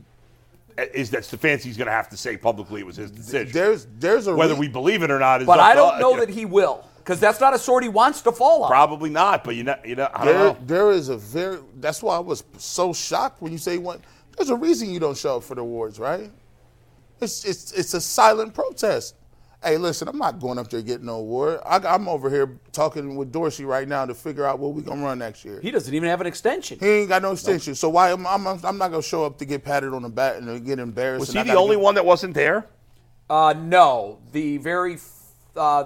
is 0.77 1.09
that 1.11 1.21
Stefanski's 1.21 1.77
going 1.77 1.87
to 1.87 1.91
have 1.93 2.09
to 2.09 2.17
say 2.17 2.35
publicly 2.35 2.81
it 2.81 2.85
was 2.85 2.97
his 2.97 3.11
decision. 3.11 3.53
There's 3.53 3.87
there's 3.97 4.27
a 4.27 4.35
Whether 4.35 4.53
re- 4.55 4.61
we 4.61 4.67
believe 4.67 5.03
it 5.03 5.11
or 5.11 5.19
not 5.19 5.41
is 5.41 5.47
but 5.47 5.59
I 5.59 5.73
don't 5.73 5.95
us. 5.95 6.01
know 6.01 6.17
that 6.17 6.29
he 6.29 6.45
will 6.45 6.85
because 6.97 7.19
that's 7.19 7.39
not 7.39 7.53
a 7.53 7.59
sword 7.59 7.83
he 7.83 7.89
wants 7.89 8.21
to 8.23 8.31
fall 8.31 8.63
on. 8.63 8.69
Probably 8.69 9.09
not, 9.09 9.43
but 9.43 9.55
you 9.55 9.63
know, 9.63 9.75
you 9.85 9.95
know, 9.95 10.09
I 10.13 10.25
don't 10.25 10.33
there, 10.33 10.43
know. 10.43 10.57
there 10.65 10.91
is 10.91 11.09
a 11.09 11.17
very. 11.17 11.59
That's 11.79 12.01
why 12.01 12.15
I 12.15 12.19
was 12.19 12.43
so 12.57 12.93
shocked 12.93 13.41
when 13.41 13.51
you 13.51 13.57
say 13.57 13.77
what. 13.77 14.01
There's 14.35 14.49
a 14.49 14.55
reason 14.55 14.89
you 14.89 14.99
don't 14.99 15.17
show 15.17 15.37
up 15.37 15.43
for 15.43 15.55
the 15.55 15.61
awards, 15.61 15.99
right? 15.99 16.31
It's 17.21 17.45
it's 17.45 17.71
it's 17.71 17.93
a 17.93 18.01
silent 18.01 18.53
protest. 18.53 19.15
Hey, 19.65 19.77
listen, 19.77 20.07
I'm 20.07 20.19
not 20.19 20.39
going 20.39 20.59
up 20.59 20.69
there 20.69 20.83
getting 20.83 21.07
no 21.07 21.15
award. 21.15 21.59
I, 21.65 21.77
I'm 21.79 22.07
over 22.07 22.29
here 22.29 22.59
talking 22.71 23.15
with 23.15 23.31
Dorsey 23.31 23.65
right 23.65 23.87
now 23.87 24.05
to 24.05 24.13
figure 24.13 24.45
out 24.45 24.59
what 24.59 24.73
we 24.73 24.83
gonna 24.83 25.03
run 25.03 25.17
next 25.17 25.43
year. 25.43 25.59
He 25.59 25.71
doesn't 25.71 25.91
even 25.91 26.07
have 26.07 26.21
an 26.21 26.27
extension. 26.27 26.77
He 26.79 26.87
ain't 26.87 27.09
got 27.09 27.23
no 27.23 27.31
extension, 27.31 27.73
so 27.73 27.89
why 27.89 28.11
am 28.11 28.27
I'm, 28.27 28.45
I'm 28.45 28.77
not 28.77 28.91
gonna 28.91 29.01
show 29.01 29.25
up 29.25 29.39
to 29.39 29.45
get 29.45 29.63
patted 29.63 29.91
on 29.91 30.03
the 30.03 30.09
back 30.09 30.37
and 30.37 30.63
get 30.63 30.77
embarrassed? 30.77 31.21
Was 31.21 31.35
and 31.35 31.47
he 31.47 31.51
the 31.51 31.57
only 31.57 31.77
get- 31.77 31.83
one 31.83 31.95
that 31.95 32.05
wasn't 32.05 32.35
there? 32.35 32.67
Uh, 33.27 33.55
no, 33.57 34.19
the 34.33 34.57
very 34.57 34.99
uh, 35.55 35.85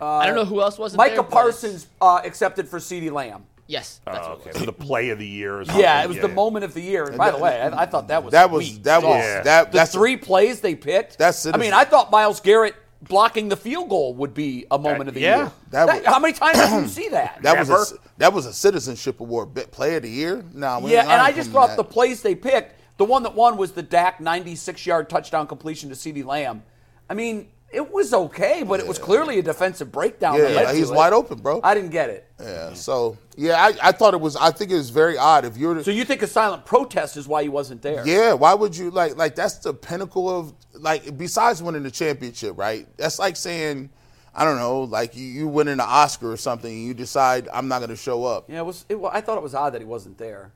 I 0.00 0.26
don't 0.26 0.34
know 0.34 0.46
who 0.46 0.62
else 0.62 0.78
wasn't 0.78 0.96
Micah 0.96 1.16
there, 1.16 1.22
but 1.24 1.30
Parsons 1.30 1.88
uh, 2.00 2.22
accepted 2.24 2.68
for 2.68 2.78
CeeDee 2.78 3.12
Lamb. 3.12 3.44
Yes, 3.70 4.00
oh, 4.06 4.12
that's 4.12 4.26
Oh, 4.26 4.32
okay, 4.32 4.50
was. 4.50 4.58
for 4.58 4.66
the 4.66 4.72
play 4.72 5.10
of 5.10 5.18
the 5.20 5.26
year. 5.26 5.60
Or. 5.60 5.62
Yeah, 5.62 6.02
it 6.02 6.08
was 6.08 6.18
the 6.18 6.28
yeah. 6.28 6.34
moment 6.34 6.64
of 6.64 6.74
the 6.74 6.80
year. 6.80 7.04
And 7.04 7.16
by 7.16 7.30
the 7.30 7.38
way, 7.38 7.60
I, 7.60 7.82
I 7.82 7.86
thought 7.86 8.08
that 8.08 8.24
was 8.24 8.32
That 8.32 8.50
was 8.50 8.66
sweet 8.68 8.82
that 8.82 9.02
was 9.02 9.22
stuff. 9.24 9.44
that 9.44 9.72
the 9.72 9.78
that's 9.78 9.92
three 9.92 10.16
plays 10.16 10.60
they 10.60 10.74
picked. 10.74 11.18
That's 11.18 11.46
I 11.46 11.56
mean, 11.56 11.72
I 11.72 11.84
thought 11.84 12.10
Myles 12.10 12.40
Garrett 12.40 12.74
blocking 13.02 13.48
the 13.48 13.56
field 13.56 13.88
goal 13.88 14.12
would 14.14 14.34
be 14.34 14.66
a 14.72 14.78
moment 14.78 15.08
of 15.08 15.14
the 15.14 15.20
yeah, 15.20 15.36
year. 15.36 15.52
that 15.70 15.86
That- 15.86 15.96
was- 15.98 16.04
how 16.06 16.18
many 16.18 16.34
times 16.34 16.58
did 16.58 16.70
you 16.82 16.88
see 17.02 17.08
that? 17.10 17.38
That 17.42 17.58
was 17.58 17.70
a, 17.92 17.96
that 18.18 18.32
was 18.32 18.44
a 18.46 18.52
citizenship 18.52 19.20
award, 19.20 19.54
Bit 19.54 19.70
player 19.70 19.98
of 19.98 20.02
the 20.02 20.10
year. 20.10 20.44
No, 20.52 20.86
yeah, 20.86 21.02
and 21.02 21.12
I 21.12 21.30
just 21.32 21.50
thought 21.50 21.76
the 21.76 21.84
plays 21.84 22.22
they 22.22 22.34
picked. 22.34 22.74
The 22.98 23.04
one 23.04 23.22
that 23.22 23.34
won 23.34 23.56
was 23.56 23.72
the 23.72 23.82
Dak 23.82 24.18
96-yard 24.18 25.08
touchdown 25.08 25.46
completion 25.46 25.88
to 25.88 25.94
CeeDee 25.94 26.24
Lamb. 26.24 26.62
I 27.08 27.14
mean, 27.14 27.48
it 27.72 27.92
was 27.92 28.12
okay, 28.12 28.62
but 28.62 28.80
it 28.80 28.86
was 28.86 28.98
clearly 28.98 29.38
a 29.38 29.42
defensive 29.42 29.92
breakdown. 29.92 30.38
that 30.38 30.50
Yeah, 30.50 30.56
led 30.56 30.72
to 30.72 30.76
he's 30.78 30.90
it. 30.90 30.94
wide 30.94 31.12
open, 31.12 31.38
bro. 31.38 31.60
I 31.62 31.74
didn't 31.74 31.90
get 31.90 32.10
it. 32.10 32.26
yeah, 32.40 32.72
so 32.74 33.16
yeah, 33.36 33.54
I, 33.62 33.88
I 33.88 33.92
thought 33.92 34.14
it 34.14 34.20
was. 34.20 34.36
I 34.36 34.50
think 34.50 34.70
it 34.70 34.74
was 34.76 34.90
very 34.90 35.16
odd 35.16 35.44
if 35.44 35.56
you're. 35.56 35.82
So 35.84 35.90
you 35.90 36.04
think 36.04 36.22
a 36.22 36.26
silent 36.26 36.64
protest 36.64 37.16
is 37.16 37.28
why 37.28 37.42
he 37.42 37.48
wasn't 37.48 37.82
there? 37.82 38.06
yeah, 38.06 38.32
why 38.32 38.54
would 38.54 38.76
you 38.76 38.90
like 38.90 39.16
like 39.16 39.34
that's 39.34 39.58
the 39.58 39.72
pinnacle 39.74 40.28
of 40.28 40.52
like 40.74 41.16
besides 41.16 41.62
winning 41.62 41.82
the 41.82 41.90
championship, 41.90 42.58
right? 42.58 42.86
That's 42.96 43.18
like 43.18 43.36
saying, 43.36 43.90
I 44.34 44.44
don't 44.44 44.56
know, 44.58 44.82
like 44.82 45.16
you, 45.16 45.24
you 45.24 45.48
winning 45.48 45.74
an 45.74 45.80
Oscar 45.80 46.32
or 46.32 46.36
something, 46.36 46.72
and 46.72 46.84
you 46.84 46.94
decide 46.94 47.48
I'm 47.52 47.68
not 47.68 47.78
going 47.78 47.90
to 47.90 47.96
show 47.96 48.24
up. 48.24 48.48
Yeah, 48.50 48.58
it 48.60 48.66
was. 48.66 48.84
It, 48.88 48.98
wa- 48.98 49.10
I 49.12 49.20
thought 49.20 49.36
it 49.36 49.42
was 49.42 49.54
odd 49.54 49.74
that 49.74 49.80
he 49.80 49.86
wasn't 49.86 50.18
there. 50.18 50.52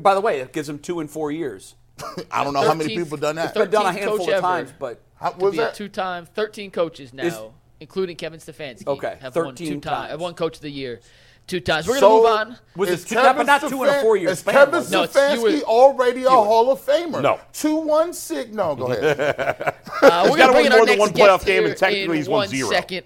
By 0.00 0.14
the 0.14 0.20
way, 0.20 0.40
it 0.40 0.52
gives 0.52 0.68
him 0.68 0.78
two 0.80 1.00
in 1.00 1.06
four 1.08 1.30
years. 1.30 1.76
I 2.32 2.42
don't 2.42 2.52
know 2.52 2.62
how 2.62 2.74
many 2.74 2.92
13th 2.92 3.04
people 3.04 3.16
done 3.18 3.36
that. 3.36 3.50
It's 3.50 3.54
been 3.58 3.70
done 3.70 3.86
a 3.86 3.92
handful 3.92 4.18
coach 4.18 4.26
of 4.28 4.34
ever. 4.34 4.40
times, 4.42 4.72
but 4.76 5.00
How, 5.24 5.30
to 5.30 5.44
was 5.44 5.52
be 5.52 5.58
a 5.58 5.62
that? 5.62 5.74
two-time, 5.74 6.26
13 6.26 6.70
coaches 6.70 7.12
now, 7.12 7.24
Is- 7.24 7.38
including 7.80 8.16
Kevin 8.16 8.38
Stefanski. 8.38 8.86
Okay, 8.86 9.16
have 9.20 9.34
won 9.34 9.54
two 9.54 9.66
times. 9.80 9.82
times. 9.84 10.10
Have 10.10 10.20
won 10.20 10.34
Coach 10.34 10.56
of 10.56 10.62
the 10.62 10.70
Year 10.70 11.00
two 11.46 11.60
times. 11.60 11.86
We're 11.86 11.98
So- 11.98 12.22
gonna 12.22 12.44
move 12.46 12.52
on. 12.52 12.58
was 12.76 12.88
it 12.90 13.06
two, 13.08 13.14
Kevin 13.16 13.36
but 13.36 13.46
not 13.60 13.68
two 13.68 13.82
in 13.84 13.88
a 13.90 14.00
four 14.00 14.16
year 14.16 14.30
Is 14.30 14.38
span? 14.38 14.54
Kevin 14.54 14.74
was? 14.76 14.90
No, 14.90 15.02
Stefanski 15.06 15.42
were- 15.60 15.66
already 15.66 16.24
a 16.24 16.30
Hall 16.30 16.70
of 16.70 16.80
Famer? 16.84 17.20
No. 17.22 17.38
Two 17.52 17.76
one 17.76 18.12
six. 18.14 18.50
No, 18.50 18.74
go 18.76 18.86
ahead. 18.92 19.74
Uh, 20.04 20.26
we're 20.30 20.36
gotta 20.36 20.38
gonna 20.38 20.52
bring 20.52 20.54
win 20.54 20.66
in 20.66 20.72
our 20.72 20.78
more 20.78 20.86
than 20.86 20.98
next 20.98 21.00
one 21.00 21.12
playoff 21.28 21.46
game, 21.46 21.64
and 21.64 21.76
technically 21.76 22.16
he's 22.18 22.28
won 22.28 22.40
one 22.40 22.48
zero. 22.48 22.68
second. 22.70 23.04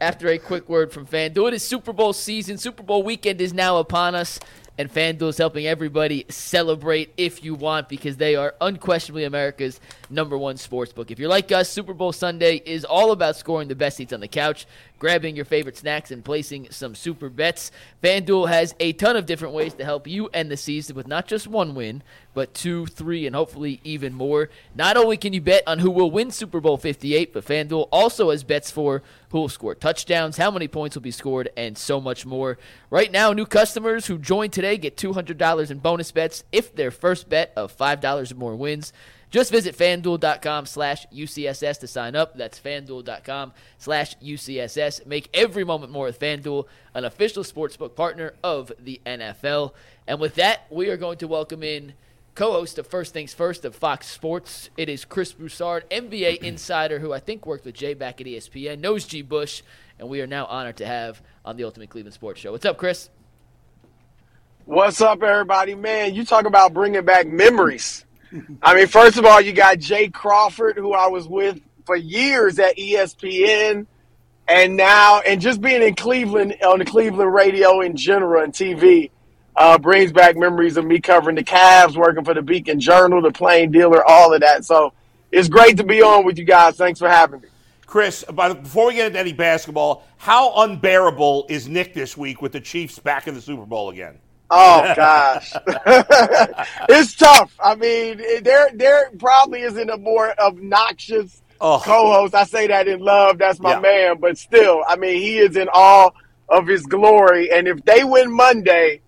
After 0.00 0.28
a 0.28 0.38
quick 0.38 0.68
word 0.68 0.92
from 0.92 1.06
FanDuel, 1.06 1.48
it 1.48 1.54
is 1.54 1.64
Super 1.64 1.92
Bowl 1.92 2.12
season. 2.12 2.56
Super 2.56 2.82
Bowl 2.82 3.02
weekend 3.02 3.40
is 3.40 3.52
now 3.52 3.78
upon 3.78 4.14
us, 4.14 4.38
and 4.78 4.92
FanDuel 4.92 5.30
is 5.30 5.38
helping 5.38 5.66
everybody 5.66 6.24
celebrate 6.28 7.12
if 7.16 7.42
you 7.42 7.54
want 7.56 7.88
because 7.88 8.16
they 8.16 8.36
are 8.36 8.54
unquestionably 8.60 9.24
America's 9.24 9.80
number 10.08 10.38
one 10.38 10.56
sports 10.56 10.92
book. 10.92 11.10
If 11.10 11.18
you're 11.18 11.28
like 11.28 11.50
us, 11.50 11.68
Super 11.68 11.92
Bowl 11.92 12.12
Sunday 12.12 12.62
is 12.64 12.84
all 12.84 13.10
about 13.10 13.34
scoring 13.36 13.66
the 13.66 13.74
best 13.74 13.96
seats 13.96 14.12
on 14.12 14.20
the 14.20 14.28
couch, 14.28 14.66
grabbing 15.00 15.34
your 15.34 15.44
favorite 15.44 15.76
snacks, 15.76 16.12
and 16.12 16.24
placing 16.24 16.70
some 16.70 16.94
super 16.94 17.28
bets. 17.28 17.72
FanDuel 18.04 18.48
has 18.48 18.76
a 18.78 18.92
ton 18.92 19.16
of 19.16 19.26
different 19.26 19.52
ways 19.52 19.74
to 19.74 19.84
help 19.84 20.06
you 20.06 20.28
end 20.28 20.48
the 20.48 20.56
season 20.56 20.94
with 20.94 21.08
not 21.08 21.26
just 21.26 21.48
one 21.48 21.74
win, 21.74 22.04
but 22.32 22.54
two, 22.54 22.86
three, 22.86 23.26
and 23.26 23.34
hopefully 23.34 23.80
even 23.82 24.14
more. 24.14 24.48
Not 24.76 24.96
only 24.96 25.16
can 25.16 25.32
you 25.32 25.40
bet 25.40 25.64
on 25.66 25.80
who 25.80 25.90
will 25.90 26.12
win 26.12 26.30
Super 26.30 26.60
Bowl 26.60 26.76
58, 26.76 27.32
but 27.32 27.44
FanDuel 27.44 27.88
also 27.90 28.30
has 28.30 28.44
bets 28.44 28.70
for 28.70 29.02
who 29.30 29.40
will 29.40 29.48
score 29.48 29.74
touchdowns, 29.74 30.36
how 30.36 30.50
many 30.50 30.68
points 30.68 30.96
will 30.96 31.02
be 31.02 31.10
scored, 31.10 31.50
and 31.56 31.76
so 31.76 32.00
much 32.00 32.24
more. 32.24 32.58
Right 32.90 33.12
now, 33.12 33.32
new 33.32 33.46
customers 33.46 34.06
who 34.06 34.18
join 34.18 34.50
today 34.50 34.76
get 34.78 34.96
$200 34.96 35.70
in 35.70 35.78
bonus 35.78 36.12
bets 36.12 36.44
if 36.52 36.74
their 36.74 36.90
first 36.90 37.28
bet 37.28 37.52
of 37.56 37.76
$5 37.76 38.32
or 38.32 38.34
more 38.34 38.56
wins. 38.56 38.92
Just 39.30 39.50
visit 39.50 39.76
fanduel.com 39.76 40.64
slash 40.64 41.06
UCSS 41.08 41.80
to 41.80 41.86
sign 41.86 42.16
up. 42.16 42.36
That's 42.36 42.58
fanduel.com 42.58 43.52
slash 43.76 44.16
UCSS. 44.16 45.06
Make 45.06 45.28
every 45.34 45.64
moment 45.64 45.92
more 45.92 46.06
with 46.06 46.18
Fanduel, 46.18 46.64
an 46.94 47.04
official 47.04 47.42
sportsbook 47.42 47.94
partner 47.94 48.34
of 48.42 48.72
the 48.78 49.00
NFL. 49.04 49.72
And 50.06 50.18
with 50.18 50.36
that, 50.36 50.66
we 50.70 50.88
are 50.88 50.96
going 50.96 51.18
to 51.18 51.28
welcome 51.28 51.62
in 51.62 51.92
co-host 52.38 52.78
of 52.78 52.86
First 52.86 53.12
Things 53.12 53.34
First 53.34 53.64
of 53.64 53.74
Fox 53.74 54.06
Sports. 54.06 54.70
It 54.76 54.88
is 54.88 55.04
Chris 55.04 55.32
Broussard, 55.32 55.90
NBA 55.90 56.36
insider, 56.44 57.00
who 57.00 57.12
I 57.12 57.18
think 57.18 57.44
worked 57.44 57.64
with 57.64 57.74
Jay 57.74 57.94
back 57.94 58.20
at 58.20 58.28
ESPN, 58.28 58.78
knows 58.78 59.04
G. 59.04 59.22
Bush, 59.22 59.62
and 59.98 60.08
we 60.08 60.20
are 60.20 60.26
now 60.28 60.46
honored 60.46 60.76
to 60.76 60.86
have 60.86 61.20
on 61.44 61.56
the 61.56 61.64
Ultimate 61.64 61.90
Cleveland 61.90 62.14
Sports 62.14 62.38
Show. 62.38 62.52
What's 62.52 62.64
up, 62.64 62.78
Chris? 62.78 63.10
What's 64.66 65.00
up, 65.00 65.20
everybody? 65.20 65.74
Man, 65.74 66.14
you 66.14 66.24
talk 66.24 66.46
about 66.46 66.72
bringing 66.72 67.04
back 67.04 67.26
memories. 67.26 68.04
I 68.62 68.76
mean, 68.76 68.86
first 68.86 69.18
of 69.18 69.24
all, 69.24 69.40
you 69.40 69.52
got 69.52 69.80
Jay 69.80 70.08
Crawford, 70.08 70.76
who 70.76 70.92
I 70.92 71.08
was 71.08 71.26
with 71.26 71.60
for 71.86 71.96
years 71.96 72.60
at 72.60 72.76
ESPN, 72.76 73.84
and 74.46 74.76
now, 74.76 75.22
and 75.26 75.40
just 75.40 75.60
being 75.60 75.82
in 75.82 75.96
Cleveland 75.96 76.54
on 76.64 76.78
the 76.78 76.84
Cleveland 76.84 77.34
radio 77.34 77.80
in 77.80 77.96
general 77.96 78.44
and 78.44 78.52
TV 78.52 79.10
uh, 79.58 79.78
brings 79.78 80.12
back 80.12 80.36
memories 80.36 80.76
of 80.76 80.84
me 80.86 81.00
covering 81.00 81.36
the 81.36 81.44
Cavs, 81.44 81.96
working 81.96 82.24
for 82.24 82.34
the 82.34 82.42
Beacon 82.42 82.78
Journal, 82.80 83.20
the 83.20 83.32
Plain 83.32 83.70
Dealer, 83.72 84.04
all 84.08 84.32
of 84.32 84.40
that. 84.40 84.64
So 84.64 84.92
it's 85.32 85.48
great 85.48 85.76
to 85.78 85.84
be 85.84 86.02
on 86.02 86.24
with 86.24 86.38
you 86.38 86.44
guys. 86.44 86.76
Thanks 86.76 86.98
for 87.00 87.08
having 87.08 87.40
me. 87.40 87.48
Chris, 87.86 88.24
by 88.32 88.50
the, 88.50 88.54
before 88.54 88.88
we 88.88 88.94
get 88.94 89.06
into 89.06 89.18
any 89.18 89.32
basketball, 89.32 90.04
how 90.18 90.54
unbearable 90.62 91.46
is 91.48 91.68
Nick 91.68 91.94
this 91.94 92.16
week 92.16 92.42
with 92.42 92.52
the 92.52 92.60
Chiefs 92.60 92.98
back 92.98 93.26
in 93.26 93.34
the 93.34 93.40
Super 93.40 93.64
Bowl 93.66 93.90
again? 93.90 94.18
Oh 94.50 94.92
gosh, 94.96 95.52
it's 96.88 97.14
tough. 97.16 97.52
I 97.62 97.74
mean, 97.74 98.22
there 98.42 98.68
there 98.74 99.10
probably 99.18 99.62
isn't 99.62 99.90
a 99.90 99.96
more 99.98 100.38
obnoxious 100.40 101.42
Ugh. 101.60 101.82
co-host. 101.82 102.34
I 102.34 102.44
say 102.44 102.66
that 102.68 102.88
in 102.88 103.00
love. 103.00 103.38
That's 103.38 103.60
my 103.60 103.72
Yeah. 103.72 103.80
man. 103.80 104.16
But 104.20 104.38
still, 104.38 104.82
I 104.88 104.96
mean, 104.96 105.16
he 105.20 105.38
is 105.38 105.56
in 105.56 105.68
all 105.72 106.14
of 106.48 106.66
his 106.66 106.86
glory. 106.86 107.50
And 107.50 107.68
if 107.68 107.84
they 107.84 108.04
win 108.04 108.30
Monday 108.34 109.00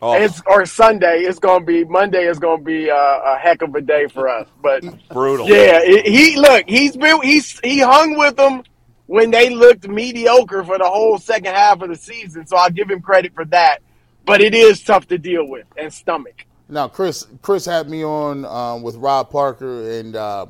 Oh, 0.00 0.14
it's, 0.14 0.40
or 0.46 0.64
Sunday, 0.66 1.22
it's 1.22 1.38
going 1.38 1.60
to 1.60 1.66
be 1.66 1.84
Monday. 1.84 2.26
Is 2.26 2.38
going 2.38 2.58
to 2.58 2.64
be 2.64 2.88
a, 2.88 2.94
a 2.94 3.38
heck 3.40 3.62
of 3.62 3.74
a 3.74 3.80
day 3.80 4.06
for 4.06 4.28
us. 4.28 4.48
But 4.62 4.84
brutal. 5.10 5.48
yeah, 5.48 5.80
it, 5.82 6.06
he 6.06 6.36
look. 6.36 6.64
He's 6.68 6.96
been 6.96 7.20
he's 7.22 7.58
he 7.60 7.80
hung 7.80 8.16
with 8.16 8.36
them 8.36 8.62
when 9.06 9.30
they 9.30 9.50
looked 9.50 9.88
mediocre 9.88 10.62
for 10.64 10.78
the 10.78 10.84
whole 10.88 11.18
second 11.18 11.54
half 11.54 11.80
of 11.82 11.88
the 11.88 11.96
season. 11.96 12.46
So 12.46 12.56
I'll 12.56 12.70
give 12.70 12.90
him 12.90 13.00
credit 13.00 13.34
for 13.34 13.44
that. 13.46 13.78
but 14.26 14.40
it 14.42 14.54
is 14.54 14.82
tough 14.82 15.08
to 15.08 15.18
deal 15.18 15.48
with 15.48 15.66
and 15.76 15.92
stomach. 15.92 16.44
Now, 16.68 16.86
Chris, 16.86 17.26
Chris 17.40 17.64
had 17.64 17.88
me 17.88 18.04
on 18.04 18.44
um, 18.44 18.82
with 18.82 18.96
Rob 18.96 19.30
Parker, 19.30 19.90
and 19.90 20.14
uh, 20.14 20.46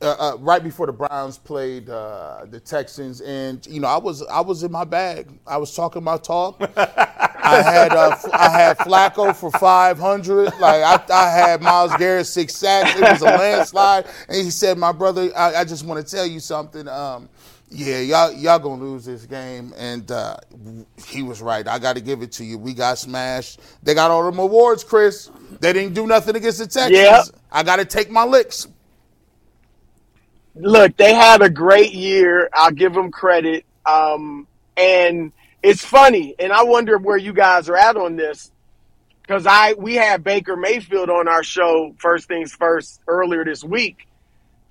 uh, 0.00 0.16
uh, 0.18 0.36
right 0.38 0.62
before 0.62 0.86
the 0.86 0.92
Browns 0.92 1.38
played 1.38 1.90
uh, 1.90 2.46
the 2.50 2.60
Texans, 2.60 3.20
and 3.20 3.66
you 3.66 3.80
know, 3.80 3.88
I 3.88 3.98
was 3.98 4.22
I 4.26 4.40
was 4.40 4.62
in 4.62 4.70
my 4.70 4.84
bag. 4.84 5.28
I 5.46 5.56
was 5.56 5.74
talking 5.74 6.04
my 6.04 6.16
talk. 6.18 6.56
I 6.76 7.62
had 7.62 7.92
uh, 7.92 8.16
I 8.32 8.48
had 8.48 8.78
Flacco 8.78 9.34
for 9.34 9.50
five 9.52 9.98
hundred. 9.98 10.52
Like 10.60 10.82
I, 10.82 11.02
I 11.12 11.30
had 11.30 11.62
Myles 11.62 11.94
Garrett 11.96 12.26
six 12.26 12.54
sacks. 12.54 12.94
It 12.94 13.02
was 13.02 13.22
a 13.22 13.24
landslide, 13.24 14.06
and 14.28 14.36
he 14.36 14.50
said, 14.50 14.78
"My 14.78 14.92
brother, 14.92 15.30
I, 15.36 15.56
I 15.56 15.64
just 15.64 15.84
want 15.84 16.04
to 16.04 16.16
tell 16.16 16.26
you 16.26 16.40
something." 16.40 16.86
Um, 16.86 17.28
yeah, 17.70 17.98
y'all 18.00 18.32
y'all 18.32 18.58
gonna 18.58 18.82
lose 18.82 19.04
this 19.04 19.26
game, 19.26 19.74
and 19.76 20.10
uh, 20.10 20.36
he 21.06 21.22
was 21.22 21.42
right. 21.42 21.66
I 21.66 21.78
got 21.78 21.96
to 21.96 22.00
give 22.00 22.22
it 22.22 22.32
to 22.32 22.44
you. 22.44 22.56
We 22.56 22.72
got 22.72 22.98
smashed. 22.98 23.60
They 23.82 23.94
got 23.94 24.10
all 24.10 24.24
them 24.24 24.38
awards, 24.38 24.84
Chris. 24.84 25.30
They 25.60 25.72
didn't 25.72 25.94
do 25.94 26.06
nothing 26.06 26.36
against 26.36 26.58
the 26.58 26.66
Texans. 26.66 26.92
Yep. 26.92 27.24
I 27.50 27.62
got 27.62 27.76
to 27.76 27.84
take 27.84 28.10
my 28.10 28.24
licks. 28.24 28.68
Look, 30.58 30.96
they 30.96 31.14
had 31.14 31.42
a 31.42 31.50
great 31.50 31.92
year. 31.92 32.48
I'll 32.52 32.70
give 32.70 32.92
them 32.94 33.10
credit. 33.10 33.64
Um, 33.86 34.46
and 34.76 35.32
it's 35.62 35.84
funny, 35.84 36.34
and 36.38 36.52
I 36.52 36.62
wonder 36.64 36.98
where 36.98 37.16
you 37.16 37.32
guys 37.32 37.68
are 37.68 37.76
at 37.76 37.96
on 37.96 38.16
this 38.16 38.50
because 39.22 39.46
I 39.46 39.74
we 39.74 39.94
had 39.94 40.24
Baker 40.24 40.56
Mayfield 40.56 41.10
on 41.10 41.28
our 41.28 41.42
show 41.42 41.94
first 41.98 42.28
things 42.28 42.52
first 42.52 43.00
earlier 43.08 43.44
this 43.44 43.64
week, 43.64 44.08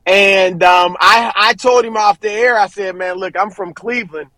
and 0.05 0.63
um, 0.63 0.95
I 0.99 1.31
I 1.35 1.53
told 1.53 1.83
him 1.85 1.97
off 1.97 2.19
the 2.19 2.31
air. 2.31 2.57
I 2.57 2.67
said, 2.67 2.95
"Man, 2.95 3.17
look, 3.17 3.37
I'm 3.37 3.51
from 3.51 3.73
Cleveland, 3.73 4.29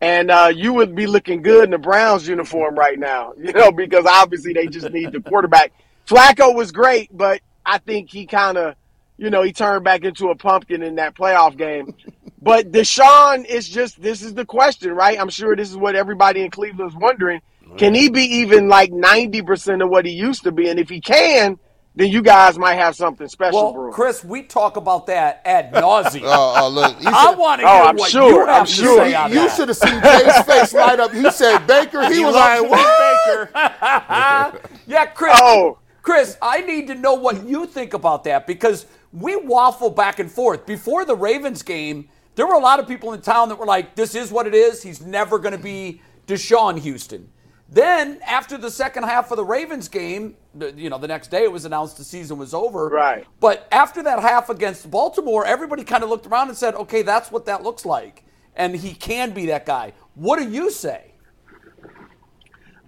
and 0.00 0.30
uh, 0.30 0.52
you 0.54 0.72
would 0.74 0.94
be 0.94 1.06
looking 1.06 1.42
good 1.42 1.64
in 1.64 1.70
the 1.70 1.78
Browns 1.78 2.28
uniform 2.28 2.74
right 2.74 2.98
now, 2.98 3.32
you 3.38 3.52
know, 3.52 3.72
because 3.72 4.04
obviously 4.06 4.52
they 4.52 4.66
just 4.66 4.90
need 4.90 5.12
the 5.12 5.20
quarterback. 5.20 5.72
Flacco 6.06 6.54
was 6.54 6.72
great, 6.72 7.08
but 7.16 7.40
I 7.64 7.78
think 7.78 8.10
he 8.10 8.26
kind 8.26 8.58
of, 8.58 8.74
you 9.16 9.30
know, 9.30 9.42
he 9.42 9.52
turned 9.52 9.84
back 9.84 10.04
into 10.04 10.28
a 10.30 10.36
pumpkin 10.36 10.82
in 10.82 10.96
that 10.96 11.14
playoff 11.16 11.56
game. 11.56 11.94
But 12.42 12.72
Deshaun 12.72 13.46
is 13.46 13.68
just 13.68 14.00
this 14.02 14.22
is 14.22 14.34
the 14.34 14.44
question, 14.44 14.92
right? 14.92 15.18
I'm 15.18 15.30
sure 15.30 15.56
this 15.56 15.70
is 15.70 15.76
what 15.76 15.96
everybody 15.96 16.42
in 16.42 16.50
Cleveland 16.50 16.90
is 16.92 16.96
wondering. 16.96 17.40
Can 17.78 17.94
he 17.94 18.08
be 18.10 18.22
even 18.22 18.68
like 18.68 18.90
90% 18.90 19.82
of 19.82 19.90
what 19.90 20.04
he 20.06 20.12
used 20.12 20.44
to 20.44 20.52
be? 20.52 20.68
And 20.68 20.78
if 20.78 20.88
he 20.88 21.00
can, 21.00 21.58
then 21.96 22.08
you 22.08 22.22
guys 22.22 22.58
might 22.58 22.74
have 22.76 22.96
something 22.96 23.28
special 23.28 23.68
for 23.68 23.74
Well, 23.74 23.86
him. 23.88 23.92
Chris, 23.92 24.24
we 24.24 24.42
talk 24.42 24.76
about 24.76 25.06
that 25.06 25.42
ad 25.44 25.72
nauseum. 25.72 26.22
Oh, 26.26 26.54
oh 26.64 26.68
look, 26.68 27.00
you 27.02 27.08
I 27.12 27.34
want 27.34 27.60
to 27.62 27.66
Oh, 27.68 27.72
hear 27.72 27.82
I'm 27.84 27.96
what 27.96 28.10
sure, 28.10 28.30
you 28.30 28.46
have 28.46 28.60
I'm 28.62 28.66
to 28.66 28.72
sure. 28.72 28.98
say 28.98 29.14
on 29.14 29.30
you 29.30 29.36
that. 29.36 29.56
should 29.56 29.68
have 29.68 29.76
seen 29.76 30.02
Jay's 30.02 30.42
face 30.44 30.74
light 30.74 31.00
up. 31.00 31.12
He 31.12 31.30
said 31.30 31.66
Baker. 31.66 32.10
He, 32.12 32.24
was 32.24 32.34
like, 32.34 32.62
"What?" 32.68 34.60
Yeah, 34.86 35.06
Chris. 35.06 35.38
Oh. 35.42 35.78
Chris, 36.02 36.36
I 36.42 36.60
need 36.62 36.88
to 36.88 36.94
know 36.94 37.14
what 37.14 37.46
you 37.46 37.66
think 37.66 37.94
about 37.94 38.24
that 38.24 38.46
because 38.46 38.86
we 39.14 39.36
waffle 39.36 39.90
back 39.90 40.18
and 40.18 40.30
forth. 40.30 40.66
Before 40.66 41.04
the 41.04 41.14
Ravens 41.14 41.62
game, 41.62 42.08
there 42.34 42.46
were 42.46 42.54
a 42.54 42.60
lot 42.60 42.80
of 42.80 42.88
people 42.88 43.12
in 43.12 43.20
town 43.20 43.48
that 43.48 43.58
were 43.58 43.64
like, 43.64 43.94
"This 43.94 44.14
is 44.14 44.32
what 44.32 44.46
it 44.46 44.54
is. 44.54 44.82
He's 44.82 45.00
never 45.00 45.38
going 45.38 45.52
to 45.52 45.62
be 45.62 46.00
Deshaun 46.26 46.78
Houston." 46.80 47.30
Then, 47.68 48.20
after 48.26 48.58
the 48.58 48.70
second 48.70 49.04
half 49.04 49.30
of 49.30 49.36
the 49.36 49.44
Ravens 49.44 49.88
game, 49.88 50.36
you 50.76 50.90
know, 50.90 50.98
the 50.98 51.08
next 51.08 51.30
day 51.30 51.44
it 51.44 51.52
was 51.52 51.64
announced 51.64 51.96
the 51.96 52.04
season 52.04 52.36
was 52.36 52.52
over. 52.52 52.88
Right. 52.88 53.24
But 53.40 53.66
after 53.72 54.02
that 54.02 54.20
half 54.20 54.50
against 54.50 54.90
Baltimore, 54.90 55.46
everybody 55.46 55.84
kind 55.84 56.02
of 56.02 56.10
looked 56.10 56.26
around 56.26 56.48
and 56.48 56.58
said, 56.58 56.74
"Okay, 56.74 57.02
that's 57.02 57.30
what 57.30 57.46
that 57.46 57.62
looks 57.62 57.86
like," 57.86 58.24
and 58.56 58.74
he 58.74 58.94
can 58.94 59.30
be 59.30 59.46
that 59.46 59.64
guy. 59.64 59.92
What 60.14 60.38
do 60.38 60.48
you 60.48 60.70
say? 60.70 61.12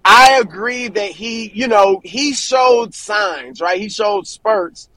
I 0.03 0.39
agree 0.39 0.87
that 0.87 1.11
he, 1.11 1.51
you 1.53 1.67
know, 1.67 1.99
he 2.03 2.33
showed 2.33 2.93
signs, 2.93 3.59
right? 3.59 3.79
He 3.79 3.89
showed 3.89 4.25
spurts. 4.25 4.89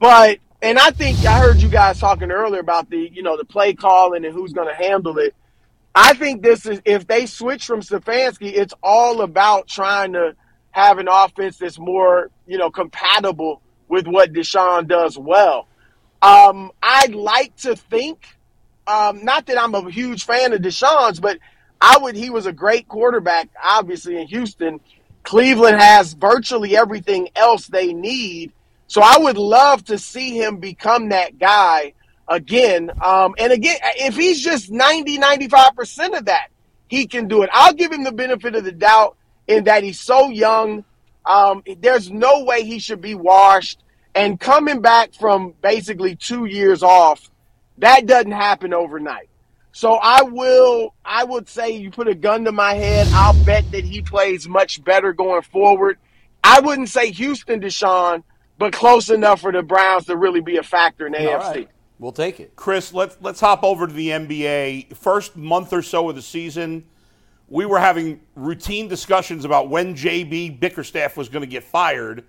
But 0.00 0.38
and 0.62 0.78
I 0.78 0.90
think 0.90 1.24
I 1.24 1.38
heard 1.38 1.62
you 1.62 1.68
guys 1.68 2.00
talking 2.00 2.30
earlier 2.30 2.60
about 2.60 2.90
the, 2.90 3.08
you 3.12 3.22
know, 3.22 3.36
the 3.36 3.44
play 3.44 3.74
calling 3.74 4.24
and 4.24 4.34
who's 4.34 4.52
going 4.52 4.68
to 4.68 4.74
handle 4.74 5.18
it. 5.18 5.34
I 5.94 6.14
think 6.14 6.42
this 6.42 6.66
is 6.66 6.80
if 6.84 7.06
they 7.06 7.26
switch 7.26 7.64
from 7.64 7.80
Stefanski, 7.80 8.52
it's 8.52 8.74
all 8.82 9.22
about 9.22 9.68
trying 9.68 10.14
to 10.14 10.34
have 10.72 10.98
an 10.98 11.08
offense 11.08 11.58
that's 11.58 11.78
more, 11.78 12.30
you 12.46 12.58
know, 12.58 12.70
compatible 12.70 13.60
with 13.88 14.06
what 14.06 14.32
Deshaun 14.32 14.88
does 14.88 15.18
well. 15.18 15.66
Um, 16.22 16.70
I'd 16.82 17.14
like 17.14 17.56
to 17.58 17.74
think, 17.74 18.24
um, 18.86 19.24
not 19.24 19.46
that 19.46 19.60
I'm 19.60 19.74
a 19.74 19.90
huge 19.90 20.24
fan 20.24 20.52
of 20.52 20.60
Deshaun's, 20.60 21.20
but 21.20 21.38
I 21.80 21.98
would. 21.98 22.14
He 22.14 22.30
was 22.30 22.46
a 22.46 22.52
great 22.52 22.86
quarterback, 22.86 23.48
obviously 23.62 24.20
in 24.20 24.26
Houston. 24.28 24.80
Cleveland 25.22 25.80
has 25.80 26.12
virtually 26.12 26.76
everything 26.76 27.30
else 27.34 27.66
they 27.66 27.92
need, 27.92 28.52
so 28.90 29.02
I 29.02 29.18
would 29.18 29.38
love 29.38 29.84
to 29.84 29.98
see 29.98 30.36
him 30.36 30.56
become 30.56 31.10
that 31.10 31.38
guy 31.38 31.94
again. 32.26 32.90
Um, 33.00 33.36
and 33.38 33.52
again, 33.52 33.76
if 33.94 34.16
he's 34.16 34.42
just 34.42 34.68
90, 34.68 35.16
95 35.16 35.76
percent 35.76 36.16
of 36.16 36.24
that, 36.24 36.48
he 36.88 37.06
can 37.06 37.28
do 37.28 37.44
it. 37.44 37.50
I'll 37.52 37.72
give 37.72 37.92
him 37.92 38.02
the 38.02 38.10
benefit 38.10 38.56
of 38.56 38.64
the 38.64 38.72
doubt 38.72 39.16
in 39.46 39.62
that 39.64 39.84
he's 39.84 40.00
so 40.00 40.30
young. 40.30 40.84
Um, 41.24 41.62
there's 41.78 42.10
no 42.10 42.42
way 42.42 42.64
he 42.64 42.80
should 42.80 43.00
be 43.00 43.14
washed. 43.14 43.80
And 44.16 44.40
coming 44.40 44.80
back 44.80 45.14
from 45.14 45.54
basically 45.62 46.16
two 46.16 46.46
years 46.46 46.82
off, 46.82 47.30
that 47.78 48.06
doesn't 48.06 48.32
happen 48.32 48.74
overnight. 48.74 49.28
So 49.70 49.92
I 50.02 50.22
will, 50.22 50.96
I 51.04 51.22
would 51.22 51.48
say 51.48 51.70
you 51.70 51.92
put 51.92 52.08
a 52.08 52.14
gun 52.16 52.42
to 52.46 52.50
my 52.50 52.74
head. 52.74 53.06
I'll 53.12 53.40
bet 53.44 53.70
that 53.70 53.84
he 53.84 54.02
plays 54.02 54.48
much 54.48 54.82
better 54.82 55.12
going 55.12 55.42
forward. 55.42 55.96
I 56.42 56.58
wouldn't 56.58 56.88
say 56.88 57.12
Houston 57.12 57.60
Deshaun, 57.60 58.24
but 58.60 58.72
close 58.72 59.10
enough 59.10 59.40
for 59.40 59.50
the 59.50 59.62
Browns 59.62 60.04
to 60.04 60.16
really 60.16 60.40
be 60.40 60.58
a 60.58 60.62
factor 60.62 61.06
in 61.06 61.12
the 61.14 61.32
All 61.32 61.40
AFC. 61.40 61.54
right, 61.54 61.68
we'll 61.98 62.12
take 62.12 62.38
it. 62.38 62.54
Chris, 62.54 62.92
let's 62.94 63.16
let's 63.20 63.40
hop 63.40 63.64
over 63.64 63.86
to 63.88 63.92
the 63.92 64.08
NBA. 64.10 64.94
First 64.96 65.36
month 65.36 65.72
or 65.72 65.82
so 65.82 66.08
of 66.10 66.14
the 66.14 66.22
season, 66.22 66.84
we 67.48 67.66
were 67.66 67.80
having 67.80 68.20
routine 68.36 68.86
discussions 68.86 69.44
about 69.44 69.68
when 69.70 69.94
JB 69.96 70.60
Bickerstaff 70.60 71.16
was 71.16 71.28
going 71.28 71.42
to 71.42 71.48
get 71.48 71.64
fired. 71.64 72.22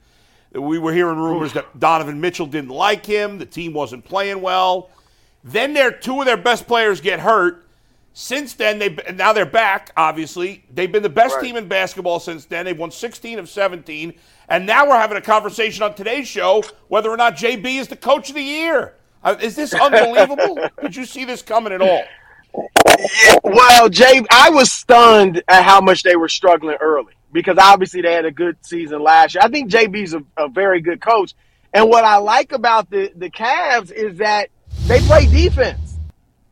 We 0.54 0.80
were 0.80 0.94
hearing 0.94 1.18
rumors 1.20 1.54
that 1.54 1.80
Donovan 1.80 2.20
Mitchell 2.20 2.46
didn't 2.48 2.72
like 2.72 3.06
him, 3.06 3.38
the 3.38 3.46
team 3.46 3.74
wasn't 3.74 4.04
playing 4.04 4.42
well. 4.42 4.90
Then 5.44 5.74
their 5.74 5.92
two 5.92 6.20
of 6.20 6.26
their 6.26 6.38
best 6.38 6.66
players 6.68 7.02
get 7.02 7.20
hurt. 7.20 7.66
Since 8.14 8.56
then, 8.56 8.78
they 8.80 8.96
now 9.14 9.32
they're 9.34 9.46
back. 9.46 9.92
Obviously, 9.96 10.66
they've 10.74 10.92
been 10.92 11.04
the 11.04 11.10
best 11.10 11.36
Right. 11.36 11.46
team 11.46 11.56
in 11.56 11.68
basketball 11.70 12.20
since 12.20 12.46
then. 12.46 12.66
They've 12.66 12.78
won 12.78 12.92
16 12.92 13.40
of 13.40 13.48
17, 13.50 14.14
and 14.52 14.66
now 14.66 14.86
we're 14.86 14.98
having 14.98 15.18
a 15.18 15.22
conversation 15.22 15.82
on 15.82 15.94
today's 15.94 16.28
show 16.28 16.62
whether 16.90 17.10
or 17.10 17.16
not 17.16 17.38
JB 17.38 17.80
is 17.80 17.88
the 17.88 17.96
coach 17.96 18.28
of 18.28 18.36
the 18.36 18.44
year. 18.44 18.94
Uh, 19.24 19.38
is 19.42 19.56
this 19.56 19.74
unbelievable? 19.82 20.60
Did 20.82 20.94
you 20.94 21.06
see 21.06 21.24
this 21.24 21.42
coming 21.42 21.72
at 21.72 21.82
all? 21.82 22.04
Well, 23.46 23.88
Jay, 23.88 24.22
I 24.30 24.50
was 24.50 24.70
stunned 24.70 25.42
at 25.48 25.64
how 25.64 25.80
much 25.80 26.04
they 26.04 26.18
were 26.18 26.28
struggling 26.28 26.76
early 26.82 27.14
because 27.32 27.58
obviously 27.58 28.02
they 28.02 28.12
had 28.12 28.26
a 28.26 28.32
good 28.32 28.58
season 28.62 29.02
last 29.02 29.36
year. 29.36 29.42
I 29.42 29.48
think 29.48 29.72
JB's 29.72 30.14
a, 30.14 30.24
a 30.36 30.50
very 30.50 30.82
good 30.82 31.00
coach. 31.00 31.34
And 31.74 31.88
what 31.88 32.04
I 32.04 32.18
like 32.18 32.52
about 32.52 32.90
the, 32.90 33.10
the 33.16 33.30
Cavs 33.30 33.90
is 33.90 34.18
that 34.18 34.50
they 34.86 35.00
play 35.00 35.28
defense, 35.28 35.98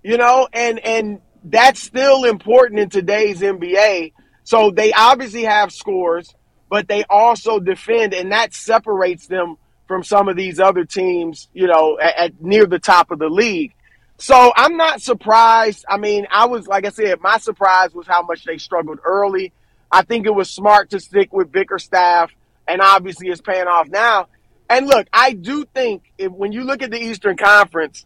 you 0.03 0.15
know, 0.15 0.47
and, 0.53 0.79
and 0.79 1.19
that's 1.43 1.83
still 1.83 2.23
important 2.23 2.79
in 2.79 2.89
today's 2.89 3.41
NBA. 3.41 4.13
So 4.45 4.71
they 4.71 4.93
obviously 4.93 5.43
have 5.43 5.73
scores, 5.73 6.33
but 6.69 6.87
they 6.87 7.03
also 7.09 7.59
defend, 7.59 8.13
and 8.13 8.31
that 8.31 8.53
separates 8.53 9.27
them 9.27 9.57
from 9.87 10.03
some 10.03 10.29
of 10.29 10.37
these 10.37 10.59
other 10.59 10.85
teams, 10.85 11.49
you 11.53 11.67
know, 11.67 11.97
at, 11.99 12.15
at 12.15 12.41
near 12.41 12.65
the 12.65 12.79
top 12.79 13.11
of 13.11 13.19
the 13.19 13.29
league. 13.29 13.73
So 14.17 14.53
I'm 14.55 14.77
not 14.77 15.01
surprised. 15.01 15.85
I 15.89 15.97
mean, 15.97 16.27
I 16.29 16.45
was 16.45 16.67
like 16.67 16.85
I 16.85 16.89
said, 16.89 17.21
my 17.21 17.37
surprise 17.37 17.93
was 17.93 18.05
how 18.05 18.21
much 18.21 18.43
they 18.45 18.57
struggled 18.57 18.99
early. 19.03 19.51
I 19.91 20.03
think 20.03 20.27
it 20.27 20.35
was 20.35 20.49
smart 20.49 20.91
to 20.91 20.99
stick 20.99 21.33
with 21.33 21.51
Bickerstaff, 21.51 22.31
and 22.67 22.81
obviously 22.81 23.29
it's 23.29 23.41
paying 23.41 23.67
off 23.67 23.87
now. 23.87 24.27
And 24.69 24.85
look, 24.85 25.07
I 25.11 25.33
do 25.33 25.65
think 25.73 26.03
if, 26.17 26.31
when 26.31 26.51
you 26.51 26.63
look 26.63 26.83
at 26.83 26.91
the 26.91 27.01
Eastern 27.01 27.37
Conference, 27.37 28.05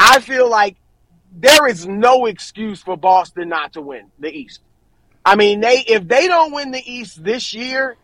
I 0.00 0.20
feel 0.20 0.50
like 0.50 0.76
there 1.32 1.68
is 1.68 1.86
no 1.86 2.26
excuse 2.26 2.82
for 2.82 2.96
Boston 2.96 3.48
not 3.48 3.74
to 3.74 3.80
win 3.80 4.10
the 4.18 4.30
East. 4.30 4.60
I 5.24 5.36
mean, 5.36 5.60
they 5.60 5.84
if 5.86 6.06
they 6.06 6.28
don't 6.28 6.52
win 6.52 6.70
the 6.70 6.82
East 6.84 7.22
this 7.22 7.54
year, 7.54 7.96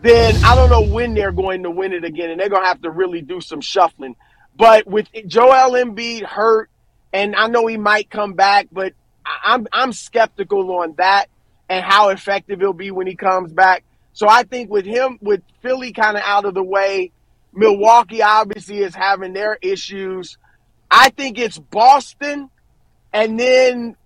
then 0.00 0.42
I 0.44 0.54
don't 0.54 0.70
know 0.70 0.82
when 0.82 1.14
they're 1.14 1.32
going 1.32 1.64
to 1.64 1.70
win 1.70 1.92
it 1.92 2.04
again, 2.04 2.30
and 2.30 2.40
they're 2.40 2.48
to 2.48 2.60
have 2.60 2.82
to 2.82 2.90
really 2.90 3.22
do 3.22 3.40
some 3.40 3.60
shuffling. 3.60 4.16
But 4.56 4.86
with 4.86 5.08
Joel 5.26 5.72
Embiid 5.72 6.24
hurt, 6.24 6.70
and 7.12 7.36
I 7.36 7.48
know 7.48 7.66
he 7.66 7.76
might 7.76 8.10
come 8.10 8.34
back, 8.34 8.68
but 8.72 8.94
I'm 9.44 9.66
I'm 9.72 9.92
skeptical 9.92 10.78
on 10.78 10.94
that 10.98 11.26
and 11.68 11.84
how 11.84 12.08
effective 12.08 12.60
he'll 12.60 12.72
be 12.72 12.90
when 12.90 13.06
he 13.06 13.16
comes 13.16 13.52
back. 13.52 13.84
So 14.12 14.28
I 14.28 14.42
think 14.42 14.70
with 14.70 14.84
him, 14.84 15.18
with 15.22 15.42
Philly 15.62 15.92
kind 15.92 16.16
of 16.16 16.22
out 16.24 16.44
of 16.44 16.54
the 16.54 16.62
way, 16.62 17.12
Milwaukee 17.52 18.22
obviously 18.22 18.78
is 18.78 18.94
having 18.94 19.32
their 19.32 19.56
issues. 19.62 20.36
I 20.90 21.10
think 21.10 21.38
it's 21.38 21.58
Boston, 21.58 22.50
and 23.12 23.38
then 23.38 23.96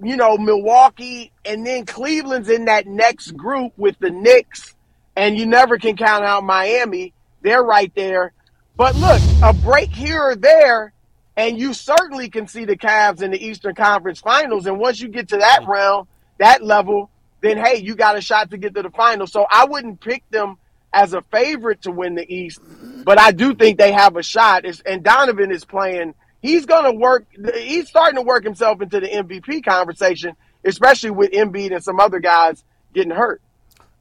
you 0.00 0.16
know, 0.16 0.36
Milwaukee, 0.36 1.32
and 1.44 1.66
then 1.66 1.86
Cleveland's 1.86 2.48
in 2.48 2.66
that 2.66 2.86
next 2.86 3.36
group 3.36 3.72
with 3.76 3.98
the 3.98 4.10
Knicks, 4.10 4.74
and 5.16 5.36
you 5.36 5.46
never 5.46 5.78
can 5.78 5.96
count 5.96 6.24
out 6.24 6.44
Miami. 6.44 7.12
They're 7.42 7.62
right 7.62 7.92
there. 7.94 8.32
But 8.76 8.94
look, 8.96 9.20
a 9.42 9.52
break 9.52 9.90
here 9.90 10.20
or 10.20 10.36
there, 10.36 10.92
and 11.36 11.58
you 11.58 11.74
certainly 11.74 12.28
can 12.30 12.46
see 12.46 12.64
the 12.64 12.76
Cavs 12.76 13.22
in 13.22 13.30
the 13.30 13.44
Eastern 13.44 13.74
Conference 13.74 14.20
Finals. 14.20 14.66
And 14.66 14.78
once 14.78 15.00
you 15.00 15.08
get 15.08 15.28
to 15.28 15.36
that 15.38 15.66
round, 15.66 16.08
that 16.38 16.62
level, 16.62 17.10
then 17.40 17.58
hey, 17.58 17.76
you 17.76 17.94
got 17.94 18.16
a 18.16 18.20
shot 18.20 18.50
to 18.50 18.56
get 18.56 18.74
to 18.74 18.82
the 18.82 18.90
final. 18.90 19.26
So 19.26 19.46
I 19.50 19.66
wouldn't 19.66 20.00
pick 20.00 20.28
them 20.30 20.56
as 20.92 21.14
a 21.14 21.22
favorite 21.30 21.82
to 21.82 21.90
win 21.90 22.14
the 22.14 22.34
East, 22.34 22.60
but 23.04 23.18
I 23.18 23.32
do 23.32 23.54
think 23.54 23.78
they 23.78 23.92
have 23.92 24.16
a 24.16 24.22
shot. 24.22 24.64
And 24.86 25.02
Donovan 25.02 25.50
is 25.50 25.64
playing. 25.64 26.14
He's 26.42 26.66
going 26.66 26.84
to 26.84 26.98
work. 26.98 27.26
He's 27.54 27.88
starting 27.88 28.16
to 28.16 28.22
work 28.22 28.44
himself 28.44 28.82
into 28.82 29.00
the 29.00 29.06
MVP 29.06 29.64
conversation, 29.64 30.36
especially 30.64 31.10
with 31.10 31.30
Embiid 31.30 31.72
and 31.72 31.82
some 31.82 32.00
other 32.00 32.18
guys 32.18 32.64
getting 32.92 33.12
hurt. 33.12 33.40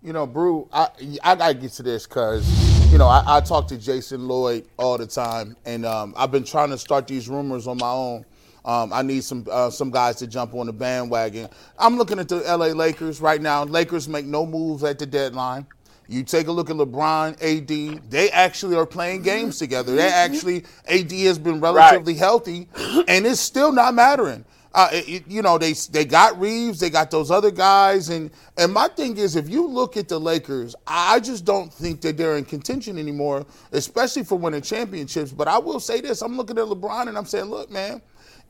You 0.03 0.13
know, 0.13 0.25
Brew, 0.25 0.67
I 0.73 0.89
I 1.23 1.35
gotta 1.35 1.53
get 1.53 1.73
to 1.73 1.83
this 1.83 2.07
because 2.07 2.91
you 2.91 2.97
know 2.97 3.07
I, 3.07 3.37
I 3.37 3.41
talk 3.41 3.67
to 3.67 3.77
Jason 3.77 4.27
Lloyd 4.27 4.65
all 4.77 4.97
the 4.97 5.05
time, 5.05 5.55
and 5.63 5.85
um, 5.85 6.15
I've 6.17 6.31
been 6.31 6.43
trying 6.43 6.71
to 6.71 6.77
start 6.79 7.05
these 7.05 7.29
rumors 7.29 7.67
on 7.67 7.77
my 7.77 7.91
own. 7.91 8.25
Um, 8.65 8.91
I 8.93 9.03
need 9.03 9.23
some 9.23 9.45
uh, 9.49 9.69
some 9.69 9.91
guys 9.91 10.15
to 10.17 10.27
jump 10.27 10.55
on 10.55 10.65
the 10.65 10.73
bandwagon. 10.73 11.49
I'm 11.77 11.97
looking 11.97 12.17
at 12.17 12.29
the 12.29 12.37
LA 12.37 12.67
Lakers 12.67 13.21
right 13.21 13.39
now. 13.39 13.63
Lakers 13.63 14.07
make 14.07 14.25
no 14.25 14.47
moves 14.47 14.83
at 14.83 14.97
the 14.97 15.05
deadline. 15.05 15.67
You 16.11 16.23
take 16.23 16.47
a 16.47 16.51
look 16.51 16.69
at 16.69 16.75
LeBron, 16.75 17.41
AD. 17.41 18.09
They 18.09 18.29
actually 18.31 18.75
are 18.75 18.85
playing 18.85 19.21
games 19.21 19.57
together. 19.57 19.95
They 19.95 20.09
actually 20.09 20.65
AD 20.87 21.11
has 21.11 21.39
been 21.39 21.61
relatively 21.61 22.13
right. 22.13 22.19
healthy, 22.19 22.67
and 23.07 23.25
it's 23.25 23.39
still 23.39 23.71
not 23.71 23.93
mattering. 23.93 24.43
Uh, 24.73 24.89
it, 24.91 25.27
you 25.27 25.41
know, 25.41 25.57
they 25.57 25.73
they 25.91 26.05
got 26.05 26.39
Reaves, 26.39 26.79
they 26.79 26.89
got 26.89 27.11
those 27.11 27.29
other 27.29 27.51
guys, 27.51 28.09
and 28.09 28.29
and 28.57 28.73
my 28.73 28.87
thing 28.89 29.17
is, 29.17 29.35
if 29.35 29.49
you 29.49 29.67
look 29.67 29.97
at 29.97 30.07
the 30.07 30.19
Lakers, 30.19 30.75
I 30.87 31.19
just 31.19 31.43
don't 31.43 31.73
think 31.73 32.01
that 32.01 32.17
they're 32.17 32.37
in 32.37 32.45
contention 32.45 32.97
anymore, 32.97 33.45
especially 33.71 34.23
for 34.23 34.37
winning 34.37 34.61
championships. 34.61 35.31
But 35.31 35.49
I 35.49 35.57
will 35.57 35.79
say 35.79 35.99
this: 35.99 36.21
I'm 36.21 36.37
looking 36.37 36.57
at 36.57 36.65
LeBron 36.65 37.07
and 37.07 37.17
I'm 37.17 37.25
saying, 37.25 37.45
look, 37.45 37.69
man, 37.69 38.01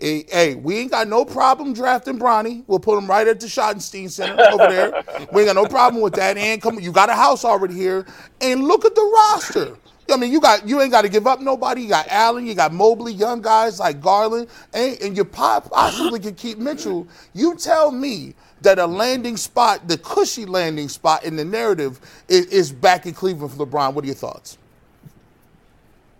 hey, 0.01 0.25
hey 0.29 0.55
we 0.55 0.79
ain't 0.79 0.91
got 0.91 1.07
no 1.07 1.23
problem 1.23 1.73
drafting 1.73 2.19
Bronny. 2.19 2.63
We'll 2.67 2.79
put 2.79 2.97
him 2.97 3.07
right 3.07 3.27
at 3.27 3.39
the 3.39 3.47
Schottenstein 3.47 4.09
Center 4.09 4.41
over 4.51 4.67
there. 4.67 5.03
we 5.31 5.41
ain't 5.41 5.47
got 5.47 5.55
no 5.55 5.65
problem 5.65 6.01
with 6.01 6.13
that. 6.15 6.37
And 6.37 6.61
come, 6.61 6.79
you 6.79 6.91
got 6.91 7.09
a 7.09 7.15
house 7.15 7.45
already 7.45 7.75
here, 7.75 8.05
and 8.41 8.63
look 8.63 8.83
at 8.83 8.95
the 8.95 9.01
roster. 9.01 9.77
I 10.09 10.17
mean, 10.17 10.31
you 10.31 10.41
got 10.41 10.67
you 10.67 10.81
ain't 10.81 10.91
got 10.91 11.03
to 11.03 11.09
give 11.09 11.27
up 11.27 11.39
nobody. 11.39 11.83
You 11.83 11.89
got 11.89 12.07
Allen, 12.09 12.45
you 12.45 12.55
got 12.55 12.73
Mobley, 12.73 13.13
young 13.13 13.41
guys 13.41 13.79
like 13.79 14.01
Garland, 14.01 14.47
and, 14.73 14.99
and 15.01 15.15
you 15.15 15.23
possibly 15.23 16.19
can 16.19 16.35
keep 16.35 16.57
Mitchell. 16.57 17.07
You 17.33 17.55
tell 17.55 17.91
me 17.91 18.33
that 18.61 18.79
a 18.79 18.85
landing 18.85 19.37
spot, 19.37 19.87
the 19.87 19.97
cushy 19.97 20.45
landing 20.45 20.89
spot 20.89 21.23
in 21.23 21.35
the 21.35 21.45
narrative, 21.45 21.99
is, 22.27 22.45
is 22.47 22.71
back 22.71 23.05
in 23.05 23.13
Cleveland 23.13 23.53
for 23.53 23.65
LeBron. 23.65 23.93
What 23.93 24.03
are 24.03 24.07
your 24.07 24.15
thoughts? 24.15 24.57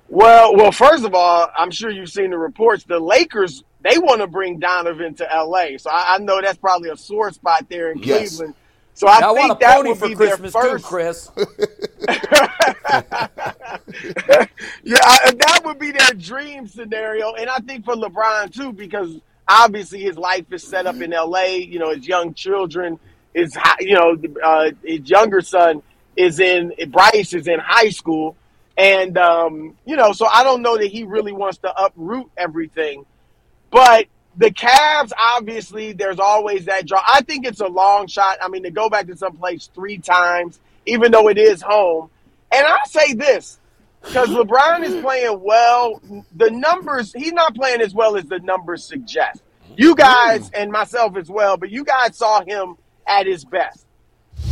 Well, 0.07 0.55
well, 0.55 0.71
first 0.71 1.05
of 1.05 1.15
all, 1.15 1.49
I'm 1.57 1.71
sure 1.71 1.89
you've 1.89 2.09
seen 2.09 2.31
the 2.31 2.37
reports. 2.37 2.83
The 2.83 2.99
Lakers 2.99 3.63
they 3.83 3.97
want 3.97 4.21
to 4.21 4.27
bring 4.27 4.59
Donovan 4.59 5.13
to 5.15 5.33
L.A., 5.33 5.77
so 5.77 5.89
I, 5.89 6.15
I, 6.15 6.17
know 6.19 6.41
that's 6.41 6.57
probably 6.57 6.89
a 6.89 6.97
sore 6.97 7.31
spot 7.31 7.67
there 7.69 7.91
in 7.91 7.99
yes. 7.99 8.37
Cleveland. 8.37 8.55
So 8.93 9.07
I, 9.07 9.31
I 9.31 9.33
think 9.33 9.59
that 9.59 9.83
would 9.83 9.97
for 9.97 10.09
be 10.09 10.15
Christmas 10.15 10.53
their 10.53 10.61
first. 10.61 10.83
too, 10.83 10.89
Chris. 10.89 11.31
yeah, 14.83 14.99
I, 15.01 15.31
that 15.37 15.61
would 15.63 15.79
be 15.79 15.91
their 15.91 16.11
dream 16.11 16.67
scenario, 16.67 17.33
and 17.33 17.49
I 17.49 17.57
think 17.59 17.85
for 17.85 17.95
LeBron 17.95 18.53
too, 18.53 18.73
because 18.73 19.19
obviously 19.47 20.01
his 20.01 20.17
life 20.17 20.45
is 20.51 20.63
set 20.63 20.85
up 20.85 21.01
in 21.01 21.13
L.A. 21.13 21.63
You 21.63 21.79
know, 21.79 21.91
his 21.93 22.07
young 22.07 22.33
children, 22.33 22.99
his 23.33 23.57
you 23.79 23.95
know, 23.95 24.17
uh, 24.43 24.71
his 24.83 25.09
younger 25.09 25.41
son 25.41 25.81
is 26.15 26.39
in 26.39 26.73
Bryce 26.89 27.33
is 27.33 27.47
in 27.47 27.59
high 27.59 27.89
school, 27.89 28.35
and 28.77 29.17
um, 29.17 29.77
you 29.85 29.95
know, 29.95 30.11
so 30.11 30.27
I 30.27 30.43
don't 30.43 30.61
know 30.61 30.77
that 30.77 30.87
he 30.87 31.03
really 31.03 31.31
wants 31.31 31.59
to 31.59 31.73
uproot 31.75 32.29
everything, 32.37 33.05
but 33.71 34.07
the 34.37 34.51
Cavs, 34.51 35.11
obviously, 35.17 35.93
there's 35.93 36.19
always 36.19 36.65
that 36.65 36.87
draw. 36.87 37.01
I 37.05 37.21
think 37.21 37.45
it's 37.45 37.59
a 37.59 37.67
long 37.67 38.07
shot. 38.07 38.37
I 38.41 38.47
mean, 38.47 38.63
to 38.63 38.71
go 38.71 38.89
back 38.89 39.07
to 39.07 39.17
some 39.17 39.35
place 39.37 39.69
three 39.73 39.97
times, 39.97 40.59
even 40.85 41.11
though 41.11 41.27
it 41.27 41.37
is 41.37 41.61
home. 41.61 42.09
And 42.51 42.65
I'll 42.65 42.85
say 42.85 43.13
this 43.13 43.59
because 44.01 44.29
LeBron 44.29 44.83
is 44.83 45.01
playing 45.01 45.41
well. 45.41 46.01
The 46.35 46.49
numbers, 46.49 47.13
he's 47.13 47.33
not 47.33 47.55
playing 47.55 47.81
as 47.81 47.93
well 47.93 48.15
as 48.15 48.25
the 48.25 48.39
numbers 48.39 48.83
suggest. 48.83 49.41
You 49.77 49.95
guys 49.95 50.49
and 50.51 50.71
myself 50.71 51.15
as 51.15 51.29
well, 51.29 51.57
but 51.57 51.69
you 51.69 51.83
guys 51.83 52.17
saw 52.17 52.43
him 52.43 52.75
at 53.07 53.25
his 53.25 53.45
best. 53.45 53.85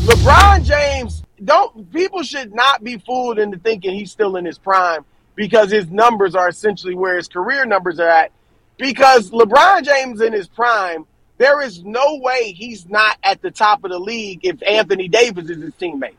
LeBron 0.03 0.63
James, 0.63 1.23
don't 1.43 1.91
people 1.91 2.23
should 2.23 2.53
not 2.53 2.83
be 2.83 2.97
fooled 2.97 3.39
into 3.39 3.57
thinking 3.57 3.95
he's 3.95 4.11
still 4.11 4.35
in 4.35 4.45
his 4.45 4.57
prime 4.57 5.03
because 5.35 5.71
his 5.71 5.89
numbers 5.89 6.35
are 6.35 6.49
essentially 6.49 6.95
where 6.95 7.15
his 7.17 7.27
career 7.27 7.65
numbers 7.65 7.99
are 7.99 8.07
at 8.07 8.31
because 8.79 9.29
LeBron 9.29 9.83
James 9.83 10.21
in 10.21 10.33
his 10.33 10.47
prime, 10.47 11.05
there 11.37 11.61
is 11.61 11.83
no 11.83 12.19
way 12.21 12.53
he's 12.53 12.89
not 12.89 13.17
at 13.21 13.41
the 13.41 13.51
top 13.51 13.83
of 13.83 13.91
the 13.91 13.99
league 13.99 14.39
if 14.43 14.63
Anthony 14.63 15.07
Davis 15.07 15.49
is 15.49 15.61
his 15.61 15.73
teammate. 15.73 16.15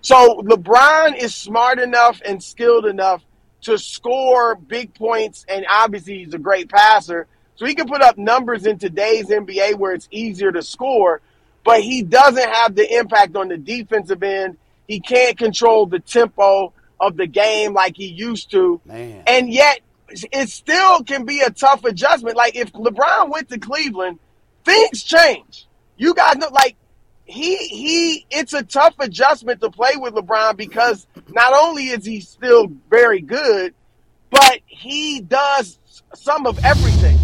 So 0.00 0.42
LeBron 0.42 1.16
is 1.16 1.34
smart 1.34 1.78
enough 1.78 2.20
and 2.24 2.42
skilled 2.42 2.86
enough 2.86 3.22
to 3.62 3.78
score 3.78 4.54
big 4.54 4.94
points, 4.94 5.44
and 5.48 5.66
obviously 5.68 6.24
he's 6.24 6.34
a 6.34 6.38
great 6.38 6.68
passer. 6.70 7.26
So 7.56 7.66
he 7.66 7.74
can 7.74 7.86
put 7.86 8.02
up 8.02 8.16
numbers 8.16 8.66
in 8.66 8.78
today's 8.78 9.26
NBA 9.26 9.74
where 9.76 9.92
it's 9.92 10.08
easier 10.10 10.52
to 10.52 10.62
score, 10.62 11.20
but 11.64 11.82
he 11.82 12.02
doesn't 12.02 12.48
have 12.48 12.74
the 12.74 12.98
impact 12.98 13.36
on 13.36 13.48
the 13.48 13.58
defensive 13.58 14.22
end. 14.22 14.56
He 14.86 15.00
can't 15.00 15.36
control 15.36 15.86
the 15.86 15.98
tempo 15.98 16.72
of 17.00 17.16
the 17.16 17.26
game 17.26 17.74
like 17.74 17.96
he 17.96 18.06
used 18.06 18.50
to. 18.52 18.80
Man. 18.86 19.24
And 19.26 19.50
yet 19.50 19.80
it 20.10 20.48
still 20.48 21.02
can 21.04 21.24
be 21.24 21.40
a 21.40 21.50
tough 21.50 21.84
adjustment. 21.84 22.36
Like 22.36 22.56
if 22.56 22.72
LeBron 22.72 23.30
went 23.30 23.48
to 23.50 23.58
Cleveland, 23.58 24.18
things 24.64 25.02
change. 25.02 25.66
You 25.96 26.14
guys 26.14 26.36
know, 26.36 26.48
like 26.52 26.76
he 27.24 27.56
he, 27.56 28.26
it's 28.30 28.54
a 28.54 28.62
tough 28.62 28.94
adjustment 28.98 29.60
to 29.60 29.70
play 29.70 29.92
with 29.96 30.14
LeBron 30.14 30.56
because 30.56 31.06
not 31.28 31.52
only 31.52 31.88
is 31.88 32.04
he 32.04 32.20
still 32.20 32.68
very 32.88 33.20
good, 33.20 33.74
but 34.30 34.60
he 34.66 35.20
does 35.20 35.78
some 36.14 36.46
of 36.46 36.64
everything. 36.64 37.18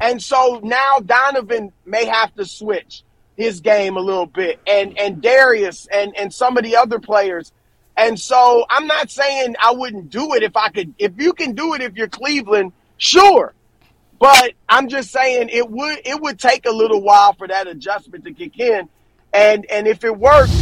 And 0.00 0.22
so 0.22 0.60
now 0.62 0.98
Donovan 1.04 1.72
may 1.84 2.04
have 2.06 2.34
to 2.34 2.44
switch 2.44 3.02
his 3.36 3.60
game 3.60 3.96
a 3.96 4.00
little 4.00 4.26
bit, 4.26 4.58
and 4.66 4.98
and 4.98 5.22
Darius 5.22 5.86
and 5.92 6.16
and 6.16 6.32
some 6.32 6.56
of 6.56 6.64
the 6.64 6.76
other 6.76 6.98
players 6.98 7.52
and 7.98 8.18
so 8.18 8.64
I'm 8.70 8.86
not 8.86 9.10
saying 9.10 9.56
I 9.60 9.72
wouldn't 9.72 10.08
do 10.08 10.34
it 10.34 10.44
if 10.44 10.56
I 10.56 10.68
could. 10.68 10.94
If 10.98 11.12
you 11.18 11.32
can 11.32 11.54
do 11.54 11.74
it 11.74 11.82
if 11.82 11.96
you're 11.96 12.08
Cleveland, 12.08 12.72
sure. 12.96 13.52
But 14.20 14.52
I'm 14.68 14.88
just 14.88 15.10
saying 15.10 15.48
it 15.52 15.68
would 15.68 16.00
it 16.04 16.20
would 16.20 16.38
take 16.38 16.64
a 16.64 16.70
little 16.70 17.02
while 17.02 17.32
for 17.34 17.48
that 17.48 17.66
adjustment 17.66 18.24
to 18.24 18.32
kick 18.32 18.58
in. 18.60 18.88
And 19.32 19.66
and 19.68 19.88
if 19.88 20.04
it 20.04 20.16
works, 20.16 20.52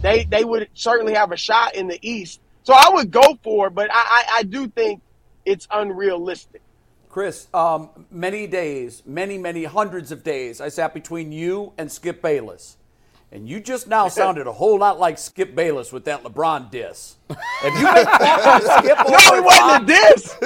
they 0.00 0.24
they 0.24 0.44
would 0.44 0.68
certainly 0.74 1.14
have 1.14 1.32
a 1.32 1.36
shot 1.36 1.74
in 1.74 1.88
the 1.88 1.98
East. 2.08 2.40
So 2.62 2.72
I 2.72 2.90
would 2.94 3.10
go 3.10 3.36
for 3.42 3.66
it, 3.66 3.74
but 3.74 3.90
I, 3.90 3.94
I, 3.94 4.24
I 4.36 4.42
do 4.44 4.68
think 4.68 5.02
it's 5.44 5.66
unrealistic. 5.72 6.62
Chris, 7.08 7.48
um, 7.52 7.90
many 8.12 8.46
days, 8.46 9.02
many, 9.04 9.38
many 9.38 9.64
hundreds 9.64 10.12
of 10.12 10.22
days, 10.22 10.60
I 10.60 10.68
sat 10.68 10.94
between 10.94 11.32
you 11.32 11.72
and 11.76 11.90
Skip 11.90 12.22
Bayless. 12.22 12.76
And 13.32 13.48
you 13.48 13.60
just 13.60 13.86
now 13.86 14.08
sounded 14.20 14.46
a 14.46 14.52
whole 14.52 14.78
lot 14.78 14.98
like 14.98 15.18
Skip 15.18 15.54
Bayless 15.54 15.92
with 15.92 16.04
that 16.06 16.22
LeBron 16.22 16.70
diss. 16.70 17.16
If 17.28 17.74
you 17.74 17.86
fun 17.86 18.62
Skip 18.84 18.98
no, 18.98 19.34
it 19.36 19.44
wasn't 19.44 19.82
a 19.82 19.86
diss. 19.86 20.36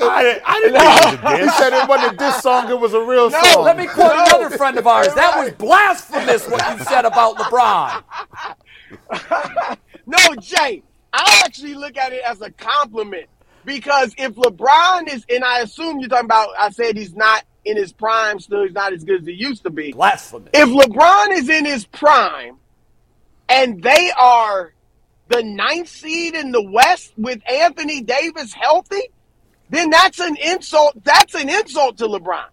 I, 0.00 0.40
I 0.46 0.60
didn't 0.60 0.74
know 0.74 0.80
it 0.80 1.04
was 1.04 1.14
a 1.14 1.36
diss. 1.36 1.44
He 1.44 1.58
said 1.58 1.72
it 1.72 1.88
wasn't 1.88 2.14
a 2.14 2.16
diss 2.16 2.42
song, 2.42 2.70
it 2.70 2.80
was 2.80 2.94
a 2.94 3.00
real 3.00 3.30
No, 3.30 3.42
song. 3.42 3.64
Let 3.64 3.76
me 3.76 3.86
quote 3.86 4.12
another 4.12 4.50
friend 4.56 4.78
of 4.78 4.86
ours. 4.86 5.12
That 5.14 5.36
was 5.36 5.52
blasphemous 5.54 6.48
what 6.48 6.78
you 6.78 6.84
said 6.84 7.04
about 7.04 7.36
LeBron. 7.36 8.02
No, 10.06 10.18
Jay, 10.40 10.82
I 11.12 11.42
actually 11.44 11.74
look 11.74 11.96
at 11.96 12.12
it 12.12 12.22
as 12.24 12.40
a 12.40 12.50
compliment 12.52 13.26
because 13.64 14.14
if 14.16 14.34
LeBron 14.36 15.12
is, 15.12 15.26
and 15.28 15.44
I 15.44 15.60
assume 15.60 15.98
you're 15.98 16.08
talking 16.08 16.26
about, 16.26 16.50
I 16.58 16.70
said 16.70 16.96
he's 16.96 17.14
not 17.14 17.44
in 17.66 17.76
his 17.76 17.92
prime 17.92 18.38
still, 18.40 18.62
he's 18.62 18.72
not 18.72 18.92
as 18.92 19.04
good 19.04 19.20
as 19.22 19.26
he 19.26 19.32
used 19.34 19.64
to 19.64 19.70
be. 19.70 19.92
Blasphemous. 19.92 20.50
If 20.54 20.68
LeBron 20.68 21.32
is 21.32 21.48
in 21.48 21.64
his 21.64 21.84
prime 21.86 22.56
and 23.48 23.82
they 23.82 24.10
are 24.16 24.72
the 25.28 25.42
ninth 25.42 25.88
seed 25.88 26.34
in 26.34 26.52
the 26.52 26.62
West 26.62 27.12
with 27.16 27.40
Anthony 27.50 28.00
Davis 28.02 28.52
healthy, 28.52 29.10
then 29.70 29.90
that's 29.90 30.20
an 30.20 30.36
insult. 30.36 31.02
That's 31.04 31.34
an 31.34 31.48
insult 31.48 31.98
to 31.98 32.06
LeBron. 32.06 32.46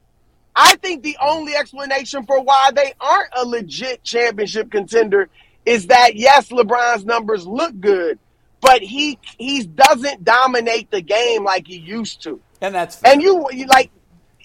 I 0.55 0.76
think 0.78 1.03
the 1.03 1.18
only 1.22 1.55
explanation 1.55 2.26
for 2.26 2.41
why 2.41 2.72
they 2.76 2.93
aren't 2.99 3.30
a 3.36 3.45
legit 3.45 4.03
championship 4.03 4.72
contender 4.72 5.30
is 5.66 5.88
that 5.88 6.16
yes, 6.16 6.49
LeBron's 6.49 7.05
numbers 7.05 7.45
look 7.47 7.80
good, 7.80 8.20
but 8.61 8.82
he 8.82 9.18
he 9.38 9.64
doesn't 9.64 10.24
dominate 10.24 10.91
the 10.91 11.01
game 11.01 11.43
like 11.43 11.68
he 11.68 11.78
used 11.78 12.22
to. 12.24 12.39
and 12.61 12.74
that's 12.76 12.97
fair. 12.97 13.14
And 13.14 13.22
you, 13.22 13.45
you 13.51 13.66
like, 13.68 13.91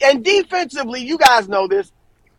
and 0.03 0.24
defensively, 0.24 1.03
you 1.03 1.18
guys 1.18 1.49
know 1.49 1.66
this. 1.68 1.92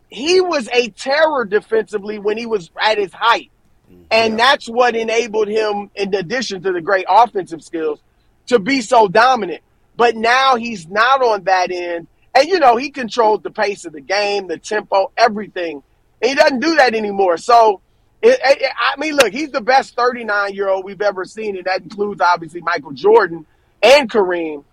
he 0.08 0.40
was 0.40 0.68
a 0.72 0.88
terror 0.90 1.44
defensively 1.44 2.18
when 2.18 2.36
he 2.36 2.46
was 2.46 2.70
at 2.80 2.98
his 2.98 3.12
height. 3.12 3.50
Mm-hmm. 3.90 4.02
And 4.10 4.38
that's 4.38 4.68
what 4.68 4.96
enabled 4.96 5.48
him, 5.48 5.90
in 5.94 6.14
addition 6.14 6.62
to 6.62 6.72
the 6.72 6.80
great 6.80 7.06
offensive 7.08 7.62
skills, 7.62 8.00
to 8.46 8.58
be 8.58 8.80
so 8.80 9.08
dominant. 9.08 9.62
But 9.96 10.16
now 10.16 10.56
he's 10.56 10.88
not 10.88 11.22
on 11.22 11.44
that 11.44 11.70
end. 11.70 12.06
And, 12.34 12.48
you 12.48 12.58
know, 12.58 12.76
he 12.76 12.90
controlled 12.90 13.42
the 13.42 13.50
pace 13.50 13.84
of 13.84 13.92
the 13.92 14.00
game, 14.00 14.46
the 14.46 14.58
tempo, 14.58 15.12
everything. 15.16 15.82
And 16.22 16.28
he 16.30 16.34
doesn't 16.34 16.60
do 16.60 16.76
that 16.76 16.94
anymore. 16.94 17.36
So, 17.36 17.80
it, 18.22 18.38
it, 18.42 18.72
I 18.78 18.98
mean, 18.98 19.14
look, 19.16 19.32
he's 19.32 19.50
the 19.50 19.60
best 19.60 19.96
39 19.96 20.54
year 20.54 20.68
old 20.68 20.84
we've 20.84 21.00
ever 21.00 21.24
seen. 21.24 21.56
And 21.56 21.64
that 21.66 21.82
includes, 21.82 22.20
obviously, 22.20 22.60
Michael 22.60 22.92
Jordan 22.92 23.46
and 23.82 24.10
Kareem. 24.10 24.64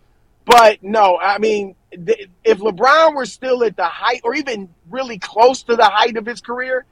But 0.46 0.84
no, 0.84 1.18
I 1.18 1.40
mean, 1.40 1.76
if 1.92 2.60
LeBron 2.60 3.16
were 3.16 3.26
still 3.26 3.64
at 3.64 3.78
the 3.78 3.86
height 3.86 4.22
or 4.24 4.36
even 4.36 4.70
really 4.90 5.18
close 5.18 5.64
to 5.64 5.76
the 5.76 5.86
height 5.86 6.18
of 6.18 6.26
his 6.26 6.42
career, 6.42 6.86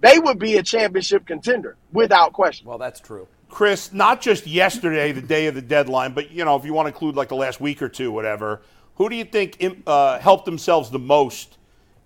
they 0.00 0.18
would 0.18 0.38
be 0.38 0.56
a 0.56 0.62
championship 0.62 1.26
contender 1.26 1.76
without 1.92 2.32
question. 2.32 2.66
Well, 2.66 2.78
that's 2.78 3.00
true. 3.00 3.28
Chris, 3.48 3.92
not 3.92 4.20
just 4.20 4.46
yesterday, 4.46 5.12
the 5.12 5.22
day 5.22 5.46
of 5.46 5.54
the 5.54 5.62
deadline, 5.62 6.14
but 6.14 6.30
you 6.30 6.44
know, 6.44 6.56
if 6.56 6.64
you 6.64 6.72
want 6.72 6.86
to 6.86 6.92
include 6.92 7.14
like 7.14 7.28
the 7.28 7.36
last 7.36 7.60
week 7.60 7.82
or 7.82 7.88
two, 7.88 8.10
whatever. 8.10 8.62
Who 8.96 9.08
do 9.08 9.16
you 9.16 9.24
think 9.24 9.58
uh, 9.86 10.18
helped 10.18 10.44
themselves 10.44 10.90
the 10.90 10.98
most 10.98 11.58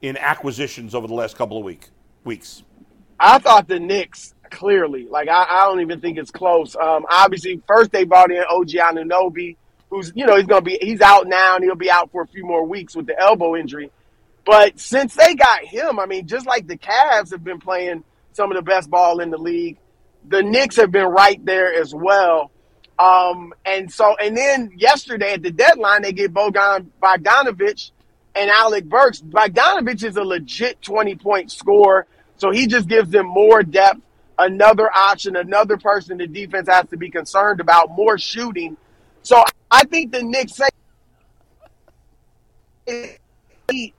in 0.03 0.17
acquisitions 0.17 0.95
over 0.95 1.07
the 1.07 1.15
last 1.15 1.37
couple 1.37 1.57
of 1.59 1.65
week 1.65 1.89
weeks? 2.25 2.63
I 3.19 3.39
thought 3.39 3.67
the 3.67 3.81
Knicks 3.81 4.35
clearly, 4.51 5.07
like 5.07 5.29
I, 5.29 5.47
I 5.49 5.67
don't 5.67 5.81
even 5.81 6.01
think 6.01 6.19
it's 6.19 6.31
close. 6.31 6.77
Um, 6.77 7.07
obviously, 7.11 7.63
first 7.67 7.93
they 7.93 8.05
brought 8.05 8.31
in 8.31 8.43
OG 8.49 8.69
Anunoby, 8.69 9.57
who's 9.91 10.13
you 10.15 10.27
know 10.27 10.37
he's 10.37 10.47
gonna 10.47 10.63
be 10.63 10.79
he's 10.81 11.01
out 11.01 11.27
now 11.27 11.57
and 11.57 11.65
he'll 11.65 11.75
be 11.75 11.91
out 11.91 12.11
for 12.11 12.23
a 12.23 12.27
few 12.27 12.45
more 12.45 12.65
weeks 12.65 12.95
with 12.97 13.07
the 13.07 13.19
elbow 13.19 13.57
injury. 13.57 13.91
But 14.45 14.79
since 14.79 15.15
they 15.15 15.35
got 15.35 15.65
him, 15.65 15.99
I 15.99 16.07
mean, 16.07 16.27
just 16.27 16.47
like 16.47 16.67
the 16.67 16.79
Cavs 16.79 17.33
have 17.33 17.43
been 17.43 17.59
playing 17.59 18.05
some 18.33 18.53
of 18.53 18.57
the 18.57 18.63
best 18.63 18.89
ball 18.89 19.21
in 19.21 19.31
the 19.31 19.39
league, 19.39 19.77
the 20.29 20.43
Knicks 20.43 20.77
have 20.77 20.93
been 20.93 21.07
right 21.07 21.45
there 21.45 21.75
as 21.75 21.95
well. 21.95 22.53
Um, 22.99 23.53
and 23.65 23.93
so, 23.93 24.17
and 24.17 24.37
then 24.37 24.73
yesterday 24.77 25.35
at 25.35 25.43
the 25.43 25.51
deadline, 25.51 26.03
they 26.03 26.13
get 26.13 26.33
Bogan 26.33 26.87
Bogdanovich 27.03 27.91
and 28.35 28.51
Alec 28.51 28.85
Burks. 28.85 29.21
Bogdanovich 29.21 30.05
is 30.05 30.17
a 30.17 30.23
legit 30.23 30.81
20 30.83 31.17
point 31.17 31.51
scorer. 31.51 32.07
So 32.37 32.51
he 32.51 32.67
just 32.67 32.89
gives 32.89 33.11
them 33.11 33.27
more 33.27 33.63
depth, 33.63 34.01
another 34.39 34.91
option, 34.95 35.37
another 35.37 35.77
person 35.77 36.19
the 36.19 36.27
defense 36.27 36.69
has 36.69 36.89
to 36.91 36.97
be 36.97 37.11
concerned 37.11 37.61
about, 37.61 37.91
more 37.91 38.19
shooting. 38.19 38.77
So 39.27 39.43
I 39.73 39.83
think 39.83 40.13
the 40.13 40.23
Knicks 40.23 40.53
say 40.55 40.69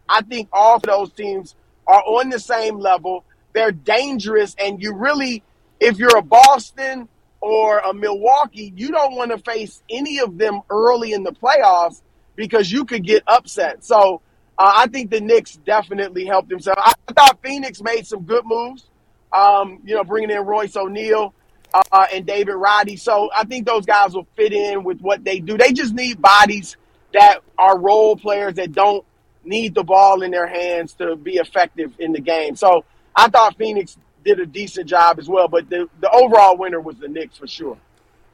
I 0.08 0.22
think 0.22 0.48
all 0.54 0.78
of 0.78 0.84
those 0.84 1.12
teams 1.12 1.54
are 1.86 2.00
on 2.00 2.30
the 2.30 2.40
same 2.40 2.80
level. 2.80 3.26
They're 3.52 3.74
dangerous, 3.74 4.56
and 4.58 4.82
you 4.82 4.94
really, 4.96 5.44
if 5.82 5.98
you're 5.98 6.16
a 6.16 6.22
Boston 6.22 7.10
or 7.42 7.80
a 7.80 7.94
Milwaukee, 7.94 8.72
you 8.74 8.90
don't 8.90 9.18
want 9.18 9.32
to 9.32 9.38
face 9.40 9.84
any 9.90 10.20
of 10.20 10.38
them 10.38 10.62
early 10.70 11.12
in 11.12 11.24
the 11.24 11.34
playoffs 11.34 12.02
because 12.38 12.72
you 12.72 12.86
could 12.86 13.04
get 13.04 13.24
upset. 13.28 13.84
So 13.84 14.22
uh, 14.58 14.72
I 14.78 14.88
think 14.88 15.12
the 15.12 15.20
Knicks 15.20 15.58
definitely 15.58 16.24
helped 16.24 16.48
themselves. 16.48 16.80
I, 16.82 16.94
thought 17.12 17.40
Phoenix 17.44 17.82
made 17.82 18.08
some 18.08 18.24
good 18.24 18.46
moves. 18.46 18.86
Um, 19.34 19.82
you 19.84 19.94
know, 19.94 20.06
bringing 20.06 20.32
in 20.32 20.40
Royce 20.46 20.78
O'Neale 20.78 21.34
uh, 21.74 22.06
and 22.14 22.26
David 22.26 22.54
Roddy. 22.54 22.96
So 22.96 23.30
I 23.36 23.44
think 23.46 23.66
those 23.66 23.86
guys 23.86 24.14
will 24.14 24.28
fit 24.36 24.54
in 24.54 24.84
with 24.84 25.02
what 25.02 25.24
they 25.24 25.40
do. 25.40 25.58
They 25.58 25.74
just 25.74 25.94
need 25.94 26.22
bodies 26.22 26.78
that 27.14 27.40
are 27.58 27.78
role 27.78 28.16
players 28.16 28.56
that 28.56 28.72
don't 28.72 29.06
need 29.44 29.76
the 29.76 29.84
ball 29.84 30.22
in 30.22 30.32
their 30.32 30.48
hands 30.48 30.94
to 30.96 31.16
be 31.16 31.36
effective 31.36 31.94
in 32.00 32.12
the 32.12 32.20
game. 32.20 32.56
So 32.56 32.84
I 33.16 33.30
thought 33.30 33.58
Phoenix 33.58 33.98
did 34.24 34.40
a 34.40 34.46
decent 34.46 34.88
job 34.88 35.20
as 35.20 35.28
well, 35.28 35.48
but 35.48 35.70
the, 35.70 35.88
the 36.02 36.10
overall 36.12 36.58
winner 36.58 36.82
was 36.82 36.98
the 36.98 37.08
Knicks 37.08 37.38
for 37.38 37.48
sure. 37.48 37.78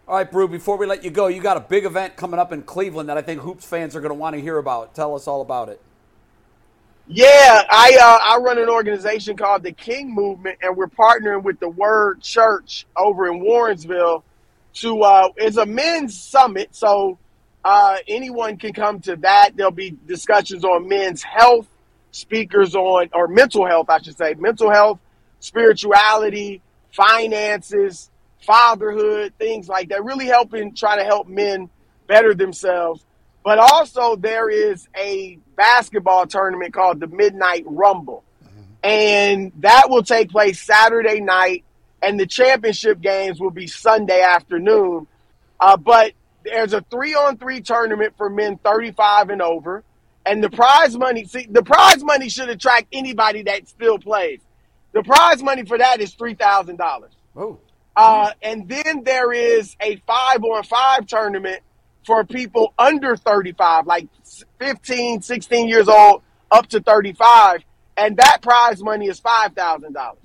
All 0.08 0.18
right, 0.18 0.30
Brew, 0.30 0.48
before 0.50 0.76
we 0.78 0.86
let 0.86 1.04
you 1.04 1.12
go, 1.12 1.28
you 1.28 1.42
got 1.42 1.56
a 1.56 1.62
big 1.62 1.86
event 1.86 2.18
coming 2.18 2.40
up 2.40 2.52
in 2.52 2.64
Cleveland 2.64 3.08
that 3.08 3.18
I 3.18 3.22
think 3.22 3.42
Hoops 3.42 3.66
fans 3.66 3.96
are 3.96 4.02
going 4.02 4.10
to 4.10 4.16
want 4.16 4.36
to 4.36 4.42
hear 4.42 4.58
about. 4.58 4.96
Tell 4.96 5.16
us 5.16 5.28
all 5.28 5.42
about 5.42 5.70
it. 5.70 5.80
Yeah, 7.08 7.64
I 7.70 7.98
uh, 8.02 8.20
I 8.34 8.38
run 8.38 8.58
an 8.60 8.70
organization 8.70 9.36
called 9.36 9.64
the 9.64 9.74
King 9.74 10.14
Movement, 10.16 10.60
and 10.62 10.78
we're 10.78 10.88
partnering 10.88 11.44
with 11.44 11.60
the 11.60 11.68
Word 11.70 12.22
Church 12.22 12.86
over 12.96 13.28
in 13.28 13.42
Warrensville 13.42 14.24
to 14.76 15.02
uh, 15.02 15.30
it's 15.36 15.58
a 15.58 15.66
men's 15.66 16.18
summit. 16.20 16.70
So 16.74 17.20
uh, 17.64 17.98
anyone 18.08 18.58
can 18.58 18.72
come 18.74 19.02
to 19.02 19.18
that. 19.18 19.52
There'll 19.56 19.72
be 19.72 19.98
discussions 20.08 20.64
on 20.64 20.88
men's 20.88 21.22
health, 21.22 21.68
speakers 22.12 22.74
on 22.74 23.10
or 23.14 23.28
mental 23.28 23.68
health, 23.68 23.90
I 23.90 24.02
should 24.02 24.18
say, 24.18 24.36
mental 24.36 24.72
health, 24.72 25.00
spirituality, 25.42 26.62
finances, 26.94 28.10
fatherhood, 28.46 29.34
things 29.38 29.68
like 29.68 29.90
that. 29.90 30.06
Really 30.06 30.28
helping 30.28 30.74
try 30.74 30.96
to 30.96 31.04
help 31.04 31.28
men 31.28 31.70
better 32.08 32.34
themselves. 32.34 33.04
But 33.44 33.60
also 33.60 34.16
there 34.16 34.50
is 34.50 34.88
a 34.98 35.38
basketball 35.56 36.28
tournament 36.28 36.74
called 36.74 37.00
the 37.00 37.08
Midnight 37.08 37.64
Rumble. 37.66 38.24
And 38.84 39.54
that 39.60 39.90
will 39.90 40.04
take 40.04 40.30
place 40.30 40.62
Saturday 40.62 41.22
night, 41.22 41.64
and 42.02 42.20
the 42.20 42.26
championship 42.26 43.00
games 43.00 43.40
will 43.40 43.52
be 43.52 43.66
Sunday 43.66 44.22
afternoon. 44.22 45.08
Uh, 45.60 45.78
but 45.78 46.12
there's 46.44 46.74
a 46.74 46.82
three 46.92 47.14
on 47.14 47.38
three 47.38 47.62
tournament 47.62 48.14
for 48.18 48.30
men 48.30 48.58
35 48.58 49.30
and 49.30 49.42
over. 49.42 49.84
And 50.26 50.44
the 50.44 50.50
prize 50.50 50.98
money, 50.98 51.26
see, 51.26 51.48
the 51.50 51.64
prize 51.64 52.04
money 52.04 52.30
should 52.30 52.50
attract 52.50 52.88
anybody 52.92 53.44
that 53.44 53.68
still 53.68 54.00
plays. 54.00 54.40
The 54.94 55.04
prize 55.04 55.42
money 55.42 55.64
for 55.66 55.78
that 55.78 56.02
is 56.02 56.16
$3,000. 56.16 57.08
Oh. 57.36 57.60
Uh, 57.96 58.32
and 58.42 58.68
then 58.68 59.04
there 59.04 59.32
is 59.32 59.76
a 59.82 59.98
five 60.08 60.44
on 60.44 60.64
five 60.64 61.08
tournament 61.08 61.62
for 62.06 62.24
people 62.24 62.74
under 62.78 63.16
35, 63.16 63.88
like 63.88 64.08
15, 64.60 65.22
16 65.22 65.68
years 65.68 65.88
old, 65.88 66.22
up 66.52 66.68
to 66.68 66.82
35. 66.82 67.64
And 67.96 68.18
that 68.18 68.42
prize 68.42 68.82
money 68.82 69.08
is 69.08 69.22
$5,000. 69.22 70.16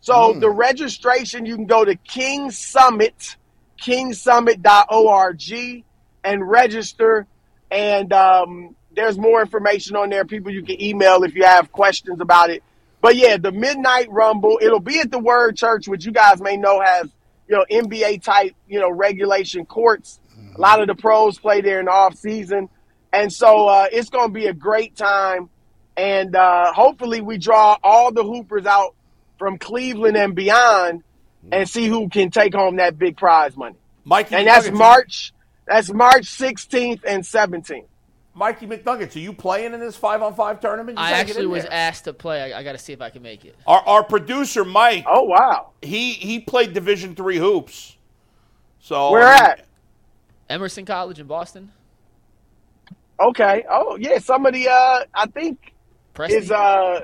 So 0.00 0.34
the 0.34 0.50
registration, 0.50 1.46
you 1.46 1.56
can 1.56 1.66
go 1.66 1.84
to 1.84 1.94
King 1.96 2.50
Summit, 2.50 3.36
kingsummit.org 3.80 5.84
and 6.24 6.48
register. 6.48 7.26
And 7.70 8.12
um, 8.12 8.76
there's 8.94 9.18
more 9.18 9.40
information 9.40 9.96
on 9.96 10.10
there. 10.10 10.24
People 10.24 10.52
you 10.52 10.62
can 10.62 10.80
email 10.82 11.22
if 11.24 11.34
you 11.34 11.44
have 11.44 11.72
questions 11.72 12.20
about 12.20 12.50
it. 12.50 12.62
But 13.00 13.16
yeah, 13.16 13.36
the 13.36 13.52
Midnight 13.52 14.10
Rumble, 14.10 14.58
it'll 14.62 14.80
be 14.80 15.00
at 15.00 15.10
the 15.10 15.18
Word 15.18 15.56
Church, 15.56 15.88
which 15.88 16.04
you 16.04 16.12
guys 16.12 16.40
may 16.40 16.56
know 16.56 16.80
has, 16.80 17.08
you 17.48 17.56
know, 17.56 17.64
NBA 17.70 18.22
type, 18.22 18.54
you 18.68 18.78
know, 18.78 18.90
regulation 18.90 19.66
courts. 19.66 20.20
A 20.54 20.60
lot 20.60 20.80
of 20.80 20.86
the 20.86 20.94
pros 20.94 21.38
play 21.38 21.60
there 21.60 21.80
in 21.80 21.86
the 21.86 21.92
off 21.92 22.16
season. 22.16 22.68
And 23.12 23.32
so 23.32 23.66
uh, 23.68 23.86
it's 23.92 24.10
going 24.10 24.28
to 24.28 24.32
be 24.32 24.46
a 24.46 24.54
great 24.54 24.96
time. 24.96 25.48
And 25.96 26.34
uh, 26.34 26.72
hopefully 26.72 27.20
we 27.20 27.38
draw 27.38 27.76
all 27.82 28.12
the 28.12 28.24
Hoopers 28.24 28.66
out 28.66 28.94
from 29.38 29.58
Cleveland 29.58 30.16
and 30.16 30.34
beyond 30.34 31.02
and 31.50 31.68
see 31.68 31.86
who 31.88 32.08
can 32.08 32.30
take 32.30 32.54
home 32.54 32.76
that 32.76 32.98
big 32.98 33.16
prize 33.16 33.56
money. 33.56 33.76
Mikey 34.04 34.34
And 34.36 34.46
that's 34.46 34.70
March. 34.70 35.32
That's 35.66 35.92
March 35.92 36.24
16th 36.24 37.00
and 37.06 37.22
17th. 37.22 37.84
Mikey 38.34 38.66
McNuggets, 38.66 39.14
are 39.14 39.18
you 39.18 39.32
playing 39.34 39.74
in 39.74 39.80
this 39.80 39.94
five 39.94 40.22
on 40.22 40.34
five 40.34 40.58
tournament? 40.60 40.96
You 40.98 41.04
I 41.04 41.12
actually 41.12 41.46
was 41.46 41.64
there. 41.64 41.72
asked 41.72 42.04
to 42.04 42.14
play. 42.14 42.52
I, 42.52 42.60
I 42.60 42.62
got 42.62 42.72
to 42.72 42.78
see 42.78 42.94
if 42.94 43.02
I 43.02 43.10
can 43.10 43.22
make 43.22 43.44
it. 43.44 43.54
Our, 43.66 43.80
our 43.80 44.04
producer 44.04 44.64
Mike, 44.64 45.04
Oh 45.06 45.24
wow. 45.24 45.70
he 45.82 46.12
he 46.12 46.40
played 46.40 46.72
Division 46.72 47.14
three 47.14 47.36
hoops. 47.36 47.96
So 48.80 49.10
Where 49.10 49.22
at? 49.24 49.66
Emerson 50.52 50.84
College 50.84 51.18
in 51.18 51.26
Boston. 51.26 51.72
Okay. 53.18 53.64
Oh 53.70 53.96
yeah. 53.96 54.18
Some 54.18 54.42
Somebody. 54.42 54.68
Uh, 54.68 55.04
I 55.14 55.26
think 55.26 55.72
Preston 56.12 56.42
is 56.42 56.50
uh, 56.50 57.00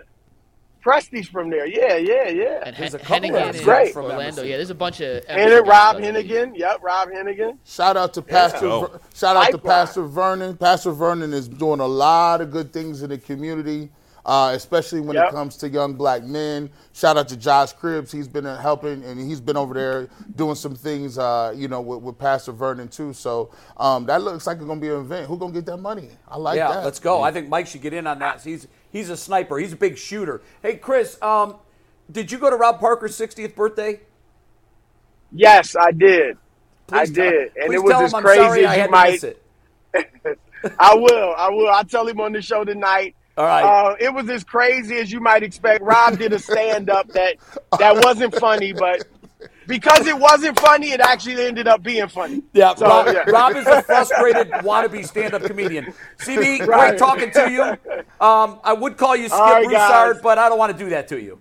Presti's 0.84 1.28
from 1.28 1.48
there. 1.48 1.66
Yeah, 1.66 1.96
yeah, 1.96 2.28
yeah. 2.28 2.62
and 2.66 2.76
there's 2.76 2.92
Hen- 2.92 3.00
a 3.00 3.04
couple 3.04 3.28
Hennigan 3.30 3.48
of 3.50 3.56
in 3.56 3.64
Great. 3.64 3.92
from 3.92 4.04
Orlando. 4.04 4.24
Emerson. 4.24 4.46
Yeah, 4.48 4.56
there's 4.56 4.70
a 4.70 4.74
bunch 4.74 5.00
of. 5.00 5.24
And 5.28 5.40
Emerson 5.40 5.50
then 5.50 5.64
Rob. 5.66 5.96
Hennigan. 5.96 6.58
Yep, 6.58 6.78
Rob 6.82 7.08
Hennigan. 7.08 7.58
Shout 7.64 7.96
out 7.96 8.12
to 8.14 8.22
Pastor. 8.22 8.60
go. 8.60 8.80
Ver- 8.86 9.00
shout 9.14 9.36
out 9.36 9.50
to 9.50 9.58
Pastor 9.58 10.02
Vernon. 10.02 10.56
Pastor 10.56 10.92
Vernon 10.92 11.32
is 11.32 11.48
doing 11.48 11.80
a 11.80 11.86
lot 11.86 12.40
of 12.40 12.50
good 12.50 12.72
things 12.72 13.02
in 13.02 13.08
the 13.10 13.18
community, 13.18 13.88
uh, 14.28 14.52
especially 14.54 15.00
when 15.00 15.16
it 15.16 15.30
comes 15.30 15.56
to 15.56 15.68
young 15.70 15.94
black 15.94 16.22
men. 16.22 16.68
Shout 16.92 17.16
out 17.16 17.28
to 17.28 17.36
Josh 17.36 17.74
Cribbs. 17.74 18.12
He's 18.12 18.28
been 18.28 18.44
uh, 18.44 18.60
helping, 18.60 19.02
and 19.02 19.18
he's 19.18 19.40
been 19.40 19.56
over 19.56 19.72
there 19.72 20.10
doing 20.36 20.54
some 20.54 20.74
things, 20.74 21.16
uh, 21.16 21.54
you 21.56 21.66
know, 21.66 21.80
with, 21.80 22.02
with 22.02 22.18
Pastor 22.18 22.52
Vernon 22.52 22.88
too. 22.88 23.14
So 23.14 23.50
um, 23.78 24.04
that 24.04 24.20
looks 24.20 24.46
like 24.46 24.58
it's 24.58 24.66
gonna 24.66 24.82
be 24.82 24.88
an 24.90 25.00
event. 25.00 25.28
Who's 25.28 25.38
gonna 25.38 25.54
get 25.54 25.64
that 25.64 25.78
money? 25.78 26.10
I 26.28 26.36
like 26.36 26.58
yeah, 26.58 26.68
that. 26.68 26.84
let's 26.84 27.00
go. 27.00 27.22
I 27.22 27.32
think 27.32 27.48
Mike 27.48 27.66
should 27.66 27.80
get 27.80 27.94
in 27.94 28.06
on 28.06 28.18
that. 28.18 28.42
He's 28.42 28.68
he's 28.92 29.08
a 29.08 29.16
sniper. 29.16 29.56
He's 29.56 29.72
a 29.72 29.76
big 29.76 29.96
shooter. 29.96 30.42
Hey, 30.60 30.76
Chris, 30.76 31.20
um, 31.22 31.56
did 32.12 32.30
you 32.30 32.36
go 32.36 32.50
to 32.50 32.56
Rob 32.56 32.80
Parker's 32.80 33.18
60th 33.18 33.54
birthday? 33.54 34.00
Yes, 35.32 35.74
I 35.74 35.90
did. 35.92 36.36
I 36.92 37.06
tell- 37.06 37.14
did, 37.14 37.52
and 37.56 37.72
it 37.72 37.82
was 37.82 37.92
tell 37.92 38.02
as 38.02 38.12
I'm 38.12 38.22
crazy 38.22 38.42
sorry 38.42 38.66
as 38.66 38.70
I 38.70 38.74
you 38.74 38.80
had 38.80 38.86
to 38.88 38.92
might. 38.92 39.12
miss 39.12 39.24
it. 39.24 39.42
I 40.78 40.94
will. 40.94 41.34
I 41.34 41.48
will. 41.48 41.68
I'll 41.68 41.84
tell 41.84 42.06
him 42.06 42.20
on 42.20 42.32
the 42.32 42.42
show 42.42 42.64
tonight. 42.64 43.14
All 43.38 43.44
right. 43.46 43.62
Uh, 43.62 43.94
it 44.00 44.12
was 44.12 44.28
as 44.28 44.42
crazy 44.44 44.96
as 44.96 45.12
you 45.12 45.20
might 45.20 45.42
expect. 45.44 45.82
Rob 45.82 46.18
did 46.18 46.32
a 46.32 46.38
stand 46.40 46.90
up 46.90 47.08
that 47.12 47.36
that 47.78 48.04
wasn't 48.04 48.34
funny, 48.34 48.72
but 48.72 49.04
because 49.68 50.06
it 50.08 50.18
wasn't 50.18 50.58
funny, 50.58 50.90
it 50.90 50.98
actually 51.00 51.44
ended 51.46 51.68
up 51.68 51.82
being 51.82 52.08
funny. 52.08 52.42
Yeah, 52.52 52.74
So, 52.74 52.86
Rob, 52.86 53.06
yeah. 53.06 53.30
Rob 53.30 53.54
is 53.54 53.66
a 53.66 53.82
frustrated 53.82 54.48
wannabe 54.50 55.06
stand-up 55.06 55.42
comedian. 55.42 55.92
CB, 56.18 56.60
Right. 56.66 56.88
great 56.88 56.98
talking 56.98 57.30
to 57.32 57.50
you. 57.50 57.62
Um, 58.26 58.58
I 58.64 58.72
would 58.72 58.96
call 58.96 59.14
you 59.14 59.28
Skip 59.28 59.38
All 59.38 59.52
right, 59.52 59.64
Broussard, 59.66 60.14
guys. 60.16 60.22
but 60.22 60.38
I 60.38 60.48
don't 60.48 60.58
want 60.58 60.72
to 60.76 60.78
do 60.84 60.90
that 60.90 61.06
to 61.08 61.20
you. 61.20 61.38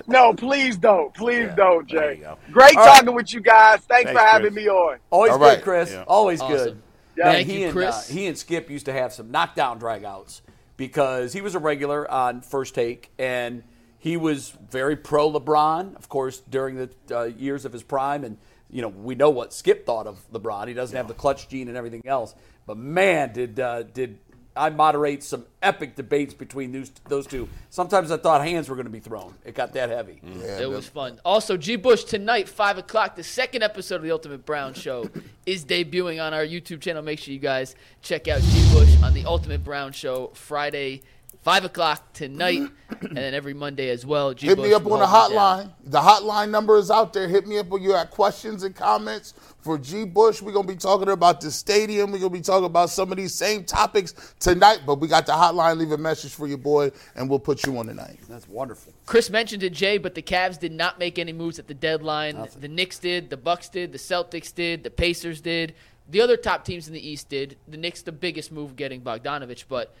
no, 0.08 0.32
please 0.34 0.76
don't. 0.78 1.14
Please 1.14 1.50
don't, 1.54 1.88
There 1.88 2.14
Jay. 2.16 2.26
Great 2.50 2.76
All 2.76 2.84
right. 2.84 2.96
talking 2.96 3.14
with 3.14 3.32
you 3.32 3.40
guys. 3.40 3.80
Thanks, 3.80 4.10
Thanks, 4.10 4.12
for 4.12 4.26
having 4.26 4.52
Chris. 4.52 4.64
me 4.64 4.68
on. 4.70 4.98
Always 5.10 5.32
All 5.32 5.38
good, 5.38 5.44
right. 5.44 5.62
Chris. 5.62 5.92
Yeah. 5.92 6.04
Always 6.08 6.40
Awesome. 6.40 6.56
good. 6.56 6.82
Yeah. 7.16 7.32
Thank 7.32 7.48
he 7.48 7.60
you, 7.60 7.64
and, 7.66 7.72
Chris. 7.72 8.10
Uh, 8.10 8.12
he 8.12 8.26
and 8.26 8.38
Skip 8.38 8.70
used 8.70 8.86
to 8.86 8.92
have 8.92 9.12
some 9.12 9.30
knockdown 9.30 9.80
dragouts 9.80 10.40
because 10.76 11.32
he 11.32 11.40
was 11.40 11.54
a 11.54 11.58
regular 11.58 12.10
on 12.10 12.40
First 12.40 12.74
Take 12.74 13.10
and 13.18 13.62
he 14.00 14.16
was 14.16 14.50
very 14.70 14.96
pro 14.96 15.30
LeBron, 15.30 15.94
of 15.96 16.08
course, 16.08 16.40
during 16.48 16.76
the 16.76 16.90
uh, 17.10 17.24
years 17.24 17.66
of 17.66 17.72
his 17.72 17.82
prime. 17.82 18.24
And, 18.24 18.38
you 18.70 18.80
know, 18.80 18.88
we 18.88 19.14
know 19.14 19.28
what 19.28 19.52
Skip 19.52 19.84
thought 19.84 20.06
of 20.06 20.18
LeBron. 20.32 20.68
He 20.68 20.74
doesn't 20.74 20.96
have 20.96 21.06
the 21.06 21.14
clutch 21.14 21.48
gene 21.48 21.68
and 21.68 21.76
everything 21.76 22.02
else. 22.06 22.34
But, 22.66 22.78
man, 22.78 23.34
did 23.34 23.60
uh, 23.60 23.82
did 23.82 24.18
I 24.56 24.70
moderate 24.70 25.22
some 25.22 25.46
epic 25.62 25.94
debates 25.94 26.34
between 26.34 26.72
those, 26.72 26.90
those 27.08 27.26
two. 27.26 27.48
Sometimes 27.70 28.10
I 28.10 28.16
thought 28.16 28.42
hands 28.44 28.68
were 28.68 28.74
going 28.74 28.86
to 28.86 28.90
be 28.90 29.00
thrown. 29.00 29.34
It 29.44 29.54
got 29.54 29.72
that 29.74 29.90
heavy. 29.90 30.20
Mm. 30.24 30.60
It 30.60 30.68
was 30.68 30.88
fun. 30.88 31.20
Also, 31.24 31.56
G. 31.56 31.76
Bush 31.76 32.04
tonight, 32.04 32.48
five 32.48 32.76
o'clock. 32.76 33.16
The 33.16 33.22
second 33.22 33.62
episode 33.62 33.96
of 33.96 34.02
the 34.02 34.10
Ultimate 34.10 34.44
Brown 34.44 34.74
Show 34.74 35.08
is 35.46 35.64
debuting 35.64 36.24
on 36.24 36.34
our 36.34 36.44
YouTube 36.44 36.80
channel. 36.80 37.02
Make 37.02 37.20
sure 37.20 37.32
you 37.32 37.40
guys 37.40 37.76
check 38.02 38.28
out 38.28 38.40
G. 38.40 38.72
Bush 38.72 39.02
on 39.02 39.14
the 39.14 39.24
Ultimate 39.24 39.62
Brown 39.62 39.92
Show 39.92 40.32
Friday, 40.34 41.02
five 41.42 41.64
o'clock 41.64 42.12
tonight, 42.12 42.70
and 43.00 43.16
then 43.16 43.34
every 43.34 43.54
Monday 43.54 43.90
as 43.90 44.04
well. 44.04 44.34
G. 44.34 44.46
Hit 44.46 44.58
me 44.58 44.72
up 44.72 44.86
on 44.86 44.98
the 44.98 45.06
hold 45.06 45.32
down. 45.32 45.66
hotline. 45.66 45.72
The 45.84 46.00
hotline 46.00 46.50
number 46.50 46.76
is 46.76 46.90
out 46.90 47.12
there. 47.12 47.28
Hit 47.28 47.46
me 47.46 47.58
up 47.58 47.68
when 47.68 47.82
you 47.82 47.92
have 47.92 48.10
questions 48.10 48.62
and 48.62 48.74
comments 48.74 49.34
for 49.60 49.78
G. 49.78 50.04
Bush. 50.04 50.42
We're 50.42 50.52
gonna 50.52 50.66
be 50.66 50.76
talking 50.76 51.08
about 51.08 51.40
the 51.40 51.50
stadium. 51.50 52.12
We're 52.12 52.18
gonna 52.18 52.30
be 52.30 52.40
talking 52.40 52.66
about 52.66 52.90
some 52.90 53.10
of 53.10 53.16
these 53.16 53.34
same 53.34 53.64
topics 53.64 54.34
tonight. 54.38 54.82
But 54.86 54.96
we 55.00 55.08
got 55.08 55.26
the 55.26 55.32
hotline. 55.32 55.78
Leave 55.78 55.92
a 55.92 55.98
message 55.98 56.32
for 56.32 56.46
your 56.46 56.58
boy, 56.58 56.90
and 57.14 57.28
we'll 57.28 57.38
put 57.38 57.64
you 57.66 57.76
on 57.78 57.86
tonight. 57.86 58.18
That's 58.28 58.48
wonderful. 58.48 58.92
Chris 59.06 59.30
mentioned 59.30 59.62
it, 59.62 59.72
Jay, 59.72 59.98
but 59.98 60.14
the 60.14 60.22
Cavs 60.22 60.58
did 60.58 60.72
not 60.72 60.98
make 60.98 61.18
any 61.18 61.32
moves 61.32 61.58
at 61.58 61.66
the 61.66 61.74
deadline. 61.74 62.48
The 62.58 62.68
Knicks 62.68 62.98
did, 62.98 63.30
the 63.30 63.36
Bucks 63.36 63.68
did, 63.68 63.92
the 63.92 63.98
Celtics 63.98 64.54
did, 64.54 64.84
the 64.84 64.90
Pacers 64.90 65.40
did. 65.40 65.74
The 66.08 66.20
other 66.20 66.36
top 66.36 66.64
teams 66.64 66.88
in 66.88 66.94
the 66.94 67.08
East 67.08 67.28
did. 67.28 67.56
The 67.68 67.76
Knicks, 67.76 68.02
the 68.02 68.12
biggest 68.12 68.50
move, 68.50 68.74
getting 68.76 69.00
Bogdanovich, 69.00 69.64
but 69.68 69.94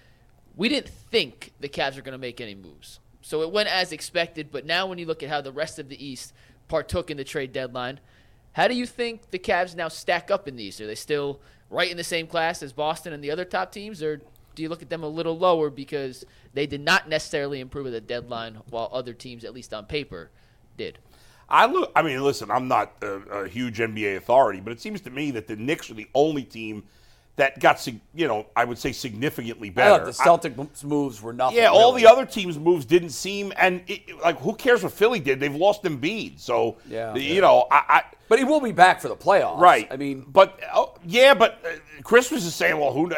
we 0.56 0.68
didn't 0.68 0.88
think 0.88 1.52
the 1.60 1.68
Cavs 1.68 1.96
were 1.96 2.02
going 2.02 2.12
to 2.12 2.18
make 2.18 2.40
any 2.40 2.54
moves. 2.54 3.00
So 3.22 3.42
it 3.42 3.52
went 3.52 3.68
as 3.68 3.92
expected. 3.92 4.50
But 4.50 4.66
now, 4.66 4.86
when 4.86 4.98
you 4.98 5.06
look 5.06 5.22
at 5.22 5.28
how 5.28 5.40
the 5.40 5.52
rest 5.52 5.78
of 5.78 5.88
the 5.88 6.04
East 6.04 6.32
partook 6.68 7.10
in 7.10 7.16
the 7.16 7.24
trade 7.24 7.52
deadline, 7.52 8.00
how 8.52 8.68
do 8.68 8.74
you 8.74 8.86
think 8.86 9.30
the 9.30 9.38
Cavs 9.38 9.76
now 9.76 9.88
stack 9.88 10.30
up 10.30 10.48
in 10.48 10.56
the 10.56 10.64
East? 10.64 10.80
Are 10.80 10.86
they 10.86 10.94
still 10.94 11.40
right 11.70 11.90
in 11.90 11.96
the 11.96 12.04
same 12.04 12.26
class 12.26 12.62
as 12.62 12.72
Boston 12.72 13.12
and 13.12 13.22
the 13.22 13.30
other 13.30 13.44
top 13.44 13.72
teams, 13.72 14.02
or 14.02 14.20
do 14.54 14.62
you 14.62 14.68
look 14.68 14.82
at 14.82 14.90
them 14.90 15.04
a 15.04 15.08
little 15.08 15.38
lower 15.38 15.70
because 15.70 16.24
they 16.52 16.66
did 16.66 16.80
not 16.80 17.08
necessarily 17.08 17.60
improve 17.60 17.86
at 17.86 17.92
the 17.92 18.00
deadline, 18.00 18.58
while 18.68 18.90
other 18.92 19.14
teams, 19.14 19.44
at 19.44 19.54
least 19.54 19.72
on 19.72 19.86
paper, 19.86 20.30
did? 20.76 20.98
I 21.48 21.66
look. 21.66 21.90
I 21.96 22.02
mean, 22.02 22.22
listen. 22.22 22.50
I'm 22.50 22.68
not 22.68 22.94
a, 23.02 23.06
a 23.06 23.48
huge 23.48 23.78
NBA 23.78 24.16
authority, 24.16 24.60
but 24.60 24.72
it 24.72 24.80
seems 24.80 25.00
to 25.02 25.10
me 25.10 25.30
that 25.32 25.46
the 25.46 25.56
Knicks 25.56 25.90
are 25.90 25.94
the 25.94 26.08
only 26.14 26.44
team 26.44 26.84
that 27.40 27.58
got, 27.58 27.86
you 28.14 28.28
know, 28.28 28.46
I 28.54 28.64
would 28.64 28.78
say 28.78 28.92
significantly 28.92 29.68
I 29.68 29.72
better. 29.72 30.12
thought 30.12 30.42
the 30.42 30.52
Celtic 30.52 30.84
moves 30.84 31.20
were 31.20 31.32
nothing. 31.32 31.56
yeah, 31.58 31.68
all 31.68 31.92
the 31.92 32.06
other 32.06 32.24
teams' 32.26 32.58
moves 32.58 32.84
didn't 32.84 33.10
seem, 33.10 33.52
and 33.56 33.82
it, 33.86 34.02
like, 34.22 34.38
who 34.40 34.54
cares 34.54 34.82
what 34.82 34.92
Philly 34.92 35.20
did? 35.20 35.40
They've 35.40 35.54
lost 35.54 35.82
Embiid, 35.84 36.38
so 36.38 36.76
Yeah. 36.88 37.14
you 37.14 37.40
know, 37.40 37.66
I, 37.70 37.82
I 37.88 38.02
But 38.28 38.38
he 38.38 38.44
will 38.44 38.60
be 38.60 38.72
back 38.72 39.00
for 39.00 39.08
the 39.08 39.16
playoffs. 39.16 39.58
Right. 39.58 39.88
I 39.90 39.96
mean, 39.96 40.24
but 40.28 40.60
oh, 40.74 40.94
yeah, 41.04 41.34
but 41.34 41.58
uh, 41.64 41.70
Chris 42.02 42.30
was 42.30 42.44
just 42.44 42.56
saying, 42.56 42.78
well, 42.78 42.92
who 42.92 43.08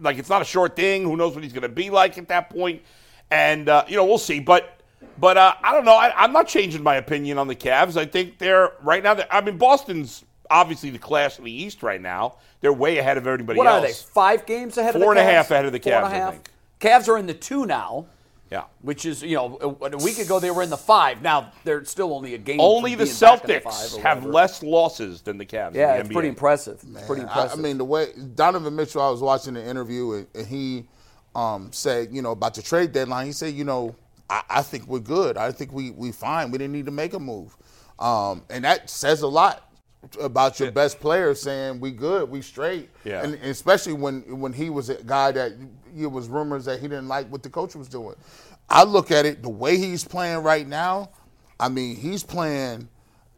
like 0.00 0.18
it's 0.18 0.28
not 0.28 0.42
a 0.42 0.44
short 0.44 0.76
thing. 0.76 1.04
Who 1.04 1.16
knows 1.16 1.34
what 1.34 1.42
he's 1.44 1.52
going 1.52 1.62
to 1.62 1.68
be 1.68 1.88
like 1.90 2.18
at 2.18 2.28
that 2.28 2.50
point? 2.50 2.82
And 3.30 3.68
uh, 3.68 3.84
you 3.88 3.96
know, 3.96 4.04
we'll 4.04 4.18
see. 4.18 4.40
But 4.40 4.80
but 5.18 5.36
uh, 5.36 5.54
I 5.62 5.72
don't 5.72 5.84
know. 5.84 5.94
I, 5.94 6.12
I'm 6.16 6.32
not 6.32 6.48
changing 6.48 6.82
my 6.82 6.96
opinion 6.96 7.38
on 7.38 7.46
the 7.48 7.54
Cavs. 7.56 7.96
I 7.96 8.06
think 8.06 8.38
they're 8.38 8.72
right 8.82 9.02
now. 9.02 9.16
I 9.30 9.40
mean, 9.40 9.56
Boston's 9.56 10.24
obviously 10.52 10.90
the 10.90 10.98
class 10.98 11.38
of 11.38 11.44
the 11.44 11.52
East 11.52 11.82
right 11.82 12.00
now. 12.00 12.34
They're 12.60 12.72
way 12.72 12.98
ahead 12.98 13.16
of 13.16 13.26
everybody 13.26 13.58
what 13.58 13.66
else. 13.66 13.84
are 13.84 13.86
they? 13.86 13.92
Five 13.92 14.46
games 14.46 14.76
ahead 14.78 14.94
of 14.94 15.00
the 15.00 15.04
Four 15.04 15.14
Cavs? 15.14 15.18
and 15.18 15.28
a 15.28 15.32
half 15.32 15.50
ahead 15.50 15.64
of 15.64 15.72
the 15.72 15.80
Four 15.80 15.92
and 15.92 16.06
a 16.06 16.08
Cavs, 16.10 16.28
I 16.28 16.30
think. 16.30 16.50
Cavs 16.78 17.08
are 17.08 17.18
in 17.18 17.26
the 17.26 17.34
two 17.34 17.66
now, 17.66 18.06
Yeah. 18.50 18.64
which 18.82 19.04
is 19.06 19.22
you 19.22 19.36
know 19.36 19.76
a, 19.80 19.86
a 19.86 19.96
week 19.98 20.18
ago 20.18 20.38
they 20.38 20.50
were 20.50 20.62
in 20.62 20.70
the 20.70 20.76
five. 20.76 21.22
Now 21.22 21.52
they're 21.64 21.84
still 21.84 22.12
only 22.12 22.34
a 22.34 22.38
game. 22.38 22.60
Only 22.60 22.92
from 22.94 22.98
the 23.00 23.04
being 23.06 23.18
back 23.20 23.44
in 23.44 23.48
the 23.48 23.54
Celtics 23.54 23.94
five 23.94 24.02
have 24.02 24.24
less 24.26 24.62
losses 24.62 25.22
than 25.22 25.38
the 25.38 25.46
Cavs. 25.46 25.74
Yeah, 25.74 25.94
in 25.94 26.00
it's 26.00 26.08
the 26.08 26.14
pretty 26.14 26.28
impressive. 26.28 26.80
It's 26.82 27.06
pretty 27.06 27.22
I, 27.22 27.24
impressive. 27.24 27.58
I 27.58 27.62
mean, 27.62 27.78
the 27.78 27.84
way 27.84 28.08
Donovan 28.34 28.76
Mitchell, 28.76 29.02
I 29.02 29.10
was 29.10 29.20
watching 29.20 29.54
the 29.54 29.64
interview 29.64 30.12
and, 30.12 30.26
and 30.34 30.46
he 30.46 30.86
um, 31.34 31.72
said, 31.72 32.12
you 32.12 32.20
know, 32.22 32.32
about 32.32 32.54
the 32.54 32.62
trade 32.62 32.92
deadline. 32.92 33.26
He 33.26 33.32
said, 33.32 33.54
you 33.54 33.64
know, 33.64 33.94
I, 34.28 34.42
I 34.50 34.62
think 34.62 34.86
we're 34.86 35.00
good. 35.00 35.36
I 35.36 35.50
think 35.50 35.72
we 35.72 35.90
we 35.90 36.12
fine. 36.12 36.50
We 36.50 36.58
didn't 36.58 36.72
need 36.72 36.86
to 36.86 36.92
make 36.92 37.14
a 37.14 37.18
move, 37.18 37.56
um, 37.98 38.42
and 38.50 38.64
that 38.64 38.90
says 38.90 39.22
a 39.22 39.28
lot 39.28 39.71
about 40.20 40.58
your 40.58 40.70
best 40.72 41.00
player 41.00 41.34
saying 41.34 41.80
we 41.80 41.90
good, 41.90 42.28
we 42.30 42.42
straight. 42.42 42.90
Yeah. 43.04 43.22
And 43.22 43.34
especially 43.34 43.92
when 43.92 44.40
when 44.40 44.52
he 44.52 44.70
was 44.70 44.88
a 44.88 45.02
guy 45.02 45.32
that 45.32 45.52
it 45.96 46.06
was 46.06 46.28
rumors 46.28 46.64
that 46.64 46.80
he 46.80 46.88
didn't 46.88 47.08
like 47.08 47.28
what 47.30 47.42
the 47.42 47.50
coach 47.50 47.74
was 47.74 47.88
doing. 47.88 48.16
I 48.68 48.84
look 48.84 49.10
at 49.10 49.26
it 49.26 49.42
the 49.42 49.48
way 49.50 49.76
he's 49.76 50.04
playing 50.04 50.42
right 50.42 50.66
now. 50.66 51.10
I 51.60 51.68
mean, 51.68 51.96
he's 51.96 52.24
playing. 52.24 52.88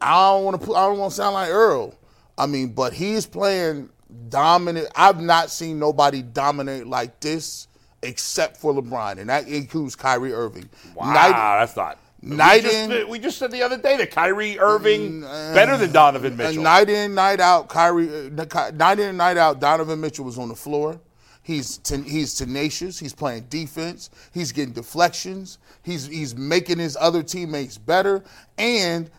I 0.00 0.30
don't 0.30 0.44
want 0.44 0.62
to. 0.62 0.74
I 0.74 0.86
don't 0.86 0.98
want 0.98 1.10
to 1.12 1.16
sound 1.16 1.34
like 1.34 1.50
Earl. 1.50 1.94
I 2.38 2.46
mean, 2.46 2.68
but 2.72 2.92
he's 2.92 3.26
playing 3.26 3.90
dominant. 4.28 4.88
I've 4.96 5.20
not 5.20 5.50
seen 5.50 5.78
nobody 5.78 6.22
dominate 6.22 6.86
like 6.86 7.20
this 7.20 7.68
except 8.02 8.56
for 8.56 8.72
LeBron, 8.74 9.18
and 9.18 9.30
that 9.30 9.48
includes 9.48 9.96
Kyrie 9.96 10.32
Irving. 10.32 10.68
Wow, 10.94 11.12
Night- 11.12 11.30
that's 11.60 11.76
not. 11.76 11.98
Night 12.24 12.62
we, 12.64 12.70
just, 12.70 12.90
in- 12.90 13.08
we 13.08 13.18
just 13.18 13.38
said 13.38 13.50
the 13.50 13.62
other 13.62 13.76
day 13.78 13.96
that 13.96 14.10
Kyrie 14.10 14.58
Irving 14.58 15.22
mm, 15.22 15.24
uh, 15.24 15.54
better 15.54 15.76
than 15.76 15.92
Donovan 15.92 16.34
uh, 16.34 16.36
Mitchell. 16.36 16.62
Night 16.62 16.88
in, 16.88 17.14
night 17.14 17.40
out, 17.40 17.68
Kyrie. 17.68 18.30
uh, 18.30 18.70
Night 18.74 18.98
in, 18.98 19.16
night 19.16 19.36
out, 19.36 19.60
Donovan 19.60 20.00
Mitchell 20.00 20.24
was 20.24 20.38
on 20.38 20.48
the 20.48 20.54
floor. 20.54 21.00
He's 21.42 21.76
ten, 21.78 22.02
he's 22.04 22.34
tenacious. 22.34 22.98
He's 22.98 23.12
playing 23.14 23.46
defense. 23.50 24.08
He's 24.32 24.50
getting 24.50 24.72
deflections. 24.72 25.58
He's 25.82 26.06
he's 26.06 26.34
making 26.34 26.78
his 26.78 26.96
other 26.98 27.22
teammates 27.22 27.76
better. 27.76 28.24
And 28.56 29.10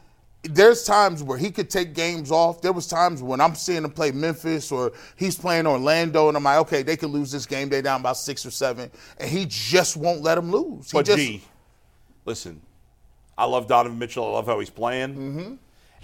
there's 0.42 0.84
times 0.84 1.22
where 1.22 1.38
he 1.38 1.52
could 1.52 1.70
take 1.70 1.94
games 1.94 2.32
off. 2.32 2.62
There 2.62 2.74
was 2.74 2.88
times 2.88 3.22
when 3.22 3.40
I'm 3.42 3.54
seeing 3.56 3.84
him 3.84 3.92
play 3.92 4.12
Memphis 4.12 4.72
or 4.72 4.92
he's 5.16 5.38
playing 5.38 5.68
Orlando, 5.68 6.28
and 6.28 6.38
I'm 6.38 6.44
like, 6.44 6.58
okay, 6.60 6.82
they 6.84 6.98
could 6.98 7.10
lose 7.12 7.32
this 7.32 7.46
game. 7.46 7.70
They 7.70 7.82
down 7.84 8.02
by 8.02 8.14
six 8.14 8.44
or 8.46 8.52
seven, 8.52 8.90
and 9.20 9.30
he 9.30 9.46
just 9.48 9.96
won't 9.98 10.22
let 10.22 10.36
them 10.36 10.52
lose. 10.52 10.90
He 10.92 10.98
But 10.98 11.06
just, 11.06 11.18
gee, 11.18 11.44
listen, 12.26 12.62
I 13.38 13.46
love 13.46 13.68
Donovan 13.68 14.00
Mitchell. 14.00 14.26
I 14.28 14.32
love 14.32 14.46
how 14.46 14.60
he's 14.60 14.70
playing. 14.70 15.16
Mm-hmm. 15.16 15.54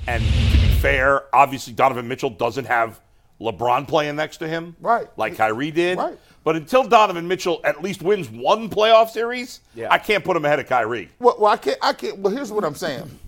And 0.08 0.24
to 0.24 0.32
be 0.32 0.68
fair, 0.80 1.24
obviously 1.36 1.74
Donovan 1.74 2.08
Mitchell 2.08 2.30
doesn't 2.32 2.66
have 2.66 3.00
LeBron 3.40 3.88
playing 3.88 4.16
next 4.16 4.38
to 4.38 4.48
him, 4.48 4.76
Right. 4.80 5.08
Like 5.18 5.36
Kyrie 5.36 5.72
did, 5.72 5.98
Right. 5.98 6.18
But 6.44 6.56
until 6.56 6.84
Donovan 6.84 7.28
Mitchell 7.28 7.62
at 7.64 7.82
least 7.84 8.02
wins 8.02 8.30
one 8.30 8.70
playoff 8.70 9.10
series, 9.10 9.62
Yeah. 9.76 9.88
I 9.92 9.98
can't 10.00 10.24
put 10.24 10.36
him 10.38 10.46
ahead 10.46 10.60
of 10.60 10.68
Kyrie. 10.68 11.10
Well, 11.20 11.36
well, 11.40 11.52
I 11.52 11.58
can't. 11.58 11.78
I 11.82 11.94
can't. 11.94 12.18
Well, 12.20 12.34
here's 12.34 12.52
what 12.52 12.64
I'm 12.64 12.76
saying. 12.76 13.20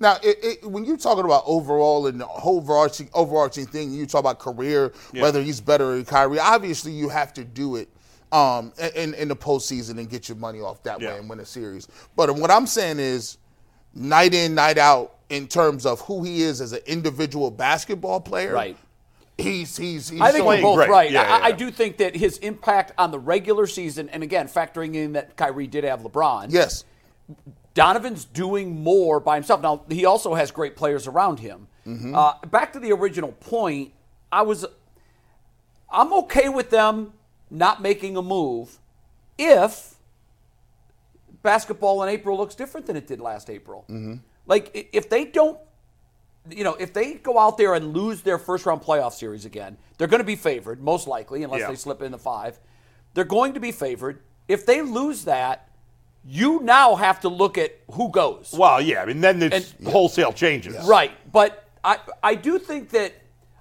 Now, 0.00 0.16
it, 0.22 0.36
it, 0.42 0.68
when 0.68 0.84
you're 0.84 0.96
talking 0.96 1.24
about 1.24 1.44
overall 1.46 2.08
and 2.08 2.20
the 2.20 2.26
overarching, 2.42 3.08
overarching 3.14 3.66
thing, 3.66 3.92
you 3.92 4.04
talk 4.06 4.18
about 4.20 4.40
career, 4.40 4.92
Yeah. 5.12 5.22
whether 5.22 5.40
he's 5.42 5.60
better 5.60 5.94
than 5.94 6.04
Kyrie. 6.04 6.40
Obviously, 6.40 6.90
you 6.90 7.08
have 7.08 7.32
to 7.34 7.44
do 7.44 7.76
it 7.76 7.88
um, 8.32 8.72
in 8.96 9.14
in 9.14 9.28
the 9.28 9.36
postseason 9.36 9.98
and 9.98 10.08
get 10.10 10.28
your 10.28 10.38
money 10.38 10.60
off 10.60 10.82
that 10.84 11.00
Yeah. 11.00 11.12
way 11.12 11.18
and 11.18 11.28
win 11.30 11.38
a 11.38 11.44
series. 11.46 11.86
But 12.16 12.34
what 12.36 12.50
I'm 12.50 12.66
saying 12.66 12.98
is, 12.98 13.38
night 13.94 14.34
in, 14.34 14.54
night 14.54 14.78
out, 14.78 15.14
in 15.28 15.48
terms 15.48 15.86
of 15.86 16.00
who 16.02 16.22
he 16.24 16.42
is 16.42 16.60
as 16.60 16.72
an 16.72 16.80
individual 16.86 17.50
basketball 17.50 18.20
player, 18.20 18.52
Right. 18.52 18.76
He's 19.38 19.76
he's. 19.78 20.10
he's 20.10 20.20
I 20.20 20.30
think 20.30 20.44
we're 20.44 20.60
both 20.60 20.76
great. 20.76 20.90
right. 20.90 21.10
Yeah, 21.10 21.22
I, 21.22 21.46
I 21.46 21.52
do 21.52 21.70
think 21.70 21.96
that 21.96 22.14
his 22.14 22.36
impact 22.38 22.92
on 22.98 23.10
the 23.10 23.18
regular 23.18 23.66
season, 23.66 24.10
and 24.10 24.22
again, 24.22 24.46
factoring 24.46 24.94
in 24.94 25.14
that 25.14 25.36
Kyrie 25.36 25.66
did 25.66 25.84
have 25.84 26.00
LeBron, 26.00 26.48
Yes. 26.50 26.84
Donovan's 27.74 28.26
doing 28.26 28.82
more 28.82 29.18
by 29.20 29.36
himself. 29.36 29.62
Now, 29.62 29.82
he 29.88 30.04
also 30.04 30.34
has 30.34 30.50
great 30.50 30.76
players 30.76 31.06
around 31.06 31.40
him. 31.40 31.66
Uh, 32.14 32.34
back 32.46 32.74
to 32.74 32.78
the 32.78 32.92
original 32.92 33.32
point, 33.32 33.92
I 34.30 34.42
was, 34.42 34.66
I'm 35.90 36.12
okay 36.12 36.48
with 36.50 36.68
them 36.70 37.14
not 37.50 37.80
making 37.82 38.16
a 38.18 38.22
move 38.22 38.78
if 39.38 39.91
basketball 41.42 42.02
in 42.02 42.08
April 42.08 42.36
looks 42.36 42.54
different 42.54 42.86
than 42.86 42.96
it 42.96 43.06
did 43.06 43.20
last 43.20 43.50
April. 43.50 43.84
Mm-hmm. 43.88 44.14
Like, 44.46 44.88
if 44.92 45.08
they 45.08 45.24
don't, 45.24 45.58
you 46.50 46.64
know, 46.64 46.74
if 46.74 46.92
they 46.92 47.14
go 47.14 47.38
out 47.38 47.56
there 47.58 47.74
and 47.74 47.92
lose 47.92 48.22
their 48.22 48.38
first 48.38 48.66
round 48.66 48.82
playoff 48.82 49.12
series 49.12 49.44
again, 49.44 49.76
they're 49.98 50.08
going 50.08 50.20
to 50.20 50.24
be 50.24 50.36
favored, 50.36 50.82
most 50.82 51.06
likely, 51.06 51.42
unless 51.42 51.60
Yeah. 51.60 51.68
they 51.68 51.76
slip 51.76 52.02
in 52.02 52.12
the 52.12 52.18
five. 52.18 52.58
They're 53.14 53.24
going 53.24 53.54
to 53.54 53.60
be 53.60 53.72
favored. 53.72 54.20
If 54.48 54.66
they 54.66 54.82
lose 54.82 55.24
that, 55.24 55.68
you 56.24 56.60
now 56.62 56.94
have 56.96 57.20
to 57.20 57.28
look 57.28 57.58
at 57.58 57.78
who 57.92 58.08
goes. 58.10 58.54
Well, 58.56 58.80
yeah. 58.80 59.02
I 59.02 59.06
mean, 59.06 59.20
then 59.20 59.42
it's 59.42 59.74
And- 59.78 59.88
wholesale 59.88 60.32
changes. 60.32 60.76
Right. 60.86 61.12
But 61.32 61.64
I, 61.84 61.98
I 62.22 62.34
do 62.34 62.58
think 62.58 62.90
that 62.90 63.12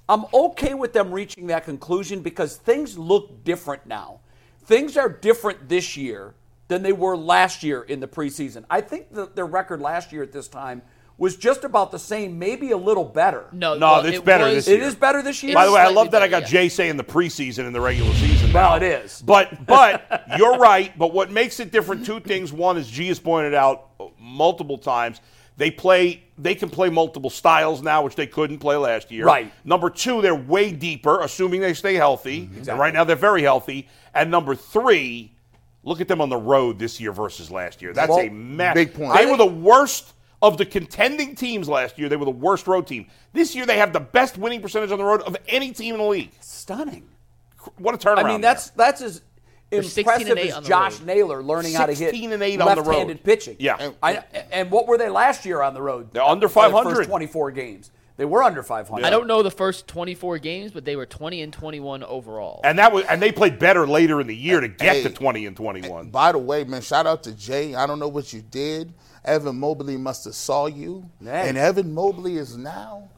I'm 0.10 0.26
okay 0.34 0.74
with 0.74 0.94
them 0.94 1.12
reaching 1.12 1.48
that 1.48 1.64
conclusion 1.66 2.22
because 2.22 2.58
things 2.58 2.98
look 2.98 3.44
different 3.44 3.86
now. 3.86 4.20
Things 4.66 4.96
are 4.98 5.10
different 5.10 5.70
this 5.70 5.96
year 5.98 6.34
than 6.72 6.84
they 6.84 6.94
were 6.94 7.18
last 7.18 7.64
year 7.64 7.82
in 7.82 8.00
the 8.00 8.08
preseason. 8.08 8.64
I 8.70 8.80
think 8.80 9.14
that 9.14 9.36
their 9.36 9.46
record 9.46 9.82
last 9.82 10.14
year 10.14 10.24
at 10.24 10.32
this 10.32 10.48
time 10.48 10.82
was 11.18 11.36
just 11.36 11.66
about 11.66 11.92
the 11.92 12.00
same, 12.00 12.40
maybe 12.40 12.72
a 12.72 12.78
little 12.78 13.04
better. 13.04 13.48
No, 13.52 13.74
No, 13.74 13.88
well, 13.88 14.06
it's 14.06 14.20
it 14.20 14.24
better 14.26 14.46
was- 14.46 14.66
this 14.66 14.68
year. 14.70 14.82
is 14.82 14.96
better 14.96 15.22
this 15.22 15.44
year. 15.44 15.54
By 15.54 15.66
the 15.66 15.74
way, 15.74 15.82
I 15.82 15.90
love 15.90 16.12
that 16.12 16.22
I 16.24 16.30
got 16.30 16.44
yeah. 16.44 16.48
Jay 16.48 16.70
saying 16.70 16.96
the 16.96 17.04
preseason 17.04 17.66
and 17.66 17.76
the 17.76 17.82
regular 17.82 18.14
season. 18.14 18.54
Well, 18.54 18.70
now. 18.70 18.76
it 18.78 18.84
is. 18.84 19.22
But 19.22 19.66
but 19.68 20.24
you're 20.38 20.58
right. 20.58 20.98
But 20.98 21.12
what 21.14 21.30
makes 21.30 21.60
it 21.60 21.74
different? 21.74 22.06
Two 22.06 22.22
things. 22.22 22.54
One, 22.54 22.78
as 22.78 22.90
G 22.90 23.10
has 23.10 23.20
pointed 23.20 23.54
out 23.54 23.90
multiple 24.18 24.78
times, 24.78 25.20
they 25.58 25.72
play. 25.72 26.24
They 26.38 26.56
can 26.56 26.70
play 26.70 26.90
multiple 26.90 27.30
styles 27.30 27.82
now, 27.82 28.02
which 28.02 28.16
they 28.16 28.28
couldn't 28.28 28.60
play 28.60 28.78
last 28.78 29.12
year. 29.12 29.26
Right. 29.26 29.52
Number 29.66 29.90
two, 29.90 30.22
they're 30.22 30.34
way 30.34 30.72
deeper, 30.72 31.20
assuming 31.20 31.60
they 31.60 31.74
stay 31.74 31.96
healthy. 31.96 32.44
Mm-hmm. 32.48 32.70
And 32.70 32.80
right 32.80 32.94
now, 32.94 33.04
they're 33.04 33.18
very 33.18 33.44
healthy. 33.44 33.90
And 34.16 34.32
number 34.32 34.56
three, 34.56 35.34
look 35.84 36.02
at 36.02 36.08
them 36.08 36.22
on 36.22 36.30
the 36.30 36.38
road 36.38 36.80
this 36.80 37.00
year 37.00 37.12
versus 37.12 37.50
last 37.52 37.82
year. 37.82 37.94
That's 37.94 38.10
Well, 38.10 38.20
a 38.20 38.30
massive. 38.30 38.76
big 38.76 38.94
point. 38.94 39.14
They 39.18 39.26
were 39.26 39.38
the 39.38 39.46
worst 39.46 40.14
of 40.42 40.58
the 40.58 40.66
contending 40.66 41.36
teams 41.36 41.70
last 41.70 41.98
year. 42.00 42.10
They 42.10 42.16
were 42.18 42.26
the 42.26 42.32
worst 42.32 42.68
road 42.68 42.88
team. 42.88 43.08
This 43.34 43.56
year, 43.56 43.66
they 43.66 43.78
have 43.78 43.94
the 43.94 44.00
best 44.00 44.38
winning 44.38 44.62
percentage 44.62 44.92
on 44.92 44.98
the 44.98 45.04
road 45.06 45.22
of 45.22 45.36
any 45.48 45.72
team 45.72 45.96
in 45.96 46.02
the 46.02 46.08
league. 46.08 46.32
Stunning. 46.40 47.08
What 47.78 47.94
a 47.94 47.98
turnaround! 47.98 48.24
I 48.26 48.28
mean, 48.32 48.42
that's 48.42 48.72
that's 48.72 49.02
as 49.02 49.22
impressive 49.70 50.30
and 50.30 50.40
8 50.40 50.52
as 50.52 50.68
Josh 50.68 50.98
road. 51.00 51.06
Naylor 51.06 51.44
learning 51.44 51.74
how 51.74 51.86
to 51.86 51.92
hit 51.94 52.10
16 52.10 52.32
and 52.34 52.42
8 52.44 52.60
on 52.60 52.76
the 52.76 52.82
road. 52.82 52.88
left-handed 52.88 53.24
pitching. 53.24 53.56
Yeah. 53.60 53.78
And- 53.80 53.96
I, 54.02 54.24
and 54.52 54.72
what 54.72 54.88
were 54.88 54.98
they 54.98 55.10
last 55.10 55.46
year 55.46 55.62
on 55.62 55.74
the 55.76 55.82
road? 55.82 56.10
They're 56.12 56.24
under 56.24 56.50
For 56.50 56.56
500. 56.64 56.96
First 56.96 57.10
24 57.10 57.52
games. 57.52 57.92
They 58.18 58.26
were 58.26 58.44
under 58.44 58.62
500. 58.62 59.04
I 59.06 59.10
don't 59.10 59.26
know 59.28 59.42
the 59.42 59.50
first 59.52 59.88
24 59.88 60.38
games, 60.40 60.72
but 60.72 60.86
they 60.86 60.96
were 60.96 61.06
20 61.06 61.42
and 61.42 61.52
21 61.54 62.04
overall. 62.04 62.62
and 62.64 62.78
that 62.80 62.92
was 62.92 63.06
and 63.06 63.22
they 63.22 63.32
played 63.32 63.58
better 63.58 63.88
later 63.88 64.22
in 64.22 64.28
the 64.28 64.36
year 64.36 64.60
to 64.62 64.68
get 64.68 64.98
Hey. 64.98 65.04
to 65.04 65.10
20 65.10 65.46
and 65.46 65.56
21. 65.58 66.10
By 66.10 66.32
the 66.32 66.38
way, 66.38 66.64
man, 66.64 66.82
shout 66.82 67.08
out 67.08 67.24
to 67.24 67.32
Jay. 67.32 67.74
I 67.74 67.88
don't 67.88 68.00
know 68.00 68.08
what 68.10 68.32
you 68.34 68.42
did. 68.42 68.94
Evan 69.24 69.60
Mobley 69.60 69.98
must 69.98 70.26
have 70.26 70.36
saw 70.36 70.66
you, 70.68 71.10
Hey. 71.24 71.48
and 71.50 71.58
Evan 71.58 71.94
Mobley 71.94 72.38
is 72.38 72.58
now. 72.58 73.10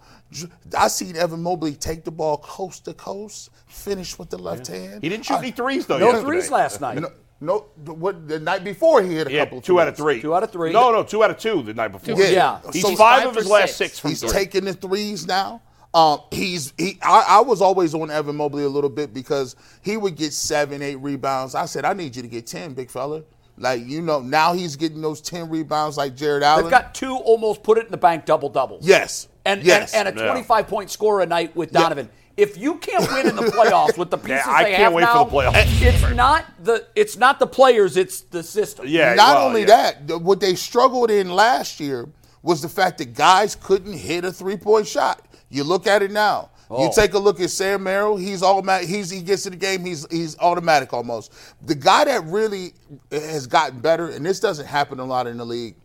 I 0.78 0.88
seen 0.88 1.16
Evan 1.16 1.42
Mobley 1.42 1.74
take 1.76 2.04
the 2.04 2.12
ball 2.12 2.38
coast 2.38 2.86
to 2.86 2.94
coast, 2.94 3.50
finish 3.68 4.18
with 4.18 4.30
the 4.30 4.38
left 4.38 4.68
hand. 4.68 5.02
He 5.04 5.10
didn't 5.10 5.26
shoot 5.26 5.36
I- 5.36 5.40
any 5.40 5.52
threes 5.52 5.86
though. 5.86 5.98
No 5.98 6.08
yesterday. 6.08 6.26
threes 6.26 6.52
last 6.52 6.82
night. 6.82 7.00
No, 7.00 7.10
no, 7.42 7.66
the- 7.84 7.94
what 7.94 8.28
the 8.28 8.40
night 8.40 8.64
before 8.64 9.02
he 9.02 9.14
hit 9.16 9.28
a 9.28 9.30
He 9.30 9.36
had 9.36 9.46
couple 9.48 9.58
of 9.60 9.64
two 9.66 9.80
out 9.80 9.88
of 9.88 9.98
three. 9.98 10.22
Two 10.22 10.34
out 10.36 10.44
of 10.44 10.52
three. 10.52 10.72
No, 10.72 10.92
no, 10.92 11.04
two 11.04 11.24
out 11.24 11.32
of 11.32 11.38
two 11.38 11.62
the 11.64 11.74
night 11.74 11.90
before. 11.92 12.16
Yeah. 12.16 12.30
Yeah. 12.64 12.72
He's 12.72 12.82
So 12.82 12.90
five, 12.96 13.24
five 13.24 13.28
of 13.30 13.36
his 13.36 13.46
for 13.48 13.54
last 13.54 13.78
six. 13.78 13.78
six 13.78 14.00
from 14.00 14.10
He's 14.12 14.22
three. 14.22 14.30
taking 14.32 14.66
the 14.66 14.74
threes 14.74 15.28
now. 15.28 15.62
Um, 15.94 16.22
he's 16.32 16.74
he. 16.78 16.98
I, 17.04 17.24
I 17.28 17.42
was 17.42 17.62
always 17.62 17.94
on 17.94 18.10
Evan 18.10 18.36
Mobley 18.36 18.64
a 18.64 18.70
little 18.70 18.90
bit 18.90 19.14
because 19.14 19.56
he 19.84 19.96
would 19.96 20.16
get 20.16 20.34
seven, 20.34 20.82
eight 20.82 20.96
rebounds. 20.96 21.54
I 21.54 21.66
said, 21.66 21.86
I 21.86 21.94
need 21.94 22.16
you 22.16 22.24
to 22.24 22.28
get 22.28 22.48
ten, 22.48 22.74
big 22.74 22.90
fella. 22.90 23.22
Like 23.60 23.86
you 23.86 24.02
know, 24.02 24.20
now 24.20 24.54
he's 24.54 24.76
getting 24.76 25.02
those 25.02 25.22
ten 25.22 25.48
rebounds 25.52 25.96
like 25.96 26.16
Jarrett 26.16 26.42
Allen. 26.42 26.64
They've 26.64 26.72
got 26.72 26.96
two 26.96 27.16
almost 27.16 27.62
put 27.62 27.78
it 27.78 27.86
in 27.86 27.92
the 27.92 27.98
bank 27.98 28.26
double 28.26 28.50
doubles. 28.50 28.84
yes, 28.88 29.28
And, 29.46 29.64
yes, 29.64 29.94
and, 29.94 30.08
and 30.08 30.18
a 30.18 30.22
Yeah. 30.22 30.28
25 30.32 30.68
point 30.68 30.90
score 30.90 31.22
a 31.22 31.26
night 31.26 31.56
with 31.56 31.72
Donovan. 31.72 32.10
If 32.36 32.58
you 32.58 32.76
can't 32.76 33.08
win 33.12 33.28
in 33.28 33.36
the 33.36 33.44
playoffs 33.44 33.98
with 33.98 34.10
the 34.10 34.18
pieces 34.28 34.42
I 34.48 34.64
they 34.64 34.70
can't 34.72 34.84
have 34.84 34.94
wait 34.94 35.06
for 35.06 35.14
now, 35.14 35.24
the 35.26 35.32
playoffs. 35.32 35.82
it's 35.82 36.16
not 36.16 36.46
the 36.64 36.88
it's 36.96 37.18
not 37.18 37.40
the 37.40 37.46
players, 37.48 37.96
it's 37.98 38.22
the 38.22 38.42
system. 38.42 38.86
Yeah. 38.88 39.14
Not 39.14 39.36
well, 39.36 39.48
only 39.48 39.62
yeah. 39.62 39.68
that, 39.68 40.08
the- 40.08 40.18
what 40.18 40.40
they 40.40 40.56
struggled 40.56 41.12
in 41.12 41.30
last 41.36 41.80
year 41.80 42.08
was 42.42 42.62
the 42.62 42.70
fact 42.70 42.98
that 42.98 43.14
guys 43.14 43.56
couldn't 43.56 43.94
hit 43.94 44.26
a 44.26 44.32
three 44.32 44.58
point 44.58 44.88
shot. 44.88 45.26
You 45.50 45.64
look 45.64 45.86
at 45.86 46.02
it 46.02 46.12
now. 46.12 46.50
You 46.72 46.78
Oh. 46.90 46.92
take 46.92 47.14
a 47.14 47.20
look 47.20 47.40
at 47.40 47.52
Sam 47.52 47.84
Merrill. 47.84 48.18
He's 48.18 48.42
automatic. 48.42 48.88
He's 48.90 49.12
he 49.12 49.22
gets 49.22 49.44
to 49.44 49.52
the 49.52 49.56
game. 49.56 49.86
He's 49.86 50.08
he's 50.10 50.36
automatic 50.40 50.92
almost. 50.92 51.32
The 51.68 51.76
guy 51.76 52.06
that 52.06 52.24
really 52.24 52.74
has 53.12 53.46
gotten 53.46 53.80
better, 53.80 54.08
and 54.08 54.26
this 54.26 54.40
doesn't 54.40 54.66
happen 54.66 55.00
a 55.00 55.06
lot 55.06 55.28
in 55.28 55.38
the 55.38 55.46
league. 55.46 55.76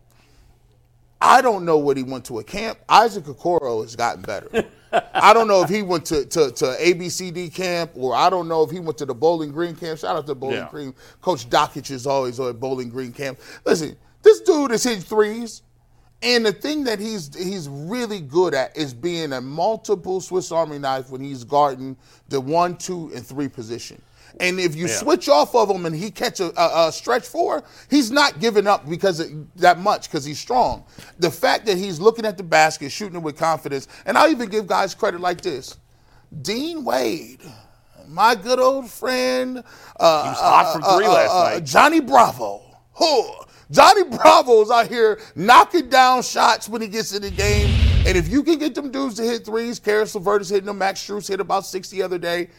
I 1.21 1.41
don't 1.41 1.65
know 1.65 1.77
what 1.77 1.97
he 1.97 2.03
went 2.03 2.25
to 2.25 2.39
a 2.39 2.43
camp. 2.43 2.79
Isaac 2.87 3.25
Okoro 3.25 3.81
has 3.81 3.95
gotten 3.95 4.21
better. 4.21 4.49
I 5.13 5.33
don't 5.33 5.47
know 5.47 5.61
if 5.61 5.69
he 5.69 5.81
went 5.81 6.05
to, 6.05 6.25
to, 6.25 6.51
to 6.51 6.65
ABCD 6.79 7.53
camp 7.53 7.91
or 7.95 8.15
I 8.15 8.29
don't 8.29 8.47
know 8.47 8.63
if 8.63 8.71
he 8.71 8.79
went 8.79 8.97
to 8.99 9.05
the 9.05 9.13
Bowling 9.13 9.51
Green 9.51 9.75
camp. 9.75 9.99
Shout 9.99 10.15
out 10.15 10.25
to 10.27 10.35
Bowling 10.35 10.57
Yeah. 10.57 10.69
Green. 10.71 10.93
Coach 11.21 11.49
Dockich 11.49 11.91
is 11.91 12.07
always 12.07 12.39
at 12.39 12.59
Bowling 12.59 12.89
Green 12.89 13.11
camp. 13.11 13.39
Listen, 13.65 13.95
this 14.23 14.41
dude 14.41 14.71
is 14.71 14.83
hitting 14.83 15.01
threes. 15.01 15.61
And 16.21 16.45
the 16.45 16.51
thing 16.51 16.83
that 16.83 16.99
he's 16.99 17.33
he's 17.33 17.69
really 17.69 18.19
good 18.19 18.53
at 18.53 18.75
is 18.75 18.93
being 18.93 19.31
a 19.31 19.39
multiple 19.39 20.19
Swiss 20.19 20.51
Army 20.51 20.77
knife 20.77 21.09
when 21.11 21.21
he's 21.21 21.45
guarding 21.45 21.95
the 22.27 22.41
one, 22.41 22.75
two, 22.75 23.09
and 23.15 23.25
three 23.25 23.47
position. 23.47 24.01
And 24.39 24.59
if 24.59 24.75
you 24.75 24.87
Yeah. 24.87 24.95
switch 24.97 25.27
off 25.29 25.55
of 25.55 25.69
him 25.69 25.85
and 25.85 25.95
he 25.95 26.11
catch 26.11 26.39
a, 26.39 26.51
a, 26.61 26.87
a 26.87 26.91
stretch 26.91 27.25
four, 27.27 27.63
he's 27.89 28.11
not 28.11 28.39
giving 28.39 28.67
up 28.67 28.87
because 28.89 29.19
of 29.19 29.27
that 29.57 29.79
much 29.79 30.09
because 30.09 30.23
he's 30.25 30.39
strong. 30.39 30.85
The 31.19 31.31
fact 31.31 31.65
that 31.65 31.77
he's 31.77 31.99
looking 31.99 32.25
at 32.25 32.37
the 32.37 32.43
basket, 32.43 32.91
shooting 32.91 33.17
it 33.17 33.21
with 33.23 33.37
confidence, 33.37 33.87
and 34.05 34.17
I'll 34.17 34.29
even 34.29 34.49
give 34.49 34.67
guys 34.67 34.93
credit 34.95 35.19
like 35.21 35.41
this: 35.41 35.77
Dean 36.41 36.83
Wade, 36.85 37.41
my 38.07 38.35
good 38.35 38.59
old 38.59 38.89
friend, 38.89 39.63
uh, 39.99 40.23
He 40.23 40.29
was 40.29 40.39
hot 40.39 40.65
uh, 40.67 40.73
from 40.73 40.83
uh, 40.83 40.97
three 40.97 41.07
last 41.07 41.31
uh, 41.31 41.43
night. 41.55 41.65
Johnny 41.65 41.99
Bravo. 41.99 42.61
Huh. 42.93 43.45
Johnny 43.71 44.03
Bravo's 44.03 44.71
out 44.71 44.87
here 44.87 45.19
knocking 45.35 45.89
down 45.89 46.23
shots 46.23 46.67
when 46.67 46.81
he 46.81 46.87
gets 46.87 47.13
in 47.13 47.21
the 47.21 47.29
game. 47.29 47.69
And 48.07 48.17
if 48.17 48.27
you 48.27 48.41
can 48.43 48.57
get 48.57 48.73
them 48.73 48.91
dudes 48.91 49.15
to 49.15 49.23
hit 49.23 49.45
threes, 49.45 49.77
Caris 49.79 50.15
LeVert 50.15 50.41
is 50.41 50.49
hitting 50.49 50.65
them, 50.65 50.79
Max 50.79 51.05
Strus 51.05 51.27
hit 51.27 51.39
about 51.39 51.65
60 51.65 51.95
the 51.97 52.01
other 52.01 52.17
day, 52.17 52.49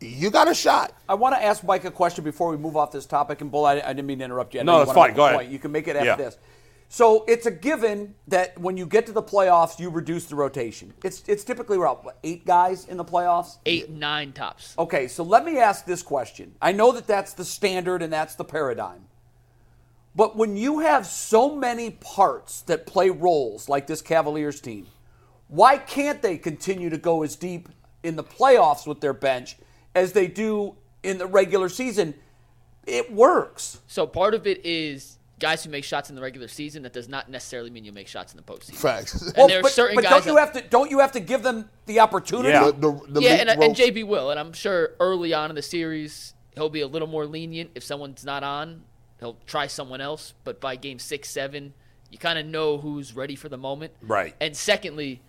you 0.00 0.30
got 0.30 0.48
a 0.50 0.54
shot. 0.54 0.92
I 1.08 1.14
want 1.14 1.34
to 1.34 1.42
ask 1.42 1.62
Mike 1.62 1.84
a 1.84 1.90
question 1.90 2.24
before 2.24 2.50
we 2.50 2.56
move 2.56 2.76
off 2.76 2.92
this 2.92 3.06
topic. 3.06 3.40
And 3.40 3.50
Bull, 3.50 3.64
I, 3.66 3.80
I 3.80 3.92
didn't 3.92 4.06
mean 4.06 4.18
to 4.20 4.24
interrupt 4.24 4.54
you. 4.54 4.60
I 4.60 4.62
No, 4.62 4.72
know 4.72 4.78
you 4.80 4.84
that's 4.86 4.94
fine. 4.96 5.14
Go 5.14 5.24
ahead. 5.26 5.36
point. 5.36 5.50
You 5.50 5.58
can 5.58 5.72
make 5.72 5.88
it 5.88 5.96
after 5.96 6.06
Yeah. 6.06 6.16
this. 6.16 6.38
So 6.92 7.24
it's 7.28 7.46
a 7.46 7.52
given 7.52 8.16
that 8.26 8.58
when 8.58 8.76
you 8.76 8.84
get 8.84 9.06
to 9.06 9.12
the 9.12 9.22
playoffs, 9.22 9.78
you 9.78 9.90
reduce 9.90 10.24
the 10.24 10.34
rotation. 10.34 10.92
It's 11.04 11.22
it's 11.28 11.44
typically 11.44 11.76
around 11.78 11.98
what, 12.02 12.18
eight 12.24 12.44
guys 12.44 12.84
in 12.88 12.96
the 12.96 13.04
playoffs. 13.04 13.58
Eight, 13.64 13.90
nine 13.90 14.32
tops. 14.32 14.74
Okay, 14.76 15.06
so 15.06 15.22
let 15.22 15.44
me 15.44 15.58
ask 15.58 15.84
this 15.84 16.02
question. 16.02 16.52
I 16.60 16.72
know 16.72 16.90
that 16.90 17.06
that's 17.06 17.32
the 17.34 17.44
standard 17.44 18.02
and 18.02 18.12
that's 18.12 18.34
the 18.34 18.44
paradigm. 18.44 19.04
But 20.16 20.36
when 20.36 20.56
you 20.56 20.80
have 20.80 21.06
so 21.06 21.54
many 21.54 21.90
parts 21.92 22.62
that 22.62 22.86
play 22.86 23.10
roles 23.10 23.68
like 23.68 23.86
this 23.86 24.02
Cavaliers 24.02 24.60
team, 24.60 24.88
why 25.46 25.78
can't 25.78 26.20
they 26.20 26.36
continue 26.38 26.90
to 26.90 26.98
go 26.98 27.22
as 27.22 27.36
deep 27.36 27.68
in 28.02 28.16
the 28.16 28.24
playoffs 28.24 28.84
with 28.88 29.00
their 29.00 29.12
bench 29.12 29.56
as 29.94 30.12
they 30.12 30.26
do 30.26 30.76
in 31.02 31.18
the 31.18 31.26
regular 31.26 31.68
season? 31.68 32.14
It 32.86 33.12
works. 33.12 33.80
So 33.86 34.06
part 34.06 34.34
of 34.34 34.46
it 34.46 34.64
is 34.64 35.18
guys 35.38 35.64
who 35.64 35.70
make 35.70 35.84
shots 35.84 36.10
in 36.10 36.16
the 36.16 36.22
regular 36.22 36.48
season. 36.48 36.82
That 36.82 36.92
does 36.92 37.08
not 37.08 37.28
necessarily 37.28 37.70
mean 37.70 37.84
you 37.84 37.92
make 37.92 38.08
shots 38.08 38.32
in 38.32 38.36
the 38.36 38.42
postseason. 38.42 38.76
Facts. 38.76 39.32
And 39.36 39.50
there 39.50 39.60
are 39.60 39.62
but, 39.62 39.72
certain 39.72 39.94
but 39.96 40.04
guys 40.04 40.24
don't 40.24 40.26
you 40.26 40.36
have 40.38 40.52
to 40.52 40.60
don't 40.62 40.90
you 40.90 40.98
have 41.00 41.12
to 41.12 41.20
give 41.20 41.42
them 41.42 41.68
the 41.86 42.00
opportunity? 42.00 42.50
Yeah. 42.50 42.66
The- 42.66 42.72
the- 42.72 43.06
the 43.08 43.20
yeah, 43.20 43.34
and, 43.34 43.50
and 43.50 43.74
JB 43.74 44.06
will, 44.06 44.30
and 44.30 44.38
I'm 44.38 44.52
sure 44.52 44.90
early 45.00 45.32
on 45.32 45.50
in 45.50 45.56
the 45.56 45.62
series 45.62 46.34
he'll 46.54 46.68
be 46.70 46.80
a 46.80 46.86
little 46.86 47.08
more 47.08 47.26
lenient. 47.26 47.70
If 47.74 47.82
someone's 47.82 48.24
not 48.24 48.42
on, 48.42 48.82
he'll 49.18 49.36
try 49.46 49.66
someone 49.66 50.00
else. 50.00 50.34
But 50.44 50.60
by 50.60 50.76
game 50.76 50.98
six, 50.98 51.30
seven, 51.30 51.74
you 52.10 52.18
kind 52.18 52.38
of 52.38 52.46
know 52.46 52.78
who's 52.78 53.14
ready 53.14 53.36
for 53.36 53.48
the 53.48 53.58
moment. 53.58 53.92
Right. 54.02 54.34
And 54.40 54.56
secondly, 54.56 55.22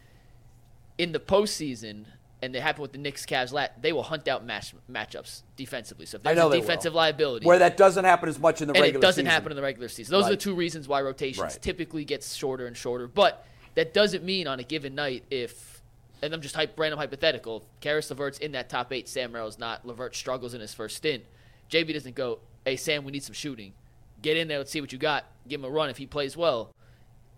in 0.97 1.11
the 1.11 1.19
postseason, 1.19 2.05
and 2.41 2.55
it 2.55 2.61
happened 2.61 2.81
with 2.81 2.91
the 2.91 2.97
Knicks, 2.97 3.25
Cavs, 3.25 3.51
lat, 3.53 3.81
they 3.81 3.93
will 3.93 4.03
hunt 4.03 4.27
out 4.27 4.43
match 4.45 4.73
matchups 4.91 5.43
defensively. 5.55 6.05
So 6.05 6.17
if 6.17 6.23
there's 6.23 6.37
a 6.37 6.49
defensive 6.49 6.93
liability, 6.93 7.45
Where 7.45 7.59
that 7.59 7.77
doesn't 7.77 8.03
happen 8.05 8.29
as 8.29 8.39
much 8.39 8.61
in 8.61 8.67
the 8.67 8.73
and 8.73 8.81
regular 8.81 8.99
it 8.99 9.01
doesn't 9.01 9.23
season. 9.25 9.31
happen 9.31 9.51
in 9.51 9.55
the 9.55 9.61
regular 9.61 9.87
season. 9.89 10.11
Those 10.11 10.25
are 10.27 10.31
the 10.31 10.37
two 10.37 10.55
reasons 10.55 10.87
why 10.87 11.01
rotations 11.01 11.43
Right. 11.43 11.61
typically 11.61 12.03
gets 12.05 12.33
shorter 12.35 12.65
and 12.65 12.75
shorter. 12.75 13.07
But 13.07 13.45
that 13.75 13.93
doesn't 13.93 14.23
mean 14.23 14.47
on 14.47 14.59
a 14.59 14.63
given 14.63 14.95
night 14.95 15.23
if, 15.29 15.81
and 16.21 16.33
I'm 16.33 16.41
just 16.41 16.55
hype, 16.55 16.77
random 16.79 16.99
hypothetical, 16.99 17.57
if 17.57 17.79
Caris 17.79 18.09
LeVert's 18.09 18.39
in 18.39 18.53
that 18.53 18.69
top 18.69 18.91
eight, 18.91 19.07
Sam 19.07 19.31
Merrill's 19.31 19.59
not, 19.59 19.85
LeVert 19.85 20.15
struggles 20.15 20.53
in 20.53 20.61
his 20.61 20.73
first 20.73 20.97
stint, 20.97 21.23
JB 21.69 21.93
doesn't 21.93 22.15
go, 22.15 22.39
hey, 22.65 22.75
Sam, 22.75 23.03
we 23.05 23.11
need 23.11 23.23
some 23.23 23.33
shooting. 23.33 23.73
Get 24.21 24.37
in 24.37 24.47
there, 24.47 24.57
let's 24.57 24.71
see 24.71 24.81
what 24.81 24.91
you 24.91 24.97
got. 24.99 25.25
Give 25.47 25.59
him 25.61 25.65
a 25.65 25.69
run. 25.69 25.89
If 25.89 25.97
he 25.97 26.05
plays 26.05 26.35
well, 26.35 26.73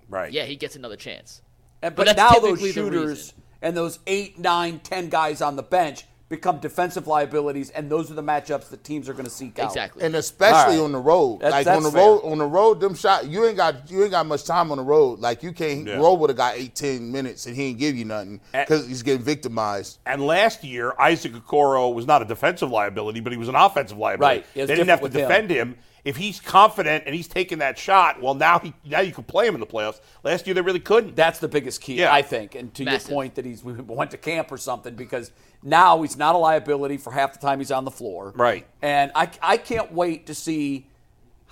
Right. 0.10 0.32
yeah, 0.34 0.44
he 0.46 0.56
gets 0.56 0.76
another 0.76 0.98
chance. 0.98 1.42
And, 1.82 1.96
But 1.96 2.08
but 2.08 2.18
now 2.18 2.32
those 2.40 2.60
shooters. 2.74 3.34
And 3.64 3.76
those 3.76 3.98
eight, 4.06 4.38
nine, 4.38 4.80
ten 4.80 5.10
guys 5.10 5.42
on 5.42 5.56
the 5.56 5.64
bench 5.64 6.06
become 6.30 6.58
defensive 6.58 7.06
liabilities, 7.06 7.70
and 7.72 7.92
those 7.92 8.10
are 8.10 8.16
the 8.16 8.24
matchups 8.24 8.70
that 8.70 8.84
teams 8.84 9.08
are 9.08 9.14
going 9.14 9.26
to 9.26 9.30
seek 9.30 9.60
out. 9.60 9.68
Exactly. 9.68 10.04
And 10.04 10.16
especially 10.16 10.78
All 10.78 10.80
right. 10.82 10.86
on 10.86 10.92
the 10.92 10.98
road, 11.00 11.42
That's- 11.42 11.52
like 11.52 11.66
that's 11.66 11.78
on 11.78 11.84
the 11.84 11.92
fair. 11.92 12.02
road, 12.02 12.20
on 12.24 12.38
the 12.40 12.46
road, 12.48 12.80
them 12.80 12.96
shot 12.96 13.28
you 13.28 13.46
ain't 13.46 13.56
got 13.58 13.92
you 13.92 14.02
ain't 14.02 14.12
got 14.12 14.26
much 14.26 14.44
time 14.44 14.72
on 14.72 14.78
the 14.78 14.84
road. 14.84 15.20
Like 15.20 15.44
you 15.44 15.52
can't 15.52 15.86
Yeah. 15.86 15.98
roll 15.98 16.18
with 16.18 16.32
a 16.32 16.34
guy 16.34 16.54
18 16.54 17.12
minutes 17.12 17.46
and 17.46 17.56
he 17.56 17.66
ain't 17.66 17.78
give 17.78 17.96
you 17.96 18.06
nothing 18.06 18.42
because 18.52 18.88
he's 18.88 19.04
getting 19.04 19.22
victimized. 19.22 20.00
And 20.08 20.26
last 20.26 20.64
year, 20.64 20.94
Isaac 21.00 21.34
Okoro 21.34 21.94
was 21.94 22.08
not 22.08 22.24
a 22.24 22.26
defensive 22.26 22.72
liability, 22.72 23.20
but 23.20 23.32
he 23.32 23.38
was 23.38 23.48
an 23.50 23.56
offensive 23.56 23.98
liability. 24.00 24.40
Right. 24.40 24.46
They 24.56 24.66
didn't 24.76 24.88
have 24.90 25.02
to 25.02 25.10
different 25.10 25.14
with 25.14 25.14
him. 25.16 25.28
defend 25.28 25.50
him. 25.52 25.76
If 26.06 26.18
he's 26.18 26.42
confident 26.42 27.04
and 27.06 27.16
he's 27.16 27.30
taking 27.30 27.60
that 27.60 27.78
shot, 27.78 28.22
well, 28.22 28.34
now 28.34 28.60
he 28.60 28.74
now 28.84 29.00
you 29.00 29.14
can 29.14 29.24
play 29.24 29.48
him 29.48 29.54
in 29.54 29.62
the 29.62 29.66
playoffs. 29.66 30.02
Last 30.24 30.46
year 30.46 30.54
they 30.54 30.60
really 30.62 30.80
couldn't. 30.82 31.16
That's 31.16 31.40
the 31.40 31.48
biggest 31.48 31.80
key, 31.82 31.96
Yeah. 31.96 32.14
I 32.14 32.22
think. 32.22 32.56
And 32.56 32.74
to 32.74 32.84
Massive. 32.84 33.10
your 33.10 33.16
point 33.18 33.36
that 33.36 33.46
he's 33.46 33.64
we 33.64 33.74
went 33.74 34.12
to 34.12 34.18
camp 34.18 34.52
or 34.52 34.58
something 34.58 34.96
because 34.96 35.32
now 35.62 36.02
he's 36.02 36.18
not 36.18 36.36
a 36.36 36.38
liability 36.38 36.98
for 36.98 37.12
half 37.14 37.32
the 37.34 37.40
time 37.40 37.60
he's 37.60 37.72
on 37.72 37.86
the 37.86 37.92
floor. 37.92 38.34
Right. 38.36 38.68
And 38.82 39.12
I, 39.16 39.30
I 39.42 39.56
can't 39.56 39.94
wait 39.94 40.26
to 40.28 40.36
see 40.36 40.88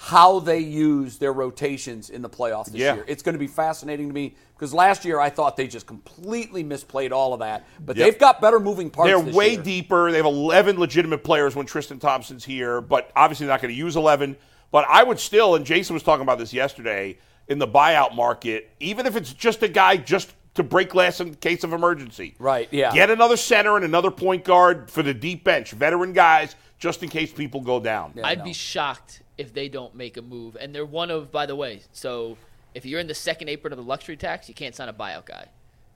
how 0.04 0.39
they 0.39 0.58
use 0.58 1.20
their 1.20 1.32
rotations 1.32 2.10
in 2.10 2.24
the 2.24 2.30
playoffs 2.30 2.66
this 2.66 2.82
Yeah. 2.82 2.95
year. 2.95 3.06
It's 3.08 3.22
going 3.22 3.34
to 3.34 3.39
be 3.39 3.45
fascinating 3.45 4.08
to 4.08 4.14
me 4.16 4.34
because 4.56 4.74
last 4.74 5.06
year 5.06 5.20
I 5.20 5.30
thought 5.30 5.56
they 5.56 5.68
just 5.68 5.86
completely 5.86 6.64
misplayed 6.64 7.12
all 7.12 7.34
of 7.34 7.39
that. 7.41 7.68
But 7.80 7.95
Yep. 7.95 8.06
they've 8.06 8.20
got 8.20 8.41
better 8.41 8.60
moving 8.60 8.89
parts. 8.89 9.12
They're 9.12 9.22
this 9.22 9.36
way 9.36 9.52
year. 9.54 9.62
deeper. 9.62 10.10
They 10.10 10.18
have 10.18 10.26
11 10.26 10.80
legitimate 10.80 11.24
players 11.24 11.56
when 11.56 11.68
Tristan 11.68 11.99
Thompson's 11.99 12.43
here, 12.43 12.82
but 12.82 13.12
obviously 13.16 13.45
not 13.45 13.62
going 13.62 13.72
to 13.72 13.78
use 13.78 13.95
11. 13.95 14.38
But 14.72 14.86
I 14.89 15.04
would 15.04 15.20
still, 15.20 15.54
and 15.54 15.66
Jason 15.68 15.93
was 15.93 16.02
talking 16.02 16.24
about 16.24 16.39
this 16.39 16.52
yesterday, 16.52 17.20
in 17.47 17.60
the 17.60 17.68
buyout 17.68 18.16
market, 18.16 18.72
even 18.80 19.06
if 19.06 19.16
it's 19.16 19.32
just 19.32 19.62
a 19.62 19.68
guy 19.68 19.97
just 19.97 20.34
to 20.56 20.64
break 20.64 20.89
glass 20.89 21.20
in 21.22 21.36
case 21.36 21.64
of 21.64 21.74
emergency. 21.74 22.34
Right, 22.39 22.68
yeah. 22.72 22.91
Get 22.91 23.12
another 23.12 23.38
center 23.38 23.76
and 23.76 23.86
another 23.86 24.10
point 24.10 24.45
guard 24.45 24.89
for 24.89 25.04
the 25.04 25.14
deep 25.14 25.43
bench, 25.43 25.74
veteran 25.74 26.14
guys, 26.14 26.56
just 26.80 27.04
in 27.04 27.10
case 27.10 27.32
people 27.32 27.62
go 27.62 27.80
down. 27.80 28.14
I 28.24 28.32
I'd 28.32 28.39
know. 28.39 28.45
be 28.45 28.54
shocked 28.54 29.20
if 29.38 29.53
they 29.53 29.69
don't 29.69 29.95
make 29.95 30.17
a 30.17 30.21
move. 30.21 30.55
And 30.59 30.73
they're 30.73 30.86
one 30.86 31.09
of, 31.11 31.32
by 31.32 31.45
the 31.45 31.55
way, 31.55 31.82
so 31.91 32.38
if 32.75 32.86
you're 32.86 32.99
in 32.99 33.07
the 33.07 33.13
second 33.15 33.49
apron 33.49 33.73
of 33.73 33.77
the 33.77 33.84
luxury 33.84 34.17
tax, 34.17 34.47
you 34.47 34.55
can't 34.55 34.75
sign 34.75 34.89
a 34.89 34.93
buyout 34.93 35.25
guy. 35.25 35.47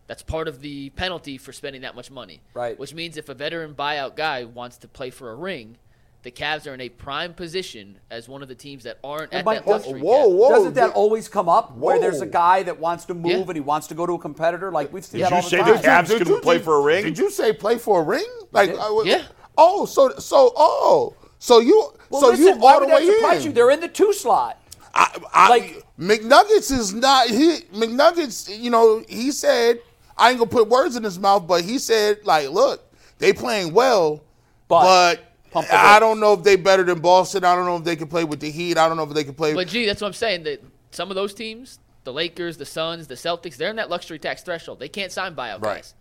That's 0.07 0.21
part 0.21 0.47
of 0.47 0.61
the 0.61 0.89
penalty 0.91 1.37
for 1.37 1.51
spending 1.51 1.81
that 1.81 1.95
much 1.95 2.11
money. 2.11 2.41
Right. 2.53 2.77
Which 2.77 2.93
means 2.93 3.17
if 3.17 3.29
a 3.29 3.33
veteran 3.33 3.73
buyout 3.73 4.15
guy 4.15 4.43
wants 4.43 4.77
to 4.79 4.87
play 4.87 5.09
for 5.09 5.31
a 5.31 5.35
ring, 5.35 5.77
the 6.21 6.31
Cavs 6.31 6.65
are 6.69 6.73
in 6.73 6.81
a 6.81 6.89
prime 6.89 7.33
position 7.33 7.99
as 8.09 8.27
one 8.27 8.41
of 8.41 8.47
the 8.47 8.55
teams 8.55 8.83
that 8.83 8.97
aren't 9.03 9.31
And 9.31 9.39
at 9.39 9.45
Mike, 9.45 9.65
that 9.65 9.69
luxury 9.71 9.99
oh, 10.01 10.03
whoa, 10.03 10.21
cap. 10.21 10.29
whoa. 10.37 10.49
Doesn't 10.49 10.73
that 10.75 10.89
Whoa. 10.89 11.01
always 11.01 11.27
come 11.27 11.47
up 11.49 11.75
where 11.77 11.99
there's 11.99 12.21
a 12.21 12.25
guy 12.25 12.63
that 12.63 12.79
wants 12.79 13.05
to 13.05 13.13
move 13.13 13.31
Yeah. 13.31 13.41
and 13.41 13.53
he 13.55 13.59
wants 13.61 13.87
to 13.87 13.95
go 13.95 14.05
to 14.07 14.13
a 14.13 14.19
competitor? 14.19 14.71
Like 14.71 14.91
we've 14.93 15.05
seen 15.05 15.19
Did 15.19 15.25
that 15.25 15.29
you 15.31 15.35
all 15.37 15.41
the 15.43 15.49
say 15.49 15.57
time. 15.59 15.71
the 15.75 15.87
Cavs 15.87 16.07
Did 16.07 16.17
could 16.19 16.27
you- 16.27 16.39
play 16.41 16.59
for 16.59 16.77
a 16.77 16.81
ring? 16.81 17.03
Did 17.03 17.17
you 17.17 17.29
say 17.31 17.53
play 17.53 17.77
for 17.77 18.01
a 18.01 18.03
ring? 18.03 18.25
Like 18.51 18.71
Yeah. 18.71 18.77
I 18.77 18.89
would- 18.91 19.07
Yeah. 19.07 19.23
Oh, 19.57 19.85
so 19.85 20.09
so 20.17 20.51
oh, 20.55 21.15
so 21.39 21.59
you 21.59 21.91
Well, 22.09 22.21
so 22.21 22.27
listen, 22.29 22.45
you 22.45 22.55
why 22.57 22.73
all 22.73 22.79
the 22.81 22.85
would 22.87 22.93
that 22.95 22.99
way 23.01 23.15
surprise 23.15 23.39
in. 23.41 23.45
you? 23.47 23.51
They're 23.53 23.71
in 23.71 23.79
the 23.79 23.87
two 23.87 24.13
slot. 24.13 24.61
I, 24.93 25.17
I, 25.33 25.49
Like- 25.49 25.83
McNuggets 25.99 26.71
is 26.71 26.93
not 26.93 27.27
he 27.29 27.59
McNuggets. 27.73 28.57
You 28.57 28.69
know, 28.69 29.03
he 29.07 29.31
said 29.31 29.79
I 30.17 30.29
ain't 30.29 30.39
gonna 30.39 30.49
put 30.49 30.67
words 30.69 30.95
in 30.95 31.03
his 31.03 31.19
mouth, 31.19 31.45
but 31.47 31.63
he 31.63 31.77
said 31.79 32.19
like, 32.25 32.49
look, 32.49 32.83
they 33.19 33.33
playing 33.33 33.73
well, 33.73 34.23
But- 34.67 35.15
but. 35.15 35.31
I 35.71 35.99
don't 36.01 36.19
know 36.19 36.33
if 36.33 36.43
they 36.43 36.57
better 36.57 36.83
than 36.83 36.99
Boston. 36.99 37.45
I 37.45 37.55
don't 37.55 37.65
know 37.65 37.77
if 37.77 37.85
they 37.85 37.95
can 37.95 38.07
play 38.09 38.25
with 38.25 38.41
the 38.41 38.51
Heat. 38.51 38.77
I 38.77 38.89
don't 38.89 38.97
know 38.97 39.03
if 39.03 39.13
they 39.13 39.23
can 39.23 39.33
play. 39.35 39.53
But 39.53 39.69
gee, 39.69 39.85
that's 39.85 40.01
what 40.01 40.07
I'm 40.07 40.13
saying. 40.13 40.43
That 40.43 40.61
some 40.91 41.09
of 41.09 41.15
those 41.15 41.33
teams, 41.33 41.79
the 42.03 42.11
Lakers, 42.11 42.57
the 42.57 42.65
Suns, 42.65 43.07
the 43.07 43.15
Celtics, 43.15 43.55
they're 43.55 43.69
in 43.69 43.77
that 43.77 43.89
luxury 43.89 44.19
tax 44.19 44.43
threshold. 44.43 44.79
They 44.79 44.89
can't 44.89 45.13
sign 45.13 45.33
buyout 45.33 45.61
Right. 45.63 45.75
guys. 45.77 45.93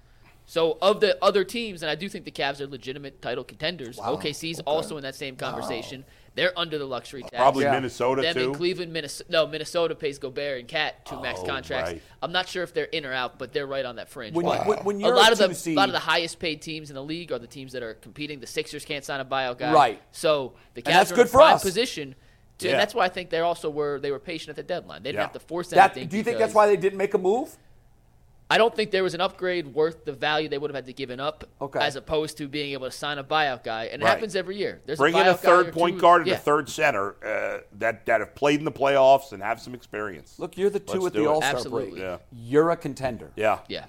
So 0.47 0.77
of 0.83 1.01
the 1.01 1.17
other 1.25 1.43
teams, 1.43 1.83
and 1.83 1.91
I 1.91 1.95
do 1.95 2.09
think 2.09 2.25
the 2.27 2.31
Cavs 2.31 2.61
are 2.61 2.67
legitimate 2.67 3.23
title 3.23 3.45
contenders. 3.45 3.97
Wow. 3.97 4.17
OKC's 4.17 4.61
also 4.61 4.97
in 4.99 5.03
that 5.03 5.15
same 5.15 5.37
conversation. 5.37 6.05
They're 6.35 6.53
under 6.59 6.79
the 6.79 6.85
luxury 6.85 7.23
tax. 7.23 7.37
Probably 7.37 7.65
Yeah. 7.65 7.73
Minnesota, 7.73 8.21
Them 8.23 8.35
too. 8.35 8.41
in 8.51 8.55
Cleveland, 8.55 8.93
Minnesota. 8.93 9.31
No, 9.31 9.47
Minnesota 9.47 9.95
pays 9.95 10.19
Gobert 10.19 10.59
and 10.61 10.69
KAT 10.69 11.07
two 11.07 11.21
max 11.23 11.41
Oh, 11.41 11.47
contracts. 11.47 11.93
right. 11.93 12.03
I'm 12.23 12.33
not 12.33 12.49
sure 12.49 12.63
if 12.65 12.75
they're 12.75 12.85
in 12.87 13.07
or 13.07 13.13
out, 13.13 13.39
but 13.39 13.53
they're 13.53 13.67
right 13.69 13.85
on 13.85 13.97
that 13.97 14.09
fringe. 14.09 14.35
When, 14.35 14.45
But 14.45 14.67
when, 14.67 14.79
when 14.81 14.97
a 14.97 14.99
you're 14.99 15.15
lot 15.15 15.29
a 15.31 15.33
of 15.45 15.49
the 15.51 15.55
seed, 15.55 15.77
a 15.77 15.81
lot 15.81 15.89
of 15.89 15.93
the 15.93 16.01
highest 16.01 16.39
paid 16.41 16.61
teams 16.61 16.91
in 16.91 16.95
the 16.95 17.03
league 17.05 17.31
are 17.33 17.39
the 17.39 17.47
teams 17.47 17.73
that 17.73 17.83
are 17.85 17.95
competing. 17.95 18.41
The 18.41 18.47
Sixers 18.49 18.85
can't 18.85 19.05
sign 19.05 19.21
a 19.21 19.25
buyout 19.25 19.59
guy, 19.59 19.73
Right. 19.73 20.03
So 20.13 20.55
the 20.75 20.83
Cavs 20.83 20.87
And 20.87 20.95
that's 20.97 21.13
are 21.13 21.15
good 21.15 21.21
in 21.23 21.27
a 21.29 21.31
for 21.31 21.39
prime 21.39 21.55
us. 21.55 21.63
position. 21.63 22.17
To, 22.59 22.67
Yeah. 22.67 22.73
And 22.73 22.81
that's 22.81 22.95
why 22.95 23.05
I 23.05 23.09
think 23.09 23.31
they 23.31 23.41
also 23.41 23.71
were 23.71 23.99
they 24.01 24.11
were 24.11 24.19
patient 24.21 24.51
at 24.51 24.57
the 24.57 24.63
deadline. 24.65 25.03
They 25.05 25.11
didn't 25.11 25.21
Yeah. 25.21 25.23
have 25.27 25.33
to 25.33 25.41
force 25.41 25.69
that, 25.71 25.93
anything. 25.93 26.09
do 26.09 26.17
you 26.17 26.23
think 26.25 26.39
that's 26.39 26.55
why 26.55 26.67
they 26.67 26.77
didn't 26.77 26.99
make 26.99 27.15
a 27.15 27.19
move? 27.19 27.57
I 28.51 28.59
don't 28.59 28.75
think 28.77 28.91
there 28.91 29.03
was 29.03 29.15
an 29.15 29.21
upgrade 29.23 29.69
worth 29.75 30.05
the 30.05 30.13
value 30.13 30.49
they 30.51 30.59
would 30.59 30.71
have 30.71 30.75
had 30.75 30.85
to 30.87 30.93
given 30.93 31.19
up, 31.19 31.45
Okay. 31.63 31.79
as 31.81 31.97
opposed 31.97 32.37
to 32.39 32.47
being 32.47 32.73
able 32.73 32.87
to 32.87 32.93
sign 32.93 33.17
a 33.19 33.25
buyout 33.25 33.65
guy. 33.65 33.85
And 33.87 34.03
it 34.03 34.05
Right. 34.05 34.11
happens 34.13 34.37
every 34.37 34.57
year. 34.59 34.83
There's 34.85 34.99
Bring 34.99 35.15
a 35.15 35.21
in 35.21 35.27
a 35.27 35.31
buyout 35.35 35.43
guy 35.43 35.51
or 35.51 35.65
third 35.65 35.73
point 35.73 35.97
two- 35.97 36.01
guard 36.03 36.21
and 36.23 36.29
yeah. 36.29 36.35
a 36.35 36.39
third 36.39 36.69
center 36.69 37.17
uh, 37.25 37.61
that 37.79 38.05
that 38.07 38.21
have 38.21 38.35
played 38.35 38.59
in 38.59 38.65
the 38.67 38.73
playoffs 38.73 39.33
and 39.33 39.43
have 39.43 39.61
some 39.61 39.75
experience. 39.75 40.39
Look, 40.39 40.59
you're 40.59 40.69
the 40.71 40.79
2 40.79 40.93
Let's 41.01 41.07
at 41.07 41.13
the. 41.15 41.27
All 41.27 41.41
Star 41.43 41.71
break. 41.71 41.97
Yeah. 41.97 42.19
You're 42.33 42.71
a 42.71 42.77
contender. 42.77 43.31
Yeah. 43.35 43.61
Yeah. 43.69 43.87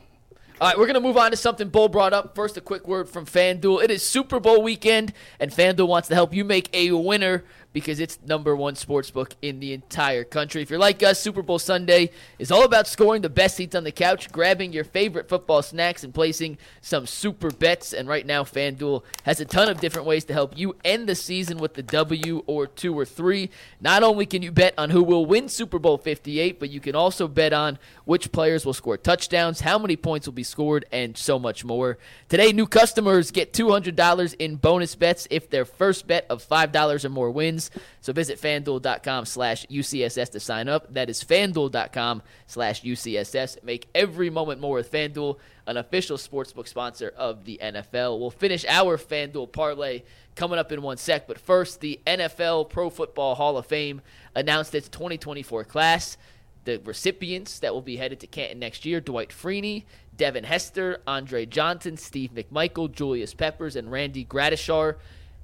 All 0.62 0.70
right, 0.70 0.78
we're 0.80 0.86
going 0.86 0.94
to 0.94 1.02
move 1.02 1.18
on 1.18 1.32
to 1.32 1.38
something 1.38 1.68
Bull 1.68 1.90
brought 1.90 2.14
up. 2.14 2.34
First, 2.34 2.56
a 2.56 2.62
quick 2.62 2.88
word 2.88 3.10
from 3.10 3.26
FanDuel. 3.26 3.84
It 3.84 3.92
is 3.92 4.04
Super 4.08 4.40
Bowl 4.40 4.62
weekend, 4.64 5.12
and 5.38 5.52
FanDuel 5.52 5.86
wants 5.90 6.08
to 6.08 6.16
help 6.16 6.34
you 6.34 6.46
make 6.46 6.70
a 6.74 6.92
winner 6.92 7.44
because 7.76 8.00
it's 8.00 8.18
number 8.26 8.56
one 8.56 8.74
sports 8.74 9.12
book 9.12 9.36
in 9.42 9.60
the 9.60 9.74
entire 9.74 10.24
country. 10.24 10.62
If 10.62 10.70
you're 10.70 10.80
like 10.80 11.04
us, 11.04 11.20
Super 11.20 11.42
Bowl 11.42 11.60
Sunday 11.60 12.10
is 12.40 12.50
all 12.50 12.64
about 12.64 12.88
scoring 12.88 13.22
the 13.22 13.28
best 13.28 13.58
seats 13.58 13.76
on 13.76 13.84
the 13.84 13.92
couch, 13.92 14.32
grabbing 14.32 14.72
your 14.72 14.86
favorite 14.86 15.28
football 15.28 15.62
snacks, 15.62 16.02
and 16.02 16.14
placing 16.14 16.58
some 16.80 17.06
super 17.06 17.52
bets. 17.52 17.92
And 17.92 18.08
right 18.08 18.26
now, 18.26 18.46
FanDuel 18.46 19.04
has 19.24 19.42
a 19.42 19.46
ton 19.46 19.68
of 19.68 19.82
different 19.82 20.08
ways 20.08 20.24
to 20.24 20.34
help 20.34 20.58
you 20.58 20.78
end 20.86 21.10
the 21.10 21.16
season 21.16 21.58
with 21.58 21.74
the 21.74 21.84
W 21.84 22.46
or 22.48 22.66
two 22.66 22.98
or 22.98 23.04
three. 23.04 23.50
Not 23.82 24.04
only 24.04 24.26
can 24.26 24.42
you 24.42 24.54
bet 24.54 24.74
on 24.78 24.92
who 24.92 25.04
will 25.04 25.26
win 25.26 25.50
Super 25.50 25.78
Bowl 25.78 25.98
58, 25.98 26.62
but 26.62 26.70
you 26.70 26.80
can 26.80 26.96
also 26.96 27.28
bet 27.28 27.52
on 27.52 27.78
which 28.06 28.32
players 28.32 28.66
will 28.66 28.74
score 28.74 28.96
touchdowns, 28.96 29.60
how 29.60 29.78
many 29.78 29.98
points 29.98 30.28
will 30.28 30.34
be 30.34 30.44
scored, 30.44 30.86
and 30.94 31.18
so 31.18 31.38
much 31.38 31.66
more. 31.66 31.98
Today, 32.30 32.54
new 32.54 32.68
customers 32.68 33.32
get 33.32 33.52
$200 33.52 34.36
in 34.40 34.56
bonus 34.56 34.96
bets 34.96 35.28
if 35.30 35.50
their 35.50 35.66
first 35.66 36.08
bet 36.08 36.26
of 36.30 36.42
$5 36.42 37.04
or 37.04 37.10
more 37.10 37.32
wins. 37.32 37.65
So 38.02 38.14
visit 38.14 38.40
fanduel.com 38.40 39.26
slash 39.26 39.66
UCSS 39.68 40.32
to 40.32 40.40
sign 40.40 40.68
up. 40.68 40.94
That 40.94 41.10
is 41.10 41.24
fanduel.com 41.24 42.22
slash 42.48 42.82
UCSS. 42.84 43.64
Make 43.64 43.88
every 43.94 44.30
moment 44.30 44.62
more 44.62 44.76
with 44.76 44.92
FanDuel, 44.92 45.38
an 45.68 45.78
official 45.78 46.18
sportsbook 46.18 46.68
sponsor 46.68 47.14
of 47.16 47.46
the 47.46 47.60
NFL. 47.62 48.20
We'll 48.20 48.32
finish 48.32 48.66
our 48.66 48.98
FanDuel 48.98 49.52
parlay 49.52 50.04
coming 50.36 50.60
up 50.60 50.72
in 50.72 50.82
one 50.82 50.98
sec. 50.98 51.28
But 51.28 51.40
first, 51.40 51.80
the 51.80 52.00
NFL 52.06 52.70
Pro 52.70 52.90
Football 52.90 53.36
Hall 53.36 53.58
of 53.58 53.66
Fame 53.66 54.02
announced 54.36 54.76
its 54.76 54.90
2024 54.90 55.64
class. 55.64 56.18
The 56.66 56.82
recipients 56.84 57.60
that 57.60 57.74
will 57.74 57.82
be 57.82 57.98
headed 57.98 58.20
to 58.22 58.28
Canton 58.28 58.60
next 58.60 58.86
year 58.86 59.00
Dwight 59.00 59.30
Freeney, 59.30 59.84
Devin 60.18 60.46
Hester, 60.46 61.02
Andre 61.06 61.46
Johnson, 61.46 61.96
Steve 61.98 62.32
McMichael, 62.34 62.92
Julius 62.92 63.34
Peppers, 63.34 63.76
and 63.76 63.92
Randy 63.92 64.26
Gradishar. 64.26 64.96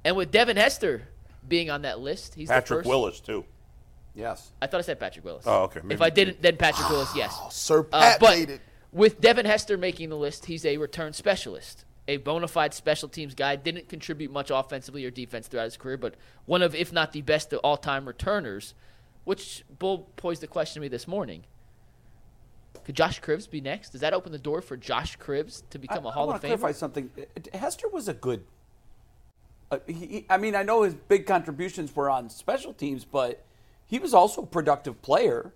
And 0.04 0.16
with 0.16 0.32
Devin 0.32 0.56
Hester 0.56 1.08
being 1.46 1.70
on 1.70 1.82
that 1.82 2.00
list, 2.00 2.34
he's 2.34 2.48
the 2.48 2.54
Patrick 2.54 2.78
first. 2.80 2.88
Willis 2.88 3.20
too. 3.20 3.44
Yes. 4.14 4.52
I 4.60 4.66
thought 4.66 4.78
I 4.78 4.82
said 4.82 5.00
Patrick 5.00 5.24
Willis. 5.24 5.44
Oh, 5.46 5.62
okay. 5.64 5.80
Maybe- 5.82 5.94
If 5.94 6.02
I 6.02 6.10
didn't, 6.10 6.42
then 6.42 6.56
Patrick 6.56 6.88
Willis, 6.90 7.10
yes. 7.16 7.34
Sir 7.50 7.80
Uh, 7.92 8.00
Pat 8.00 8.20
but 8.20 8.38
made 8.38 8.50
it. 8.50 8.60
with 8.92 9.20
Devin 9.20 9.46
Hester 9.46 9.76
making 9.78 10.10
the 10.10 10.16
list, 10.16 10.44
he's 10.46 10.64
a 10.66 10.76
return 10.76 11.12
specialist, 11.14 11.84
a 12.08 12.18
bona 12.18 12.46
fide 12.48 12.74
special 12.74 13.08
teams 13.08 13.34
guy. 13.34 13.56
Didn't 13.56 13.88
contribute 13.88 14.30
much 14.30 14.50
offensively 14.52 15.04
or 15.04 15.10
defense 15.10 15.48
throughout 15.48 15.64
his 15.64 15.76
career, 15.76 15.96
but 15.96 16.14
one 16.44 16.60
of, 16.62 16.74
if 16.74 16.92
not 16.92 17.12
the 17.12 17.22
best 17.22 17.52
of 17.52 17.60
all 17.60 17.76
time 17.76 18.06
returners. 18.06 18.74
Which 19.24 19.64
Bull 19.78 20.10
posed 20.16 20.42
the 20.42 20.48
question 20.48 20.74
to 20.74 20.80
me 20.80 20.88
this 20.88 21.06
morning. 21.06 21.44
Could 22.84 22.96
Josh 22.96 23.20
Cribbs 23.20 23.48
be 23.48 23.60
next? 23.60 23.90
Does 23.90 24.00
that 24.00 24.12
open 24.12 24.32
the 24.32 24.38
door 24.38 24.60
for 24.60 24.76
Josh 24.76 25.16
Cribbs 25.16 25.62
to 25.70 25.78
become 25.78 26.04
I, 26.04 26.08
a 26.08 26.12
Hall 26.12 26.22
I 26.22 26.24
of 26.24 26.28
want 26.30 26.42
to 26.42 26.46
clarify 26.48 26.72
something. 26.72 27.08
Uh, 27.16 27.56
Hester 27.56 27.88
was 27.88 28.08
a 28.08 28.14
good. 28.14 28.44
Uh, 29.72 29.78
he, 29.86 29.92
he- 29.94 30.26
I 30.28 30.36
mean, 30.36 30.54
I 30.54 30.62
know 30.62 30.82
his 30.82 30.94
big 30.94 31.26
contributions 31.26 31.96
were 31.96 32.10
on 32.10 32.28
special 32.28 32.74
teams, 32.74 33.04
but 33.04 33.42
he 33.86 33.98
was 33.98 34.12
also 34.14 34.42
a 34.42 34.46
productive 34.46 35.00
player. 35.02 35.52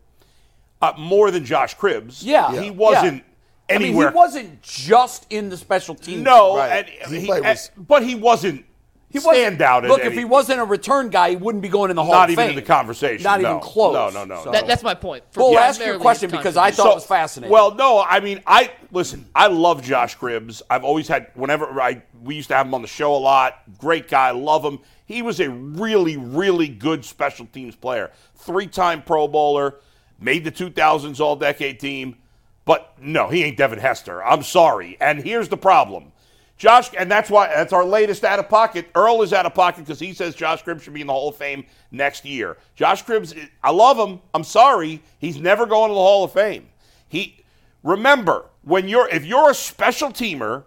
Uh, 0.83 0.93
more 0.99 1.31
than 1.31 1.45
Josh 1.45 1.77
Cribbs. 1.77 2.21
Yeah, 2.23 2.61
He 2.61 2.71
wasn't 2.71 3.25
I 3.71 3.79
mean, 3.79 3.89
anywhere. 3.89 4.11
he 4.11 4.15
wasn't 4.15 4.61
just 4.63 5.27
in 5.31 5.49
the 5.49 5.57
special 5.57 5.95
teams. 5.95 6.23
no, 6.23 6.57
Right. 6.57 6.87
and 7.03 7.13
He 7.15 7.21
he- 7.21 7.27
played 7.27 7.45
and- 7.45 7.59
but 7.77 8.03
he 8.03 8.15
wasn't. 8.15 8.66
He 9.09 9.19
wasn't- 9.19 9.59
standout. 9.59 9.85
at 9.85 9.89
Look, 9.89 10.01
if 10.01 10.07
any- 10.07 10.17
he 10.17 10.25
wasn't 10.25 10.61
a 10.61 10.65
return 10.65 11.09
guy, 11.11 11.31
he 11.31 11.37
wouldn't 11.37 11.63
be 11.63 11.69
going 11.69 11.91
in 11.91 11.97
the 11.97 12.05
Hall 12.05 12.13
Not 12.13 12.31
even 12.31 12.51
in 12.51 12.57
the 12.57 12.63
conversation, 12.63 13.23
Not 13.25 13.41
no. 13.41 13.49
even 13.51 13.61
close. 13.61 13.95
No, 13.95 14.11
no, 14.11 14.25
no. 14.25 14.43
So- 14.45 14.51
That, 14.53 14.67
that's 14.67 14.83
my 14.83 14.95
point. 14.95 15.25
For 15.31 15.41
Bull, 15.41 15.59
ask 15.59 15.79
primarily 15.79 15.97
your 15.99 16.01
question 16.03 16.31
because 16.31 16.57
I 16.57 16.71
contribution. 16.71 16.85
thought 16.85 16.91
it 16.93 16.95
was 16.97 17.07
fascinating. 17.07 17.53
Well, 17.53 17.75
no, 17.75 18.05
I 18.07 18.21
mean, 18.21 18.43
I 18.47 18.71
listen. 18.91 19.27
I 19.35 19.47
love 19.47 19.83
Josh 19.83 20.17
Cribbs. 20.19 20.63
I've 20.69 20.85
always 20.85 21.09
had. 21.09 21.29
Whenever 21.35 21.81
I 21.81 22.03
we 22.23 22.35
used 22.35 22.49
to 22.49 22.57
have 22.57 22.67
him 22.67 22.75
on 22.75 22.83
the 22.83 22.89
show 22.89 23.15
a 23.15 23.17
lot. 23.19 23.55
Great 23.79 24.09
guy, 24.09 24.31
love 24.33 24.65
him. 24.65 24.81
He 25.05 25.23
was 25.23 25.39
a 25.41 25.49
really, 25.49 26.17
really 26.17 26.67
good 26.67 27.05
special 27.05 27.47
teams 27.47 27.77
player. 27.77 28.11
Three-time 28.35 29.03
Pro 29.03 29.29
Bowler, 29.29 29.77
made 30.19 30.43
the 30.43 30.51
2000s 30.51 31.21
All-Decade 31.21 31.79
Team. 31.79 32.17
But 32.65 32.95
no, 33.01 33.29
he 33.29 33.45
ain't 33.45 33.57
Devin 33.57 33.79
Hester. 33.79 34.25
I'm 34.25 34.43
sorry. 34.43 34.97
And 35.01 35.23
here's 35.23 35.49
the 35.49 35.57
problem: 35.57 36.11
Josh, 36.59 36.91
and 36.97 37.11
that's 37.11 37.29
why 37.29 37.49
that's 37.49 37.73
our 37.73 37.85
latest 37.85 38.25
out 38.25 38.39
of 38.39 38.49
pocket. 38.49 38.89
Earl 38.95 39.23
is 39.23 39.33
out 39.33 39.45
of 39.45 39.53
pocket 39.53 39.81
because 39.81 40.01
he 40.01 40.15
says 40.15 40.35
Josh 40.35 40.65
Cribbs 40.65 40.83
should 40.83 40.95
be 40.95 41.03
in 41.03 41.07
the 41.07 41.13
Hall 41.13 41.29
of 41.29 41.37
Fame 41.37 41.67
next 41.91 42.25
year. 42.25 42.57
Josh 42.75 43.05
Cribbs, 43.05 43.37
I 43.63 43.71
love 43.71 43.99
him. 43.99 44.21
I'm 44.33 44.45
sorry, 44.45 45.03
he's 45.19 45.39
never 45.39 45.67
going 45.67 45.91
to 45.91 45.95
the 45.95 46.01
Hall 46.01 46.25
of 46.25 46.33
Fame. 46.33 46.69
He 47.09 47.45
remember 47.83 48.47
when 48.63 48.89
you're 48.89 49.09
if 49.09 49.25
you're 49.25 49.51
a 49.51 49.55
special 49.55 50.09
teamer 50.09 50.65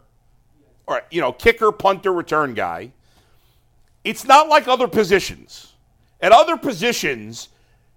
or 0.86 1.02
you 1.10 1.22
know 1.22 1.32
kicker, 1.32 1.72
punter, 1.72 2.14
return 2.14 2.54
guy, 2.54 2.92
it's 4.04 4.26
not 4.26 4.48
like 4.48 4.68
other 4.68 4.88
positions. 4.88 5.74
At 6.22 6.32
other 6.32 6.58
positions, 6.58 7.50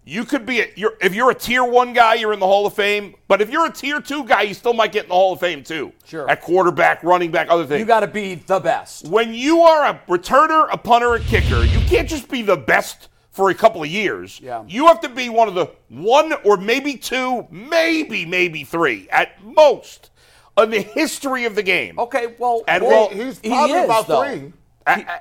you 0.05 0.25
could 0.25 0.45
be 0.45 0.61
a, 0.61 0.67
you're, 0.75 0.95
if 1.01 1.15
you're 1.15 1.31
a 1.31 1.35
tier 1.35 1.65
one 1.65 1.93
guy, 1.93 2.15
you're 2.15 2.33
in 2.33 2.41
the 2.41 2.47
Hall 2.47 2.67
of 2.67 2.75
Fame. 2.75 3.15
But 3.29 3.41
if 3.41 3.51
you're 3.51 3.67
a 3.67 3.73
tier 3.73 4.01
two 4.01 4.25
guy, 4.25 4.43
you 4.43 4.55
still 4.55 4.75
might 4.75 4.93
get 4.93 5.05
in 5.05 5.09
the 5.11 5.15
Hall 5.15 5.33
of 5.33 5.41
Fame 5.41 5.63
too. 5.63 5.93
Sure. 6.05 6.29
At 6.29 6.43
quarterback, 6.43 7.03
running 7.05 7.31
back, 7.31 7.49
other 7.51 7.65
things. 7.67 7.81
You 7.81 7.87
got 7.87 8.01
to 8.01 8.09
be 8.09 8.35
the 8.35 8.59
best. 8.61 9.07
when 9.09 9.33
you 9.35 9.61
are 9.61 9.87
a 9.91 10.01
returner, 10.09 10.69
a 10.73 10.77
punter, 10.79 11.15
a 11.15 11.21
kicker, 11.21 11.63
you 11.65 11.79
can't 11.87 12.09
just 12.09 12.29
be 12.29 12.43
the 12.43 12.57
best 12.57 13.09
for 13.31 13.51
a 13.51 13.55
couple 13.55 13.83
of 13.83 13.89
years. 13.89 14.41
Yeah. 14.41 14.65
You 14.67 14.87
have 14.89 15.01
to 15.03 15.09
be 15.09 15.29
one 15.29 15.49
of 15.49 15.55
the 15.55 15.67
one 15.89 16.33
or 16.45 16.57
maybe 16.57 16.97
two, 16.97 17.47
maybe 17.51 18.27
maybe 18.27 18.65
three 18.65 19.09
at 19.11 19.43
most 19.43 20.11
in 20.59 20.69
the 20.71 20.81
history 20.83 21.45
of 21.47 21.55
the 21.55 21.63
game. 21.63 21.99
Okay, 21.99 22.35
well, 22.39 22.63
And 22.69 22.85
well, 22.85 23.09
we- 23.09 23.25
He's 23.25 23.41
he 23.41 23.49
probably 23.49 23.77
is, 23.79 23.85
about 23.85 24.07
though. 24.07 24.23
three. 24.25 24.53
I- 24.87 24.93
I- 25.09 25.21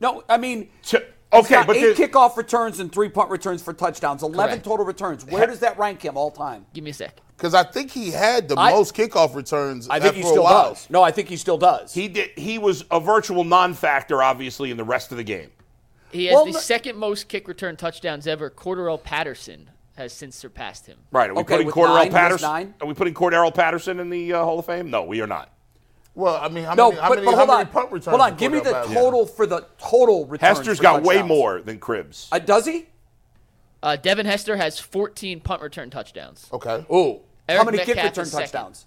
No, 0.00 0.24
I 0.28 0.38
mean, 0.38 0.70
to- 0.86 1.04
okay, 1.32 1.54
got 1.54 1.66
but 1.66 1.76
eight 1.76 1.96
kickoff 1.96 2.36
returns 2.36 2.80
and 2.80 2.92
three 2.92 3.08
punt 3.08 3.30
returns 3.30 3.62
for 3.62 3.72
touchdowns, 3.72 4.22
eleven 4.22 4.54
Correct. 4.54 4.64
total 4.64 4.84
returns. 4.86 5.24
Where 5.26 5.46
does 5.46 5.60
that 5.60 5.78
rank 5.78 6.02
him 6.02 6.16
all 6.16 6.30
time? 6.30 6.66
Give 6.74 6.84
me 6.84 6.90
a 6.90 6.94
sec. 6.94 7.20
Because 7.36 7.54
I 7.54 7.62
think 7.62 7.90
he 7.90 8.10
had 8.10 8.48
the 8.48 8.58
I- 8.58 8.72
most 8.72 8.94
kickoff 8.94 9.34
returns. 9.34 9.88
I 9.88 9.98
think 9.98 10.14
he 10.14 10.22
still 10.22 10.42
does. 10.44 10.88
No, 10.90 11.02
I 11.02 11.10
think 11.10 11.28
he 11.28 11.36
still 11.36 11.56
does. 11.58 11.94
he 11.94 12.08
did. 12.08 12.30
He 12.36 12.58
was 12.58 12.84
a 12.90 13.00
virtual 13.00 13.44
non-factor, 13.44 14.22
obviously, 14.22 14.70
in 14.70 14.76
the 14.76 14.84
rest 14.84 15.10
of 15.10 15.16
the 15.16 15.24
game. 15.24 15.50
He 16.12 16.26
has 16.26 16.34
Well, 16.34 16.44
the 16.46 16.52
no- 16.52 16.58
second 16.58 16.98
most 16.98 17.28
kick 17.28 17.48
return 17.48 17.76
touchdowns 17.76 18.26
ever. 18.26 18.50
Cordarrelle 18.50 19.02
Patterson 19.02 19.70
has 19.96 20.12
since 20.12 20.36
surpassed 20.36 20.86
him. 20.86 20.98
Right? 21.12 21.30
Are 21.30 21.34
we 21.34 21.40
Okay, 21.40 21.54
putting 21.54 21.66
with 21.66 21.74
Cordell 21.76 21.94
nine, 21.94 22.10
Patterson? 22.10 22.74
Are 22.80 22.86
we 22.86 22.94
putting 22.94 23.14
Cordell 23.14 23.54
Patterson 23.54 24.00
in 24.00 24.10
the 24.10 24.32
uh, 24.34 24.44
Hall 24.44 24.58
of 24.58 24.66
Fame? 24.66 24.90
No, 24.90 25.04
we 25.04 25.20
are 25.22 25.26
not. 25.26 25.50
Well, 26.14 26.36
I 26.36 26.48
mean, 26.48 26.64
how 26.64 26.74
no, 26.74 26.90
many, 26.90 27.00
how 27.00 27.08
but, 27.08 27.14
many, 27.16 27.24
but 27.26 27.30
how 27.32 27.36
hold 27.38 27.48
many 27.48 27.60
on. 27.60 27.66
punt 27.68 27.92
returns? 27.92 28.06
Hold 28.06 28.20
on. 28.20 28.36
Give 28.36 28.52
me 28.52 28.58
the 28.58 28.64
Cordell 28.64 28.72
Patterson? 28.72 28.94
total 28.94 29.26
for 29.26 29.46
the 29.46 29.66
total 29.78 30.26
returns. 30.26 30.58
Hester's 30.58 30.76
for 30.78 30.82
got 30.82 31.02
way 31.02 31.22
more 31.22 31.60
than 31.60 31.78
Cribbs. 31.78 32.28
Uh, 32.32 32.38
does 32.38 32.66
he? 32.66 32.86
Uh, 33.82 33.96
Devin 33.96 34.26
Hester 34.26 34.56
has 34.56 34.78
14 34.78 35.40
punt 35.40 35.62
return 35.62 35.88
touchdowns. 35.90 36.48
Okay. 36.52 36.84
Oh, 36.90 37.22
how 37.48 37.54
Eric 37.54 37.64
many 37.66 37.78
kick 37.78 38.02
return 38.02 38.28
touchdowns? 38.28 38.86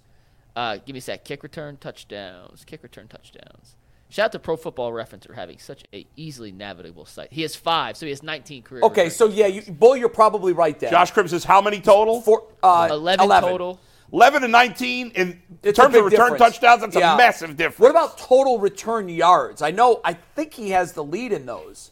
Uh, 0.54 0.76
give 0.84 0.94
me 0.94 0.98
a 0.98 1.02
sec. 1.02 1.24
Kick 1.24 1.42
return 1.42 1.76
touchdowns. 1.78 2.64
Kick 2.64 2.82
return 2.82 3.08
touchdowns. 3.08 3.76
Shout 4.08 4.26
out 4.26 4.32
to 4.32 4.38
Pro 4.38 4.56
Football 4.56 4.92
Reference 4.92 5.26
for 5.26 5.32
having 5.32 5.58
such 5.58 5.82
a 5.92 6.06
easily 6.14 6.52
navigable 6.52 7.04
site. 7.04 7.32
He 7.32 7.42
has 7.42 7.56
five, 7.56 7.96
so 7.96 8.06
he 8.06 8.10
has 8.10 8.22
19 8.22 8.62
career. 8.62 8.82
Okay, 8.84 9.04
returns. 9.04 9.16
so 9.16 9.26
yeah, 9.26 9.46
you, 9.46 9.62
Bull, 9.72 9.96
you're 9.96 10.08
probably 10.08 10.52
right 10.52 10.78
there. 10.78 10.90
Josh 10.90 11.12
Cribbs 11.12 11.32
is 11.32 11.42
how 11.42 11.60
many 11.60 11.80
total? 11.80 12.20
for 12.20 12.46
uh, 12.62 12.86
11, 12.92 13.28
total. 13.28 13.80
11 14.12 14.42
to 14.42 14.48
19 14.48 15.10
in 15.14 15.42
It's 15.62 15.76
terms 15.78 15.94
of 15.94 16.04
return 16.04 16.32
difference. 16.32 16.38
touchdowns. 16.58 16.80
That's 16.82 16.96
Yeah. 16.96 17.14
a 17.14 17.16
massive 17.16 17.56
difference. 17.56 17.80
What 17.80 17.90
about 17.90 18.16
total 18.18 18.58
return 18.58 19.08
yards? 19.08 19.62
I 19.62 19.70
know. 19.70 20.00
I 20.04 20.12
think 20.34 20.54
he 20.54 20.70
has 20.70 20.92
the 20.92 21.02
lead 21.02 21.32
in 21.32 21.46
those. 21.46 21.90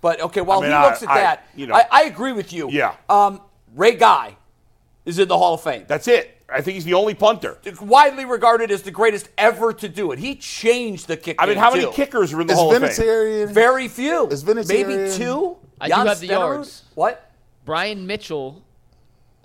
But 0.00 0.20
okay, 0.20 0.40
while 0.40 0.58
I 0.58 0.62
mean, 0.62 0.70
he 0.70 0.76
I- 0.76 0.84
looks 0.88 1.02
at 1.02 1.08
I- 1.08 1.20
that, 1.20 1.46
you 1.56 1.66
know. 1.66 1.74
I, 1.74 1.84
I 1.90 2.02
agree 2.04 2.32
with 2.32 2.52
you. 2.52 2.68
Yeah. 2.70 2.94
Um, 3.08 3.40
Ray 3.74 3.96
Guy 3.96 4.36
is 5.04 5.18
in 5.18 5.26
the 5.28 5.36
Hall 5.36 5.54
of 5.54 5.62
Fame. 5.62 5.84
That's 5.88 6.06
it. 6.06 6.34
I 6.50 6.62
think 6.62 6.76
he's 6.76 6.84
the 6.84 6.94
only 6.94 7.12
punter. 7.14 7.58
It's 7.64 7.80
widely 7.80 8.24
regarded 8.24 8.70
as 8.70 8.82
the 8.82 8.90
greatest 8.90 9.28
ever 9.36 9.72
to 9.74 9.88
do 9.88 10.12
it. 10.12 10.18
He 10.18 10.34
changed 10.36 11.06
the 11.08 11.16
kick. 11.16 11.36
I 11.38 11.44
mean, 11.44 11.56
game, 11.56 11.62
how 11.62 11.70
many 11.70 11.82
too. 11.84 11.90
kickers 11.90 12.32
are 12.32 12.40
in 12.40 12.46
the 12.46 12.54
Is 12.54 12.58
Hall 12.58 12.74
of 12.74 12.94
Fame? 12.94 13.48
Very 13.48 13.86
few. 13.88 14.26
Is 14.28 14.44
Vinatieri 14.44 14.66
Maybe 14.86 15.12
two. 15.16 15.58
I 15.80 15.88
do 15.88 15.94
Jan 15.94 16.06
have 16.06 16.20
the 16.20 16.26
yards. 16.28 16.84
What? 16.94 17.30
Brian 17.66 18.06
Mitchell 18.06 18.62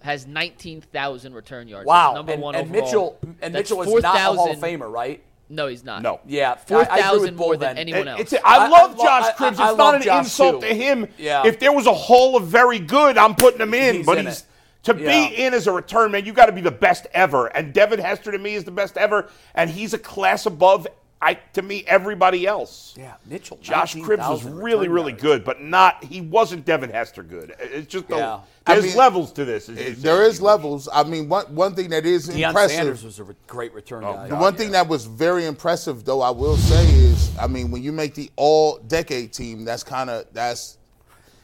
has 0.03 0.27
19,000 0.27 1.33
return 1.33 1.67
yards. 1.67 1.87
Wow. 1.87 2.09
That's 2.09 2.15
number 2.17 2.31
and, 2.33 2.41
one 2.41 2.55
and 2.55 2.69
overall. 2.69 2.85
Mitchell 2.85 3.19
and 3.41 3.55
That's 3.55 3.69
Mitchell 3.71 3.83
is 3.95 4.03
not 4.03 4.15
a 4.15 4.19
Hall 4.19 4.31
of 4.51 4.59
4,000 4.59 4.79
Famer, 4.79 4.91
right? 4.91 5.23
No, 5.49 5.67
he's 5.67 5.83
not. 5.83 6.01
No. 6.01 6.19
Yeah. 6.25 6.51
I- 6.51 6.51
I 6.51 6.55
agree 6.55 6.65
Four 6.65 6.79
with 6.79 6.87
thousand 6.89 7.35
Bull 7.37 7.45
more 7.47 7.57
than 7.57 7.75
then. 7.75 7.77
anyone 7.77 8.07
It- 8.07 8.11
else. 8.11 8.21
it's- 8.21 8.41
I 8.45 8.65
I- 8.65 8.67
love 8.67 8.99
I 8.99 9.03
Josh 9.03 9.23
I- 9.25 9.31
Cribbs. 9.33 9.59
I 9.59 9.69
it's 9.69 9.77
not 9.77 9.95
an 9.95 10.01
Josh, 10.01 10.25
insult 10.25 10.61
too. 10.61 10.67
to 10.67 10.73
him. 10.73 11.07
Yeah. 11.17 11.43
If 11.45 11.59
there 11.59 11.71
was 11.71 11.85
a 11.87 11.93
hall 11.93 12.35
of 12.35 12.43
very 12.43 12.79
good, 12.79 13.17
I'm 13.17 13.35
putting 13.35 13.61
him 13.61 13.73
in. 13.73 13.95
He's 13.97 14.05
but 14.05 14.17
in 14.17 14.25
he's 14.25 14.39
it. 14.39 14.45
to 14.83 14.95
Yeah. 14.99 15.27
be 15.29 15.35
in 15.35 15.53
as 15.53 15.67
a 15.67 15.71
return 15.71 16.11
man, 16.11 16.25
you 16.25 16.33
got 16.33 16.47
to 16.47 16.51
be 16.51 16.61
the 16.61 16.71
best 16.71 17.07
ever. 17.13 17.47
And 17.47 17.71
Devin 17.73 17.99
Hester 17.99 18.31
to 18.31 18.37
me 18.39 18.55
is 18.55 18.63
the 18.65 18.71
best 18.71 18.97
ever, 18.97 19.29
and 19.55 19.69
he's 19.69 19.93
a 19.93 19.97
class 19.99 20.45
above. 20.45 20.87
I 21.23 21.35
to 21.53 21.61
me 21.61 21.83
everybody 21.87 22.45
else. 22.45 22.93
Yeah, 22.97 23.13
Mitchell. 23.25 23.57
Josh 23.61 23.95
Cribbs 23.95 24.29
was 24.29 24.43
really, 24.43 24.87
really 24.89 25.11
yards. 25.13 25.21
good, 25.23 25.43
but 25.45 25.61
not. 25.61 26.03
He 26.03 26.19
wasn't 26.21 26.65
Devin 26.65 26.89
Hester 26.89 27.23
good. 27.23 27.55
It's 27.59 27.87
just 27.87 28.07
the, 28.09 28.17
Yeah. 28.17 28.39
I 28.67 28.73
there's 28.73 28.87
mean, 28.87 28.97
levels 28.97 29.31
to 29.33 29.45
this. 29.45 29.69
is- 29.69 29.77
is- 29.77 30.01
There 30.01 30.23
is 30.23 30.41
levels. 30.41 30.89
I 30.91 31.03
mean, 31.03 31.29
one 31.29 31.45
one 31.55 31.75
thing 31.75 31.89
that 31.89 32.05
is 32.05 32.29
Deion 32.29 32.47
impressive. 32.49 32.75
Sanders 32.77 33.03
was 33.03 33.19
a 33.19 33.23
re- 33.23 33.35
great 33.47 33.73
return 33.73 34.03
Oh, 34.03 34.13
guy. 34.13 34.27
The 34.27 34.35
one 34.35 34.55
thing 34.55 34.71
that 34.71 34.87
was 34.87 35.05
very 35.05 35.45
impressive, 35.45 36.03
though, 36.05 36.21
I 36.21 36.29
will 36.31 36.57
say 36.57 36.83
is, 36.89 37.31
I 37.39 37.47
mean, 37.47 37.71
when 37.71 37.81
you 37.83 37.91
make 37.91 38.15
the 38.15 38.29
all-decade 38.35 39.31
team, 39.33 39.63
that's 39.65 39.83
kind 39.83 40.09
of 40.09 40.25
that's 40.33 40.77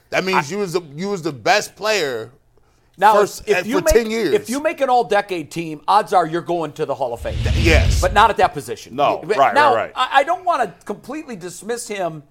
that 0.10 0.24
means 0.26 0.52
you 0.52 0.58
was 0.58 0.74
the 0.74 0.82
you 0.96 1.10
was 1.10 1.22
the 1.22 1.34
best 1.34 1.76
player. 1.76 2.32
Now, 3.00 3.14
first- 3.14 3.48
if 3.48 3.58
uh, 3.58 3.62
you 3.66 3.78
for 3.80 3.86
make, 3.86 3.94
10 3.94 4.12
years. 4.12 4.34
if 4.34 4.50
you 4.50 4.60
make 4.60 4.82
an 4.82 4.90
all-decade 4.90 5.50
team, 5.50 5.82
odds 5.88 6.12
are 6.12 6.28
you're 6.28 6.42
going 6.42 6.74
to 6.74 6.86
the 6.86 6.94
Hall 6.94 7.14
of 7.14 7.22
Fame. 7.22 7.38
Yes, 7.56 8.02
but 8.02 8.14
not 8.14 8.30
at 8.30 8.38
that 8.38 8.54
position. 8.54 8.96
No, 8.96 9.22
right, 9.24 9.54
now, 9.56 9.74
right, 9.74 9.76
right. 9.76 9.92
I, 9.96 10.20
I 10.20 10.24
don't 10.24 10.44
want 10.44 10.64
to 10.64 10.86
completely 10.86 11.38
dismiss 11.38 11.88
him 11.88 12.24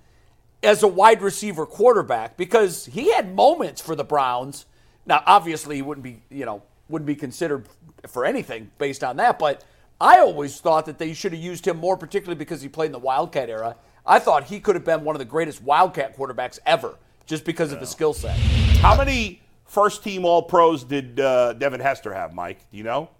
as 0.62 0.82
a 0.82 0.88
wide 0.88 1.22
receiver 1.22 1.64
quarterback 1.64 2.36
because 2.36 2.84
he 2.84 3.12
had 3.12 3.34
moments 3.34 3.80
for 3.80 3.94
the 3.94 4.04
Browns. 4.04 4.66
Now, 5.06 5.22
obviously, 5.24 5.76
he 5.76 5.82
wouldn't 5.82 6.04
be, 6.04 6.22
you 6.28 6.44
know, 6.44 6.62
wouldn't 6.90 7.06
be 7.06 7.16
considered 7.16 7.66
for 8.06 8.26
anything 8.26 8.70
based 8.76 9.02
on 9.02 9.16
that. 9.16 9.38
But 9.38 9.64
I 9.98 10.18
always 10.18 10.60
thought 10.60 10.84
that 10.84 10.98
they 10.98 11.14
should 11.14 11.32
have 11.32 11.40
used 11.40 11.66
him 11.66 11.78
more, 11.78 11.96
particularly 11.96 12.38
because 12.38 12.60
he 12.60 12.68
played 12.68 12.86
in 12.86 12.92
the 12.92 12.98
Wildcat 12.98 13.48
era. 13.48 13.76
I 14.04 14.18
thought 14.18 14.44
he 14.44 14.60
could 14.60 14.74
have 14.74 14.84
been 14.84 15.02
one 15.02 15.14
of 15.14 15.18
the 15.18 15.24
greatest 15.24 15.62
Wildcat 15.62 16.16
quarterbacks 16.16 16.58
ever, 16.66 16.96
just 17.24 17.46
because 17.46 17.72
of 17.72 17.80
the 17.80 17.86
skill 17.86 18.12
set. 18.12 18.36
How 18.80 18.96
many 18.96 19.40
first 19.68 20.02
team 20.02 20.24
All 20.24 20.42
Pros 20.42 20.82
did 20.82 21.20
uh, 21.20 21.52
Devin 21.52 21.80
Hester 21.80 22.12
have, 22.12 22.34
Mike? 22.34 22.58
Do 22.70 22.76
you 22.76 22.82
know? 22.82 23.10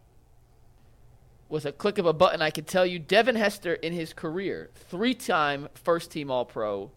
With 1.48 1.64
a 1.64 1.72
click 1.72 1.96
of 1.98 2.04
a 2.04 2.12
button, 2.12 2.42
I 2.42 2.50
can 2.50 2.64
tell 2.64 2.84
you 2.84 2.98
Devin 2.98 3.36
Hester 3.36 3.74
in 3.74 3.92
his 3.92 4.12
career, 4.12 4.70
three 4.74 5.14
time 5.14 5.68
first 5.74 6.10
team 6.10 6.30
All 6.30 6.44
Pro, 6.44 6.90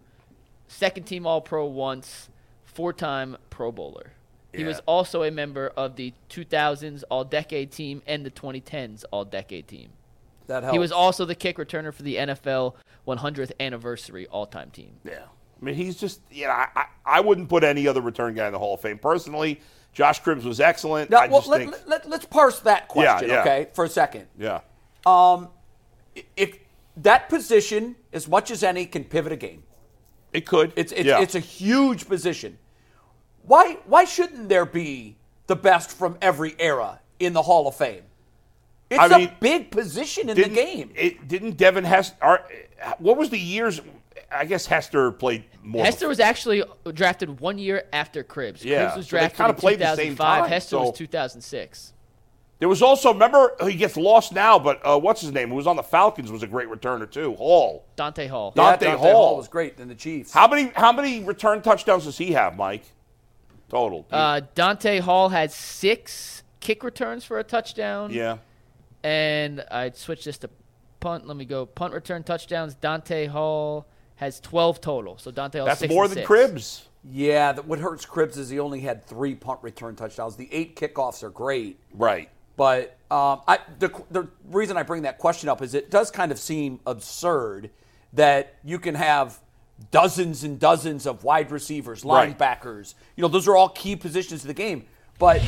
second 0.68 1.04
team 1.04 1.28
All 1.28 1.42
Pro 1.42 1.66
once, 1.66 2.30
four 2.66 2.92
time 2.92 3.38
Pro 3.50 3.72
Bowler. 3.72 4.14
He 4.54 4.66
was 4.66 4.82
also 4.86 5.24
a 5.24 5.32
member 5.32 5.72
of 5.78 5.96
the 5.96 6.14
2000s 6.30 7.04
All 7.10 7.24
Decade 7.24 7.72
team 7.72 8.02
and 8.06 8.26
the 8.26 8.32
2010s 8.32 9.06
All 9.10 9.24
Decade 9.24 9.68
team. 9.68 9.92
That 10.48 10.64
helps. 10.64 10.74
He 10.74 10.80
was 10.80 10.92
also 10.92 11.24
the 11.24 11.36
kick 11.36 11.56
returner 11.56 11.94
for 11.94 12.04
the 12.04 12.16
NFL 12.18 12.76
100th 13.08 13.52
anniversary 13.60 14.28
all 14.28 14.46
time 14.46 14.70
team. 14.70 14.96
Yeah. 15.06 15.26
I 15.62 15.66
mean, 15.66 15.76
he's 15.76 15.96
just, 15.96 16.22
you 16.32 16.46
know, 16.46 16.52
I, 16.52 16.86
I, 17.06 17.20
wouldn't 17.20 17.48
put 17.48 17.64
any 17.64 17.88
other 17.88 18.02
return 18.02 18.34
guy 18.34 18.48
in 18.48 18.54
the 18.54 18.58
Hall 18.58 18.74
of 18.74 18.82
Fame. 18.82 18.98
Personally, 18.98 19.62
Josh 19.94 20.22
Cribbs 20.22 20.44
was 20.44 20.60
excellent. 20.60 21.12
Now, 21.12 21.18
I 21.18 21.28
well, 21.28 21.40
just 21.40 21.50
let, 21.50 21.58
think, 21.60 21.72
let, 21.86 22.10
let, 22.10 22.22
us 22.22 22.26
parse 22.26 22.60
that 22.62 22.88
question, 22.88 23.30
yeah. 23.30 23.42
okay, 23.42 23.68
for 23.74 23.86
a 23.86 23.90
second. 23.90 24.28
yeah. 24.40 24.62
Um, 25.06 25.50
If 26.36 26.58
that 26.98 27.30
position, 27.30 27.96
as 28.12 28.28
much 28.28 28.50
as 28.50 28.64
any, 28.64 28.86
can 28.86 29.04
pivot 29.04 29.32
a 29.32 29.36
game. 29.36 29.64
It 30.34 30.46
could. 30.46 30.74
It's 30.76 30.92
it's, 30.94 31.06
yeah. 31.06 31.22
it's 31.22 31.36
a 31.36 31.40
huge 31.40 32.08
position. 32.08 32.58
Why 33.44 33.78
why 33.86 34.06
shouldn't 34.06 34.50
there 34.50 34.66
be 34.66 35.18
the 35.48 35.56
best 35.56 35.92
from 35.92 36.18
every 36.22 36.56
era 36.58 37.02
in 37.20 37.34
the 37.34 37.42
Hall 37.42 37.68
of 37.68 37.76
Fame? 37.76 38.04
It's 38.90 39.00
I 39.00 39.06
a 39.08 39.18
mean, 39.18 39.32
big 39.40 39.72
position 39.72 40.30
in 40.30 40.38
the 40.38 40.50
game. 40.50 40.92
It, 40.96 41.28
didn't 41.28 41.58
Devin 41.58 41.86
Hester, 41.86 42.44
what 43.00 43.18
was 43.18 43.30
the 43.30 43.40
years? 43.40 43.82
I 44.34 44.46
guess 44.46 44.66
Hester 44.66 45.12
played 45.12 45.44
more. 45.64 45.84
Hester 45.84 46.08
was 46.08 46.20
actually 46.20 46.64
drafted 46.94 47.40
one 47.40 47.58
year 47.58 47.84
after 47.92 48.24
Cribbs. 48.24 48.64
Yeah, 48.64 48.92
Cribbs 48.92 48.98
was 48.98 49.06
they 49.10 49.18
drafted 49.20 49.38
kinda 49.38 49.50
in 49.52 49.56
played 49.58 49.80
the 49.80 49.96
same 49.96 50.14
2005. 50.16 50.42
time, 50.44 50.50
Hester 50.50 50.70
so- 50.70 50.82
was 50.82 50.98
2006. 50.98 51.94
There 52.60 52.70
was 52.70 52.84
also, 52.84 53.12
remember, 53.12 53.56
he 53.64 53.74
gets 53.74 53.98
lost 53.98 54.34
now, 54.34 54.60
but 54.60 54.80
uh, 54.86 55.00
what's 55.00 55.20
his 55.20 55.32
name? 55.32 55.50
Who 55.50 55.56
was 55.56 55.66
on 55.66 55.78
the 55.78 55.82
Falcons 55.84 56.32
was 56.32 56.44
a 56.44 56.48
great 56.48 56.70
returner 56.70 57.10
too. 57.10 57.34
Hall. 57.34 57.84
Dante 57.96 58.28
Hall. 58.28 58.54
Yeah, 58.56 58.78
Dante 58.78 58.96
Hall. 58.98 59.38
was 59.38 59.48
great 59.48 59.80
in 59.80 59.88
the 59.88 59.96
Chiefs. 59.96 60.32
How 60.32 60.48
many 60.48 60.72
how 60.76 60.92
many 60.92 61.24
return 61.24 61.64
touchdowns 61.64 62.04
does 62.06 62.20
he 62.20 62.34
have, 62.34 62.56
Mike? 62.56 62.84
Total. 63.70 64.06
Uh, 64.12 64.42
Dante 64.54 65.00
Hall 65.00 65.30
had 65.30 65.52
six 65.52 66.44
kick 66.60 66.84
returns 66.84 67.26
for 67.26 67.40
a 67.40 67.44
touchdown. 67.44 68.12
yeah. 68.12 68.38
And 69.04 69.66
I'd 69.72 69.96
switch 69.98 70.24
this 70.26 70.38
to 70.40 70.50
punt. 71.00 71.26
Let 71.26 71.36
me 71.38 71.46
go. 71.46 71.66
Punt 71.66 71.94
return 71.96 72.22
touchdowns. 72.22 72.76
Dante 72.76 73.26
Hall 73.26 73.88
has 74.22 74.40
12 74.40 74.80
total. 74.80 75.18
So 75.18 75.32
Dante 75.32 75.58
Hall 75.58 75.66
That's 75.68 75.86
more 75.90 76.08
than 76.08 76.20
six. 76.20 76.28
Cribbs. 76.30 76.82
Yeah, 77.04 77.52
that 77.54 77.66
what 77.66 77.80
hurts 77.80 78.06
Cribbs 78.06 78.38
is 78.38 78.50
he 78.50 78.60
only 78.60 78.80
had 78.80 79.04
three 79.04 79.34
punt 79.34 79.60
return 79.64 79.96
touchdowns. 79.96 80.36
The 80.36 80.48
eight 80.52 80.76
kickoffs 80.76 81.24
are 81.24 81.32
great, 81.32 81.80
Right. 81.94 82.30
But 82.56 82.98
um, 83.10 83.42
I, 83.48 83.58
the, 83.80 83.88
the 84.12 84.28
reason 84.52 84.78
I 84.78 84.84
bring 84.84 85.02
that 85.04 85.18
question 85.18 85.50
up 85.50 85.64
is 85.64 85.74
it 85.74 85.90
does 85.90 86.12
kind 86.12 86.32
of 86.32 86.38
seem 86.38 86.80
absurd 86.86 87.72
that 88.14 88.56
you 88.64 88.78
can 88.78 88.94
have 88.94 89.40
dozens 89.90 90.44
and 90.44 90.60
dozens 90.60 91.08
of 91.08 91.24
wide 91.24 91.50
receivers, 91.50 92.06
Right. 92.06 92.38
linebackers. 92.38 92.94
You 93.16 93.24
know, 93.24 93.28
those 93.30 93.48
are 93.48 93.56
all 93.56 93.70
key 93.70 93.96
positions 93.96 94.42
of 94.44 94.48
the 94.48 94.54
game. 94.54 94.86
But 95.18 95.42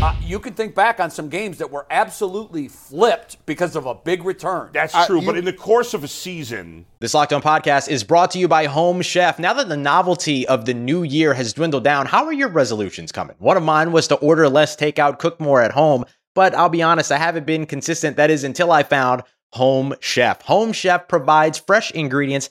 uh, 0.00 0.14
you 0.22 0.38
can 0.38 0.54
think 0.54 0.74
back 0.76 1.00
on 1.00 1.10
some 1.10 1.28
games 1.28 1.58
that 1.58 1.70
were 1.72 1.84
absolutely 1.90 2.68
flipped 2.68 3.44
because 3.46 3.74
of 3.74 3.84
a 3.86 3.94
big 3.96 4.24
return. 4.24 4.70
That's 4.72 4.94
I- 4.94 5.06
true. 5.06 5.20
you- 5.20 5.26
but 5.26 5.36
in 5.36 5.44
the 5.44 5.52
course 5.52 5.92
of 5.92 6.04
a 6.04 6.08
season, 6.08 6.86
This 7.00 7.14
Locked 7.14 7.32
On 7.32 7.42
podcast 7.42 7.88
is 7.88 8.04
brought 8.04 8.30
to 8.32 8.38
you 8.38 8.46
by 8.46 8.66
Home 8.66 9.02
Chef. 9.02 9.38
Now 9.40 9.52
that 9.54 9.68
the 9.68 9.76
novelty 9.76 10.46
of 10.46 10.66
the 10.66 10.74
new 10.74 11.02
year 11.02 11.34
has 11.34 11.52
dwindled 11.52 11.82
down, 11.84 12.06
how 12.06 12.24
are 12.26 12.32
your 12.32 12.48
resolutions 12.48 13.10
coming? 13.10 13.34
One 13.40 13.56
of 13.56 13.62
mine 13.64 13.90
was 13.90 14.06
to 14.08 14.14
order 14.16 14.48
less 14.48 14.76
takeout, 14.76 15.18
cook 15.18 15.40
more 15.40 15.60
at 15.62 15.72
home, 15.72 16.04
but 16.34 16.54
I'll 16.54 16.68
be 16.68 16.82
honest, 16.82 17.10
I 17.10 17.18
haven't 17.18 17.46
been 17.46 17.66
consistent. 17.66 18.16
That 18.16 18.30
is 18.30 18.44
until 18.44 18.70
I 18.70 18.84
found 18.84 19.22
Home 19.54 19.94
Chef. 19.98 20.42
Home 20.42 20.72
Chef 20.72 21.08
provides 21.08 21.58
fresh 21.58 21.90
ingredients 21.90 22.50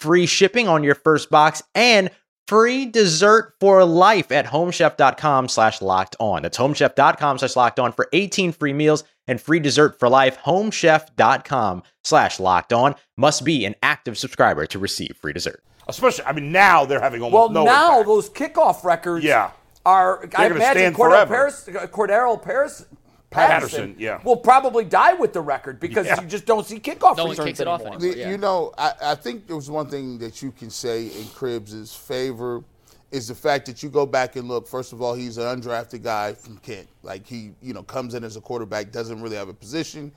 free 0.00 0.26
shipping 0.26 0.66
on 0.68 0.82
your 0.82 0.94
first 0.94 1.30
box 1.30 1.62
and 1.74 2.10
free 2.48 2.86
dessert 2.86 3.54
for 3.60 3.84
life 3.84 4.32
at 4.32 4.46
homechef.com 4.46 5.48
slash 5.48 5.80
locked 5.80 6.16
on. 6.18 6.42
That's 6.42 6.58
homechef.com 6.58 7.38
slash 7.38 7.54
locked 7.54 7.78
on 7.78 7.92
for 7.92 8.08
18 8.12 8.52
free 8.52 8.72
meals 8.72 9.04
and 9.28 9.40
free 9.40 9.60
dessert 9.60 9.98
for 10.00 10.08
life. 10.08 10.36
Homechef.com 10.38 11.82
slash 12.02 12.40
locked 12.40 12.72
on 12.72 12.94
must 13.16 13.44
be 13.44 13.64
an 13.64 13.74
active 13.82 14.18
subscriber 14.18 14.66
to 14.66 14.78
receive 14.78 15.16
free 15.20 15.32
dessert. 15.32 15.62
especially, 15.88 16.24
I 16.24 16.32
mean, 16.32 16.52
now 16.52 16.84
they're 16.84 17.00
having 17.00 17.20
almost 17.22 17.34
Well, 17.34 17.48
no 17.50 17.64
now 17.64 17.90
impact. 18.00 18.06
those 18.06 18.30
kickoff 18.30 18.84
records 18.84 19.24
Yeah. 19.24 19.50
are. 19.84 20.22
I 20.22 20.26
gonna 20.26 20.54
imagine 20.56 20.94
stand 20.94 20.96
Cordell. 20.96 21.26
Paris, 21.28 21.68
Cordero 21.68 22.40
Paris. 22.40 22.84
Patterson, 23.30 23.94
yeah. 23.98 24.20
will 24.24 24.36
probably 24.36 24.84
die 24.84 25.14
with 25.14 25.32
the 25.32 25.40
record 25.40 25.78
because 25.78 26.06
Yeah. 26.06 26.20
you 26.20 26.26
just 26.26 26.46
don't 26.46 26.66
see 26.66 26.80
kickoff 26.80 27.16
No 27.16 27.24
one 27.24 27.30
returns 27.30 27.46
kicks 27.46 27.60
it 27.60 27.68
off 27.68 27.80
anymore. 27.80 27.96
anymore. 27.98 28.14
The- 28.14 28.20
Yeah. 28.20 28.30
You 28.30 28.38
know, 28.38 28.72
I, 28.76 28.92
I 29.02 29.14
think 29.14 29.46
there 29.46 29.56
was 29.56 29.70
one 29.70 29.88
thing 29.88 30.18
that 30.18 30.42
you 30.42 30.50
can 30.50 30.68
say 30.70 31.04
in 31.06 31.24
Cribbs' 31.26 31.94
favor 31.96 32.64
is 33.12 33.28
the 33.28 33.34
fact 33.34 33.66
that 33.66 33.82
you 33.82 33.88
go 33.88 34.04
back 34.04 34.36
and 34.36 34.48
look. 34.48 34.66
First 34.68 34.92
of 34.92 35.00
all, 35.00 35.14
he's 35.14 35.36
an 35.38 35.44
undrafted 35.44 36.02
guy 36.02 36.32
from 36.34 36.58
Kent. 36.58 36.88
Like 37.02 37.26
he, 37.26 37.52
you 37.62 37.72
know, 37.72 37.82
comes 37.84 38.14
in 38.14 38.24
as 38.24 38.36
a 38.36 38.40
quarterback, 38.40 38.90
doesn't 38.90 39.20
really 39.22 39.36
have 39.36 39.48
a 39.48 39.54
position. 39.54 40.12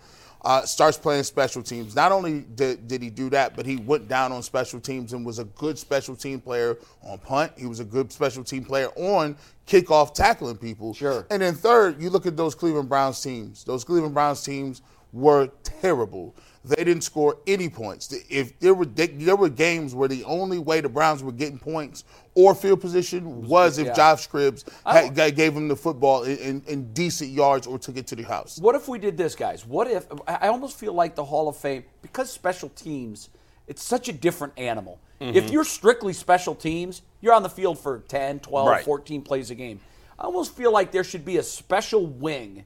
Uh, 0.45 0.65
starts 0.65 0.97
playing 0.97 1.23
special 1.23 1.63
teams. 1.63 1.95
Not 1.95 2.11
only 2.11 2.41
did, 2.55 2.85
did 2.89 3.01
he 3.01 3.09
do 3.09 3.29
that, 3.29 3.55
but 3.55 3.65
he 3.65 3.77
went 3.77 4.09
down 4.09 4.33
on 4.33 4.43
special 4.43 4.77
teams 4.79 5.13
and 5.13 5.25
was 5.25 5.39
a 5.39 5.45
good 5.45 5.79
special 5.79 6.17
team 6.17 6.41
player 6.41 6.77
on 7.01 7.17
punt. 7.19 7.53
He 7.57 7.65
was 7.65 7.79
a 7.79 7.85
good 7.85 8.11
special 8.11 8.43
team 8.43 8.65
player 8.65 8.89
on 8.97 9.37
kickoff 9.67 10.13
tackling 10.13 10.57
people. 10.57 10.93
Sure. 10.93 11.25
And 11.29 11.41
then 11.41 11.55
third, 11.55 12.01
you 12.01 12.09
look 12.09 12.25
at 12.25 12.37
those 12.37 12.55
Cleveland 12.55 12.89
Browns 12.89 13.21
teams. 13.21 13.63
Those 13.63 13.83
Cleveland 13.83 14.13
Browns 14.13 14.43
teams 14.43 14.81
were 15.11 15.47
terrible. 15.63 16.35
They 16.65 16.83
didn't 16.83 17.03
score 17.03 17.37
any 17.45 17.67
points. 17.67 18.13
If 18.29 18.57
there 18.59 18.73
were 18.73 18.85
they, 18.85 19.07
there 19.07 19.35
were 19.35 19.49
games 19.49 19.93
where 19.93 20.07
the 20.07 20.23
only 20.23 20.59
way 20.59 20.79
the 20.79 20.87
Browns 20.87 21.21
were 21.21 21.33
getting 21.33 21.59
points 21.59 22.05
or 22.35 22.55
field 22.55 22.79
position 22.79 23.45
was 23.47 23.77
if 23.77 23.87
yeah. 23.87 23.93
Josh 23.93 24.29
Cribbs 24.29 24.63
had, 24.85 25.35
gave 25.35 25.53
him 25.53 25.67
the 25.67 25.75
football 25.75 26.23
in, 26.23 26.37
in, 26.37 26.63
in 26.67 26.93
decent 26.93 27.31
yards 27.31 27.67
or 27.67 27.77
took 27.77 27.97
it 27.97 28.07
to 28.07 28.15
the 28.15 28.23
house. 28.23 28.59
What 28.59 28.75
if 28.75 28.87
we 28.87 28.97
did 28.97 29.17
this, 29.17 29.35
guys? 29.35 29.65
What 29.65 29.87
if 29.87 30.07
I 30.25 30.35
I 30.43 30.47
almost 30.47 30.77
feel 30.77 30.93
like 30.93 31.15
the 31.15 31.25
Hall 31.25 31.49
of 31.49 31.57
Fame 31.57 31.83
because 32.01 32.31
special 32.31 32.69
teams, 32.69 33.29
it's 33.67 33.83
such 33.83 34.07
a 34.07 34.13
different 34.13 34.53
animal. 34.57 34.99
Mm-hmm. 35.21 35.35
If 35.37 35.51
you're 35.51 35.63
strictly 35.63 36.13
special 36.13 36.55
teams, 36.55 37.01
you're 37.21 37.33
on 37.33 37.43
the 37.43 37.49
field 37.49 37.79
for 37.79 37.99
10, 37.99 38.39
12, 38.39 38.67
Right. 38.67 38.83
14 38.83 39.21
plays 39.21 39.51
a 39.51 39.55
game. 39.55 39.79
I 40.19 40.23
almost 40.25 40.55
feel 40.55 40.71
like 40.71 40.91
there 40.91 41.03
should 41.03 41.25
be 41.25 41.37
a 41.37 41.43
special 41.43 42.05
wing 42.05 42.65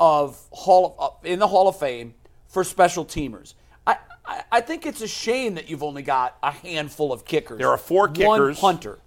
of 0.00 0.40
Hall 0.52 0.94
of, 0.98 1.12
uh, 1.24 1.28
in 1.28 1.38
the 1.38 1.48
Hall 1.48 1.68
of 1.68 1.78
Fame 1.78 2.14
for 2.46 2.62
special 2.64 3.04
teamers. 3.04 3.54
I, 3.86 3.96
I, 4.24 4.42
I 4.52 4.60
think 4.60 4.86
it's 4.86 5.00
a 5.02 5.08
shame 5.08 5.54
that 5.56 5.68
you've 5.68 5.82
only 5.82 6.02
got 6.02 6.36
a 6.42 6.50
handful 6.52 7.12
of 7.12 7.24
kickers. 7.24 7.58
There 7.58 7.68
are 7.68 7.78
four 7.78 8.08
kickers. 8.08 8.26
One 8.28 8.40
kickers. 8.40 8.58
punter. 8.60 8.98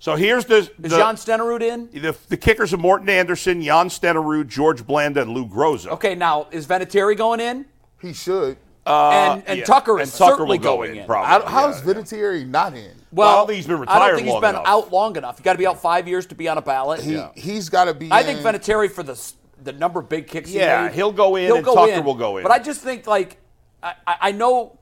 So 0.00 0.16
here's 0.16 0.46
the 0.46 0.56
Is 0.56 0.70
the, 0.78 0.88
John 0.88 1.16
Stenerud 1.16 1.60
in? 1.60 1.90
the, 1.92 2.16
the 2.28 2.36
kickers 2.36 2.72
of 2.72 2.80
Morten 2.80 3.08
Andersen, 3.10 3.62
Jan 3.62 3.88
Stenerud, 3.88 4.48
George 4.48 4.86
Blanda, 4.86 5.22
and 5.22 5.32
Lou 5.32 5.46
Groza. 5.46 5.88
Okay, 5.88 6.14
now 6.14 6.46
is 6.50 6.66
Vinatieri 6.66 7.16
going 7.16 7.38
in? 7.38 7.66
He 8.00 8.14
should. 8.14 8.56
Uh, 8.86 9.32
and 9.34 9.42
and 9.46 9.58
yeah. 9.60 9.64
Tucker 9.64 10.00
is 10.00 10.10
And 10.10 10.18
Tucker 10.18 10.30
certainly 10.32 10.58
will 10.58 10.62
go 10.64 10.76
going 10.78 10.92
in, 10.92 10.98
in. 10.98 11.06
probably. 11.06 11.46
I, 11.46 11.50
how's 11.50 11.84
Yeah, 11.86 11.92
Vinatieri 11.94 12.46
not 12.46 12.74
in? 12.74 12.92
Well, 13.12 13.46
he's 13.46 13.66
been 13.66 13.76
I 13.76 13.80
retired 13.80 13.98
don't 14.08 14.16
think 14.16 14.28
he's 14.28 14.40
been 14.40 14.50
enough. 14.50 14.66
out 14.66 14.92
long 14.92 15.16
enough. 15.16 15.38
You 15.38 15.44
got 15.44 15.52
to 15.52 15.58
be 15.58 15.66
out 15.66 15.80
five 15.82 16.08
years 16.08 16.26
to 16.26 16.34
be 16.34 16.48
on 16.48 16.58
a 16.58 16.62
ballot. 16.62 17.00
He 17.00 17.22
he's 17.34 17.68
got 17.68 17.84
to 17.84 17.94
be. 17.94 18.10
I 18.10 18.20
in. 18.20 18.26
think 18.26 18.40
Vinatieri 18.40 18.90
for 18.90 19.02
the 19.02 19.20
the 19.62 19.72
number 19.72 20.00
of 20.00 20.08
big 20.08 20.26
kicks. 20.26 20.50
Yeah, 20.50 20.82
he 20.82 20.88
made, 20.88 20.94
he'll 20.94 21.12
go 21.12 21.36
in 21.36 21.54
and 21.54 21.64
Tucker 21.64 22.00
will 22.02 22.14
go 22.14 22.38
in. 22.38 22.42
But 22.42 22.52
I 22.52 22.58
just 22.58 22.80
think 22.80 23.06
like 23.06 23.36
I, 23.82 23.94
I 24.06 24.16
I 24.20 24.32
know 24.32 24.78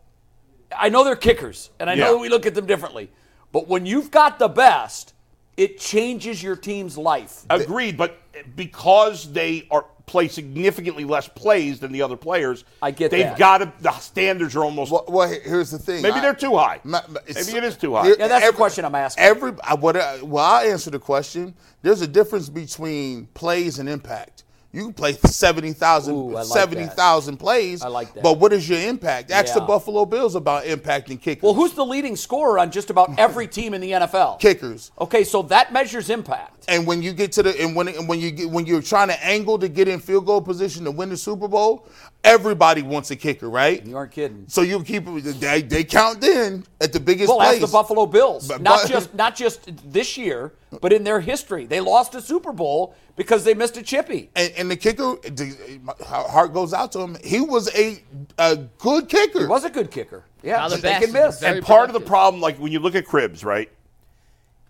I 0.76 0.88
know 0.90 1.02
they're 1.04 1.16
kickers, 1.16 1.70
and 1.80 1.90
I 1.90 1.94
know 1.94 2.04
Yeah. 2.06 2.10
that 2.12 2.18
we 2.18 2.28
look 2.28 2.46
at 2.46 2.54
them 2.54 2.66
differently. 2.66 3.10
But 3.50 3.66
when 3.66 3.86
you've 3.86 4.10
got 4.10 4.38
the 4.38 4.48
best, 4.48 5.14
it 5.56 5.78
changes 5.80 6.42
your 6.42 6.54
team's 6.54 6.96
life. 6.98 7.44
Agreed, 7.50 7.96
but 7.96 8.18
because 8.54 9.32
they 9.32 9.66
are 9.70 9.86
play 10.08 10.26
significantly 10.28 11.04
less 11.04 11.28
plays 11.28 11.78
than 11.78 11.92
the 11.92 12.02
other 12.02 12.16
players, 12.16 12.64
I 12.82 12.90
get 12.90 13.10
they've 13.12 13.24
that. 13.24 13.38
got 13.38 13.58
to. 13.58 13.72
The 13.80 13.92
standards 13.92 14.56
are 14.56 14.64
almost. 14.64 14.90
Well, 14.90 15.04
well, 15.06 15.28
here's 15.28 15.70
the 15.70 15.78
thing. 15.78 16.02
maybe 16.02 16.16
I- 16.16 16.20
they're 16.20 16.34
too 16.34 16.56
high. 16.56 16.80
Ma- 16.82 17.02
ma- 17.08 17.20
maybe 17.26 17.56
it 17.56 17.64
is 17.64 17.76
too 17.76 17.94
high. 17.94 18.08
Yeah, 18.08 18.14
that's 18.26 18.28
the 18.40 18.46
every- 18.46 18.56
question 18.56 18.84
I'm 18.84 18.94
asking. 18.94 19.22
Every 19.22 19.52
I, 19.62 19.74
what 19.74 19.96
uh, 19.96 20.18
well, 20.22 20.44
I 20.44 20.64
answer 20.64 20.90
the 20.90 20.98
question. 20.98 21.54
There's 21.82 22.00
a 22.02 22.08
difference 22.08 22.48
between 22.48 23.26
plays 23.34 23.78
and 23.78 23.88
impact. 23.88 24.42
You 24.70 24.82
can 24.84 24.92
play 24.92 25.14
70,000 25.14 26.32
like 26.32 26.44
70,000 26.44 27.38
plays. 27.38 27.80
I 27.82 27.88
like 27.88 28.12
that. 28.12 28.22
But 28.22 28.38
what 28.38 28.52
is 28.52 28.68
your 28.68 28.78
impact? 28.78 29.30
Ask 29.30 29.54
the 29.54 29.62
Buffalo 29.62 30.04
Bills 30.04 30.34
about 30.34 30.64
impacting 30.64 31.20
kickers. 31.20 31.42
Well, 31.42 31.54
who's 31.54 31.72
the 31.72 31.84
leading 31.86 32.16
scorer 32.16 32.58
on 32.58 32.70
just 32.70 32.90
about 32.90 33.18
every 33.18 33.46
team 33.48 33.72
in 33.72 33.80
the 33.80 33.92
NFL? 33.92 34.40
kickers? 34.40 34.92
Okay, 35.00 35.24
so 35.24 35.40
that 35.42 35.72
measures 35.72 36.10
impact. 36.10 36.66
And 36.68 36.86
when 36.86 37.00
you 37.00 37.14
get 37.14 37.32
to 37.32 37.42
the 37.42 37.58
and 37.62 37.74
when 37.74 37.88
and 37.88 38.06
when 38.06 38.20
you 38.20 38.30
get 38.30 38.50
when 38.50 38.66
you're 38.66 38.82
trying 38.82 39.08
to 39.08 39.24
angle 39.24 39.58
to 39.58 39.68
get 39.68 39.88
in 39.88 40.00
field 40.00 40.26
goal 40.26 40.42
position 40.42 40.84
to 40.84 40.90
win 40.90 41.08
the 41.08 41.16
Super 41.16 41.48
Bowl, 41.48 41.88
everybody 42.22 42.82
wants 42.82 43.10
a 43.10 43.16
kicker, 43.16 43.48
right? 43.48 43.84
You 43.86 43.96
aren't 43.96 44.12
kidding. 44.12 44.44
So 44.48 44.60
you 44.60 44.84
keep 44.84 45.06
they, 45.06 45.62
they 45.62 45.82
count 45.82 46.22
in 46.22 46.64
at 46.82 46.92
the 46.92 47.00
biggest 47.00 47.30
Well, 47.30 47.38
plays. 47.38 47.62
ask 47.62 47.70
the 47.70 47.72
Buffalo 47.72 48.04
Bills. 48.04 48.46
But- 48.48 48.60
not 48.60 48.82
but- 48.82 48.90
just 48.90 49.14
not 49.14 49.34
just 49.34 49.70
this 49.90 50.18
year, 50.18 50.52
but 50.80 50.92
in 50.92 51.04
their 51.04 51.20
history, 51.20 51.66
they 51.66 51.80
lost 51.80 52.14
a 52.14 52.20
Super 52.20 52.52
Bowl 52.52 52.94
because 53.16 53.44
they 53.44 53.54
missed 53.54 53.76
a 53.76 53.82
chippy. 53.82 54.30
and, 54.36 54.52
and 54.56 54.70
the 54.70 54.76
kicker, 54.76 55.16
the, 55.22 55.80
my 55.82 55.92
heart 56.04 56.52
goes 56.52 56.72
out 56.72 56.92
to 56.92 57.00
him. 57.00 57.16
He 57.24 57.40
was 57.40 57.74
a 57.74 58.02
a 58.38 58.56
good 58.78 59.08
kicker. 59.08 59.40
He 59.40 59.46
was 59.46 59.64
a 59.64 59.70
good 59.70 59.90
kicker. 59.90 60.24
Yeah, 60.42 60.58
Tyler 60.58 60.76
but 60.76 60.82
they 60.82 60.98
can 61.00 61.12
miss. 61.12 61.42
and 61.42 61.64
part 61.64 61.88
of 61.90 61.94
the 61.94 62.00
problem, 62.00 62.40
like 62.40 62.58
when 62.58 62.70
you 62.72 62.78
look 62.80 62.94
at 62.94 63.06
Cribbs, 63.06 63.44
right? 63.44 63.70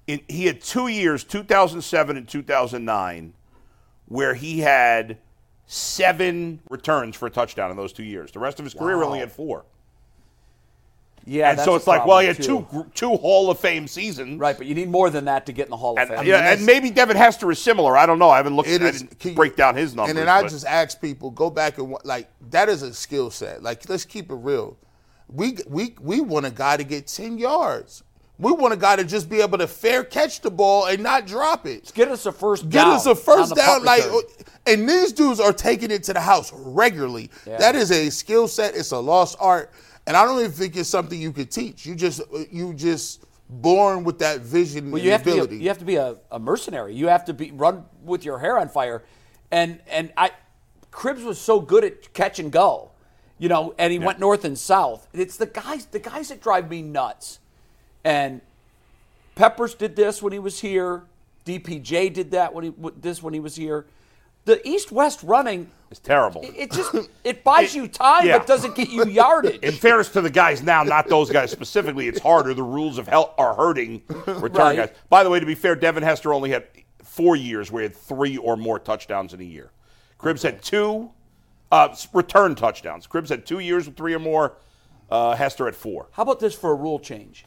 In, 0.07 0.21
he 0.29 0.47
had 0.47 0.63
two 0.63 0.89
years, 0.89 1.23
2007 1.25 2.17
and 2.17 2.27
2009, 2.27 3.35
where 4.07 4.33
he 4.35 4.61
had 4.61 5.19
seven 5.67 6.61
returns 6.71 7.15
for 7.15 7.27
a 7.27 7.31
touchdown 7.31 7.71
in 7.71 7.77
those 7.77 7.93
two 7.93 8.05
years. 8.05 8.33
The 8.33 8.39
rest 8.39 8.59
of 8.59 8.65
his 8.65 8.73
career 8.73 8.97
Wow. 8.99 9.05
only 9.05 9.19
had 9.19 9.31
four. 9.31 9.65
Yeah, 11.29 11.51
and 11.51 11.59
that's 11.59 11.67
so 11.67 11.75
a 11.75 11.77
it's 11.77 11.87
like, 11.87 12.07
well, 12.07 12.19
he 12.21 12.27
had 12.29 12.37
problem, 12.45 12.67
two 12.67 12.91
two 12.95 13.17
Hall 13.17 13.51
of 13.51 13.59
Fame 13.59 13.87
seasons. 13.87 14.39
Right, 14.41 14.57
but 14.57 14.67
you 14.67 14.75
need 14.75 14.89
more 14.89 15.11
than 15.11 15.27
that 15.27 15.47
to 15.47 15.53
get 15.53 15.67
in 15.67 15.71
the 15.71 15.77
Hall 15.77 15.93
of 15.93 15.99
And, 15.99 16.09
Fame. 16.11 16.27
yeah, 16.27 16.53
and 16.53 16.65
maybe 16.65 16.91
Devin 16.91 17.17
Hester 17.17 17.51
is 17.51 17.59
similar. 17.61 17.97
I 17.97 18.07
don't 18.07 18.19
know. 18.19 18.31
I 18.31 18.39
haven't 18.39 18.57
looked. 18.57 18.69
It 18.69 18.83
I 18.83 18.87
is- 18.89 19.03
didn't 19.03 19.19
can 19.21 19.31
you- 19.31 19.37
break 19.37 19.55
down 19.57 19.77
his 19.77 19.95
numbers. 19.95 20.11
And 20.11 20.19
then 20.19 20.29
I 20.29 20.43
but- 20.43 20.51
just 20.51 20.67
ask 20.67 21.01
people, 21.01 21.31
go 21.31 21.51
back 21.51 21.79
and 21.79 21.95
like 22.05 22.29
that 22.51 22.69
is 22.69 22.83
a 22.83 22.93
skill 22.95 23.31
set. 23.31 23.63
Like 23.63 23.89
let's 23.89 24.05
keep 24.05 24.31
it 24.31 24.37
real. 24.37 24.77
We 25.29 25.59
we 25.69 25.95
we 26.01 26.21
want 26.21 26.47
a 26.47 26.51
guy 26.51 26.77
to 26.79 26.85
get 26.85 27.07
ten 27.07 27.37
yards. 27.39 28.03
We 28.41 28.53
want 28.53 28.73
a 28.73 28.77
guy 28.77 28.95
to 28.95 29.03
just 29.03 29.29
be 29.29 29.41
able 29.41 29.59
to 29.59 29.67
fair 29.67 30.05
catch 30.05 30.43
the 30.43 30.51
ball 30.51 30.87
and 30.87 31.03
not 31.03 31.27
drop 31.27 31.67
it. 31.67 31.91
get 31.93 32.07
us 32.07 32.25
a 32.25 32.31
first 32.31 32.69
Get 32.69 32.85
down. 32.85 32.95
us 32.95 33.05
a 33.07 33.17
first 33.17 33.57
down, 33.57 33.83
like, 33.85 34.05
return. 34.05 34.21
and 34.65 34.89
these 34.89 35.11
dudes 35.13 35.41
are 35.41 35.53
taking 35.53 35.91
it 35.91 36.05
to 36.05 36.13
the 36.13 36.21
house 36.21 36.53
regularly. 36.55 37.31
Yeah. 37.45 37.57
That 37.57 37.75
is 37.75 37.91
a 37.91 38.11
skill 38.11 38.47
set. 38.47 38.77
It's 38.77 38.93
a 38.93 38.99
lost 38.99 39.37
art, 39.41 39.73
and 40.09 40.17
I 40.17 40.25
don't 40.25 40.41
even 40.41 40.51
think 40.53 40.75
it's 40.75 40.89
something 40.89 41.21
you 41.21 41.33
could 41.33 41.51
teach. 41.51 41.85
You 41.85 41.95
just 41.95 42.23
you 42.51 42.73
just 42.73 43.23
born 43.51 44.05
with 44.05 44.19
that 44.21 44.41
vision 44.41 44.91
Well, 44.91 44.97
and 44.97 45.05
you 45.05 45.13
have 45.13 45.21
ability. 45.21 45.43
to 45.43 45.49
be 45.51 45.57
a, 45.57 45.61
you 45.61 45.69
have 45.69 45.79
to 45.79 45.85
be 45.85 45.97
a, 45.97 46.17
a 46.33 46.39
mercenary. 46.39 46.95
You 46.95 47.09
have 47.09 47.27
to 47.27 47.35
be 47.35 47.51
run 47.51 47.85
with 48.03 48.25
your 48.25 48.39
hair 48.39 48.59
on 48.59 48.71
fire, 48.71 49.03
and 49.51 49.81
and 49.87 50.11
I, 50.17 50.31
Cribbs 50.91 51.23
was 51.23 51.39
so 51.39 51.61
good 51.61 51.85
at 51.85 52.15
catch 52.15 52.39
and 52.39 52.51
go, 52.51 52.91
you 53.37 53.51
know, 53.51 53.75
and 53.79 53.93
he 53.93 53.99
went 53.99 54.19
north 54.19 54.47
and 54.47 54.59
south. 54.59 55.07
It's 55.13 55.37
the 55.37 55.45
guys, 55.47 55.85
the 55.85 55.99
guys 55.99 56.31
that 56.31 56.41
drive 56.41 56.71
me 56.71 56.81
nuts. 56.81 57.39
And 58.03 58.41
Peppers 59.35 59.75
did 59.75 59.95
this 59.95 60.23
when 60.23 60.33
he 60.33 60.39
was 60.39 60.61
here. 60.61 61.03
DPJ 61.45 62.15
did 62.15 62.31
that 62.31 62.55
when 62.55 62.65
he 62.65 62.73
this 62.99 63.23
when 63.23 63.35
he 63.35 63.41
was 63.41 63.57
here. 63.57 63.85
The 64.49 64.67
east-west 64.67 65.23
running, 65.25 65.71
is 65.91 65.99
terrible. 65.99 66.41
it 66.41 66.55
it 66.57 66.73
just 66.73 66.95
it 67.23 67.45
buys 67.45 67.75
It- 67.75 67.77
you 67.77 67.87
time, 67.87 68.27
yeah. 68.27 68.39
but 68.39 68.47
doesn't 68.47 68.75
get 68.75 68.89
you 68.89 69.05
yardage. 69.07 69.61
In 69.61 69.73
fairness 69.73 70.09
to 70.13 70.23
the 70.23 70.31
guys 70.31 70.63
now, 70.63 70.83
not 70.85 71.07
those 71.07 71.29
guys 71.29 71.51
specifically, 71.51 72.09
it's 72.09 72.19
harder. 72.19 72.55
The 72.55 72.63
rules 72.63 72.97
of 72.97 73.07
hell 73.07 73.35
are 73.37 73.55
hurting 73.55 74.01
return 74.27 74.53
Right. 74.53 74.77
guys. 74.77 74.91
By 75.11 75.23
the 75.23 75.29
way, 75.29 75.39
to 75.39 75.45
be 75.45 75.55
fair, 75.55 75.77
Devin 75.77 76.03
Hester 76.03 76.33
only 76.33 76.49
had 76.49 76.67
four 77.03 77.37
years 77.37 77.71
where 77.71 77.83
he 77.83 77.89
had 77.89 77.95
three 77.97 78.39
or 78.39 78.57
more 78.57 78.79
touchdowns 78.79 79.35
in 79.35 79.41
a 79.43 79.45
year. 79.45 79.71
Cribbs 80.19 80.43
had 80.43 80.63
two 80.63 81.11
uh, 81.71 81.95
return 82.15 82.55
touchdowns. 82.55 83.07
Cribbs 83.07 83.29
had 83.29 83.45
two 83.45 83.59
years 83.59 83.85
with 83.87 83.99
three 83.99 84.15
or 84.15 84.19
more. 84.19 84.57
Uh, 85.11 85.35
Hester 85.37 85.67
had 85.67 85.77
four. 85.77 86.09
How 86.13 86.23
about 86.23 86.41
this 86.41 86.55
for 86.55 86.71
a 86.73 86.75
rule 86.75 86.99
change? 86.99 87.45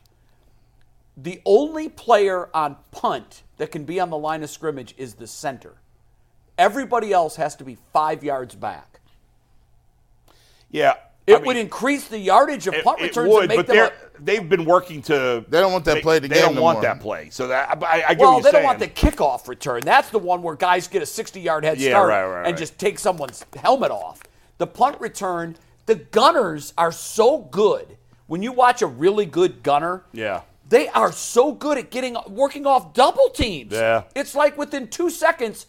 The 1.17 1.41
only 1.45 1.89
player 1.89 2.49
on 2.53 2.75
punt 2.91 3.41
that 3.57 3.71
can 3.71 3.85
be 3.85 3.99
on 3.99 4.11
the 4.11 4.17
line 4.19 4.43
of 4.43 4.51
scrimmage 4.51 4.93
is 4.99 5.15
the 5.15 5.25
center. 5.25 5.77
Everybody 6.65 7.11
else 7.11 7.35
has 7.37 7.55
to 7.55 7.63
be 7.63 7.75
five 7.91 8.23
yards 8.23 8.53
back. 8.53 8.99
Yeah, 10.69 10.93
It 11.25 11.33
I 11.33 11.37
mean, 11.37 11.47
would 11.47 11.57
increase 11.57 12.07
the 12.07 12.19
yardage 12.19 12.67
of 12.67 12.75
punt 12.83 13.01
it 13.01 13.05
returns 13.05 13.29
would, 13.33 13.39
and 13.41 13.47
make 13.49 13.57
but 13.57 13.67
them. 13.67 13.75
they're, 13.77 13.85
a- 13.87 14.21
they've 14.21 14.47
been 14.47 14.63
working 14.63 15.01
to. 15.03 15.43
They 15.49 15.59
don't 15.59 15.73
want 15.73 15.85
that 15.85 16.03
play 16.03 16.19
to 16.19 16.27
They 16.27 16.35
game 16.35 16.43
don't 16.45 16.55
no 16.55 16.61
want 16.61 16.81
that 16.83 16.99
play. 16.99 17.29
So 17.31 17.47
that 17.47 17.83
I, 17.83 18.03
I 18.09 18.13
get 18.13 18.19
well, 18.19 18.33
what 18.35 18.43
they 18.43 18.49
you're 18.49 18.51
don't 18.53 18.63
want 18.63 18.77
the 18.79 18.87
kickoff 18.87 19.47
return. 19.47 19.81
That's 19.83 20.11
the 20.11 20.19
one 20.19 20.43
where 20.43 20.55
guys 20.55 20.87
get 20.87 21.01
a 21.01 21.05
60-yard 21.05 21.63
head 21.65 21.79
Yeah, 21.79 21.89
start 21.89 22.09
right, 22.09 22.23
right, 22.25 22.37
and 22.45 22.45
right. 22.53 22.57
just 22.57 22.77
take 22.77 22.99
someone's 22.99 23.43
helmet 23.57 23.89
off. 23.91 24.21
The 24.59 24.67
punt 24.67 25.01
return, 25.01 25.57
the 25.87 25.95
gunners 25.95 26.73
are 26.77 26.91
so 26.91 27.39
good. 27.39 27.97
When 28.27 28.43
you 28.43 28.51
watch 28.51 28.81
a 28.83 28.87
really 28.87 29.25
good 29.25 29.63
gunner, 29.63 30.03
Yeah. 30.13 30.41
They 30.69 30.87
are 30.87 31.11
so 31.11 31.51
good 31.51 31.77
at 31.77 31.91
getting 31.91 32.15
working 32.29 32.65
off 32.65 32.93
double 32.93 33.27
teams. 33.31 33.73
Yeah. 33.73 34.03
It's 34.15 34.33
like 34.33 34.57
within 34.57 34.87
two 34.87 35.09
seconds, 35.09 35.65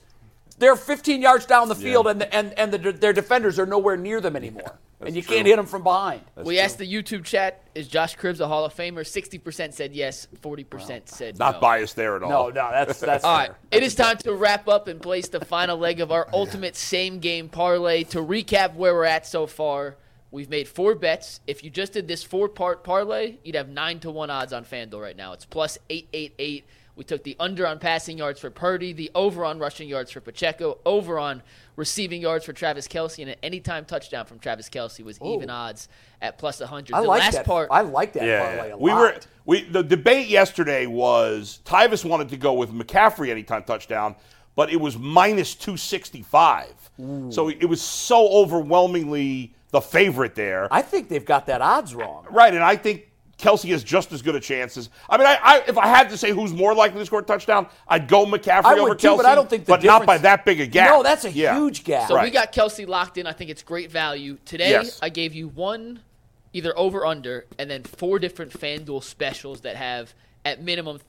they're 0.62 0.76
15 0.76 1.20
yards 1.20 1.44
down 1.44 1.68
the 1.68 1.74
field, 1.74 2.06
and 2.06 2.20
the, 2.20 2.34
and 2.34 2.56
and 2.58 2.72
the, 2.72 2.92
their 2.92 3.12
defenders 3.12 3.58
are 3.58 3.66
nowhere 3.66 3.96
near 3.96 4.20
them 4.20 4.36
anymore, 4.36 4.78
and 5.00 5.16
you 5.16 5.22
can't 5.22 5.46
hit 5.46 5.56
them 5.56 5.66
from 5.66 5.82
behind. 5.82 6.22
we 6.36 6.60
asked 6.60 6.78
the 6.78 6.90
YouTube 6.90 7.24
chat, 7.24 7.64
is 7.74 7.88
Josh 7.88 8.16
Cribbs 8.16 8.38
a 8.38 8.46
Hall 8.46 8.64
of 8.64 8.72
Famer? 8.74 9.00
60% 9.00 9.72
said 9.74 9.92
yes, 9.92 10.28
40% 10.40 11.08
said 11.08 11.38
Not 11.38 11.54
no. 11.54 11.60
biased 11.60 11.96
there 11.96 12.14
at 12.16 12.22
all. 12.22 12.30
No, 12.30 12.48
no, 12.50 12.70
that's 12.70 13.00
that's 13.10 13.24
All 13.24 13.36
right, 13.36 13.48
fair. 13.48 13.56
it 13.72 13.82
is 13.82 13.94
time 13.96 14.18
to 14.18 14.34
wrap 14.34 14.68
up 14.68 14.86
and 14.86 15.02
place 15.02 15.28
the 15.28 15.44
final 15.44 15.76
leg 15.76 16.00
of 16.00 16.12
our 16.12 16.28
ultimate 16.32 16.76
same 16.76 17.18
game 17.18 17.48
parlay. 17.48 18.04
To 18.04 18.18
recap 18.18 18.74
where 18.76 18.94
we're 18.94 19.04
at 19.04 19.26
so 19.26 19.48
far, 19.48 19.96
we've 20.30 20.48
made 20.48 20.68
four 20.68 20.94
bets. 20.94 21.40
If 21.48 21.64
you 21.64 21.70
just 21.70 21.92
did 21.92 22.06
this 22.06 22.22
four 22.22 22.48
part 22.48 22.84
parlay, 22.84 23.38
you'd 23.42 23.56
have 23.56 23.68
nine 23.68 23.98
to 24.00 24.10
one 24.12 24.30
odds 24.30 24.52
on 24.52 24.64
FanDuel 24.64 25.02
right 25.02 25.16
now. 25.16 25.32
It's 25.32 25.44
plus 25.44 25.76
eight 25.90 26.08
eight 26.12 26.34
eight. 26.38 26.64
We 26.94 27.04
took 27.04 27.24
the 27.24 27.36
under 27.40 27.66
on 27.66 27.78
passing 27.78 28.18
yards 28.18 28.38
for 28.38 28.50
Purdy, 28.50 28.92
the 28.92 29.10
over 29.14 29.44
on 29.46 29.58
rushing 29.58 29.88
yards 29.88 30.10
for 30.10 30.20
Pacheco, 30.20 30.78
over 30.84 31.18
on 31.18 31.42
receiving 31.76 32.20
yards 32.20 32.44
for 32.44 32.52
Travis 32.52 32.86
Kelce, 32.86 33.18
and 33.20 33.30
an 33.30 33.36
anytime 33.42 33.86
touchdown 33.86 34.26
from 34.26 34.38
Travis 34.38 34.68
Kelce 34.68 35.02
was 35.02 35.18
even 35.22 35.48
odds 35.48 35.88
at 36.20 36.36
plus 36.36 36.60
100. 36.60 36.94
I 36.94 37.00
the 37.00 37.06
like 37.08 37.20
last 37.20 37.34
that. 37.34 37.46
part, 37.46 37.68
I 37.70 37.80
like 37.80 38.12
that 38.12 38.24
Yeah, 38.26 38.46
parlay 38.46 38.70
a 38.72 38.76
we 38.76 38.90
lot. 38.90 39.00
were 39.00 39.20
we 39.46 39.62
the 39.64 39.82
debate 39.82 40.28
yesterday 40.28 40.84
was 40.86 41.60
Tyvis 41.64 42.04
wanted 42.04 42.28
to 42.28 42.36
go 42.36 42.52
with 42.52 42.70
McCaffrey 42.70 43.30
anytime 43.30 43.64
touchdown, 43.64 44.14
but 44.54 44.70
it 44.70 44.76
was 44.80 44.98
minus 44.98 45.54
two 45.54 45.78
sixty 45.78 46.22
five. 46.22 46.74
So 47.30 47.48
it 47.48 47.64
was 47.64 47.80
so 47.80 48.28
overwhelmingly 48.28 49.54
the 49.70 49.80
favorite 49.80 50.34
there. 50.34 50.68
I 50.70 50.82
think 50.82 51.08
they've 51.08 51.24
got 51.24 51.46
that 51.46 51.62
odds 51.62 51.94
wrong. 51.94 52.26
right, 52.30 52.52
and 52.52 52.62
I 52.62 52.76
think 52.76 53.08
Kelce 53.42 53.68
has 53.70 53.82
just 53.82 54.12
as 54.12 54.22
good 54.22 54.36
a 54.36 54.40
chances. 54.40 54.88
I 55.10 55.18
mean, 55.18 55.26
I, 55.26 55.36
I 55.42 55.58
if 55.66 55.76
I 55.76 55.88
had 55.88 56.08
to 56.10 56.16
say 56.16 56.30
who's 56.30 56.52
more 56.52 56.74
likely 56.74 57.00
to 57.00 57.06
score 57.06 57.18
a 57.18 57.22
touchdown, 57.24 57.66
I'd 57.88 58.06
go 58.06 58.24
McCaffrey 58.24 58.64
I 58.64 58.78
over 58.78 58.94
too, 58.94 59.08
Kelce. 59.08 59.16
but 59.16 59.26
I 59.26 59.34
don't 59.34 59.50
think 59.50 59.64
the 59.64 59.72
but 59.72 59.82
not 59.82 60.06
by 60.06 60.18
that 60.18 60.44
big 60.44 60.60
a 60.60 60.66
gap. 60.66 60.90
No, 60.90 61.02
that's 61.02 61.24
a 61.24 61.30
Yeah. 61.30 61.56
huge 61.58 61.82
gap. 61.82 62.08
So 62.08 62.22
we 62.22 62.30
got 62.30 62.52
Kelce 62.52 62.86
locked 62.86 63.18
in. 63.18 63.26
I 63.26 63.32
think 63.32 63.50
it's 63.50 63.62
great 63.64 63.90
value. 63.90 64.38
Today, 64.44 64.70
Yes. 64.70 64.98
I 65.02 65.08
gave 65.08 65.34
you 65.34 65.48
one, 65.48 66.00
either 66.52 66.72
over 66.78 67.04
under, 67.04 67.46
and 67.58 67.68
then 67.68 67.82
four 67.82 68.18
different 68.20 68.52
FanDuel 68.52 69.02
specials 69.02 69.62
that 69.62 69.74
have 69.76 70.14
at 70.44 70.62
minimum 70.62 71.00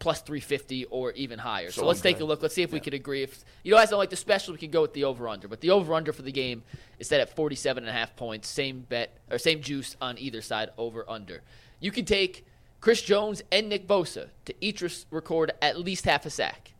plus 0.00 0.20
350 0.20 0.84
or 0.86 1.10
even 1.12 1.40
higher. 1.40 1.72
So, 1.72 1.84
let's 1.84 2.00
take 2.00 2.20
a 2.20 2.24
look. 2.24 2.40
Let's 2.40 2.54
see 2.54 2.62
if 2.62 2.70
we 2.72 2.78
could 2.78 2.94
agree. 2.94 3.24
If 3.24 3.44
you 3.64 3.74
guys 3.74 3.90
don't 3.90 3.98
like 3.98 4.10
the 4.10 4.16
special, 4.16 4.52
we 4.52 4.58
can 4.58 4.70
go 4.70 4.82
with 4.82 4.92
the 4.94 5.02
over 5.04 5.28
under. 5.28 5.48
But 5.48 5.60
the 5.60 5.70
over 5.70 5.92
under 5.94 6.12
for 6.12 6.22
the 6.22 6.30
game 6.30 6.62
is 7.00 7.08
set 7.08 7.20
at 7.20 7.34
47 7.34 7.82
and 7.82 7.90
a 7.90 7.92
half 7.92 8.14
points. 8.14 8.46
Same 8.48 8.86
bet 8.88 9.16
or 9.30 9.38
same 9.38 9.60
juice 9.60 9.96
on 10.00 10.16
either 10.18 10.40
side, 10.40 10.70
over 10.78 11.04
under. 11.08 11.42
You 11.80 11.90
can 11.90 12.04
take 12.04 12.46
Chris 12.80 13.02
Jones 13.02 13.42
and 13.50 13.68
Nick 13.68 13.86
Bosa 13.86 14.28
to 14.44 14.54
each 14.60 14.82
record 15.10 15.52
at 15.60 15.78
least 15.78 16.04
half 16.04 16.26
a 16.26 16.30
sack. 16.30 16.72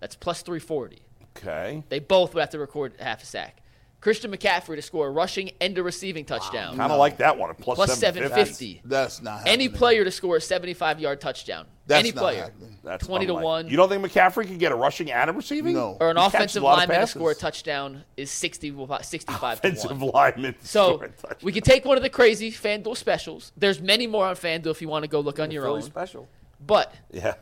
That's 0.00 0.14
plus 0.14 0.42
340. 0.42 0.98
Okay. 1.36 1.84
They 1.88 1.98
both 1.98 2.34
would 2.34 2.40
have 2.40 2.50
to 2.50 2.58
record 2.58 2.94
half 2.98 3.22
a 3.22 3.26
sack. 3.26 3.62
Christian 4.00 4.30
McCaffrey 4.30 4.76
to 4.76 4.82
score 4.82 5.08
a 5.08 5.10
rushing 5.10 5.50
and 5.60 5.76
a 5.78 5.82
receiving 5.82 6.24
touchdown. 6.24 6.76
Kind 6.76 6.92
of 6.92 6.98
like 6.98 7.16
that 7.16 7.36
one 7.38 7.52
plus, 7.56 7.76
Plus 7.76 7.98
750. 7.98 8.78
750. 8.78 8.82
That's 8.84 9.22
not 9.22 9.38
happening. 9.38 9.52
Any 9.54 9.68
player 9.68 10.04
to 10.04 10.10
score 10.10 10.36
a 10.36 10.40
75 10.40 11.00
yard 11.00 11.20
touchdown. 11.20 11.66
That's 11.88 12.00
Any 12.00 12.12
not 12.12 12.20
player. 12.20 12.42
happening. 12.42 12.78
That's 12.84 13.06
20 13.06 13.26
to 13.26 13.34
1. 13.34 13.68
You 13.68 13.76
don't 13.76 13.88
think 13.88 14.04
McCaffrey 14.04 14.46
can 14.46 14.58
get 14.58 14.70
a 14.72 14.74
rushing 14.74 15.10
and 15.10 15.30
a 15.30 15.32
receiving? 15.32 15.74
No. 15.74 15.96
Or 16.00 16.10
an 16.10 16.16
He 16.16 16.24
offensive 16.24 16.62
a 16.62 16.66
lot 16.66 16.74
of 16.82 16.88
lineman 16.88 17.00
to 17.00 17.06
score 17.06 17.30
a 17.30 17.34
touchdown 17.34 18.04
is 18.16 18.30
60, 18.30 18.70
65 19.02 19.60
to 19.62 19.68
Offensive 19.68 20.00
1. 20.02 20.10
lineman. 20.12 20.54
to 20.54 20.66
So 20.66 20.94
score 20.96 21.04
a 21.04 21.08
touchdown. 21.08 21.38
we 21.42 21.52
can 21.52 21.62
take 21.62 21.84
one 21.84 21.96
of 21.96 22.02
the 22.02 22.10
crazy 22.10 22.50
FanDuel 22.52 22.96
specials. 22.96 23.52
There's 23.56 23.80
many 23.80 24.06
more 24.06 24.26
on 24.26 24.36
FanDuel 24.36 24.66
if 24.72 24.82
you 24.82 24.88
want 24.88 25.04
to 25.04 25.08
go 25.08 25.20
look 25.20 25.40
on 25.40 25.50
your 25.50 25.62
Really 25.64 25.76
own. 25.76 25.82
special. 25.82 26.28
But 26.64 26.92
Yeah. 27.12 27.34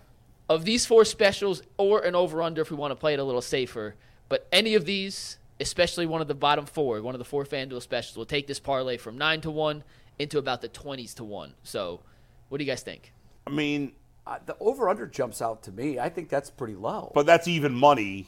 of 0.48 0.64
these 0.64 0.86
four 0.86 1.05
specials 1.05 1.62
or 1.78 2.01
an 2.01 2.14
over 2.14 2.43
under 2.43 2.62
if 2.62 2.70
we 2.70 2.76
want 2.76 2.93
to 2.93 2.97
play 2.97 3.14
it 3.14 3.18
a 3.18 3.24
little 3.24 3.43
safer. 3.43 3.94
But 4.28 4.47
any 4.52 4.74
of 4.74 4.85
these, 4.85 5.39
especially 5.60 6.06
one 6.06 6.20
of 6.20 6.28
the 6.28 6.35
bottom 6.35 6.66
four, 6.66 7.01
one 7.02 7.14
of 7.14 7.18
the 7.18 7.24
four 7.24 7.44
FanDuel 7.44 7.82
specials, 7.82 8.16
will 8.16 8.26
take 8.26 8.47
this 8.47 8.60
parlay 8.60 8.97
from 8.97 9.16
nine 9.18 9.40
to 9.43 9.51
one 9.51 9.85
into 10.18 10.39
about 10.39 10.60
the 10.60 10.68
twenties 10.68 11.14
to 11.14 11.24
one. 11.24 11.55
So, 11.62 12.01
what 12.48 12.59
do 12.59 12.64
you 12.64 12.70
guys 12.70 12.82
think? 12.82 13.12
I 13.47 13.51
mean, 13.51 13.93
Uh, 14.26 14.39
the 14.47 14.56
over 14.59 14.89
under 14.89 15.06
jumps 15.06 15.43
out 15.43 15.62
to 15.64 15.70
me. 15.72 15.98
I 15.98 16.09
think 16.09 16.28
that's 16.31 16.48
pretty 16.51 16.74
low. 16.74 17.12
but 17.14 17.26
that's 17.26 17.47
even 17.47 17.74
money. 17.74 18.26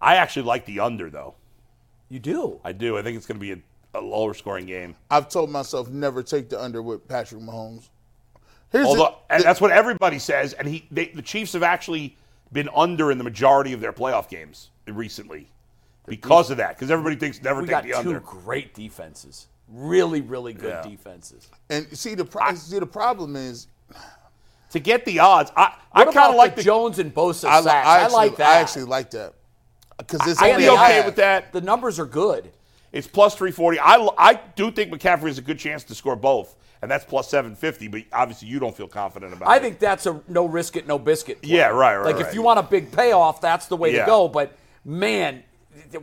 I 0.00 0.16
actually 0.16 0.44
like 0.44 0.64
the 0.64 0.80
under 0.80 1.10
though. 1.10 1.34
you 2.08 2.18
do. 2.18 2.60
I 2.64 2.72
do. 2.72 2.96
I 2.98 3.02
think 3.02 3.16
it's 3.18 3.26
going 3.26 3.38
to 3.38 3.40
be 3.40 3.52
a, 3.52 3.98
a 3.98 4.00
lower 4.00 4.32
scoring 4.34 4.66
game. 4.66 4.96
I've 5.10 5.28
told 5.28 5.50
myself 5.50 5.88
never 5.90 6.22
take 6.22 6.48
the 6.48 6.60
under 6.60 6.80
with 6.82 7.06
Patrick 7.06 7.42
Mahomes. 7.42 7.90
Here's 8.70 8.86
Although, 8.86 9.16
the, 9.28 9.34
and 9.34 9.44
that's 9.44 9.60
what 9.60 9.70
everybody 9.70 10.18
says. 10.18 10.54
And 10.54 10.66
he, 10.66 10.88
they, 10.90 11.08
the 11.08 11.20
Chiefs 11.22 11.52
have 11.52 11.62
actually 11.62 12.16
been 12.52 12.70
under 12.74 13.12
in 13.12 13.18
the 13.18 13.24
majority 13.24 13.74
of 13.74 13.80
their 13.80 13.92
playoff 13.92 14.28
games 14.30 14.70
recently 14.88 15.51
because 16.06 16.50
of 16.50 16.56
that. 16.58 16.76
Because 16.76 16.90
everybody 16.90 17.16
thinks 17.16 17.42
never 17.42 17.60
We 17.60 17.66
take 17.66 17.70
got 17.70 17.82
the 17.84 17.90
two 17.90 17.96
under. 18.10 18.20
great 18.20 18.74
defenses. 18.74 19.46
Really, 19.68 20.20
really 20.20 20.52
good 20.52 20.70
Yeah. 20.84 20.88
defenses. 20.90 21.48
and 21.70 21.86
see 21.96 22.14
the 22.14 22.24
pro- 22.24 22.54
see 22.54 22.78
the 22.78 22.86
problem 22.86 23.36
is 23.36 23.68
To 24.72 24.80
get 24.80 25.04
the 25.04 25.18
odds, 25.18 25.52
I, 25.56 25.74
I 25.92 26.04
kind 26.06 26.16
of 26.30 26.34
like 26.34 26.52
the 26.56 26.62
the 26.62 26.64
Jones 26.64 26.98
and 26.98 27.14
Bosa 27.14 27.46
I, 27.48 27.60
sacks? 27.60 27.64
li- 27.64 27.70
I, 27.72 27.98
I 27.98 28.00
actually, 28.00 28.14
like 28.16 28.36
that. 28.36 28.48
I 28.48 28.54
actually 28.60 28.84
like 28.84 29.10
that 29.10 29.34
because 29.98 30.26
it's 30.26 30.40
I'd 30.42 30.52
only 30.52 30.62
be 30.64 30.68
okay 30.70 31.04
with 31.04 31.16
that. 31.16 31.52
The 31.52 31.60
numbers 31.60 31.98
are 32.00 32.06
good. 32.06 32.50
It's 32.90 33.06
plus 33.06 33.34
340. 33.34 33.78
I, 33.80 34.08
I 34.18 34.40
do 34.56 34.70
think 34.70 34.90
McCaffrey 34.92 35.26
has 35.28 35.36
a 35.38 35.42
good 35.42 35.58
chance 35.58 35.84
to 35.84 35.94
score 35.94 36.16
both, 36.16 36.56
and 36.82 36.90
that's 36.90 37.04
plus 37.04 37.28
750, 37.28 37.88
but 37.88 38.02
obviously 38.14 38.48
you 38.48 38.58
don't 38.58 38.74
feel 38.76 38.88
confident 38.88 39.32
about 39.34 39.48
I 39.48 39.54
it. 39.54 39.56
I 39.56 39.60
think 39.60 39.78
that's 39.78 40.06
a 40.06 40.20
no 40.28 40.46
risk 40.46 40.76
it, 40.76 40.86
no 40.86 40.98
biscuit. 40.98 41.42
play. 41.42 41.52
Yeah, 41.52 41.68
right, 41.68 41.96
right, 41.96 42.04
Like 42.06 42.16
right. 42.16 42.26
if 42.26 42.34
you 42.34 42.40
want 42.42 42.58
a 42.58 42.62
big 42.62 42.90
payoff, 42.92 43.40
that's 43.42 43.66
the 43.66 43.76
way 43.76 43.92
Yeah. 43.94 44.00
to 44.00 44.06
go. 44.06 44.28
But 44.28 44.56
man, 44.86 45.42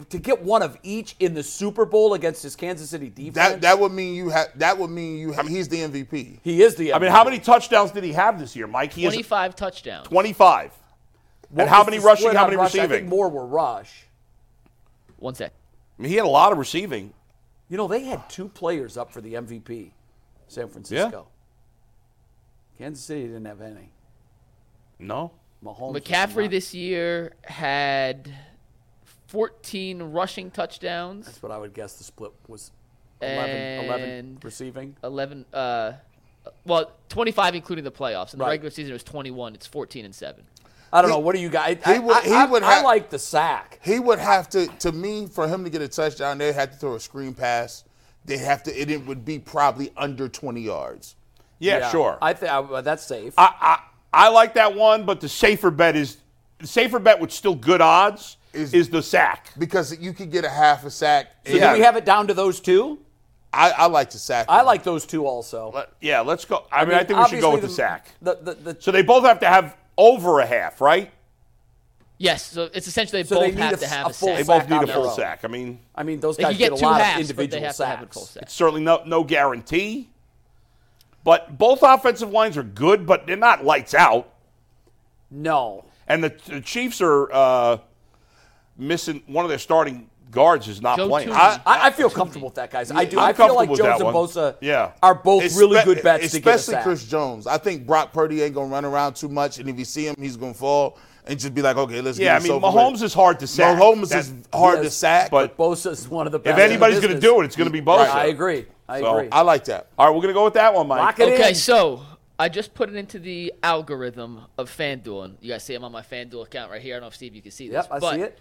to 0.09 0.17
get 0.17 0.41
one 0.41 0.61
of 0.61 0.77
each 0.83 1.15
in 1.19 1.33
the 1.33 1.43
Super 1.43 1.85
Bowl 1.85 2.13
against 2.13 2.41
his 2.43 2.55
Kansas 2.55 2.89
City 2.89 3.09
defense, 3.09 3.35
That 3.35 3.61
that 3.61 3.79
would 3.79 3.91
mean 3.91 4.15
you 4.15 4.29
have. 4.29 4.47
That 4.55 4.77
would 4.77 4.89
mean 4.89 5.17
you. 5.17 5.33
Ha- 5.33 5.43
he's 5.43 5.67
the 5.67 5.77
MVP. 5.77 6.39
he 6.43 6.61
is 6.63 6.75
the. 6.75 6.93
I 6.93 6.99
mean, 6.99 7.11
how 7.11 7.23
many 7.23 7.39
touchdowns 7.39 7.91
did 7.91 8.03
he 8.03 8.13
have 8.13 8.39
this 8.39 8.55
year, 8.55 8.67
Mike? 8.67 8.93
He 8.93 9.03
25 9.03 9.55
touchdowns. 9.55 10.07
25. 10.07 10.71
What 11.49 11.61
and 11.61 11.69
how 11.69 11.83
many 11.83 11.99
rushing, 11.99 12.33
how 12.33 12.45
many 12.45 12.57
rush? 12.57 12.75
I 12.75 12.79
think 12.79 12.91
receiving? 12.91 13.09
more 13.09 13.29
were 13.29 13.45
rush. 13.45 14.05
One 15.17 15.35
sec. 15.35 15.51
I 15.97 16.01
mean, 16.01 16.09
he 16.09 16.15
had 16.15 16.25
a 16.25 16.29
lot 16.29 16.51
of 16.51 16.57
receiving. 16.57 17.13
You 17.69 17.77
know, 17.77 17.87
they 17.87 18.03
had 18.03 18.29
two 18.29 18.49
players 18.49 18.97
up 18.97 19.11
for 19.11 19.21
the 19.21 19.33
MVP, 19.33 19.91
San 20.47 20.67
Francisco. 20.69 21.27
Kansas 22.77 23.03
City 23.03 23.23
didn't 23.23 23.45
have 23.45 23.61
any. 23.61 23.91
No. 24.97 25.31
Mahomes 25.63 25.97
McCaffrey 25.97 26.49
this 26.49 26.73
year 26.73 27.33
had 27.43 28.33
14 29.29 30.01
rushing 30.03 30.49
touchdowns, 30.51 31.25
That's 31.27 31.41
what 31.43 31.51
I 31.51 31.57
would 31.57 31.73
guess 31.73 31.93
the 31.93 32.03
split 32.03 32.31
was 32.47 32.71
11, 33.21 33.85
11 33.85 34.39
receiving. 34.43 34.95
11, 35.03 35.45
uh, 35.53 35.93
well, 36.65 36.91
25 37.09 37.53
including 37.55 37.83
the 37.85 37.91
playoffs. 37.91 38.33
In 38.33 38.39
the 38.39 38.45
Right. 38.45 38.51
regular 38.51 38.71
season, 38.71 38.89
it 38.91 38.93
was 38.93 39.03
21. 39.03 39.53
It's 39.53 39.67
14 39.67 40.03
and 40.05 40.15
7. 40.15 40.43
I 40.91 41.01
don't 41.03 41.11
know. 41.11 41.19
What 41.19 41.35
do 41.35 41.41
you 41.41 41.49
guys? 41.49 41.77
he 41.85 41.93
I, 41.93 41.99
would- 41.99 42.15
I, 42.15 42.21
he 42.21 42.33
I- 42.33 42.45
would 42.45 42.63
I 42.63 42.73
have- 42.75 42.83
like 42.83 43.11
the 43.11 43.19
sack. 43.19 43.79
He 43.83 43.99
would 43.99 44.17
have 44.17 44.49
to, 44.49 44.65
to 44.79 44.91
me, 44.91 45.27
for 45.27 45.47
him 45.47 45.63
to 45.63 45.69
get 45.69 45.83
a 45.83 45.87
touchdown, 45.87 46.39
they 46.39 46.51
had 46.51 46.71
to 46.71 46.77
throw 46.79 46.95
a 46.95 46.99
screen 46.99 47.35
pass. 47.35 47.83
They 48.25 48.37
have 48.39 48.63
to, 48.63 48.81
and 48.81 48.89
it 48.89 49.05
would 49.05 49.23
be 49.23 49.37
probably 49.37 49.91
under 49.95 50.27
20 50.27 50.61
yards. 50.61 51.15
Yeah, 51.59 51.89
sure. 51.91 52.17
I 52.21 52.33
think 52.33 52.51
that's 52.83 53.03
safe. 53.05 53.33
I, 53.37 53.53
I 53.61 53.79
I 54.25 54.29
like 54.29 54.55
that 54.55 54.75
one, 54.75 55.05
but 55.05 55.19
the 55.21 55.29
safer 55.29 55.69
bet 55.69 55.95
is 55.95 56.17
the 56.57 56.65
safer 56.65 56.97
bet 56.97 57.19
with 57.19 57.31
still 57.31 57.53
good 57.53 57.79
odds 57.81 58.37
is, 58.53 58.73
Is- 58.73 58.89
the 58.89 59.01
sack. 59.03 59.51
Because 59.57 59.97
you 59.99 60.13
could 60.13 60.31
get 60.31 60.45
a 60.45 60.49
half 60.49 60.85
a 60.85 60.91
sack. 60.91 61.27
so 61.45 61.53
yeah. 61.53 61.71
do 61.73 61.79
we 61.79 61.83
have 61.85 61.95
it 61.95 62.05
down 62.05 62.27
to 62.27 62.33
those 62.33 62.59
two? 62.59 62.99
I, 63.51 63.71
I 63.71 63.85
like 63.87 64.11
the 64.11 64.19
sack. 64.19 64.45
I 64.47 64.61
like 64.61 64.83
those 64.83 65.05
two 65.05 65.25
also. 65.25 65.71
Let- 65.73 65.91
yeah, 66.01 66.21
let's 66.21 66.45
go. 66.45 66.65
I, 66.71 66.85
mean, 66.85 66.93
I 66.95 67.03
think 67.03 67.19
we 67.19 67.27
should 67.29 67.41
go 67.41 67.51
with 67.51 67.63
obviously 67.63 67.67
the 67.67 67.73
sack. 67.73 68.07
The, 68.21 68.35
the, 68.41 68.53
the, 68.73 68.81
So 68.81 68.91
they 68.91 69.01
both 69.01 69.23
have 69.25 69.39
to 69.39 69.47
have 69.47 69.75
over 69.97 70.39
a 70.39 70.45
half, 70.45 70.81
right? 70.81 71.11
Yes, 72.21 72.45
so 72.51 72.69
it's 72.73 72.85
essentially 72.85 73.21
they 73.23 73.27
So 73.27 73.35
they 73.39 73.47
both 73.47 73.55
need 73.55 73.61
have 73.61 73.73
a 73.73 73.77
to 73.77 73.87
have 73.87 74.07
a 74.07 74.09
a, 74.09 74.13
full 74.13 74.27
sack. 74.29 74.37
They 74.37 74.43
both 74.43 74.69
need 74.69 74.89
a 74.89 74.93
full 74.93 75.07
own. 75.09 75.15
sack. 75.15 75.39
I 75.45 75.47
mean, 75.47 75.79
I 75.95 76.03
mean, 76.03 76.19
those 76.19 76.35
They 76.37 76.43
guys 76.43 76.51
can 76.51 76.59
get 76.59 76.73
a 76.73 76.75
two 76.75 76.85
lot 76.85 76.99
halves, 77.01 77.29
of 77.29 77.37
but 77.37 77.49
they 77.49 77.57
individual 77.57 77.67
have 77.67 77.75
to 77.77 77.85
have 77.85 77.99
a 77.99 78.01
sacks. 78.03 78.13
full 78.13 78.25
sack. 78.25 78.43
it's 78.43 78.53
certainly 78.53 78.81
no 78.81 79.01
no 79.05 79.23
guarantee. 79.23 80.09
But 81.23 81.57
both 81.57 81.79
offensive 81.81 82.31
lines 82.31 82.57
are 82.57 82.63
good, 82.63 83.05
but 83.05 83.25
they're 83.25 83.35
not 83.37 83.63
lights 83.65 83.93
out. 83.93 84.33
No. 85.31 85.85
And 86.07 86.23
the, 86.23 86.35
the 86.47 86.61
Chiefs 86.61 87.01
are 87.01 87.31
uh, 87.31 87.77
missing 88.79 89.21
one 89.27 89.45
of 89.45 89.49
their 89.49 89.59
starting 89.59 90.09
guards 90.31 90.67
is 90.67 90.81
not 90.81 90.97
Joe 90.97 91.07
playing. 91.07 91.31
I- 91.31 91.59
I, 91.65 91.87
I 91.87 91.91
feel 91.91 92.09
comfortable 92.09 92.47
with 92.49 92.55
that, 92.55 92.69
guys. 92.71 92.91
I 92.91 93.05
do. 93.05 93.17
I'm 93.19 93.29
I 93.29 93.33
feel 93.33 93.55
like 93.55 93.69
Jones 93.73 93.99
and. 94.01 94.09
Bosa 94.13 94.55
Yeah. 94.61 94.91
are 95.01 95.15
both 95.15 95.43
really 95.57 95.83
good 95.83 96.03
bets 96.03 96.31
to 96.31 96.39
get 96.39 96.45
a 96.51 96.55
Especially 96.55 96.73
sack. 96.75 96.83
Chris 96.83 97.03
Jones. 97.05 97.47
I 97.47 97.57
think 97.57 97.85
Brock 97.87 98.13
Purdy 98.13 98.41
ain't 98.43 98.53
gonna 98.53 98.67
run 98.71 98.85
around 98.85 99.15
too 99.15 99.29
much, 99.29 99.57
and 99.59 99.67
if 99.67 99.77
you 99.79 99.85
see 99.85 100.05
him, 100.07 100.15
he's 100.19 100.37
gonna 100.37 100.53
fall 100.53 100.97
and 101.25 101.39
just 101.39 101.53
be 101.53 101.61
like, 101.61 101.77
okay, 101.77 102.01
let's 102.01 102.17
yeah, 102.19 102.33
I 102.33 102.37
get 102.37 102.43
this 102.43 102.51
mean, 102.51 102.61
Mahomes 102.61 102.91
with. 102.93 103.03
is 103.03 103.13
hard 103.13 103.39
to 103.39 103.47
sack. 103.47 103.77
Mahomes 103.79 104.09
That- 104.09 104.19
is 104.19 104.33
hard 104.53 104.77
to 104.79 104.83
Yes, 104.85 104.95
sack, 104.95 105.31
but- 105.31 105.57
Bosa's 105.57 106.07
one 106.07 106.25
of 106.27 106.31
the 106.31 106.37
if 106.39 106.43
best. 106.43 106.53
in 106.53 106.57
the 106.59 106.63
anybody's 106.73 106.99
going 106.99 107.13
to 107.13 107.19
do 107.19 107.41
it, 107.41 107.45
it's 107.45 107.55
going 107.55 107.67
to 107.69 107.73
be 107.73 107.81
Bosa. 107.81 108.09
I 108.09 108.27
agree. 108.27 108.65
I 108.87 108.99
So, 109.01 109.15
agree. 109.17 109.29
I 109.31 109.41
like 109.41 109.65
that. 109.65 109.87
All 109.97 110.07
right, 110.07 110.11
we're 110.15 110.21
going 110.21 110.33
to 110.33 110.37
go 110.39 110.45
with 110.45 110.55
that 110.55 110.73
one, 110.73 110.87
Mike. 110.87 110.99
Lock 110.99 111.19
it 111.19 111.33
Okay, 111.33 111.49
in. 111.49 111.55
so 111.55 112.01
I 112.39 112.49
just 112.49 112.73
put 112.73 112.89
it 112.89 112.95
into 112.95 113.19
the 113.19 113.53
algorithm 113.61 114.41
of 114.57 114.75
FanDuel. 114.75 115.35
You 115.41 115.51
guys 115.53 115.63
see 115.63 115.75
I'm 115.75 115.83
on 115.83 115.91
my 115.91 116.01
FanDuel 116.01 116.43
account 116.45 116.71
right 116.71 116.81
here. 116.81 116.95
I 116.95 116.97
don't 116.97 117.01
know 117.03 117.07
if 117.09 117.15
Steve 117.15 117.35
you 117.35 117.41
can 117.43 117.51
see 117.51 117.67
this. 117.67 117.73
Yep, 117.85 117.87
I 117.91 117.99
but 117.99 118.15
see 118.15 118.21
it. 118.21 118.39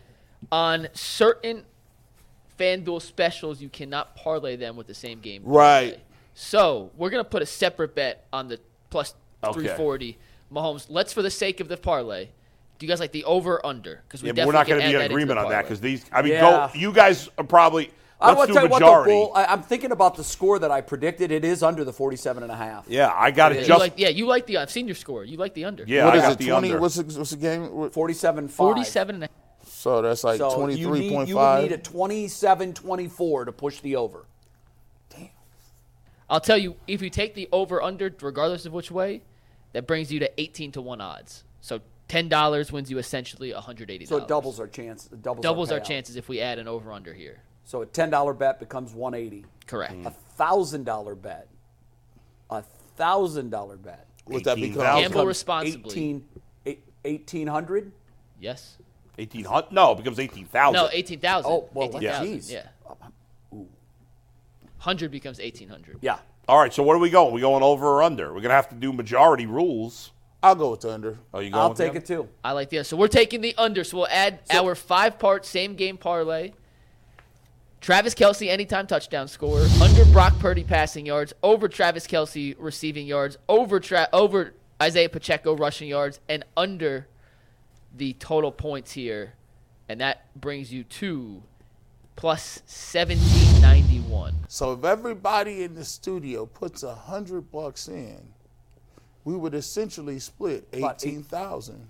On 0.53 0.89
certain 0.95 1.65
FanDuel 2.59 3.03
specials, 3.03 3.61
you 3.61 3.69
cannot 3.69 4.17
parlay 4.17 4.57
them 4.57 4.77
with 4.77 4.87
the 4.87 4.95
same 4.95 5.21
game. 5.21 5.43
Right. 5.45 5.91
parlay. 5.93 6.03
So 6.35 6.91
we're 6.97 7.11
gonna 7.11 7.25
put 7.25 7.43
a 7.43 7.47
separate 7.47 7.95
bet 7.95 8.27
on 8.33 8.49
the 8.49 8.61
plus 8.91 9.15
Okay. 9.45 9.53
340 9.61 10.19
Mahomes. 10.53 10.87
Let's, 10.89 11.13
for 11.13 11.23
the 11.23 11.31
sake 11.31 11.61
of 11.61 11.69
the 11.69 11.77
parlay, 11.77 12.27
do 12.79 12.87
you 12.87 12.89
guys 12.89 13.01
like 13.01 13.13
the 13.13 13.25
over 13.25 13.65
under? 13.65 14.03
Because 14.07 14.23
we 14.23 14.29
Yeah, 14.29 14.33
but 14.35 14.47
we're 14.47 14.53
not 14.53 14.67
going 14.67 14.81
going 14.81 14.93
to 14.93 14.93
to 14.93 14.99
be 15.01 15.05
in 15.05 15.11
agreement 15.11 15.39
on 15.39 15.51
that 15.51 15.63
because 15.63 15.81
these. 15.81 16.05
I 16.13 16.23
mean, 16.23 16.33
Yeah. 16.33 16.71
go. 16.73 16.79
You 16.79 16.93
guys 16.93 17.29
are 17.39 17.45
probably. 17.45 17.91
I 18.21 18.29
Let's 18.29 18.39
want 18.39 18.49
do 18.49 18.55
to 18.55 18.59
tell 18.59 18.65
you 18.67 18.71
what 18.71 18.79
the 18.81 18.85
majority. 18.87 19.13
bull. 19.13 19.33
I, 19.35 19.45
I'm 19.45 19.63
thinking 19.63 19.93
about 19.93 20.17
the 20.17 20.25
score 20.25 20.59
that 20.59 20.73
I 20.73 20.81
predicted. 20.81 21.31
It 21.31 21.45
is 21.45 21.63
under 21.63 21.85
the 21.85 21.93
47 21.93 22.43
and 22.43 22.51
a 22.51 22.57
half. 22.57 22.87
yeah, 22.89 23.13
I 23.15 23.31
got 23.31 23.53
Yeah, 23.53 23.59
it 23.59 23.61
you 23.63 23.67
just. 23.69 23.79
like, 23.81 23.93
yeah, 23.97 24.09
you 24.09 24.27
like 24.27 24.47
the. 24.47 24.57
I've 24.59 24.73
seen 24.73 24.89
your 24.89 24.97
score. 24.97 25.25
You 25.25 25.37
like 25.37 25.55
the 25.55 25.65
under. 25.67 25.85
yeah, 25.87 26.05
What 26.05 26.15
I 26.15 26.17
is 26.17 26.23
got 26.23 26.33
it? 26.33 26.39
the 26.39 26.47
Twenty? 26.49 26.69
under. 26.71 26.81
What's 26.81 26.97
the, 26.97 27.19
what's 27.19 27.31
the 27.31 27.37
game? 27.37 27.73
What- 27.73 27.93
47 27.93 28.49
5. 28.49 28.57
47 28.57 29.15
and 29.17 29.25
a 29.25 29.29
So 29.79 30.03
that's 30.03 30.25
like 30.25 30.39
So 30.39 30.57
twenty 30.57 30.75
you 30.75 30.89
three 30.89 31.09
need, 31.09 31.29
you 31.29 31.37
would 31.37 31.63
need 31.63 31.71
a 31.71 31.77
five. 31.77 31.83
27 31.85 32.75
24 32.75 33.45
to 33.45 33.53
push 33.53 33.79
the 33.79 33.95
over. 33.95 34.27
Damn. 35.09 35.29
I'll 36.29 36.41
tell 36.41 36.59
you, 36.59 36.75
if 36.89 37.01
you 37.01 37.11
take 37.11 37.37
the 37.37 37.49
over 37.53 37.81
under, 37.81 38.13
regardless 38.21 38.67
of 38.67 38.73
which 38.73 38.91
way, 38.91 39.23
that 39.75 39.87
brings 39.87 40.11
you 40.11 40.19
to 40.19 40.41
18 40.41 40.73
to 40.73 40.83
1 40.83 41.01
odds. 41.01 41.45
So 41.61 41.81
$10 42.09 42.73
wins 42.73 42.91
you 42.91 42.99
essentially 42.99 43.53
$180. 43.53 44.09
So 44.09 44.17
it 44.17 44.27
doubles 44.27 44.59
our 44.59 44.67
chance. 44.67 45.07
It 45.13 45.23
doubles, 45.23 45.45
doubles 45.45 45.71
our 45.71 45.79
payout. 45.79 45.85
chances 45.85 46.17
if 46.17 46.29
we 46.29 46.41
add 46.41 46.59
an 46.59 46.67
over 46.67 46.91
under 46.91 47.15
here. 47.15 47.41
So 47.65 47.83
a 47.83 47.87
$10 47.87 48.37
bet 48.37 48.59
becomes 48.59 48.93
180. 48.93 49.47
Correct. 49.69 49.95
A 50.05 50.11
thousand 50.11 50.87
dollar 50.87 51.15
bet. 51.15 51.47
A 52.51 52.63
thousand 52.97 53.51
dollar 53.51 53.77
bet. 53.77 54.09
What 54.25 54.43
that 54.43 54.59
18,000. 54.59 54.75
becomes? 54.75 55.03
Gamble 55.03 55.27
responsibly. 55.27 55.93
18, 55.93 56.25
1800? 57.05 57.93
Yes. 58.41 58.79
Eighteen 59.19 59.45
hundred. 59.45 59.73
No, 59.73 59.93
it 59.93 59.99
becomes 59.99 60.19
eighteen 60.21 60.47
thousand. 60.47 60.81
No, 60.81 60.89
18,000. 60.91 61.51
Oh, 61.51 61.69
well, 61.75 61.89
18,000, 61.89 62.27
geez. 62.27 62.53
Yeah. 62.53 62.69
100 64.79 65.11
becomes 65.11 65.39
1800. 65.39 65.99
Yeah. 66.01 66.19
All 66.47 66.59
right. 66.59 66.73
So 66.73 66.85
what 66.85 66.95
are 66.95 67.01
we 67.01 67.11
going? 67.11 67.35
we 67.35 67.41
going 67.41 67.65
over 67.65 67.87
or 67.87 68.03
under? 68.03 68.29
We're 68.29 68.41
going 68.41 68.51
to 68.51 68.55
have 68.55 68.69
to 68.69 68.77
do 68.77 68.93
majority 68.93 69.45
rules. 69.45 70.13
I'll 70.41 70.55
go 70.55 70.71
with 70.71 70.83
the 70.83 70.93
under. 70.93 71.19
Oh, 71.35 71.41
you 71.41 71.51
going? 71.51 71.61
I'll 71.61 71.69
with 71.71 71.79
take 71.79 71.95
them? 71.95 72.03
it 72.03 72.07
too. 72.07 72.29
I 72.45 72.53
like 72.53 72.69
the 72.71 72.79
under. 72.79 72.85
So 72.85 72.97
we're 72.97 73.09
taking 73.09 73.41
the 73.41 73.57
under. 73.59 73.83
So 73.83 73.99
we'll 73.99 74.07
add 74.09 74.39
our 74.51 74.77
five 74.77 75.19
part 75.19 75.45
same 75.45 75.75
game 75.75 75.97
parlay. 75.97 76.53
Travis 77.81 78.15
Kelce 78.15 78.49
anytime 78.49 78.87
touchdown 78.87 79.29
score, 79.29 79.61
under 79.81 80.05
Brock 80.07 80.37
Purdy 80.41 80.65
passing 80.65 81.07
yards, 81.07 81.33
over 81.45 81.69
Travis 81.69 82.07
Kelce 82.07 82.57
receiving 82.59 83.07
yards, 83.07 83.37
over 83.49 83.79
Tra- 83.79 84.09
over 84.13 84.55
Isaiah 84.83 85.09
Pacheco 85.09 85.55
rushing 85.55 85.89
yards, 85.89 86.19
and 86.29 86.45
under 86.57 87.07
the 87.99 88.15
total 88.15 88.51
points 88.53 88.93
here, 88.93 89.35
and 89.89 90.01
that 90.01 90.27
brings 90.41 90.73
you 90.73 90.85
to 90.85 91.43
plus 92.17 92.63
seventeen 92.67 93.61
ninety 93.61 94.01
one. 94.01 94.35
So 94.49 94.73
if 94.73 94.85
everybody 94.85 95.63
in 95.65 95.75
the 95.75 95.85
studio 95.85 96.47
puts 96.47 96.83
a 96.83 96.95
hundred 96.95 97.51
bucks 97.53 97.89
in, 97.89 98.19
we 99.25 99.37
would 99.37 99.55
essentially 99.55 100.19
split 100.21 100.67
About 100.73 101.05
eight- 101.05 101.09
eighteen 101.09 101.23
thousand. 101.23 101.87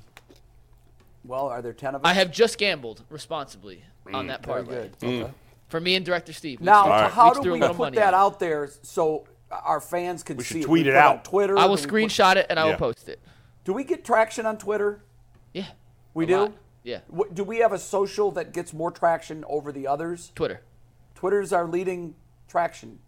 Well, 1.24 1.48
are 1.48 1.60
there 1.60 1.74
10 1.74 1.97
of 1.97 2.05
us? 2.05 2.09
I 2.10 2.14
have 2.14 2.32
just 2.32 2.56
gambled 2.56 3.02
responsibly 3.10 3.82
on 4.06 4.24
mm. 4.24 4.28
that 4.28 4.47
Very 4.47 4.62
parlay. 4.64 4.82
good. 4.82 4.98
Mm. 5.01 5.22
Okay. 5.24 5.32
For 5.68 5.78
me 5.78 5.94
and 5.94 6.06
Director 6.06 6.32
Steve. 6.32 6.62
Now, 6.62 6.89
right. 6.89 7.10
how 7.10 7.35
do 7.35 7.52
we 7.52 7.60
put 7.60 7.94
that 7.97 8.14
on 8.14 8.20
out 8.20 8.40
there 8.40 8.70
so 8.82 9.26
our 9.51 9.80
fans 9.80 10.22
can 10.22 10.39
We 10.39 10.44
should 10.44 10.55
see 10.59 10.62
tweet 10.62 10.86
it? 10.86 10.90
it 10.90 10.93
We 10.94 10.97
put 10.97 11.05
out. 11.05 11.24
Twitter. 11.24 11.59
I 11.59 11.66
will 11.66 11.76
Do 11.76 11.82
we 11.82 12.05
put- 12.05 12.10
screenshot 12.12 12.36
it 12.36 12.47
and 12.48 12.59
I 12.59 12.64
will 12.64 12.76
post 12.76 13.10
it. 13.10 13.20
Do 13.64 13.74
we 13.74 13.85
get 13.85 14.06
traction 14.06 14.47
on 14.47 14.56
Twitter? 14.56 15.02
Yeah. 16.18 16.26
We 16.26 16.34
a 16.34 16.36
do? 16.36 16.36
lot. 16.42 16.52
Yeah. 16.84 17.00
What- 17.08 17.34
Do 17.34 17.44
we 17.44 17.58
have 17.58 17.72
a 17.72 17.78
social 17.78 18.30
that 18.32 18.52
gets 18.52 18.72
more 18.72 18.90
traction 18.90 19.44
over 19.48 19.72
the 19.72 19.86
others? 19.86 20.32
Twitter. 20.34 20.62
Twitter's 21.14 21.52
our 21.52 21.66
leading 21.66 22.14
traction. 22.48 22.98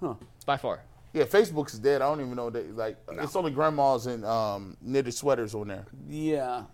Huh. 0.00 0.14
By 0.44 0.56
far. 0.56 0.80
Yeah, 1.12 1.24
Facebook's 1.24 1.78
dead. 1.78 2.02
I 2.02 2.08
don't 2.08 2.20
even 2.20 2.36
know 2.36 2.50
that. 2.50 2.76
Like, 2.76 2.98
it's 3.12 3.34
only 3.36 3.50
grandmas 3.50 4.06
and 4.06 4.24
um, 4.24 4.76
knitted 4.82 5.14
sweaters 5.14 5.54
on 5.54 5.68
there. 5.68 5.86
Yeah. 6.08 6.64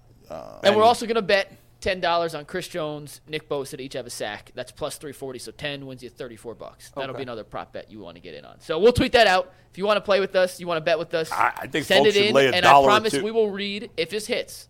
And, 0.63 0.75
we're 0.77 0.83
also 0.83 1.07
gonna 1.07 1.21
bet 1.23 1.53
ten 1.81 2.01
dollars 2.01 2.35
on 2.35 2.47
Chris 2.47 2.67
Jones, 2.67 3.21
Nick 3.29 3.49
Bosa 3.51 3.77
to 3.77 3.83
each 3.83 3.93
have 3.93 4.07
a 4.07 4.11
sack. 4.11 4.51
That's 4.55 4.73
plus 4.73 4.97
three 4.97 5.13
forty. 5.13 5.39
So 5.39 5.53
ten 5.53 5.85
wins 5.87 6.03
you 6.03 6.09
thirty 6.09 6.37
four 6.37 6.55
bucks. 6.55 6.91
That'll 6.91 7.11
Okay. 7.11 7.19
be 7.19 7.23
another 7.25 7.45
prop 7.45 7.73
bet 7.75 7.91
you 7.91 8.01
want 8.01 8.17
to 8.17 8.21
get 8.23 8.35
in 8.35 8.45
on. 8.47 8.59
So 8.61 8.79
we'll 8.79 8.95
tweet 8.95 9.13
that 9.13 9.27
out. 9.27 9.53
If 9.71 9.77
you 9.79 9.85
want 9.85 9.99
to 9.99 10.01
play 10.01 10.21
with 10.21 10.35
us, 10.35 10.59
you 10.59 10.67
want 10.67 10.79
to 10.79 10.85
bet 10.85 10.99
with 10.99 11.13
us. 11.15 11.31
I- 11.31 11.53
I 11.55 11.67
think 11.67 11.85
send 11.85 12.07
folks 12.07 12.17
it 12.17 12.19
should 12.19 12.29
in, 12.29 12.35
lay 12.35 12.47
a 12.47 12.53
and 12.53 12.65
I 12.67 12.83
promise 12.83 13.13
we 13.15 13.31
will 13.31 13.51
read 13.51 13.91
if 13.99 14.09
this 14.11 14.27
hits. 14.27 14.69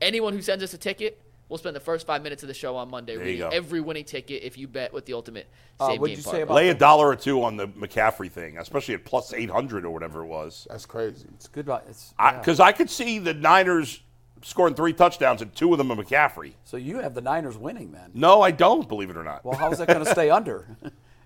Anyone 0.00 0.32
who 0.32 0.42
sends 0.42 0.62
us 0.64 0.74
a 0.74 0.78
ticket, 0.78 1.20
we'll 1.48 1.58
spend 1.58 1.74
the 1.76 1.80
first 1.80 2.06
five 2.06 2.22
minutes 2.22 2.42
of 2.42 2.48
the 2.48 2.54
show 2.54 2.76
on 2.76 2.90
Monday 2.90 3.14
you 3.14 3.20
reading 3.20 3.52
every 3.52 3.80
winning 3.80 4.04
ticket 4.04 4.42
if 4.42 4.58
you 4.58 4.66
bet 4.68 4.92
with 4.92 5.06
the 5.06 5.12
ultimate 5.14 5.46
Uh, 5.80 5.88
same 5.88 6.00
what'd 6.00 6.16
game 6.16 6.18
you 6.18 6.22
say 6.22 6.30
parlay. 6.30 6.42
about- 6.42 6.54
Lay 6.54 6.68
a 6.70 6.74
dollar 6.74 7.08
or 7.08 7.16
two 7.16 7.42
on 7.42 7.56
the 7.56 7.68
McCaffrey 7.68 8.30
thing, 8.30 8.58
especially 8.58 8.94
at 8.94 9.04
plus 9.04 9.32
eight 9.32 9.50
hundred 9.50 9.84
or 9.84 9.90
whatever 9.90 10.22
it 10.22 10.26
was. 10.26 10.66
That's 10.70 10.86
crazy. 10.86 11.26
It's 11.34 11.48
good. 11.48 11.66
about- 11.66 11.84
It's, 11.88 12.12
yeah. 12.18 12.38
Because 12.38 12.60
I, 12.60 12.72
could 12.72 12.90
see 12.90 13.18
the 13.18 13.34
Niners 13.34 14.00
scoring 14.42 14.74
three 14.74 14.92
touchdowns 14.92 15.40
and 15.42 15.54
two 15.54 15.72
of 15.72 15.78
them 15.78 15.90
are 15.90 15.96
McCaffrey. 15.96 16.52
So 16.64 16.76
you 16.76 16.98
have 16.98 17.14
the 17.14 17.22
Niners 17.22 17.56
winning 17.56 17.92
then. 17.92 18.10
No, 18.14 18.42
I 18.42 18.50
don't. 18.50 18.86
Believe 18.88 19.08
it 19.10 19.16
or 19.16 19.24
not. 19.24 19.44
Well, 19.44 19.56
how's 19.58 19.78
that 19.78 19.88
going 19.88 20.04
to 20.04 20.10
stay 20.10 20.28
under? 20.38 20.66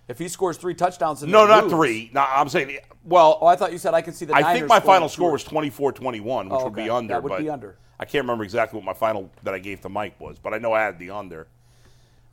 If 0.08 0.18
he 0.18 0.28
scores 0.28 0.56
three 0.56 0.74
touchdowns 0.74 1.22
and 1.22 1.30
no, 1.30 1.46
not 1.46 1.64
lose- 1.64 1.72
three. 1.72 2.10
No, 2.14 2.24
I'm 2.26 2.48
saying. 2.48 2.78
Well, 3.04 3.38
Oh, 3.42 3.46
I 3.46 3.56
thought 3.56 3.72
you 3.72 3.78
said 3.78 3.92
I 3.94 4.00
can 4.00 4.14
see 4.14 4.24
the. 4.24 4.34
I 4.34 4.40
Niners 4.40 4.58
think 4.60 4.68
my 4.68 4.80
final 4.80 5.08
score 5.08 5.28
two. 5.28 5.32
was 5.32 5.44
24-21, 5.44 6.44
which 6.44 6.52
Oh, 6.60 6.64
would 6.64 6.74
be 6.74 6.88
under. 6.88 7.12
That 7.14 7.22
would 7.22 7.28
but 7.28 7.40
be 7.40 7.50
under. 7.50 7.76
I 8.00 8.04
can't 8.04 8.22
remember 8.24 8.44
exactly 8.44 8.78
what 8.78 8.84
my 8.86 8.94
final 8.94 9.30
that 9.42 9.52
I 9.54 9.58
gave 9.58 9.80
to 9.82 9.88
Mike 9.88 10.18
was, 10.20 10.38
but 10.38 10.54
I 10.54 10.58
know 10.58 10.72
I 10.72 10.80
had 10.82 10.98
the 10.98 11.10
under. 11.10 11.46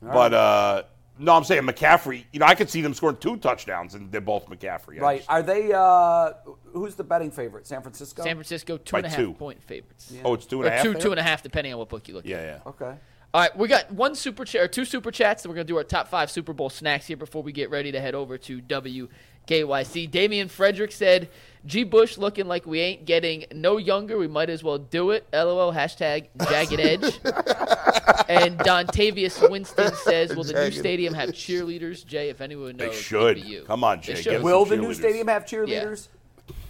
but 0.00 0.32
uh, 0.32 0.82
no, 1.18 1.32
I'm 1.34 1.44
saying 1.44 1.62
McCaffrey. 1.62 2.24
You 2.32 2.40
know, 2.40 2.46
I 2.46 2.54
could 2.54 2.70
see 2.70 2.80
them 2.82 2.94
scoring 2.94 3.16
two 3.16 3.36
touchdowns, 3.38 3.94
and 3.94 4.10
they're 4.12 4.20
both 4.20 4.48
McCaffrey. 4.48 4.98
I 4.98 5.02
Right. 5.02 5.18
just- 5.18 5.30
Are 5.30 5.42
they? 5.42 5.72
Uh, 5.72 6.32
who's 6.72 6.94
the 6.94 7.04
betting 7.04 7.30
favorite? 7.30 7.66
San 7.66 7.82
Francisco. 7.82 8.22
San 8.22 8.36
Francisco 8.36 8.76
two 8.78 8.92
By 8.92 8.98
and 8.98 9.06
a 9.06 9.10
half 9.10 9.18
two. 9.18 9.32
point 9.34 9.62
favorites. 9.62 10.12
oh, 10.24 10.34
it's 10.34 10.46
two 10.46 10.56
and 10.62 10.66
Or 10.66 10.68
a 10.68 10.74
half. 10.74 10.82
two, 10.82 10.92
there? 10.92 11.00
two 11.02 11.10
and 11.10 11.20
a 11.20 11.22
half, 11.22 11.42
depending 11.42 11.72
on 11.72 11.78
what 11.78 11.88
book 11.88 12.06
you 12.08 12.14
look 12.14 12.24
Yeah, 12.26 12.36
at. 12.36 12.62
yeah. 12.64 12.70
Okay. 12.70 12.94
All 13.36 13.42
right, 13.42 13.54
we 13.54 13.68
got 13.68 13.92
one 13.92 14.14
super 14.14 14.46
chat 14.46 14.62
or 14.62 14.66
two 14.66 14.86
super 14.86 15.10
chats, 15.10 15.44
and 15.44 15.50
we're 15.50 15.56
gonna 15.56 15.64
do 15.64 15.76
our 15.76 15.84
top 15.84 16.08
five 16.08 16.30
Super 16.30 16.54
Bowl 16.54 16.70
snacks 16.70 17.06
here 17.06 17.18
before 17.18 17.42
we 17.42 17.52
get 17.52 17.68
ready 17.68 17.92
to 17.92 18.00
head 18.00 18.14
over 18.14 18.38
to 18.38 18.62
WKYC. 18.62 20.10
Damian 20.10 20.48
Frederick 20.48 20.90
said, 20.90 21.28
"G. 21.66 21.84
Bush 21.84 22.16
looking 22.16 22.48
like 22.48 22.66
we 22.66 22.80
ain't 22.80 23.04
getting 23.04 23.44
no 23.52 23.76
younger. 23.76 24.16
We 24.16 24.26
might 24.26 24.48
as 24.48 24.64
well 24.64 24.78
do 24.78 25.10
it." 25.10 25.26
LOL. 25.34 25.74
Hashtag 25.74 26.28
Jagged 26.48 26.80
Edge. 26.80 27.02
and 28.30 28.58
Dontavius 28.60 29.50
Winston 29.50 29.94
says, 29.96 30.34
"Will 30.34 30.44
the 30.44 30.54
new 30.54 30.58
Jagged 30.60 30.78
stadium 30.78 31.12
have 31.12 31.28
cheerleaders?" 31.32 32.06
Jay, 32.06 32.30
if 32.30 32.40
anyone 32.40 32.78
knows, 32.78 32.78
They 32.78 32.86
it'd 32.86 32.94
should. 32.98 33.34
be 33.34 33.42
you. 33.42 33.64
Come 33.64 33.84
on, 33.84 34.00
They 34.00 34.14
Jay. 34.14 34.22
Get 34.22 34.42
Will 34.42 34.64
the 34.64 34.78
new 34.78 34.94
stadium 34.94 35.28
have 35.28 35.44
cheerleaders? 35.44 36.08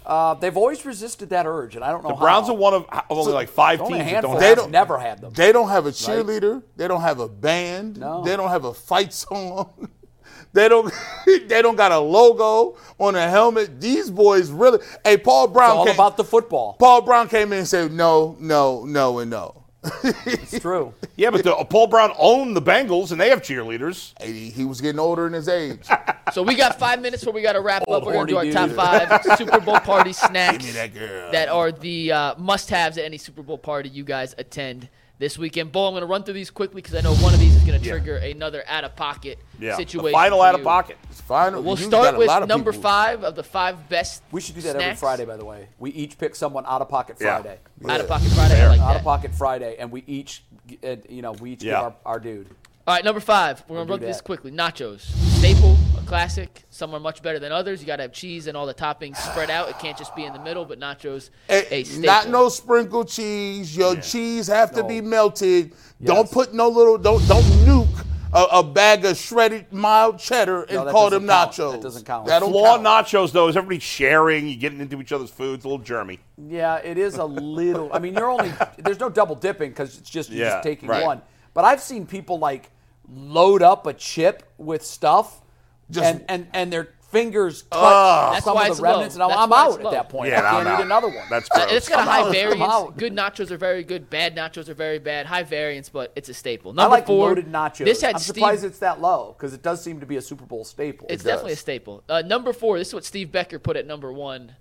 Uh, 0.05 0.33
they've 0.35 0.55
always 0.55 0.85
resisted 0.85 1.29
that 1.31 1.45
urge, 1.45 1.75
and 1.75 1.83
I 1.83 1.91
don't 1.91 2.01
know 2.01 2.09
The 2.09 2.15
how. 2.15 2.21
Browns 2.21 2.49
are 2.49 2.55
one 2.55 2.73
of, 2.73 2.85
of 2.89 3.03
only 3.09 3.33
like 3.33 3.49
five 3.49 3.79
teams 3.79 4.09
that 4.09 4.21
don't 4.21 4.39
They 4.39 4.47
have 4.47 4.57
have 4.57 4.57
don't- 4.57 4.71
never 4.71 4.97
had 4.97 5.19
them. 5.19 5.33
They 5.33 5.51
don't 5.51 5.67
have 5.67 5.85
a 5.85 5.91
cheerleader. 5.91 6.63
They 6.77 6.87
don't 6.87 7.01
have 7.01 7.19
a 7.19 7.27
band. 7.27 7.97
No. 7.99 8.23
They 8.23 8.37
don't 8.37 8.49
have 8.49 8.63
a 8.63 8.73
fight 8.73 9.11
song. 9.11 9.89
they 10.53 10.69
don't. 10.69 10.93
they 11.25 11.61
don't 11.61 11.75
got 11.75 11.91
a 11.91 11.99
logo 11.99 12.77
on 12.97 13.15
a 13.15 13.29
helmet. 13.29 13.81
These 13.81 14.09
boys 14.09 14.49
really. 14.49 14.79
Hey, 15.03 15.17
Paul 15.17 15.49
Brown. 15.49 15.71
It's 15.71 15.77
all 15.79 15.85
came, 15.87 15.95
about 15.95 16.15
the 16.15 16.23
football. 16.23 16.77
Paul 16.79 17.01
Brown 17.01 17.27
came 17.27 17.51
in 17.51 17.59
and 17.59 17.67
said 17.67 17.91
no, 17.91 18.37
no, 18.39 18.85
no, 18.85 19.19
and 19.19 19.29
no. 19.29 19.65
It's 20.03 20.59
true. 20.59 20.93
Yeah, 21.17 21.31
but 21.31 21.43
the, 21.43 21.55
Paul 21.67 21.87
Brown 21.87 22.11
owned 22.19 22.55
the 22.55 22.61
Bengals, 22.61 23.11
and 23.11 23.19
they 23.19 23.29
have 23.29 23.41
cheerleaders. 23.41 24.13
He, 24.21 24.51
he 24.51 24.65
was 24.65 24.81
getting 24.81 24.99
older 24.99 25.25
in 25.25 25.33
his 25.33 25.47
age. 25.47 25.87
So 26.33 26.43
we 26.43 26.55
got 26.55 26.77
five 26.77 27.01
minutes 27.01 27.23
before 27.23 27.33
we 27.33 27.41
got 27.41 27.53
to 27.53 27.61
wrap 27.61 27.85
Old 27.87 28.01
up. 28.01 28.05
We're 28.05 28.11
going 28.13 28.27
to 28.27 28.33
do 28.33 28.37
our 28.37 28.43
horny 28.43 28.75
top 28.75 29.23
five 29.23 29.37
Super 29.37 29.61
Bowl 29.61 29.79
party 29.79 30.11
snacks 30.11 30.73
that 30.73 30.93
that 31.31 31.47
are 31.47 31.71
the 31.71 32.11
uh, 32.11 32.35
must-haves 32.37 32.97
at 32.97 33.05
any 33.05 33.17
Super 33.17 33.41
Bowl 33.41 33.57
party 33.57 33.87
you 33.87 34.03
guys 34.03 34.35
attend 34.37 34.89
this 35.19 35.37
weekend. 35.37 35.71
Bull, 35.71 35.87
I'm 35.87 35.93
going 35.93 36.01
to 36.01 36.07
run 36.07 36.23
through 36.23 36.35
these 36.35 36.49
quickly 36.51 36.81
because 36.81 36.95
I 36.95 37.01
know 37.01 37.13
one 37.15 37.33
of 37.33 37.39
these 37.39 37.55
is 37.55 37.63
going 37.63 37.79
to 37.79 37.85
Yeah. 37.85 37.93
trigger 37.93 38.17
another 38.17 38.63
out-of-pocket 38.67 39.39
Yeah, 39.59 39.75
situation. 39.75 40.05
the 40.07 40.11
final 40.11 40.41
out 40.41 40.55
of 40.55 40.63
pocket. 40.63 40.97
It's 41.09 41.21
fine. 41.21 41.63
We'll 41.63 41.77
start 41.77 42.17
with 42.17 42.27
number 42.47 42.71
people. 42.71 42.83
five 42.89 43.23
of 43.23 43.35
the 43.35 43.43
five 43.43 43.89
best. 43.89 44.23
We 44.31 44.41
should 44.41 44.55
do 44.55 44.61
that 44.61 44.75
every. 44.75 44.95
Friday, 44.95 45.25
by 45.25 45.37
the 45.37 45.45
way. 45.45 45.67
We 45.79 45.91
each 45.91 46.17
pick 46.17 46.35
someone 46.35 46.65
out 46.67 46.81
of 46.81 46.89
pocket 46.89 47.17
Yeah. 47.19 47.41
Friday. 47.41 47.57
Out 47.89 47.99
of 48.01 48.07
pocket 48.07 48.29
Friday. 48.29 48.61
I 48.61 48.67
like 48.67 48.79
out 48.81 48.95
of 48.95 49.03
pocket 49.03 49.33
Friday, 49.33 49.75
and 49.79 49.91
we 49.91 50.03
each, 50.07 50.43
uh, 50.83 50.95
you 51.09 51.21
know, 51.21 51.31
we 51.33 51.51
each 51.53 51.63
Yeah. 51.63 51.73
give 51.75 51.83
our, 51.83 51.95
our 52.05 52.19
dude. 52.19 52.47
All 52.87 52.93
right, 52.93 53.03
number 53.03 53.19
five. 53.19 53.65
We're 53.67 53.75
gonna 53.79 53.85
We'll 53.89 53.97
run 53.97 54.07
this 54.07 54.21
quickly. 54.21 54.49
Nachos, 54.49 55.01
staple, 55.39 55.75
a 55.97 56.01
classic. 56.03 56.63
Some 56.69 56.93
are 56.93 57.01
much 57.01 57.21
better 57.21 57.37
than 57.37 57.51
others. 57.51 57.81
You 57.81 57.87
gotta 57.87 58.03
have 58.03 58.13
cheese 58.13 58.47
and 58.47 58.55
all 58.55 58.65
the 58.65 58.73
toppings 58.73 59.17
spread 59.17 59.49
out. 59.49 59.67
It 59.67 59.77
can't 59.77 59.97
just 59.97 60.15
be 60.15 60.23
in 60.23 60.31
the 60.31 60.39
middle. 60.39 60.63
But 60.63 60.79
nachos, 60.79 61.29
Eh, 61.49 61.63
a 61.69 61.83
staple. 61.83 62.05
not 62.05 62.29
no 62.29 62.47
sprinkled 62.47 63.09
cheese. 63.09 63.75
Your 63.75 63.97
cheese 63.97 64.47
have 64.47 64.71
to 64.71 64.85
be 64.85 65.01
melted. 65.01 65.73
Don't 66.01 66.31
put 66.31 66.53
no 66.53 66.69
little. 66.69 66.97
Don't 66.97 67.27
don't 67.27 67.43
nuke 67.65 68.05
a, 68.31 68.43
a 68.59 68.63
bag 68.63 69.03
of 69.03 69.17
shredded 69.17 69.73
mild 69.73 70.17
cheddar 70.17 70.63
and 70.63 70.85
No, 70.85 70.89
call 70.91 71.09
them 71.09 71.25
doesn't 71.25 71.27
count. 71.27 71.51
nachos. 71.57 71.71
That 71.73 71.81
doesn't 71.81 72.05
count. 72.05 72.27
That 72.27 72.41
Flaw 72.41 72.77
count. 72.81 72.87
nachos, 73.07 73.33
though, 73.33 73.49
is 73.49 73.57
everybody 73.57 73.79
sharing, 73.79 74.47
you 74.47 74.55
getting 74.55 74.79
into 74.79 75.01
each 75.01 75.11
other's 75.11 75.29
food. 75.31 75.55
It's 75.55 75.65
a 75.65 75.67
little 75.67 75.83
germy. 75.85 76.19
Yeah, 76.37 76.77
it 76.77 76.97
is 76.97 77.15
a 77.17 77.25
little. 77.25 77.91
I 77.91 77.99
mean, 77.99 78.13
you're 78.13 78.29
only 78.29 78.53
there's 78.77 79.01
no 79.01 79.09
double 79.09 79.35
dipping 79.35 79.71
because 79.71 79.97
it's 79.97 80.09
just 80.09 80.29
you're 80.29 80.45
Yeah, 80.45 80.51
just 80.53 80.63
taking 80.63 80.87
right. 80.87 81.03
one. 81.05 81.21
But 81.53 81.65
I've 81.65 81.81
seen 81.81 82.05
people 82.05 82.39
like 82.39 82.69
load 83.09 83.61
up 83.61 83.85
a 83.87 83.93
chip 83.93 84.43
with 84.57 84.83
stuff, 84.85 85.41
Just- 85.89 86.05
and 86.05 86.25
and 86.27 86.47
and 86.53 86.71
their 86.73 86.89
fingers 87.09 87.61
touch 87.71 88.33
That's 88.33 88.43
some 88.43 88.55
why 88.55 88.63
of 88.65 88.67
it's 88.71 88.77
the 88.79 88.83
remnants, 88.83 89.15
low. 89.15 89.25
and 89.27 89.33
I'm, 89.33 89.39
That's 89.39 89.41
I'm 89.43 89.49
why 89.49 89.65
it's 89.67 89.73
out 89.75 89.79
at 89.79 89.85
low. 89.85 89.91
that 89.91 90.09
point. 90.09 90.29
Yeah, 90.29 90.39
I 90.39 90.41
can't 90.41 90.55
I'm 90.55 90.67
eat 90.67 90.69
out. 90.71 90.81
another 90.81 91.07
one. 91.07 91.25
That's 91.29 91.49
Uh, 91.49 91.55
gross. 91.59 91.71
it's 91.71 91.87
got 91.87 91.99
a 91.99 92.01
I'm 92.01 92.07
high 92.07 92.19
out. 92.19 92.25
I'm 92.27 92.31
variance. 92.33 92.61
out. 92.73 92.97
Good 92.97 93.13
nachos 93.15 93.49
are 93.51 93.57
very 93.57 93.83
good. 93.85 94.09
Bad 94.09 94.35
nachos 94.35 94.67
are 94.67 94.73
very 94.73 94.99
bad. 94.99 95.25
High 95.25 95.43
variance, 95.43 95.87
but 95.87 96.11
it's 96.17 96.27
a 96.27 96.33
staple. 96.33 96.71
I 96.71 96.75
Number 96.75 96.89
like 96.97 97.05
four. 97.07 97.29
loaded 97.29 97.49
nachos. 97.49 97.85
This 97.85 98.01
had 98.01 98.15
I'm 98.15 98.19
Steve. 98.19 98.35
surprised 98.35 98.65
it's 98.65 98.79
that 98.79 98.99
low 98.99 99.33
because 99.37 99.53
it 99.53 99.61
does 99.63 99.81
seem 99.81 100.01
to 100.01 100.05
be 100.05 100.17
a 100.17 100.21
Super 100.21 100.43
Bowl 100.45 100.65
staple. 100.65 101.07
It's 101.09 101.23
It 101.23 101.25
does. 101.25 101.31
definitely 101.35 101.53
a 101.53 101.55
staple. 101.55 102.03
Uh, 102.09 102.23
number 102.23 102.51
four. 102.51 102.77
This 102.77 102.89
is 102.89 102.93
what 102.93 103.05
Steve 103.05 103.31
Becker 103.31 103.57
put 103.57 103.77
at 103.77 103.87
number 103.87 104.11
one. 104.11 104.55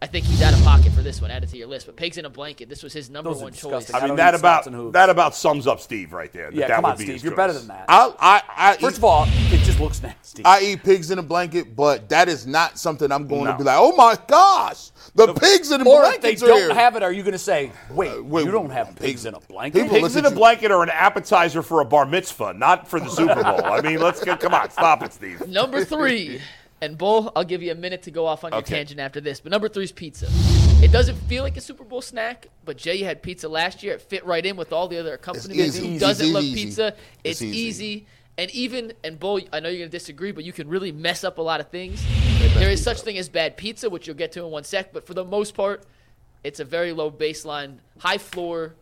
I 0.00 0.06
think 0.06 0.26
he's 0.26 0.40
out 0.42 0.54
of 0.54 0.62
pocket 0.62 0.92
for 0.92 1.02
this 1.02 1.20
one. 1.20 1.32
Add 1.32 1.42
it 1.42 1.48
to 1.48 1.56
your 1.56 1.66
list. 1.66 1.86
But 1.86 1.96
pigs 1.96 2.18
in 2.18 2.24
a 2.24 2.30
blanket. 2.30 2.68
This 2.68 2.84
was 2.84 2.92
his 2.92 3.10
number 3.10 3.30
Those 3.32 3.42
one 3.42 3.52
choice. 3.52 3.92
I 3.92 3.98
I 3.98 4.00
mean, 4.02 4.08
don't 4.10 4.16
that 4.18 4.34
about 4.36 4.62
Scots 4.62 4.66
and 4.68 4.76
hooves. 4.76 4.92
that 4.92 5.10
about 5.10 5.34
sums 5.34 5.66
up 5.66 5.80
Steve 5.80 6.12
right 6.12 6.32
there. 6.32 6.50
that 6.52 6.54
Yeah, 6.54 6.68
that 6.68 6.74
come 6.76 6.84
would 6.84 6.90
on, 6.92 6.98
be 6.98 7.04
Steve. 7.04 7.22
You're 7.24 7.32
choice. 7.32 7.36
better 7.36 7.52
than 7.54 7.66
that. 7.66 7.86
I 7.88 8.14
I 8.20 8.42
I 8.56 8.76
First 8.76 8.94
eat, 8.94 8.98
of 8.98 9.04
all, 9.04 9.24
it 9.26 9.58
just 9.64 9.80
looks 9.80 10.00
nasty. 10.00 10.44
I 10.44 10.60
eat 10.60 10.84
pigs 10.84 11.10
in 11.10 11.18
a 11.18 11.22
blanket, 11.22 11.74
but 11.74 12.08
that 12.10 12.28
is 12.28 12.46
not 12.46 12.78
something 12.78 13.10
I'm 13.10 13.26
going 13.26 13.46
No. 13.46 13.52
to 13.52 13.58
be 13.58 13.64
like, 13.64 13.76
oh 13.76 13.94
my 13.96 14.16
gosh, 14.28 14.92
the 15.16 15.34
pigs 15.34 15.72
in 15.72 15.82
the 15.82 15.90
or 15.90 16.04
if 16.04 16.20
they 16.20 16.34
are 16.34 16.36
don't 16.48 16.58
here. 16.58 16.74
have 16.74 16.94
it, 16.94 17.02
are 17.02 17.10
you 17.12 17.22
going 17.24 17.32
to 17.32 17.38
say, 17.38 17.72
uh, 17.90 17.94
wait, 17.94 18.24
wait, 18.24 18.44
you 18.44 18.52
don't 18.52 18.70
have 18.70 18.88
pigs- 18.90 19.00
pigs 19.00 19.26
in 19.26 19.34
a 19.34 19.40
blanket? 19.40 19.82
people 19.82 19.98
Pigs 19.98 20.14
in 20.14 20.26
a 20.26 20.30
blanket 20.30 20.70
are 20.70 20.84
an 20.84 20.90
appetizer 20.90 21.60
for 21.60 21.80
a 21.80 21.84
bar 21.84 22.06
mitzvah, 22.06 22.54
not 22.54 22.86
for 22.86 23.00
the 23.00 23.08
Super 23.08 23.42
Bowl. 23.42 23.64
I 23.64 23.80
mean, 23.80 23.98
let's 23.98 24.22
get, 24.22 24.38
come 24.38 24.54
on, 24.54 24.70
stop 24.70 25.02
it, 25.02 25.12
Steve. 25.12 25.48
Number 25.48 25.84
three, 25.84 26.40
and 26.80 26.96
Bull, 26.96 27.32
I'll 27.34 27.44
give 27.44 27.62
you 27.62 27.72
a 27.72 27.74
minute 27.74 28.02
to 28.02 28.10
go 28.10 28.26
off 28.26 28.44
on 28.44 28.52
your 28.52 28.60
Okay. 28.60 28.76
tangent 28.76 29.00
after 29.00 29.20
this. 29.20 29.40
But 29.40 29.50
number 29.52 29.68
three 29.68 29.84
is 29.84 29.92
pizza. 29.92 30.28
It 30.82 30.92
doesn't 30.92 31.16
feel 31.28 31.42
like 31.42 31.56
a 31.56 31.60
Super 31.60 31.82
Bowl 31.84 32.00
snack, 32.00 32.46
but 32.64 32.76
Jay 32.76 32.98
had 33.02 33.20
pizza 33.22 33.48
last 33.48 33.82
year. 33.82 33.94
It 33.94 34.02
fit 34.02 34.24
right 34.24 34.44
in 34.44 34.56
with 34.56 34.72
all 34.72 34.86
the 34.88 34.98
other 34.98 35.14
accompaniments. 35.14 35.76
easy. 35.76 35.86
Who 35.86 35.92
It's 35.94 36.00
doesn't 36.00 36.26
easy, 36.26 36.34
love 36.34 36.44
easy. 36.44 36.64
pizza? 36.66 36.86
It's 37.24 37.40
It's, 37.40 37.42
easy. 37.42 37.58
easy. 37.58 38.06
And 38.38 38.50
even 38.52 38.92
and 39.02 39.18
Bull, 39.18 39.40
I 39.52 39.58
know 39.58 39.68
you're 39.68 39.80
gonna 39.80 39.88
disagree, 39.90 40.30
but 40.30 40.44
you 40.44 40.52
can 40.52 40.68
really 40.68 40.92
mess 40.92 41.24
up 41.24 41.38
a 41.38 41.42
lot 41.42 41.58
of 41.60 41.68
things. 41.70 42.00
There 42.54 42.70
is 42.70 42.82
such 42.82 43.00
thing 43.00 43.18
as 43.18 43.28
bad 43.28 43.56
pizza, 43.56 43.90
which 43.90 44.06
you'll 44.06 44.14
get 44.16 44.30
to 44.32 44.44
in 44.44 44.50
one 44.52 44.62
sec. 44.62 44.92
But 44.92 45.04
for 45.06 45.14
the 45.14 45.24
most 45.24 45.54
part, 45.54 45.82
it's 46.44 46.60
a 46.60 46.64
very 46.64 46.92
low 46.92 47.10
baseline, 47.10 47.78
high 47.98 48.18
floor. 48.18 48.74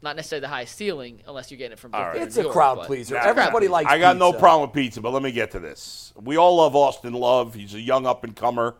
Not 0.00 0.14
necessarily 0.14 0.42
the 0.42 0.48
highest 0.48 0.76
ceiling, 0.76 1.22
unless 1.26 1.50
you're 1.50 1.58
getting 1.58 1.72
it 1.72 1.78
from. 1.78 1.92
All 1.94 2.00
Brooklyn 2.02 2.20
right. 2.20 2.26
It's 2.28 2.36
a 2.36 2.42
York, 2.42 2.52
crowd 2.52 2.82
pleaser. 2.86 3.16
Nah, 3.16 3.22
Everybody 3.22 3.66
crowd 3.66 3.72
likes 3.72 3.90
I 3.90 3.98
got 3.98 4.16
no 4.16 4.32
problem 4.32 4.68
with 4.70 4.74
pizza, 4.74 5.00
but 5.00 5.12
let 5.12 5.22
me 5.22 5.32
get 5.32 5.50
to 5.52 5.58
this. 5.60 6.12
We 6.20 6.36
all 6.36 6.56
love 6.56 6.76
Austin 6.76 7.14
Love. 7.14 7.54
He's 7.54 7.74
a 7.74 7.80
young 7.80 8.06
up 8.06 8.22
and 8.22 8.34
comer. 8.36 8.76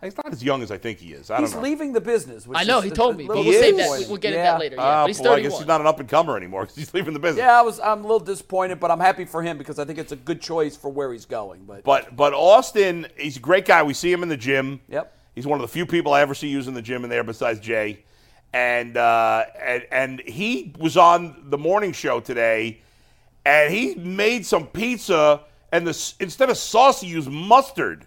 He's 0.00 0.16
not 0.16 0.32
as 0.32 0.42
young 0.42 0.62
as 0.62 0.72
I 0.72 0.78
think 0.78 0.98
he 0.98 1.12
is. 1.12 1.30
I 1.30 1.36
don't 1.36 1.44
He's 1.46 1.54
know. 1.54 1.60
leaving 1.60 1.92
the 1.92 2.00
business. 2.00 2.44
Which 2.44 2.58
I 2.58 2.64
know 2.64 2.78
is 2.78 2.84
he 2.84 2.90
told 2.90 3.16
me, 3.16 3.24
but 3.24 3.36
little 3.36 3.52
we'll 3.52 3.60
save 3.60 3.76
that. 3.76 4.06
We'll 4.08 4.16
get 4.16 4.32
at 4.32 4.36
Yeah. 4.36 4.42
that 4.52 4.60
later. 4.60 4.74
Yeah, 4.76 4.82
Ah, 4.82 5.02
but 5.04 5.06
he's 5.08 5.20
boy, 5.20 5.32
I 5.34 5.40
guess 5.40 5.58
he's 5.58 5.66
not 5.66 5.80
an 5.80 5.86
up 5.86 6.00
and 6.00 6.08
comer 6.08 6.36
anymore 6.36 6.62
because 6.62 6.74
he's 6.76 6.92
leaving 6.94 7.14
the 7.14 7.20
business. 7.20 7.38
Yeah, 7.38 7.56
I 7.58 7.62
was. 7.62 7.78
I'm 7.78 8.00
a 8.00 8.02
little 8.02 8.18
disappointed, 8.18 8.80
but 8.80 8.90
I'm 8.90 8.98
happy 8.98 9.24
for 9.24 9.42
him 9.44 9.58
because 9.58 9.78
I 9.78 9.84
think 9.84 10.00
it's 10.00 10.10
a 10.10 10.16
good 10.16 10.40
choice 10.40 10.76
for 10.76 10.88
where 10.88 11.12
he's 11.12 11.24
going. 11.24 11.64
But, 11.66 11.84
But 11.84 12.16
but 12.16 12.34
Austin, 12.34 13.06
he's 13.16 13.36
a 13.36 13.40
great 13.40 13.64
guy. 13.64 13.84
We 13.84 13.94
see 13.94 14.10
him 14.12 14.24
in 14.24 14.28
the 14.28 14.36
gym. 14.36 14.80
Yep. 14.88 15.16
He's 15.36 15.46
one 15.46 15.60
of 15.60 15.62
the 15.62 15.72
few 15.72 15.86
people 15.86 16.12
I 16.14 16.20
ever 16.20 16.34
see 16.34 16.48
using 16.48 16.74
the 16.74 16.82
gym 16.82 17.04
in 17.04 17.10
there 17.10 17.22
besides 17.22 17.60
Jay. 17.60 18.04
And 18.52 18.96
uh, 18.96 19.44
and 19.60 19.86
and 19.90 20.20
he 20.20 20.74
was 20.78 20.96
on 20.96 21.44
the 21.48 21.56
morning 21.56 21.92
show 21.92 22.20
today, 22.20 22.80
and 23.46 23.72
he 23.72 23.94
made 23.94 24.44
some 24.44 24.66
pizza, 24.66 25.40
and 25.72 25.86
the 25.86 26.14
instead 26.20 26.50
of 26.50 26.58
sauce, 26.58 27.00
he 27.00 27.08
used 27.08 27.30
mustard. 27.30 28.06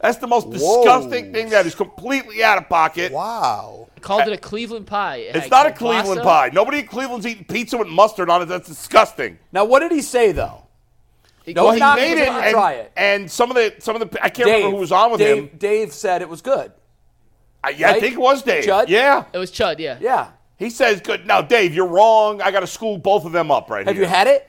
That's 0.00 0.18
the 0.18 0.26
most 0.28 0.50
disgusting 0.50 1.32
thing 1.32 1.48
that 1.50 1.66
is 1.66 1.74
completely 1.74 2.44
out 2.44 2.58
of 2.58 2.68
pocket. 2.68 3.10
wow. 3.10 3.88
called 4.00 4.28
it 4.28 4.32
a 4.32 4.36
Cleveland 4.36 4.86
pie. 4.86 5.16
It 5.16 5.34
It's 5.36 5.50
not 5.50 5.66
a 5.66 5.70
kielbasa. 5.70 5.76
Cleveland 5.76 6.22
pie. 6.22 6.50
Nobody 6.52 6.80
in 6.80 6.86
Cleveland's 6.86 7.26
eating 7.26 7.44
pizza 7.44 7.76
with 7.76 7.88
mustard 7.88 8.30
on 8.30 8.42
it. 8.42 8.44
That's 8.46 8.68
disgusting. 8.68 9.38
now, 9.52 9.64
what 9.64 9.80
did 9.80 9.90
he 9.90 10.02
say 10.02 10.32
though? 10.32 10.62
He 11.44 11.54
Don't 11.54 11.64
Well, 11.64 11.74
he 11.74 12.00
made 12.00 12.12
it 12.12 12.18
it, 12.18 12.28
until 12.28 12.34
you 12.34 12.40
and, 12.40 12.52
try 12.52 12.72
it. 12.74 12.92
and 12.96 13.30
some 13.30 13.50
of 13.50 13.56
the 13.56 13.74
some 13.78 13.96
of 13.96 14.10
the 14.10 14.22
I 14.22 14.28
can't 14.28 14.46
Dave, 14.46 14.56
remember 14.56 14.76
who 14.76 14.80
was 14.80 14.92
on 14.92 15.10
with 15.10 15.20
Dave, 15.20 15.44
him. 15.44 15.50
Dave 15.58 15.92
said 15.94 16.22
it 16.22 16.28
was 16.28 16.42
good. 16.42 16.72
I, 17.64 17.70
yeah, 17.70 17.88
I 17.88 17.92
right? 17.92 18.00
think 18.00 18.14
it 18.14 18.20
was 18.20 18.42
Dave. 18.42 18.64
Judd? 18.64 18.88
Yeah, 18.88 19.24
It 19.32 19.38
was 19.38 19.50
Chud, 19.50 19.78
yeah. 19.78 19.98
Yeah. 20.00 20.28
he 20.56 20.70
says 20.70 21.00
good. 21.00 21.26
Now, 21.26 21.42
Dave, 21.42 21.74
you're 21.74 21.88
wrong. 21.88 22.40
I 22.40 22.50
got 22.50 22.60
to 22.60 22.66
school 22.66 22.98
both 22.98 23.24
of 23.24 23.32
them 23.32 23.50
up 23.50 23.68
right 23.70 23.80
here. 23.80 23.86
Have 23.86 23.96
here. 23.96 24.04
you 24.04 24.08
had 24.08 24.26
it? 24.26 24.48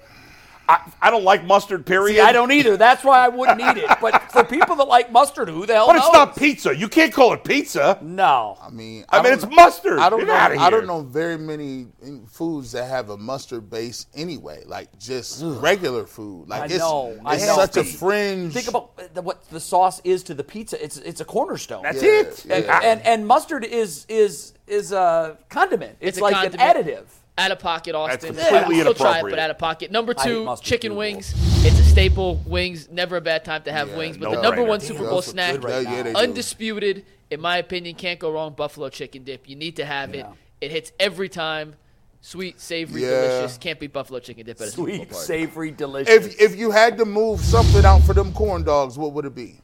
I, 0.69 0.91
I 1.01 1.09
don't 1.09 1.23
like 1.23 1.43
mustard. 1.45 1.85
Period. 1.85 2.15
See, 2.17 2.21
I 2.21 2.31
don't 2.31 2.51
either. 2.51 2.77
That's 2.77 3.03
why 3.03 3.25
I 3.25 3.27
wouldn't 3.27 3.59
eat 3.59 3.77
it. 3.83 3.89
But 3.99 4.31
for 4.31 4.43
people 4.43 4.75
that 4.75 4.87
like 4.87 5.11
mustard, 5.11 5.49
who 5.49 5.65
the 5.65 5.73
hell 5.73 5.87
But 5.87 5.95
it's 5.95 6.11
not 6.13 6.35
pizza. 6.37 6.75
You 6.75 6.87
can't 6.87 7.11
call 7.11 7.33
it 7.33 7.43
pizza. 7.43 7.97
No. 8.03 8.55
I 8.61 8.69
mean, 8.69 9.03
I, 9.09 9.17
mean, 9.17 9.23
don't- 9.23 9.33
it's 9.33 9.55
mustard. 9.55 9.97
I 9.97 10.09
don't 10.09 10.19
Get 10.19 10.27
know. 10.27 10.33
outta 10.35 10.55
I 10.59 10.69
don't 10.69 10.85
know 10.85 11.01
very 11.01 11.37
many 11.39 11.87
foods 12.27 12.71
that 12.73 12.85
have 12.87 13.09
a 13.09 13.17
mustard 13.17 13.69
base 13.69 14.05
anyway. 14.13 14.63
Like 14.67 14.95
just 14.99 15.41
regular 15.43 16.05
food. 16.05 16.47
Like 16.49 16.61
I 16.61 16.65
it's, 16.65 16.77
know, 16.77 17.19
I 17.25 17.35
it's 17.35 17.47
know. 17.47 17.55
such 17.55 17.77
a 17.77 17.83
fringe. 17.83 18.53
Think 18.53 18.67
about 18.67 19.13
the, 19.15 19.21
what 19.23 19.43
the 19.49 19.59
sauce 19.59 20.01
is 20.03 20.21
to 20.23 20.35
the 20.35 20.43
pizza. 20.43 20.81
It's 20.83 20.97
it's 20.97 21.19
a 21.19 21.25
cornerstone. 21.25 21.81
That's 21.81 22.03
Yeah, 22.03 22.09
it. 22.11 22.45
yeah. 22.47 22.55
and, 22.55 22.65
and 22.83 23.01
and 23.07 23.27
mustard 23.27 23.65
is 23.65 24.05
is 24.07 24.53
is 24.67 24.91
a 24.91 25.37
condiment. 25.49 25.97
It's, 25.99 26.09
It's 26.09 26.17
a 26.19 26.23
like 26.23 26.35
condiment. 26.35 26.61
an 26.61 26.75
additive. 26.85 27.05
Out 27.39 27.51
of 27.51 27.59
pocket, 27.59 27.95
Austin. 27.95 28.35
That's 28.35 28.49
completely 28.49 28.75
I'll 28.85 28.93
still 28.93 29.05
try 29.05 29.19
it, 29.19 29.23
but 29.23 29.39
out 29.39 29.49
of 29.49 29.57
pocket. 29.57 29.91
Number 29.91 30.13
two, 30.13 30.55
chicken 30.61 30.91
too, 30.91 30.97
wings. 30.97 31.33
It's 31.65 31.79
a 31.79 31.83
staple. 31.83 32.35
Wings, 32.45 32.89
never 32.91 33.17
a 33.17 33.21
bad 33.21 33.45
time 33.45 33.63
to 33.63 33.71
have 33.71 33.89
Yeah, 33.89 33.97
wings. 33.97 34.17
But 34.17 34.29
no 34.31 34.35
the 34.35 34.41
number 34.41 34.61
brainer. 34.63 34.67
one 34.67 34.79
Super 34.81 35.03
Bowl 35.05 35.15
look 35.15 35.23
snack, 35.25 35.63
right 35.63 35.83
Yeah, 35.83 35.95
yeah, 36.05 36.11
now. 36.11 36.19
undisputed, 36.19 37.05
in 37.31 37.39
my 37.41 37.57
opinion, 37.57 37.95
can't 37.95 38.19
go 38.19 38.31
wrong. 38.31 38.53
Buffalo 38.53 38.89
chicken 38.89 39.23
dip. 39.23 39.47
You 39.47 39.55
need 39.55 39.75
to 39.77 39.85
have 39.85 40.13
it. 40.13 40.25
It 40.61 40.71
hits 40.71 40.91
every 40.99 41.29
time. 41.29 41.75
Sweet, 42.21 42.59
savory, 42.59 43.03
Yeah. 43.03 43.09
delicious. 43.21 43.57
Can't 43.57 43.79
beat 43.79 43.93
buffalo 43.93 44.19
chicken 44.19 44.45
dip 44.45 44.59
at 44.59 44.67
a 44.67 44.71
Super 44.71 44.87
Bowl 44.87 44.95
Sweet, 44.97 45.09
party. 45.09 45.25
savory, 45.25 45.71
delicious. 45.71 46.13
if 46.25 46.41
if 46.41 46.55
you 46.59 46.71
had 46.71 46.97
to 46.97 47.05
move 47.05 47.39
something 47.39 47.85
out 47.85 48.01
for 48.03 48.13
them 48.13 48.33
corn 48.33 48.63
dogs, 48.63 48.97
what 48.97 49.13
would 49.13 49.23
it 49.23 49.33
be? 49.33 49.55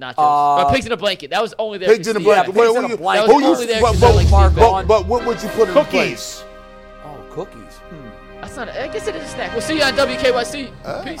Nachos. 0.00 0.14
or 0.16 0.60
uh, 0.66 0.70
pigs 0.72 0.86
in 0.86 0.92
a 0.92 0.96
blanket. 0.96 1.28
That 1.30 1.42
was 1.42 1.54
only 1.58 1.76
there. 1.76 1.90
Pigs 1.90 2.08
in 2.08 2.16
a 2.16 2.18
because 2.18 2.46
blanket. 2.46 2.52
Steve- 2.52 2.56
Wait, 2.56 2.64
pigs 2.66 2.78
who 2.78 2.84
in 2.86 2.92
a 2.92 2.96
blanket. 2.96 3.30
who 3.30 3.50
was 3.50 3.60
you- 3.60 3.66
there 3.66 3.80
but- 3.82 4.00
but- 4.00 4.14
like 4.14 4.54
but- 4.56 4.88
but- 4.88 5.06
what 5.06 5.26
would 5.26 5.42
you 5.42 5.48
put 5.50 5.68
in 5.68 5.74
place? 5.74 5.84
Cookies. 5.84 6.44
oh, 6.44 6.51
cookies. 7.32 7.78
Hmm. 7.88 8.40
That's 8.40 8.56
not. 8.56 8.68
A, 8.68 8.84
I 8.84 8.88
guess 8.88 9.08
it 9.08 9.16
is 9.16 9.24
a 9.24 9.28
snack. 9.28 9.52
We'll 9.52 9.62
see 9.62 9.78
you 9.78 9.84
on 9.84 9.94
WKYC. 9.94 11.04
Peace. 11.04 11.20